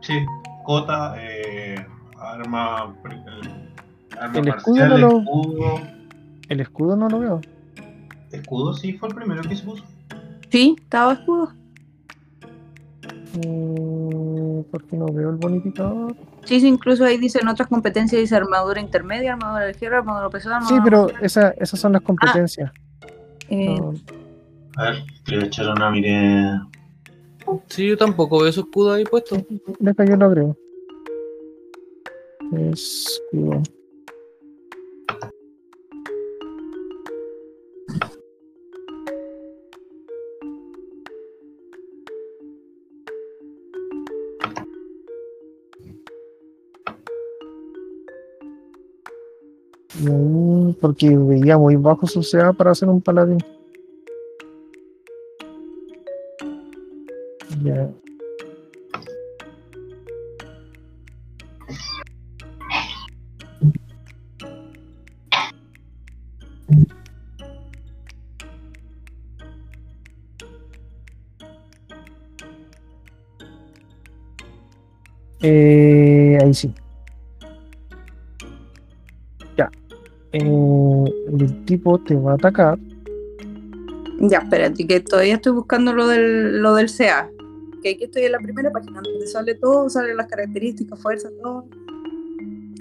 Sí, 0.00 0.14
cota, 0.64 1.14
eh, 1.18 1.86
arma, 2.18 2.94
el, 3.10 4.18
arma 4.18 4.38
El 4.38 4.48
escudo 4.48 4.86
no 4.88 4.98
lo- 4.98 5.18
escudo. 5.20 5.80
El 6.48 6.60
escudo 6.60 6.96
no 6.96 7.08
lo 7.08 7.18
veo. 7.20 7.40
Escudo 8.32 8.74
sí 8.74 8.92
fue 8.94 9.08
el 9.10 9.14
primero 9.14 9.42
que 9.42 9.56
se 9.56 9.64
puso. 9.64 9.84
Sí, 10.50 10.76
estaba 10.80 11.12
escudo. 11.14 11.52
Mm, 13.34 14.62
¿Por 14.70 14.84
qué 14.86 14.96
no 14.96 15.06
veo 15.06 15.30
el 15.30 15.36
bonificador? 15.36 16.16
Sí, 16.48 16.60
sí, 16.60 16.66
incluso 16.66 17.04
ahí 17.04 17.18
dicen 17.18 17.46
otras 17.46 17.68
competencias, 17.68 18.18
dice 18.22 18.34
armadura 18.34 18.80
intermedia, 18.80 19.34
armadura 19.34 19.66
ligera, 19.68 19.98
armadura 19.98 20.30
pesada, 20.30 20.62
Sí, 20.62 20.74
armadura... 20.74 21.06
pero 21.12 21.24
esa, 21.26 21.50
esas 21.50 21.78
son 21.78 21.92
las 21.92 22.00
competencias. 22.00 22.72
Eh, 23.50 23.76
No, 23.78 23.92
A 24.76 24.82
ver, 24.84 25.42
a 25.42 25.44
echar 25.44 25.68
una 25.68 25.90
miré. 25.90 26.58
Sí, 27.66 27.88
yo 27.88 27.98
tampoco 27.98 28.42
veo 28.42 28.50
su 28.50 28.60
escudo 28.60 28.94
ahí 28.94 29.04
puesto. 29.04 29.36
deja 29.78 30.04
yo 30.06 30.16
lo 30.16 30.24
agrego. 30.24 30.56
Escudo. 32.72 33.62
Mm, 50.00 50.72
Porque 50.80 51.16
veía 51.16 51.58
muy 51.58 51.76
bajo 51.76 52.06
su 52.06 52.22
CA 52.22 52.52
para 52.52 52.70
hacer 52.70 52.88
un 52.88 53.00
paladín. 53.00 53.38
Ya. 57.64 57.90
Eh, 75.40 76.38
ahí 76.40 76.54
sí. 76.54 76.74
Tipo 81.68 81.98
te 81.98 82.14
va 82.14 82.32
a 82.32 82.34
atacar. 82.34 82.78
Ya, 84.20 84.38
espérate, 84.38 84.86
que 84.86 85.00
todavía 85.00 85.34
estoy 85.34 85.52
buscando 85.52 85.92
lo 85.92 86.06
del, 86.08 86.60
lo 86.62 86.74
del 86.74 86.88
CA. 86.90 87.28
Que 87.82 87.90
aquí 87.90 88.04
estoy 88.04 88.24
en 88.24 88.32
la 88.32 88.38
primera 88.38 88.70
página, 88.72 89.00
donde 89.02 89.26
sale 89.28 89.54
todo, 89.54 89.88
salen 89.88 90.16
las 90.16 90.26
características, 90.26 91.00
fuerza, 91.00 91.28
todo. 91.42 91.66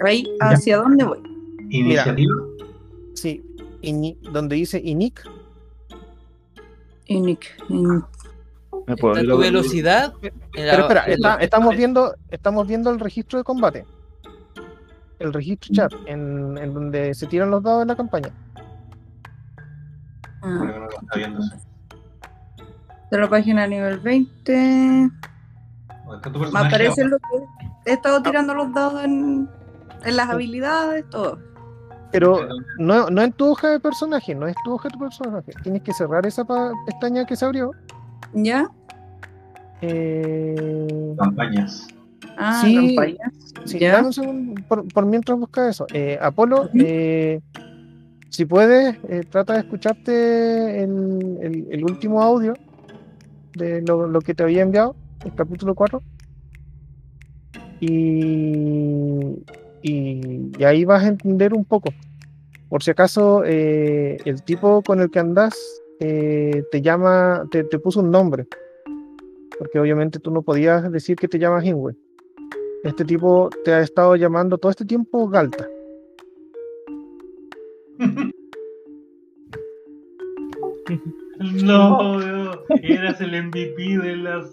Ahí, 0.04 0.24
Ya. 0.40 0.50
¿hacia 0.50 0.78
dónde 0.78 1.04
voy? 1.04 1.20
Iniciativa. 1.70 2.34
Sí, 3.14 3.44
ini- 3.82 4.18
donde 4.32 4.56
dice 4.56 4.82
INIC. 4.84 5.22
Inic, 7.08 7.46
in- 7.70 8.04
¿Me 8.88 8.96
puedo 8.96 9.16
Está 9.16 9.30
tu 9.32 9.38
velocidad. 9.38 10.14
Pero 10.22 10.82
espera, 10.82 11.06
en 11.06 11.14
está- 11.14 11.38
la- 11.38 11.44
estamos 11.44 11.76
viendo, 11.76 12.16
estamos 12.32 12.68
viendo 12.68 12.90
el 12.90 13.00
registro 13.00 13.38
de 13.40 13.44
combate. 13.44 13.86
El 15.20 15.34
registro 15.34 15.74
chat, 15.74 15.92
en, 16.06 16.58
en 16.58 16.74
donde 16.74 17.14
se 17.14 17.26
tiran 17.28 17.50
los 17.52 17.62
dados 17.64 17.82
de 17.82 17.86
la 17.88 17.96
campaña. 17.96 18.30
Ah, 20.42 20.56
Porque 20.60 20.74
no 20.74 20.80
lo 20.80 20.90
está 20.90 21.16
viendo. 21.18 21.40
de 23.12 23.18
la 23.20 23.30
página 23.30 23.68
nivel 23.68 24.00
20. 24.00 25.10
¿Dónde 26.06 26.16
está 26.16 26.32
tu 26.32 26.40
Me 26.40 26.60
aparece 26.60 27.06
lo 27.06 27.18
que 27.18 27.92
he 27.92 27.94
estado 27.94 28.22
tirando 28.22 28.54
los 28.54 28.74
dados 28.74 29.04
en, 29.04 29.50
en 30.04 30.16
las 30.16 30.30
habilidades, 30.30 31.10
todo. 31.10 31.40
Pero 32.12 32.48
no, 32.80 33.10
no 33.10 33.22
en 33.22 33.34
tu 33.34 33.52
hoja 33.52 33.70
de 33.70 33.80
personaje, 33.82 34.34
no 34.34 34.48
es 34.48 34.56
tu 34.64 34.74
hoja 34.74 34.88
de 34.88 34.94
tu 34.94 35.00
personaje. 35.00 35.52
Tienes 35.64 35.82
que 35.84 35.94
cerrar 35.94 36.26
esa 36.26 36.46
pestaña 36.86 37.26
que 37.26 37.36
se 37.36 37.44
abrió. 37.46 37.72
¿Ya? 38.34 38.68
Eh, 39.82 41.16
Campañas. 41.20 41.88
Ah, 42.38 42.62
Sí. 42.64 42.96
Ya. 43.80 43.94
dame 43.94 44.08
un 44.08 44.14
segundo 44.14 44.62
por, 44.68 44.88
por 44.94 45.06
mientras 45.06 45.38
busca 45.38 45.68
eso. 45.70 45.86
Eh, 45.94 46.18
Apolo, 46.22 46.70
eh, 46.76 47.42
si 48.30 48.45
puedes, 48.45 48.95
eh, 49.10 49.24
trata 49.30 49.54
de 49.54 49.60
escucharte 49.60 50.84
el, 50.84 51.68
el- 51.72 51.84
último 51.84 52.22
audio 52.22 52.54
de 53.56 53.82
lo, 53.82 54.20
que 54.22 54.34
te 54.34 54.44
había 54.44 54.62
enviado, 54.62 54.95
el 55.26 55.34
capítulo 55.34 55.74
4. 55.74 56.02
Y, 57.80 59.44
y, 59.82 60.64
ahí 60.64 60.86
vas 60.86 61.04
a 61.04 61.08
entender 61.08 61.54
un 61.54 61.66
poco. 61.66 61.90
Por 62.70 62.84
si 62.84 62.91
acaso, 62.91 63.44
eh, 63.45 64.18
el 64.26 64.44
tipo 64.44 64.82
con 64.82 64.99
el 64.99 65.10
que 65.10 65.20
andas 65.20 65.56
eh, 65.99 66.64
te 66.72 66.82
llama, 66.82 67.48
te, 67.49 67.64
puso 67.80 68.02
un 68.02 68.12
nombre. 68.12 68.45
Porque 69.58 69.80
obviamente 69.80 70.20
tú 70.20 70.32
no 70.32 70.41
podías 70.41 70.91
decir 70.91 71.16
que 71.16 71.28
te 71.28 71.40
llamas 71.40 71.66
Ingwe. 71.66 71.95
Este 72.84 73.06
tipo 73.06 73.49
te 73.64 73.74
ha 73.74 73.82
estado 73.82 74.16
llamando 74.16 74.58
todo 74.58 74.70
este 74.70 74.86
tiempo 74.86 75.28
Galta. 75.28 75.68
No, 81.40 82.19
no, 82.19 82.52
eras 82.82 83.22
el 83.22 83.44
MVP 83.44 83.99
de 83.99 84.15
las. 84.18 84.52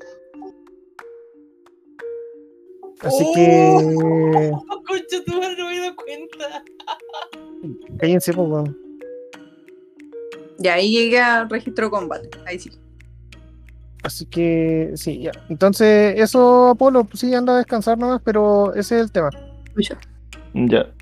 Así 3.00 3.32
que 3.34 3.70
Oh, 3.74 4.82
concha, 4.86 5.24
tu 5.24 5.32
madre 5.32 5.56
no 5.58 5.68
me 5.68 5.76
he 5.76 5.80
dado 5.80 5.96
cuenta. 5.96 6.64
cállense, 7.98 8.32
po, 8.32 8.42
weón. 8.42 8.76
Y 10.58 10.68
ahí 10.68 10.92
llegué 10.92 11.20
al 11.20 11.48
registro 11.48 11.90
combate. 11.90 12.30
Ahí 12.46 12.58
sí. 12.58 12.70
Así 14.02 14.26
que 14.26 14.92
sí, 14.96 15.22
ya. 15.22 15.32
Entonces, 15.48 16.20
eso, 16.20 16.68
Apolo, 16.68 17.04
pues 17.04 17.20
sí, 17.20 17.34
anda 17.34 17.54
a 17.54 17.58
descansar 17.58 17.96
nomás, 17.96 18.20
pero 18.22 18.74
ese 18.74 18.96
es 18.96 19.02
el 19.04 19.12
tema. 19.12 19.30
Tuyo. 19.72 19.96
Ya. 20.52 20.92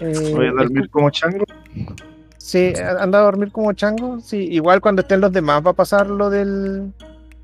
Eh, 0.00 0.32
Voy 0.34 0.46
a 0.46 0.52
dormir 0.52 0.88
como 0.90 1.10
chango. 1.10 1.44
Sí, 2.38 2.72
anda 2.98 3.20
a 3.20 3.22
dormir 3.22 3.52
como 3.52 3.72
chango. 3.72 4.20
Sí, 4.20 4.48
igual 4.50 4.80
cuando 4.80 5.02
estén 5.02 5.20
los 5.20 5.32
demás 5.32 5.62
va 5.64 5.70
a 5.70 5.74
pasar 5.74 6.08
lo 6.08 6.30
del 6.30 6.92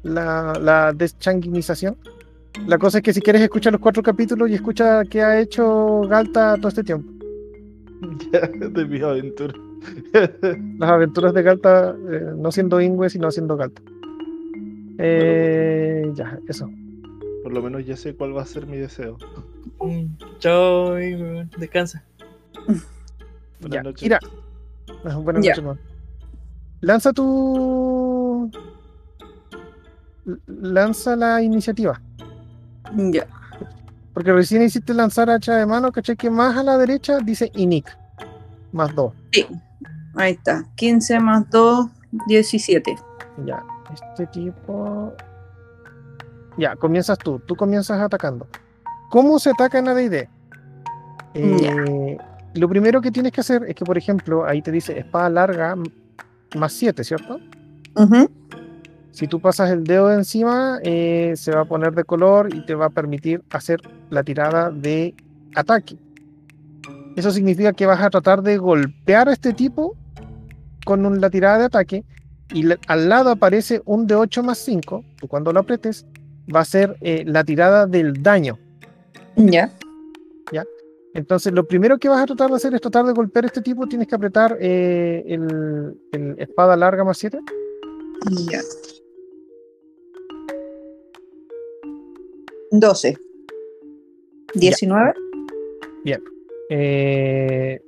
la, 0.03 0.55
la 0.61 0.93
deschanguinización. 0.93 1.97
La 2.67 2.79
cosa 2.79 2.99
es 2.99 3.05
que 3.05 3.13
si 3.13 3.21
quieres 3.21 3.43
escucha 3.43 3.71
los 3.71 3.81
cuatro 3.81 4.03
capítulos 4.03 4.49
y 4.49 4.55
escucha 4.55 5.05
qué 5.05 5.23
ha 5.23 5.39
hecho 5.39 6.01
Galta 6.09 6.57
todo 6.57 6.69
este 6.69 6.83
tiempo. 6.83 7.13
Ya, 8.33 8.41
de 8.69 8.85
mi 8.87 9.01
aventura. 9.01 9.55
Las 10.79 10.91
aventuras 10.91 11.35
de 11.35 11.43
Galta, 11.43 11.95
eh, 12.11 12.33
no 12.37 12.51
siendo 12.51 12.81
Ingwe, 12.81 13.11
sino 13.11 13.31
siendo 13.31 13.57
Galta. 13.57 13.83
Eh, 14.99 16.11
ya, 16.15 16.39
eso. 16.49 16.71
Por 17.43 17.53
lo 17.53 17.63
menos 17.63 17.85
ya 17.85 17.97
sé 17.97 18.15
cuál 18.15 18.37
va 18.37 18.43
a 18.43 18.47
ser 18.47 18.67
mi 18.67 18.79
deseo. 18.79 19.19
Mm, 19.81 20.07
Chao, 20.39 20.99
y, 20.99 21.15
weón, 21.15 21.51
descansa. 21.59 22.03
Buenas 22.67 22.83
Ya, 23.71 23.83
noches. 23.83 24.01
Kira. 24.03 24.19
Ah, 25.05 25.17
Buenas 25.17 25.45
Ya. 25.45 25.51
noches, 25.53 25.65
man. 25.65 25.79
Lanza 26.81 27.13
tu. 27.13 28.51
Lanza 30.47 31.17
la 31.17 31.43
iniciativa. 31.43 32.01
Ya. 32.97 33.27
Porque 34.13 34.33
recién 34.33 34.63
hiciste 34.63 34.95
lanzar 34.95 35.31
hacha 35.31 35.55
de 35.57 35.67
mano, 35.67 35.93
¿cachai? 35.93 36.17
Que 36.17 36.31
más 36.31 36.57
a 36.57 36.63
la 36.63 36.79
derecha 36.79 37.19
dice 37.19 37.51
Inic. 37.55 37.97
Más 38.73 38.95
2. 38.95 39.13
Ahí 40.17 40.33
está. 40.33 40.65
15 40.77 41.21
más 41.21 41.49
2, 41.51 41.87
17. 42.27 42.97
Ya. 43.45 43.63
Este 43.93 44.27
tipo. 44.29 45.13
Ya, 46.59 46.75
comienzas 46.77 47.19
tú. 47.19 47.39
Tú 47.47 47.55
comienzas 47.55 48.01
atacando. 48.01 48.47
¿Cómo 49.11 49.39
se 49.39 49.51
ataca 49.51 49.79
en 49.79 49.89
ADD? 49.89 50.29
Eh, 51.35 52.19
lo 52.57 52.69
primero 52.69 53.01
que 53.01 53.11
tienes 53.11 53.33
que 53.33 53.41
hacer 53.41 53.65
es 53.69 53.75
que, 53.75 53.85
por 53.85 53.97
ejemplo, 53.99 54.45
ahí 54.47 54.63
te 54.63 54.71
dice 54.73 54.99
espada 54.99 55.29
larga 55.31 55.77
más 56.57 56.73
7, 56.73 57.05
¿cierto? 57.05 57.41
Si 59.13 59.27
tú 59.27 59.41
pasas 59.41 59.71
el 59.71 59.85
dedo 59.85 60.09
de 60.09 60.17
encima, 60.17 60.79
eh, 60.83 61.33
se 61.37 61.51
va 61.53 61.63
a 61.63 61.65
poner 61.65 61.95
de 61.95 62.05
color 62.05 62.55
y 62.55 62.65
te 62.67 62.75
va 62.75 62.87
a 62.87 62.91
permitir 62.91 63.43
hacer 63.51 63.81
la 64.11 64.23
tirada 64.23 64.71
de 64.71 65.15
ataque. 65.55 65.97
Eso 67.17 67.31
significa 67.31 67.73
que 67.73 67.87
vas 67.87 68.01
a 68.03 68.11
tratar 68.11 68.43
de 68.43 68.59
golpear 68.59 69.29
a 69.29 69.33
este 69.33 69.55
tipo 69.55 69.97
con 70.85 71.07
un- 71.07 71.21
la 71.21 71.31
tirada 71.31 71.59
de 71.59 71.65
ataque 71.65 72.05
y 72.53 72.63
le- 72.65 72.79
al 72.89 73.09
lado 73.09 73.31
aparece 73.31 73.81
un 73.87 74.07
de 74.07 74.15
8 74.17 74.43
más 74.43 74.59
5. 74.59 75.03
Tú 75.17 75.27
cuando 75.27 75.51
lo 75.53 75.61
apretes 75.61 76.05
va 76.55 76.61
a 76.61 76.65
ser 76.67 76.97
eh, 77.01 77.25
la 77.27 77.43
tirada 77.43 77.87
del 77.87 78.23
daño. 78.23 78.59
Ya. 79.37 79.71
Entonces, 81.17 81.53
lo 81.53 81.67
primero 81.67 81.99
que 81.99 82.09
vas 82.09 82.23
a 82.23 82.27
tratar 82.27 82.51
de 82.51 82.57
hacer 82.57 82.75
es 82.75 82.81
tratar 82.81 83.07
de 83.07 83.13
golpear 83.13 83.45
a 83.45 83.49
este 83.49 83.63
tipo. 83.63 83.87
Tienes 83.87 84.07
que 84.07 84.15
apretar 84.15 84.59
eh, 84.61 85.25
el, 85.27 85.99
el 86.13 86.35
espada 86.39 86.77
larga 86.77 87.05
más 87.05 87.17
7. 87.17 87.39
Ya. 88.51 88.61
12. 92.71 93.17
19. 94.55 95.15
Eh, 96.69 97.81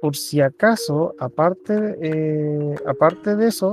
por 0.00 0.16
si 0.16 0.40
acaso, 0.40 1.14
aparte, 1.18 1.96
eh, 2.02 2.74
aparte 2.86 3.36
de 3.36 3.48
eso, 3.48 3.72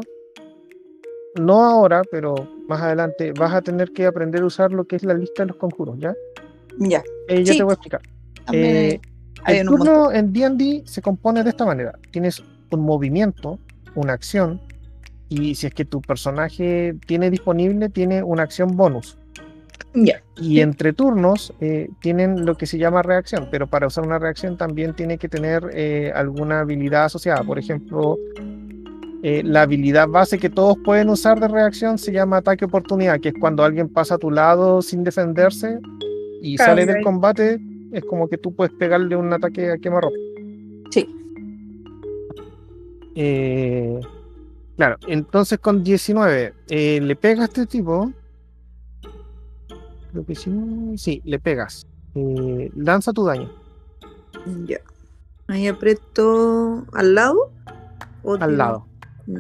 no 1.35 1.63
ahora, 1.63 2.01
pero 2.09 2.35
más 2.67 2.81
adelante, 2.81 3.33
vas 3.37 3.53
a 3.53 3.61
tener 3.61 3.91
que 3.91 4.05
aprender 4.05 4.41
a 4.43 4.45
usar 4.45 4.71
lo 4.71 4.85
que 4.85 4.95
es 4.95 5.03
la 5.03 5.13
lista 5.13 5.43
de 5.43 5.47
los 5.47 5.57
conjuros, 5.57 5.97
¿ya? 5.99 6.15
Ya. 6.79 7.03
Eh, 7.27 7.43
yo 7.43 7.53
Sí. 7.53 7.57
te 7.57 7.63
voy 7.63 7.71
a 7.71 7.73
explicar. 7.73 8.01
También 8.45 8.75
Eh, 8.75 9.01
hay 9.43 9.57
el 9.57 9.67
turno 9.67 10.11
en 10.11 10.33
D&D 10.33 10.83
se 10.85 11.01
compone 11.01 11.43
de 11.43 11.49
esta 11.49 11.65
manera. 11.65 11.97
Tienes 12.11 12.43
un 12.71 12.81
movimiento, 12.81 13.59
una 13.95 14.13
acción, 14.13 14.61
y 15.29 15.55
si 15.55 15.67
es 15.67 15.73
que 15.73 15.85
tu 15.85 16.01
personaje 16.01 16.95
tiene 17.07 17.29
disponible, 17.29 17.89
tiene 17.89 18.21
una 18.23 18.43
acción 18.43 18.75
bonus. 18.75 19.17
Ya. 19.93 20.21
Y 20.37 20.61
entre 20.61 20.93
turnos 20.93 21.53
eh, 21.59 21.89
tienen 22.01 22.45
lo 22.45 22.55
que 22.55 22.65
se 22.65 22.77
llama 22.77 23.01
reacción, 23.01 23.47
pero 23.51 23.67
para 23.67 23.87
usar 23.87 24.05
una 24.05 24.19
reacción 24.19 24.57
también 24.57 24.93
tiene 24.95 25.17
que 25.17 25.27
tener 25.27 25.69
eh, 25.73 26.11
alguna 26.15 26.61
habilidad 26.61 27.05
asociada. 27.05 27.43
Por 27.43 27.59
ejemplo, 27.59 28.17
eh, 29.23 29.41
la 29.43 29.63
habilidad 29.63 30.07
base 30.07 30.37
que 30.39 30.49
todos 30.49 30.77
pueden 30.83 31.09
usar 31.09 31.39
de 31.39 31.47
reacción 31.47 31.97
se 31.97 32.11
llama 32.11 32.37
ataque 32.37 32.65
oportunidad, 32.65 33.19
que 33.19 33.29
es 33.29 33.35
cuando 33.39 33.63
alguien 33.63 33.89
pasa 33.89 34.15
a 34.15 34.17
tu 34.17 34.31
lado 34.31 34.81
sin 34.81 35.03
defenderse 35.03 35.79
y 36.41 36.57
sale 36.57 36.85
del 36.85 37.03
combate, 37.03 37.59
es 37.91 38.03
como 38.05 38.27
que 38.27 38.37
tú 38.37 38.53
puedes 38.53 38.73
pegarle 38.73 39.15
un 39.15 39.31
ataque 39.31 39.71
a 39.71 39.77
quemarropa. 39.77 40.15
Sí. 40.89 41.07
Eh, 43.15 43.99
claro, 44.75 44.97
entonces 45.07 45.59
con 45.59 45.83
19 45.83 46.53
eh, 46.69 46.99
le 47.01 47.15
pega 47.15 47.43
a 47.43 47.45
este 47.45 47.65
tipo. 47.65 48.11
Creo 50.11 50.25
que 50.25 50.35
sí, 50.35 50.51
sí, 50.97 51.21
le 51.23 51.39
pegas. 51.39 51.87
Eh, 52.15 52.69
lanza 52.75 53.13
tu 53.13 53.23
daño 53.23 53.49
Ya. 54.65 54.79
Ahí 55.47 55.67
aprieto 55.67 56.85
al 56.93 57.15
lado. 57.15 57.51
¿O 58.23 58.35
al 58.35 58.57
lado. 58.57 58.85
Ya. 59.27 59.39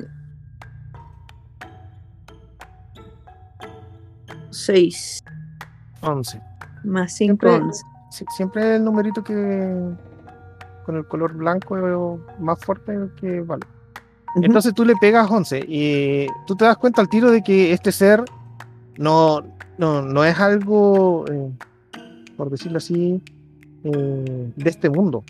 Seis 4.49 5.23
11. 6.01 6.50
Más 6.83 7.13
cinco, 7.13 7.47
Siempre- 7.47 7.65
once. 7.67 7.83
Sí, 8.09 8.25
siempre 8.35 8.75
el 8.75 8.83
numerito 8.83 9.23
que, 9.23 9.73
con 10.85 10.95
el 10.97 11.05
color 11.07 11.33
blanco 11.33 12.19
más 12.39 12.59
fuerte 12.59 12.97
que. 13.19 13.41
Ujú. 13.41 13.55
Entonces 14.35 14.73
tú 14.73 14.83
le 14.83 14.95
pegas 14.97 15.29
11 15.31 15.63
y 15.67 16.27
tú 16.45 16.55
te 16.55 16.65
das 16.65 16.77
cuenta 16.77 17.01
al 17.01 17.07
tiro 17.09 17.31
de 17.31 17.41
que 17.41 17.71
este 17.71 17.91
ser 17.91 18.23
no, 18.97 19.41
no, 19.77 20.01
no 20.01 20.23
es 20.25 20.37
algo, 20.39 21.25
eh, 21.29 21.51
por 22.35 22.49
decirlo 22.49 22.77
así, 22.79 23.21
eh, 23.83 24.51
de 24.55 24.69
este 24.69 24.89
mundo. 24.89 25.23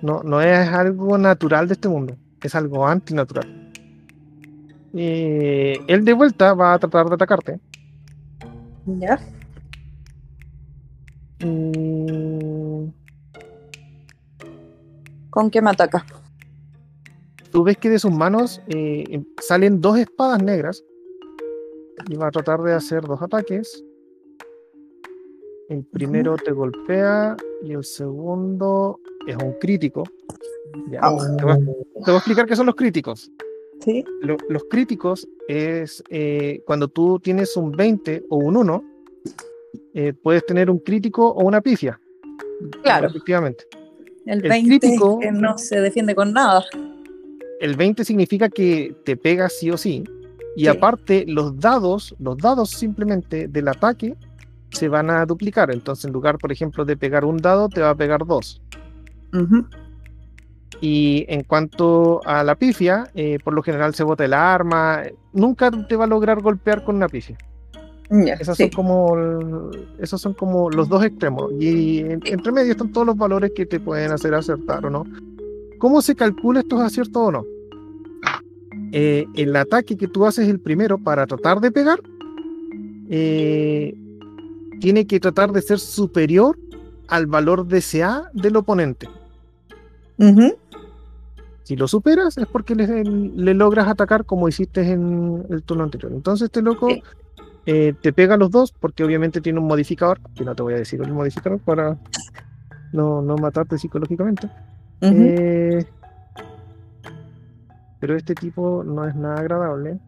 No, 0.00 0.22
no 0.22 0.40
es 0.40 0.66
algo 0.68 1.18
natural 1.18 1.68
de 1.68 1.74
este 1.74 1.88
mundo, 1.88 2.16
es 2.42 2.54
algo 2.54 2.86
antinatural. 2.86 3.70
Eh, 4.94 5.78
él 5.86 6.04
de 6.04 6.12
vuelta 6.14 6.54
va 6.54 6.74
a 6.74 6.78
tratar 6.78 7.06
de 7.06 7.14
atacarte. 7.14 7.60
Ya. 8.86 9.20
Mm, 11.44 12.88
¿Con 15.30 15.50
qué 15.50 15.62
me 15.62 15.70
ataca? 15.70 16.04
tú 17.52 17.64
ves 17.64 17.76
que 17.78 17.88
de 17.88 17.98
sus 17.98 18.12
manos 18.12 18.62
eh, 18.68 19.04
em- 19.08 19.24
salen 19.40 19.80
dos 19.80 19.98
espadas 19.98 20.40
negras 20.40 20.84
y 22.08 22.14
va 22.14 22.28
a 22.28 22.30
tratar 22.30 22.62
de 22.62 22.74
hacer 22.74 23.02
dos 23.02 23.20
ataques. 23.22 23.84
El 25.68 25.84
primero 25.84 26.36
te 26.36 26.52
golpea 26.52 27.36
y 27.62 27.72
el 27.72 27.82
segundo 27.84 29.00
es 29.26 29.36
un 29.36 29.54
crítico. 29.60 30.04
Ya, 30.90 31.00
Ah. 31.02 31.16
te, 31.38 31.44
voy 31.44 31.52
a, 31.54 31.56
te 31.58 31.64
voy 32.06 32.14
a 32.14 32.16
explicar 32.18 32.46
qué 32.46 32.54
son 32.54 32.66
los 32.66 32.76
críticos. 32.76 33.30
Sí. 33.80 34.04
Lo- 34.20 34.36
los 34.48 34.62
críticos 34.70 35.26
es 35.48 36.04
eh, 36.08 36.62
cuando 36.66 36.86
tú 36.86 37.18
tienes 37.18 37.56
un 37.56 37.72
20 37.72 38.24
o 38.28 38.36
un 38.36 38.56
1, 38.58 38.84
eh, 39.94 40.12
puedes 40.12 40.44
tener 40.46 40.70
un 40.70 40.78
crítico 40.78 41.28
o 41.30 41.44
una 41.44 41.60
pifia. 41.60 42.00
Claro. 42.82 43.08
Efectivamente. 43.08 43.64
El 44.26 44.42
El 44.44 44.48
20 44.48 44.68
crítico- 44.80 45.18
que 45.18 45.32
no 45.32 45.56
se 45.58 45.80
defiende 45.80 46.14
con 46.14 46.32
nada. 46.32 46.64
el 47.60 47.76
20 47.76 48.04
significa 48.04 48.48
que 48.48 48.94
te 49.04 49.16
pega 49.16 49.48
sí 49.48 49.70
o 49.70 49.76
sí. 49.76 50.02
Y 50.56 50.62
Sí. 50.62 50.66
aparte, 50.68 51.24
los 51.28 51.58
dados, 51.60 52.14
los 52.18 52.36
dados 52.38 52.70
simplemente 52.70 53.48
del 53.48 53.68
ataque 53.68 54.16
se 54.70 54.88
van 54.88 55.10
a 55.10 55.24
duplicar. 55.26 55.70
Entonces, 55.70 56.04
en 56.06 56.12
lugar, 56.12 56.38
por 56.38 56.52
ejemplo, 56.52 56.84
de 56.84 56.96
pegar 56.96 57.24
un 57.24 57.36
dado, 57.36 57.68
te 57.68 57.80
va 57.82 57.90
a 57.90 57.94
pegar 57.94 58.24
dos. 58.26 58.60
Ujú. 59.34 59.66
Y 60.80 61.26
en 61.28 61.42
cuanto 61.44 62.20
a 62.24 62.42
la 62.44 62.54
pifia, 62.54 63.04
eh, 63.14 63.38
por 63.44 63.52
lo 63.52 63.62
general 63.62 63.94
se 63.94 64.04
bota 64.04 64.24
el 64.24 64.32
arma. 64.32 65.02
Nunca 65.32 65.70
te 65.70 65.96
va 65.96 66.04
a 66.04 66.08
lograr 66.08 66.40
golpear 66.40 66.82
con 66.84 66.96
una 66.96 67.08
pifia. 67.08 67.36
Esas 68.40 68.56
sí. 68.56 68.64
son 68.64 68.70
como 68.72 69.70
esos 69.98 70.20
son 70.20 70.34
como 70.34 70.68
los 70.70 70.88
dos 70.88 71.04
extremos. 71.04 71.52
Y 71.60 72.00
en- 72.00 72.20
entre 72.24 72.50
medio 72.52 72.72
están 72.72 72.90
todos 72.90 73.06
los 73.06 73.16
valores 73.16 73.52
que 73.54 73.66
te 73.66 73.78
pueden 73.80 74.10
hacer 74.10 74.34
acertar 74.34 74.84
o 74.86 74.90
no. 74.90 75.04
¿Cómo 75.78 76.02
se 76.02 76.14
calcula 76.16 76.60
estos 76.60 76.80
aciertos 76.80 77.22
o 77.22 77.30
no? 77.32 77.44
Eh, 78.92 79.26
el 79.36 79.54
ataque 79.54 79.96
que 79.96 80.08
tú 80.08 80.26
haces 80.26 80.48
el 80.48 80.58
primero 80.58 80.98
para 80.98 81.24
tratar 81.26 81.60
de 81.60 81.70
pegar 81.70 82.00
eh, 83.08 83.94
tiene 84.80 85.06
que 85.06 85.20
tratar 85.20 85.52
de 85.52 85.62
ser 85.62 85.78
superior 85.78 86.58
al 87.08 87.26
valor 87.26 87.66
de 87.66 87.80
CA 87.80 88.30
del 88.34 88.56
oponente. 88.56 89.08
Si 91.62 91.76
lo 91.76 91.86
superas 91.86 92.36
es 92.36 92.46
porque 92.46 92.74
le, 92.74 93.04
le 93.04 93.54
logras 93.54 93.86
atacar 93.88 94.24
como 94.24 94.48
hiciste 94.48 94.80
en 94.90 95.44
el 95.50 95.62
turno 95.62 95.84
anterior. 95.84 96.12
Entonces 96.12 96.46
este 96.46 96.62
loco 96.62 96.88
Sí. 96.88 97.02
Eh, 97.72 97.94
te 98.02 98.12
pega 98.12 98.36
los 98.36 98.50
dos 98.50 98.72
porque 98.72 99.04
obviamente 99.04 99.40
tiene 99.40 99.60
un 99.60 99.68
modificador, 99.68 100.20
que 100.34 100.44
no 100.44 100.56
te 100.56 100.62
voy 100.64 100.74
a 100.74 100.78
decir 100.78 101.00
el 101.00 101.12
modificador 101.12 101.60
para 101.60 101.96
no, 102.92 103.22
no 103.22 103.36
matarte 103.36 103.78
psicológicamente. 103.78 104.48
Ujú. 105.00 105.14
Eh, 105.16 105.86
pero 108.00 108.16
este 108.16 108.34
tipo 108.34 108.82
no 108.82 109.06
es 109.06 109.14
nada 109.14 109.36
agradable. 109.36 110.00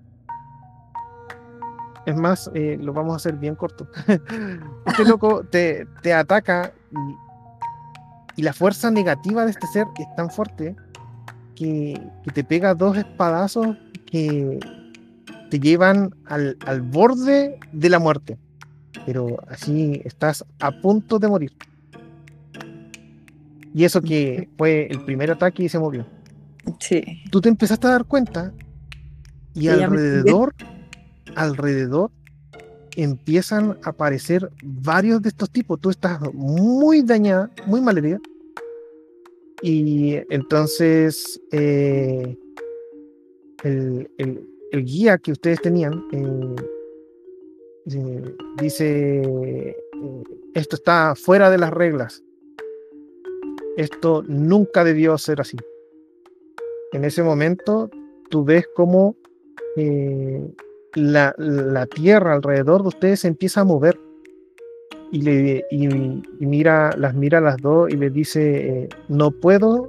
Es 2.04 2.16
más, 2.16 2.50
eh, 2.52 2.76
lo 2.80 2.92
vamos 2.92 3.12
a 3.12 3.16
hacer 3.18 3.36
bien 3.36 3.54
corto. 3.54 3.86
este 4.86 5.04
loco 5.04 5.44
te, 5.44 5.86
te 6.02 6.12
ataca 6.12 6.72
y, 6.90 8.40
y 8.40 8.42
la 8.42 8.52
fuerza 8.52 8.90
negativa 8.90 9.44
de 9.44 9.52
este 9.52 9.68
ser 9.68 9.86
es 10.00 10.16
tan 10.16 10.30
fuerte 10.30 10.74
que, 11.54 12.10
que 12.24 12.30
te 12.32 12.42
pega 12.42 12.74
dos 12.74 12.96
espadazos 12.96 13.76
que 14.04 14.58
te 15.52 15.60
llevan 15.60 16.14
al, 16.24 16.56
al 16.64 16.80
borde 16.80 17.58
de 17.74 17.90
la 17.90 17.98
muerte. 17.98 18.38
Pero 19.04 19.36
así 19.48 20.00
estás 20.02 20.46
a 20.60 20.70
punto 20.80 21.18
de 21.18 21.28
morir. 21.28 21.52
Y 23.74 23.84
eso 23.84 24.00
que 24.00 24.48
fue 24.56 24.86
el 24.90 25.04
primer 25.04 25.30
ataque 25.30 25.64
y 25.64 25.68
se 25.68 25.78
movió. 25.78 26.06
Sí. 26.80 27.02
Tú 27.30 27.42
te 27.42 27.50
empezaste 27.50 27.86
a 27.86 27.90
dar 27.90 28.06
cuenta 28.06 28.54
y 29.52 29.68
alrededor, 29.68 30.54
alrededor 31.36 32.10
empiezan 32.96 33.76
a 33.82 33.90
aparecer 33.90 34.50
varios 34.62 35.20
de 35.20 35.28
estos 35.28 35.50
tipos. 35.50 35.78
Tú 35.80 35.90
estás 35.90 36.18
muy 36.32 37.02
dañada, 37.02 37.50
muy 37.66 37.82
malherida. 37.82 38.20
Y 39.60 40.14
entonces 40.30 41.38
eh, 41.50 42.38
el, 43.64 44.10
el- 44.16 44.48
el 44.72 44.84
guía 44.84 45.18
que 45.18 45.32
ustedes 45.32 45.60
tenían 45.60 45.92
eh, 46.12 46.56
eh, 47.94 48.36
dice, 48.58 49.22
eh, 49.22 49.76
esto 50.54 50.76
está 50.76 51.14
fuera 51.14 51.50
de 51.50 51.58
las 51.58 51.70
reglas. 51.70 52.22
Esto 53.76 54.22
nunca 54.26 54.82
debió 54.84 55.16
ser 55.18 55.40
así. 55.40 55.56
En 56.92 57.04
ese 57.04 57.22
momento 57.22 57.90
tú 58.28 58.44
ves 58.44 58.66
cómo 58.74 59.16
la, 60.94 61.34
la 61.38 61.86
tierra 61.86 62.34
alrededor 62.34 62.82
de 62.82 62.88
ustedes 62.88 63.20
se 63.20 63.28
empieza 63.28 63.62
a 63.62 63.64
mover 63.64 63.98
y, 65.10 65.22
le, 65.22 65.64
y, 65.70 65.88
mira, 66.40 66.94
las 66.98 67.14
mira 67.14 67.40
las 67.40 67.56
dos 67.58 67.90
y 67.90 67.96
les 67.96 68.12
dice, 68.12 68.90
no 69.08 69.30
puedo 69.30 69.88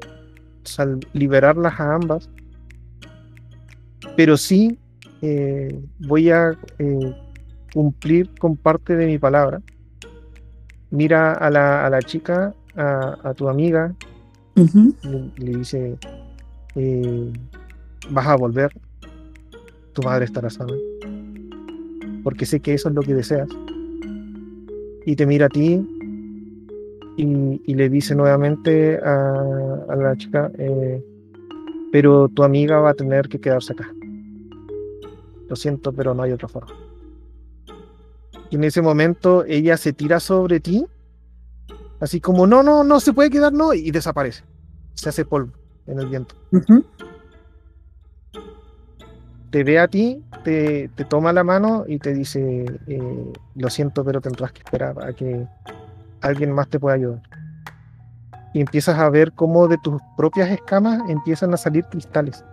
liberarlas 1.14 1.80
a 1.80 1.96
ambas, 1.96 2.30
pero 4.16 4.38
sí 4.38 4.78
eh, 5.22 5.80
voy 6.00 6.30
a 6.30 6.52
eh, 6.80 7.16
cumplir 7.74 8.30
con 8.40 8.56
parte 8.56 8.96
de 8.96 9.06
mi 9.08 9.18
palabra. 9.18 9.62
Mira 10.92 11.34
a 11.34 11.50
la, 11.50 11.86
a 11.86 11.90
la 11.90 12.02
chica, 12.02 12.54
a, 12.76 13.18
a 13.24 13.34
tu 13.34 13.50
amiga, 13.50 13.94
le, 14.56 15.32
le 15.38 15.58
dice, 15.58 15.98
eh, 16.76 17.34
vas 18.12 18.28
a 18.28 18.36
volver, 18.36 18.72
tu 19.94 20.04
madre 20.04 20.26
estará 20.26 20.50
sana, 20.50 20.74
porque 22.24 22.46
sé 22.46 22.60
que 22.60 22.74
eso 22.74 22.90
es 22.90 22.96
lo 22.96 23.02
que 23.02 23.16
deseas. 23.16 23.48
Y 25.06 25.16
te 25.16 25.26
mira 25.26 25.48
a 25.48 25.50
ti 25.50 25.82
y, 27.18 27.62
y 27.66 27.74
le 27.74 27.90
dice 27.90 28.14
nuevamente 28.14 29.00
a, 29.04 29.86
a 29.90 29.96
la 29.96 30.16
chica, 30.16 30.52
pero 31.92 32.30
tu 32.30 32.44
amiga 32.44 32.80
va 32.80 32.92
a 32.92 32.94
tener 32.94 33.28
que 33.28 33.40
quedarse 33.40 33.74
acá. 33.74 33.92
Lo 35.54 35.58
siento, 35.58 35.94
pero 35.94 36.16
no 36.16 36.24
hay 36.24 36.32
otra 36.32 36.48
forma. 36.48 36.74
Y 38.50 38.56
en 38.56 38.64
ese 38.64 38.82
momento 38.82 39.46
ella 39.46 39.78
se 39.78 39.94
tira 39.94 40.20
sobre 40.20 40.60
ti, 40.60 40.84
así 42.00 42.20
como, 42.20 42.48
no, 42.48 42.64
no, 42.64 42.84
no 42.84 43.00
se 43.00 43.14
puede 43.14 43.30
quedar, 43.30 43.54
no, 43.54 43.72
y 43.72 43.92
desaparece. 43.92 44.44
Se 44.96 45.10
hace 45.10 45.26
polvo 45.26 45.54
en 45.86 46.00
el 46.00 46.08
viento. 46.08 46.34
Te 49.52 49.64
ve 49.64 49.78
a 49.78 49.88
ti, 49.88 50.24
te, 50.44 50.90
te 50.96 51.06
toma 51.06 51.32
la 51.32 51.44
mano 51.44 51.86
y 51.88 52.00
te 52.00 52.16
dice, 52.16 52.66
eh, 52.88 53.34
lo 53.54 53.70
siento, 53.70 54.04
pero 54.04 54.22
tendrás 54.22 54.54
que 54.54 54.64
esperar 54.64 55.00
a 55.04 55.14
que 55.14 55.48
alguien 56.22 56.52
más 56.52 56.68
te 56.68 56.80
pueda 56.80 56.96
ayudar. 56.96 57.22
Y 58.56 58.62
empiezas 58.62 58.98
a 58.98 59.08
ver 59.12 59.34
cómo 59.34 59.68
de 59.68 59.78
tus 59.84 60.02
propias 60.18 60.50
escamas 60.50 61.08
empiezan 61.12 61.54
a 61.54 61.58
salir 61.58 61.86
cristales. 61.86 62.44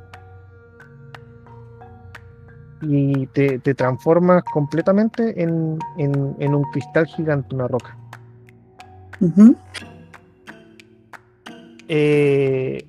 Y 2.82 3.26
te, 3.28 3.58
te 3.58 3.74
transformas 3.74 4.42
completamente 4.44 5.42
en, 5.42 5.78
en- 5.98 6.34
en 6.38 6.54
un 6.54 6.62
cristal 6.72 7.06
gigante, 7.06 7.54
una 7.54 7.68
roca. 7.68 7.96
Eh, 11.88 12.84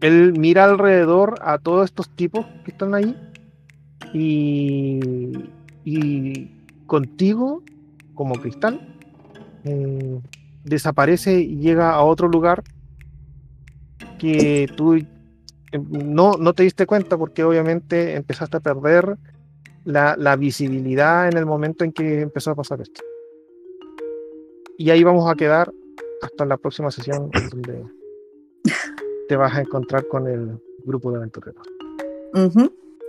él 0.00 0.32
mira 0.38 0.64
alrededor 0.64 1.34
a 1.42 1.58
todos 1.58 1.84
estos 1.86 2.08
tipos 2.10 2.46
que 2.64 2.70
están 2.70 2.94
ahí 2.94 3.14
y, 4.14 5.00
y 5.84 6.50
contigo, 6.86 7.62
como 8.14 8.34
cristal, 8.36 8.80
eh, 9.64 10.20
desaparece 10.64 11.40
y 11.40 11.56
llega 11.56 11.92
a 11.92 12.02
otro 12.02 12.28
lugar 12.28 12.62
que 14.18 14.70
tú 14.76 14.98
no, 15.72 16.32
no 16.32 16.54
te 16.54 16.62
diste 16.62 16.86
cuenta 16.86 17.16
porque 17.16 17.44
obviamente 17.44 18.14
empezaste 18.14 18.56
a 18.58 18.60
perder 18.60 19.16
la, 19.84 20.16
la 20.16 20.36
visibilidad 20.36 21.28
en 21.28 21.36
el 21.36 21.46
momento 21.46 21.84
en 21.84 21.92
que 21.92 22.22
empezó 22.22 22.50
a 22.50 22.54
pasar 22.54 22.80
esto. 22.80 23.02
Y 24.78 24.90
ahí 24.90 25.02
vamos 25.02 25.30
a 25.30 25.34
quedar 25.34 25.72
hasta 26.22 26.44
la 26.44 26.56
próxima 26.56 26.90
sesión 26.90 27.30
donde 27.50 27.84
te 29.28 29.36
vas 29.36 29.54
a 29.54 29.60
encontrar 29.60 30.06
con 30.08 30.26
el 30.26 30.58
grupo 30.84 31.10
de 31.10 31.18
aventureros. 31.18 31.66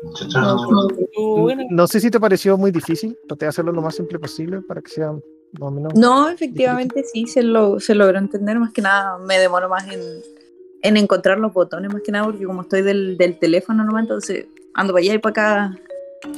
Muchachos, 0.04 0.92
Estuvo 1.00 1.42
bueno. 1.42 1.64
No 1.70 1.88
sé 1.88 2.00
si 2.00 2.12
te 2.12 2.20
pareció 2.20 2.58
muy 2.58 2.72
difícil, 2.72 3.18
traté 3.28 3.46
de 3.46 3.50
hacerlo 3.50 3.72
lo 3.72 3.82
más 3.82 3.96
simple 3.96 4.20
posible 4.20 4.62
para 4.62 4.82
que 4.82 4.92
sea 4.92 5.12
más 5.12 5.22
o 5.60 5.72
menos. 5.72 5.94
No, 5.96 6.30
efectivamente 6.30 7.04
sí, 7.04 7.26
se, 7.28 7.44
lo, 7.44 7.80
se 7.80 7.96
logró 7.96 8.20
entender. 8.20 8.60
Más 8.60 8.72
que 8.72 8.82
nada 8.82 9.18
me 9.18 9.40
demoro 9.40 9.70
más 9.70 9.88
en, 9.88 10.00
en 10.82 10.98
encontrar 10.98 11.40
los 11.40 11.54
botones, 11.54 11.92
más 11.92 12.02
que 12.02 12.12
nada, 12.12 12.26
porque 12.26 12.46
como 12.46 12.62
estoy 12.62 12.82
del, 12.82 13.18
del 13.18 13.40
teléfono 13.40 13.84
nomás, 13.84 14.04
entonces 14.04 14.46
ando 14.74 14.94
para 14.94 15.02
allá 15.02 15.14
y 15.14 15.18
para 15.18 15.32
acá. 15.32 15.80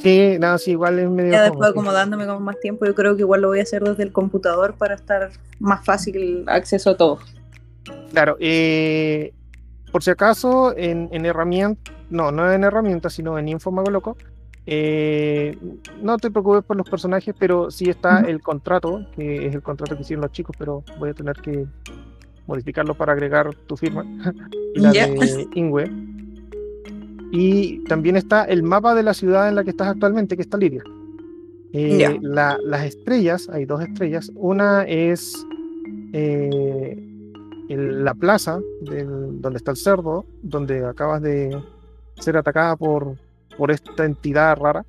Sí, 0.02 0.36
nada, 0.38 0.58
sí, 0.58 0.72
igual 0.72 0.98
es 0.98 1.08
medio. 1.08 1.32
Ya 1.32 1.42
después 1.44 1.70
acomodándome 1.70 2.26
con 2.26 2.42
más 2.42 2.58
tiempo, 2.60 2.86
yo 2.86 2.94
creo 2.94 3.16
que 3.16 3.22
igual 3.22 3.42
lo 3.42 3.48
voy 3.48 3.60
a 3.60 3.62
hacer 3.62 3.82
desde 3.82 4.02
el 4.02 4.12
computador 4.12 4.74
para 4.74 4.94
estar 4.94 5.30
más 5.58 5.84
fácil 5.84 6.16
el 6.16 6.48
acceso 6.48 6.90
a 6.90 6.96
todo. 6.96 7.18
Claro, 8.12 8.36
eh, 8.40 9.32
por 9.90 10.02
si 10.02 10.10
acaso, 10.10 10.76
en, 10.76 11.08
en 11.12 11.26
herramientas, 11.26 11.94
no, 12.10 12.30
no 12.30 12.50
en 12.52 12.64
herramientas, 12.64 13.14
sino 13.14 13.38
en 13.38 13.48
Info 13.48 13.70
Mago 13.70 13.90
Loco, 13.90 14.16
eh, 14.66 15.56
no 16.00 16.18
te 16.18 16.30
preocupes 16.30 16.64
por 16.64 16.76
los 16.76 16.88
personajes, 16.88 17.34
pero 17.38 17.70
sí 17.70 17.88
está 17.88 18.20
el 18.20 18.40
contrato, 18.40 19.06
que 19.16 19.46
es 19.46 19.54
el 19.54 19.62
contrato 19.62 19.96
que 19.96 20.02
hicieron 20.02 20.22
los 20.22 20.32
chicos, 20.32 20.54
pero 20.58 20.84
voy 20.98 21.10
a 21.10 21.14
tener 21.14 21.36
que 21.36 21.66
modificarlo 22.50 22.94
para 22.94 23.12
agregar 23.12 23.54
tu 23.66 23.76
firma 23.76 24.04
y 24.74 24.80
la 24.80 24.92
de 25.06 25.48
Ingwe. 25.54 25.90
Y 27.32 27.84
también 27.84 28.16
está 28.16 28.44
el 28.44 28.62
mapa 28.64 28.94
de 28.94 29.04
la 29.04 29.14
ciudad 29.14 29.48
en 29.48 29.54
la 29.54 29.62
que 29.64 29.70
estás 29.70 29.88
actualmente, 29.88 30.36
que 30.36 30.42
está 30.42 30.58
Lidia. 30.58 30.82
Eh, 31.72 31.98
la- 32.22 32.58
las 32.64 32.84
estrellas, 32.84 33.48
hay 33.52 33.64
dos 33.66 33.80
estrellas. 33.82 34.32
Una 34.34 34.82
es 34.82 35.46
eh, 36.12 36.96
el- 37.68 38.04
la 38.04 38.14
plaza 38.14 38.58
del- 38.82 39.40
donde 39.40 39.58
está 39.58 39.70
el 39.70 39.76
cerdo, 39.76 40.24
donde 40.42 40.84
acabas 40.84 41.22
de 41.22 41.56
ser 42.18 42.36
atacada 42.36 42.74
por, 42.74 43.14
por 43.56 43.70
esta 43.70 44.04
entidad 44.04 44.56
rara. 44.56 44.84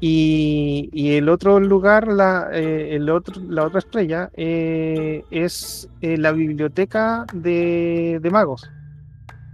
Y, 0.00 0.90
y 0.92 1.14
el 1.16 1.28
otro 1.28 1.58
lugar, 1.58 2.06
la, 2.08 2.48
eh, 2.52 2.94
el 2.94 3.10
otro, 3.10 3.42
la 3.48 3.64
otra 3.64 3.80
estrella, 3.80 4.30
eh, 4.34 5.24
es 5.30 5.88
eh, 6.00 6.16
la 6.16 6.30
biblioteca 6.32 7.26
de, 7.32 8.20
de 8.22 8.30
magos. 8.30 8.70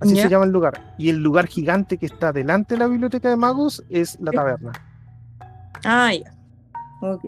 Así 0.01 0.15
se 0.25 0.29
llama 0.29 0.45
el 0.45 0.51
lugar. 0.51 0.95
Y 0.99 1.09
el 1.09 1.23
lugar 1.23 1.47
gigante 1.47 1.97
que 1.97 2.05
está 2.07 2.31
delante 2.33 2.75
de 2.75 2.81
la 2.81 2.89
biblioteca 2.89 3.31
de 3.31 3.37
magos 3.37 3.83
es 3.89 4.19
la 4.21 4.33
taberna. 4.33 4.73
Ah, 5.85 6.13
ya. 6.13 6.31
Ok. 7.01 7.25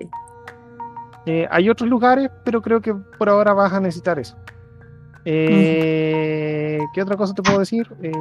Eh, 1.25 1.49
hay 1.51 1.71
otros 1.71 1.89
lugares, 1.89 2.31
pero 2.45 2.61
creo 2.61 2.81
que 2.83 2.95
por 2.95 3.29
ahora 3.31 3.55
vas 3.55 3.73
a 3.73 3.81
necesitar 3.81 4.19
eso. 4.19 4.37
Eh, 5.25 6.79
¿Qué 6.93 7.03
otra 7.03 7.17
cosa 7.17 7.35
te 7.35 7.43
puedo 7.43 7.59
decir? 7.59 7.87
Eh, 8.03 8.13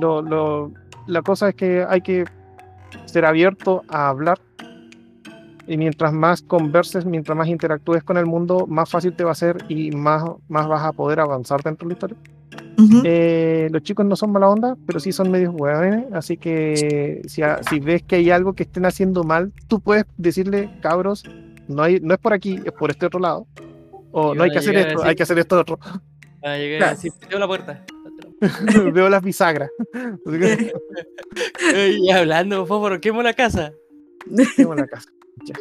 lo- 0.00 0.22
lo- 0.22 0.72
la 1.06 1.22
cosa 1.22 1.48
es 1.48 1.54
que 1.54 1.84
hay 1.88 2.00
que 2.00 2.24
ser 3.16 3.24
abierto 3.24 3.82
a 3.88 4.08
hablar. 4.08 4.38
Y 5.66 5.78
mientras 5.78 6.12
más 6.12 6.42
converses, 6.42 7.06
mientras 7.06 7.36
más 7.36 7.48
interactúes 7.48 8.02
con 8.04 8.18
el 8.18 8.26
mundo, 8.26 8.66
más 8.68 8.90
fácil 8.90 9.14
te 9.14 9.24
va 9.24 9.32
a 9.32 9.34
ser 9.34 9.56
y 9.68 9.90
más, 9.90 10.22
más 10.48 10.68
vas 10.68 10.84
a 10.84 10.92
poder 10.92 11.18
avanzar 11.18 11.62
dentro 11.62 11.88
de 11.88 11.94
la 11.94 11.96
historia. 11.96 12.16
Ujú. 12.78 13.00
Eh, 13.04 13.68
los 13.72 13.82
chicos 13.82 14.04
no 14.04 14.16
son 14.16 14.32
mala 14.32 14.48
onda, 14.50 14.76
pero 14.86 15.00
sí 15.00 15.10
son 15.12 15.30
medios 15.30 15.54
hueones, 15.56 16.04
así 16.12 16.36
que 16.36 17.22
si, 17.26 17.40
a- 17.42 17.62
si 17.62 17.80
ves 17.80 18.02
que 18.02 18.16
hay 18.16 18.30
algo 18.30 18.52
que 18.52 18.64
estén 18.64 18.84
haciendo 18.84 19.24
mal, 19.24 19.50
tú 19.66 19.80
puedes 19.80 20.04
decirle, 20.18 20.70
cabros, 20.82 21.24
no, 21.68 21.82
hay, 21.82 22.00
no 22.00 22.12
es 22.14 22.20
por 22.20 22.34
aquí, 22.34 22.60
es 22.64 22.72
por 22.72 22.90
este 22.90 23.06
otro 23.06 23.18
lado. 23.18 23.46
O 24.12 24.34
Y 24.34 24.36
no 24.36 24.42
hay 24.44 24.50
van 24.50 24.52
que 24.52 24.58
hacer 24.58 24.76
esto, 24.76 25.00
así. 25.00 25.08
hay 25.08 25.16
que 25.16 25.22
hacer 25.22 25.38
esto 25.38 25.58
otro. 25.58 25.78
Ah, 26.44 26.56
llegué 26.58 26.76
Claro. 26.78 27.38
la 27.40 27.46
puerta. 27.48 27.82
Veo 28.92 29.08
las 29.08 29.22
bisagras. 29.22 29.70
Y 31.98 32.10
hablando, 32.10 32.58
por 32.60 32.68
favor, 32.68 33.00
quemo 33.00 33.22
la 33.22 33.34
casa. 33.34 33.72
en 34.30 34.76
la 34.76 34.86
casa. 34.86 35.10
Ya. 35.44 35.54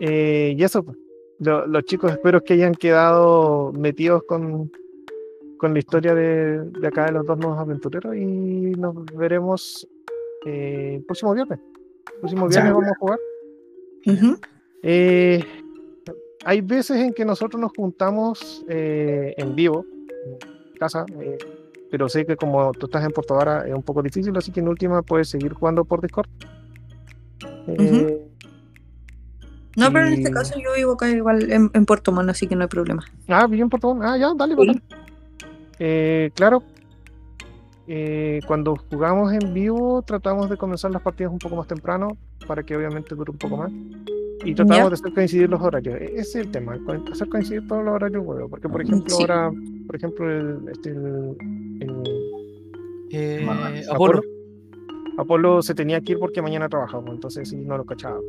Eh, 0.00 0.54
y 0.56 0.62
eso, 0.64 0.82
pues. 0.82 0.96
Lo- 1.40 1.66
los 1.66 1.84
chicos 1.84 2.10
espero 2.12 2.42
que 2.42 2.54
hayan 2.54 2.74
quedado 2.74 3.72
metidos 3.72 4.24
con, 4.24 4.72
con 5.58 5.72
la 5.72 5.78
historia 5.78 6.12
de, 6.14 6.64
de 6.64 6.88
acá 6.88 7.06
de 7.06 7.12
los 7.12 7.24
dos 7.26 7.38
nuevos 7.38 7.58
aventureros 7.60 8.16
y 8.16 8.20
nos 8.76 9.04
veremos 9.14 9.86
eh, 10.46 10.94
el 10.96 11.04
próximo 11.04 11.34
viernes. 11.34 11.60
El 12.14 12.20
próximo 12.20 12.48
viernes 12.48 12.72
vamos 12.72 12.88
a 12.90 12.98
jugar. 12.98 13.18
Eh, 14.82 15.44
hay 16.44 16.60
veces 16.60 16.96
en 16.96 17.12
que 17.12 17.24
nosotros 17.24 17.60
nos 17.60 17.72
juntamos 17.76 18.64
eh, 18.68 19.34
en 19.36 19.54
vivo, 19.54 19.84
en 20.72 20.78
casa, 20.78 21.04
eh, 21.20 21.38
pero 21.90 22.08
sé 22.08 22.26
que 22.26 22.36
como 22.36 22.72
tú 22.72 22.86
estás 22.86 23.04
en 23.04 23.12
Puerto 23.12 23.34
Vara 23.34 23.66
es 23.66 23.74
un 23.74 23.82
poco 23.82 24.02
difícil, 24.02 24.36
así 24.36 24.52
que 24.52 24.60
en 24.60 24.68
última 24.68 25.02
puedes 25.02 25.28
seguir 25.28 25.52
jugando 25.52 25.84
por 25.84 26.00
Discord. 26.00 26.28
Eh, 27.66 28.24
No, 29.76 29.92
pero 29.92 30.06
en 30.08 30.14
este 30.14 30.30
caso 30.30 30.54
yo 30.58 30.74
vivo 30.74 30.92
acá 30.92 31.08
igual 31.08 31.50
en, 31.52 31.70
en 31.72 31.86
Puerto 31.86 32.10
Montt, 32.12 32.30
así 32.30 32.46
que 32.46 32.56
no 32.56 32.62
hay 32.62 32.68
problema. 32.68 33.04
Ah, 33.28 33.46
bien, 33.46 33.68
Puerto 33.68 33.94
Montt. 33.94 34.04
Ah, 34.06 34.16
ya, 34.18 34.32
dale, 34.34 34.54
bacán. 34.54 34.82
Eh, 35.78 36.30
claro, 36.34 36.64
eh, 37.86 38.40
cuando 38.46 38.76
jugamos 38.90 39.32
en 39.32 39.54
vivo 39.54 40.02
tratamos 40.02 40.50
de 40.50 40.56
comenzar 40.56 40.90
las 40.90 41.00
partidas 41.00 41.32
un 41.32 41.38
poco 41.38 41.56
más 41.56 41.66
temprano 41.68 42.16
para 42.46 42.62
que 42.62 42.76
obviamente 42.76 43.14
dure 43.14 43.30
un 43.30 43.38
poco 43.38 43.56
más. 43.56 43.72
Y 44.44 44.54
tratamos 44.54 44.76
Ya. 44.78 44.88
de 44.88 44.94
hacer 44.94 45.12
coincidir 45.14 45.48
los 45.50 45.60
horarios. 45.60 46.00
E- 46.00 46.04
Ese 46.16 46.20
es 46.20 46.34
el 46.36 46.50
tema, 46.50 46.78
hacer 47.12 47.28
coincidir 47.28 47.66
todos 47.66 47.84
los 47.84 47.94
horarios, 47.94 48.24
huevo. 48.24 48.48
Porque, 48.48 48.68
por 48.68 48.82
ejemplo, 48.82 49.08
Sí. 49.14 49.22
ahora, 49.22 49.50
por 49.86 49.96
ejemplo, 49.96 50.30
el, 50.30 50.68
este, 50.70 50.90
el- 50.90 51.36
el 51.80 52.02
Eh. 53.10 53.46
Apolo. 53.90 54.20
Apolo, 55.18 55.62
se 55.62 55.74
tenía 55.74 56.00
que 56.00 56.12
ir 56.12 56.18
porque 56.20 56.40
mañana 56.40 56.68
trabajamos, 56.68 57.10
entonces 57.10 57.48
sí, 57.48 57.56
no 57.56 57.76
lo 57.76 57.84
cachaba. 57.84 58.20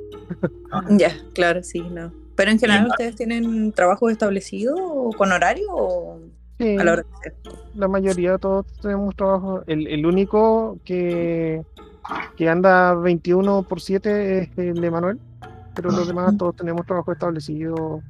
Ya, 0.98 1.12
claro, 1.34 1.62
sí, 1.64 1.82
no. 1.82 2.12
Pero 2.36 2.52
en 2.52 2.58
general. 2.60 2.88
¿ustedes 2.88 3.16
tienen 3.16 3.72
trabajo 3.74 4.10
establecido 4.10 4.76
o 4.78 5.12
con 5.12 5.32
horario 5.32 5.68
o 5.72 6.20
Sí, 6.58 6.78
a 6.78 6.84
la 6.84 6.94
hora 6.94 7.04
que 7.24 7.30
sea? 7.30 7.60
la 7.76 7.88
mayoría 7.88 8.32
de 8.34 8.40
todos 8.40 8.66
tenemos 8.82 9.16
trabajo. 9.16 9.62
El, 9.68 9.86
el 9.88 10.06
único 10.06 10.80
que, 10.84 11.62
que 12.38 12.50
anda 12.50 12.96
21 12.96 13.64
por 13.64 13.82
7 13.82 14.40
es 14.40 14.58
el 14.58 14.82
de 14.82 14.90
Manuel, 14.92 15.20
pero 15.76 15.92
los 15.92 16.08
demás 16.08 16.36
todos 16.38 16.56
tenemos 16.56 16.86
trabajo 16.86 17.12
establecido 17.12 18.02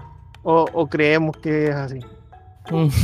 o, 0.44 0.66
o 0.74 0.88
creemos 0.88 1.38
que 1.38 1.70
es 1.70 1.76
así. 1.76 2.00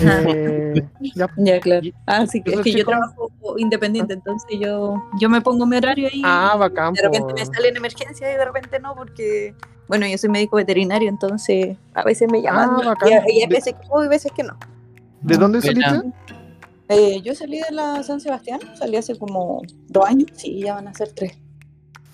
Eh, 0.02 0.84
ya. 1.16 1.28
Ya, 1.38 1.60
claro. 1.60 1.88
Ah, 2.06 2.26
sí, 2.28 2.42
que 2.42 2.54
es 2.54 2.62
que 2.62 2.72
yo 2.72 2.86
trabajo 2.86 3.32
independiente, 3.58 4.14
entonces 4.14 4.60
yo, 4.60 4.96
yo 5.20 5.30
me 5.30 5.42
pongo 5.42 5.66
mi 5.66 5.78
horario 5.78 6.08
ahí. 6.12 6.22
Ah, 6.24 6.56
bacán. 6.58 6.94
de 6.94 7.02
repente 7.02 7.34
me 7.34 7.46
sale 7.46 7.70
en 7.70 7.78
emergencia 7.78 8.32
y 8.32 8.38
de 8.38 8.46
repente 8.46 8.80
no, 8.80 8.96
porque, 8.96 9.56
bueno, 9.88 10.06
yo 10.08 10.18
soy 10.18 10.30
médico 10.30 10.58
veterinario, 10.58 11.10
entonces 11.10 11.78
a 11.94 12.04
veces 12.04 12.32
me 12.32 12.42
llaman 12.42 12.70
Ah, 12.72 12.80
y- 12.82 12.86
bacán. 12.86 13.10
y, 13.10 13.12
y 13.40 13.42
hay 13.42 13.48
De- 13.48 13.56
veces 13.56 13.74
que 13.74 13.88
puedo 13.88 14.06
y 14.06 14.08
veces 14.10 14.32
que 14.36 14.44
no. 14.44 14.58
¿De 15.22 15.38
dónde 15.38 15.62
saliste? 15.62 16.02
Eh, 16.88 17.20
yo 17.24 17.34
salí 17.34 17.60
de 17.60 17.72
la 17.72 18.04
San 18.04 18.20
Sebastián, 18.22 18.60
salí 18.76 18.96
hace 18.98 19.18
como 19.18 19.64
dos 19.88 20.06
años, 20.06 20.30
sí, 20.36 20.62
ya 20.62 20.76
van 20.76 20.88
a 20.88 20.94
ser 20.94 21.12
tres. 21.14 21.36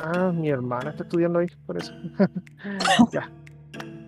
Ah, 0.03 0.31
mi 0.33 0.49
hermana 0.49 0.91
está 0.91 1.03
estudiando 1.03 1.39
ahí, 1.39 1.47
por 1.65 1.77
eso. 1.77 1.93
ya. 3.11 3.29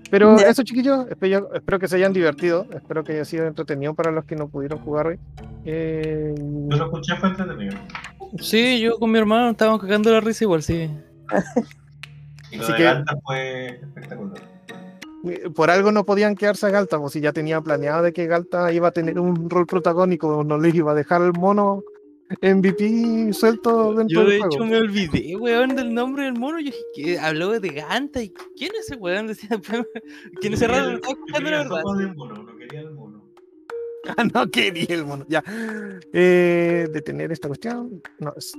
Pero 0.09 0.37
Ya. 0.37 0.47
eso, 0.49 0.63
chiquillos, 0.63 1.07
espero, 1.09 1.53
espero 1.53 1.79
que 1.79 1.87
se 1.87 1.95
hayan 1.95 2.13
divertido. 2.13 2.67
Espero 2.73 3.03
que 3.03 3.13
haya 3.13 3.25
sido 3.25 3.47
entretenido 3.47 3.93
para 3.93 4.11
los 4.11 4.25
que 4.25 4.35
no 4.35 4.47
pudieron 4.47 4.79
jugar 4.79 5.07
hoy. 5.07 5.19
Eh, 5.65 6.35
Yo 6.37 6.77
lo 6.77 6.85
escuché, 6.85 7.15
fue 7.15 7.29
entretenido. 7.29 7.77
Sí, 8.39 8.79
yo 8.79 8.97
con 8.99 9.11
mi 9.11 9.19
hermano 9.19 9.51
estábamos 9.51 9.81
cagando 9.81 10.11
la 10.11 10.19
risa 10.19 10.43
igual, 10.43 10.61
sí. 10.63 10.89
Y 12.51 12.57
lo 12.57 12.63
Así 12.63 12.71
de 12.73 12.77
que- 12.77 13.03
fue 13.23 13.67
espectacular. 13.81 14.41
Eh, 15.25 15.49
por 15.55 15.71
algo 15.71 15.91
no 15.91 16.03
podían 16.05 16.35
quedarse 16.35 16.65
a 16.65 16.69
Galta, 16.69 16.99
pues 16.99 17.13
si 17.13 17.21
ya 17.21 17.31
tenía 17.31 17.61
planeado 17.61 18.03
de 18.03 18.11
que 18.13 18.27
Galta 18.27 18.71
iba 18.73 18.89
a 18.89 18.91
tener 18.91 19.19
un 19.19 19.49
rol 19.49 19.65
protagónico, 19.65 20.43
no 20.43 20.57
les 20.57 20.75
iba 20.75 20.91
a 20.91 20.95
dejar 20.95 21.21
el 21.21 21.31
mono 21.33 21.81
MVP 22.41 23.33
suelto 23.33 23.93
dentro 23.93 24.21
Yo 24.23 24.27
de 24.29 24.37
juego. 24.39 24.55
hecho 24.55 24.65
me 24.65 24.77
olvidé, 24.77 25.35
weón, 25.35 25.75
del 25.75 25.93
nombre 25.93 26.23
del 26.25 26.33
mono. 26.33 26.59
Yo 26.59 26.65
dije 26.65 26.77
que 26.95 27.19
habló 27.19 27.59
de 27.59 27.69
Ganta 27.69 28.21
y 28.21 28.29
¿quién 28.57 28.71
es 28.79 28.89
ese 28.89 28.95
weón? 28.95 29.27
Decía 29.27 29.49
después, 29.49 29.85
¿quién 30.41 30.53
es 30.53 30.61
ese 30.61 30.67
mono, 32.15 32.43
no 32.43 32.57
quería 32.57 32.81
el 32.81 32.91
mono. 32.91 33.23
Ah, 34.17 34.25
no 34.33 34.51
quería 34.51 34.85
el 34.89 35.05
mono. 35.05 35.25
Ya. 35.29 35.41
Eh, 36.11 36.87
detener 36.91 37.31
esta 37.31 37.47
cuestión. 37.47 38.01
No, 38.19 38.33
es- 38.35 38.51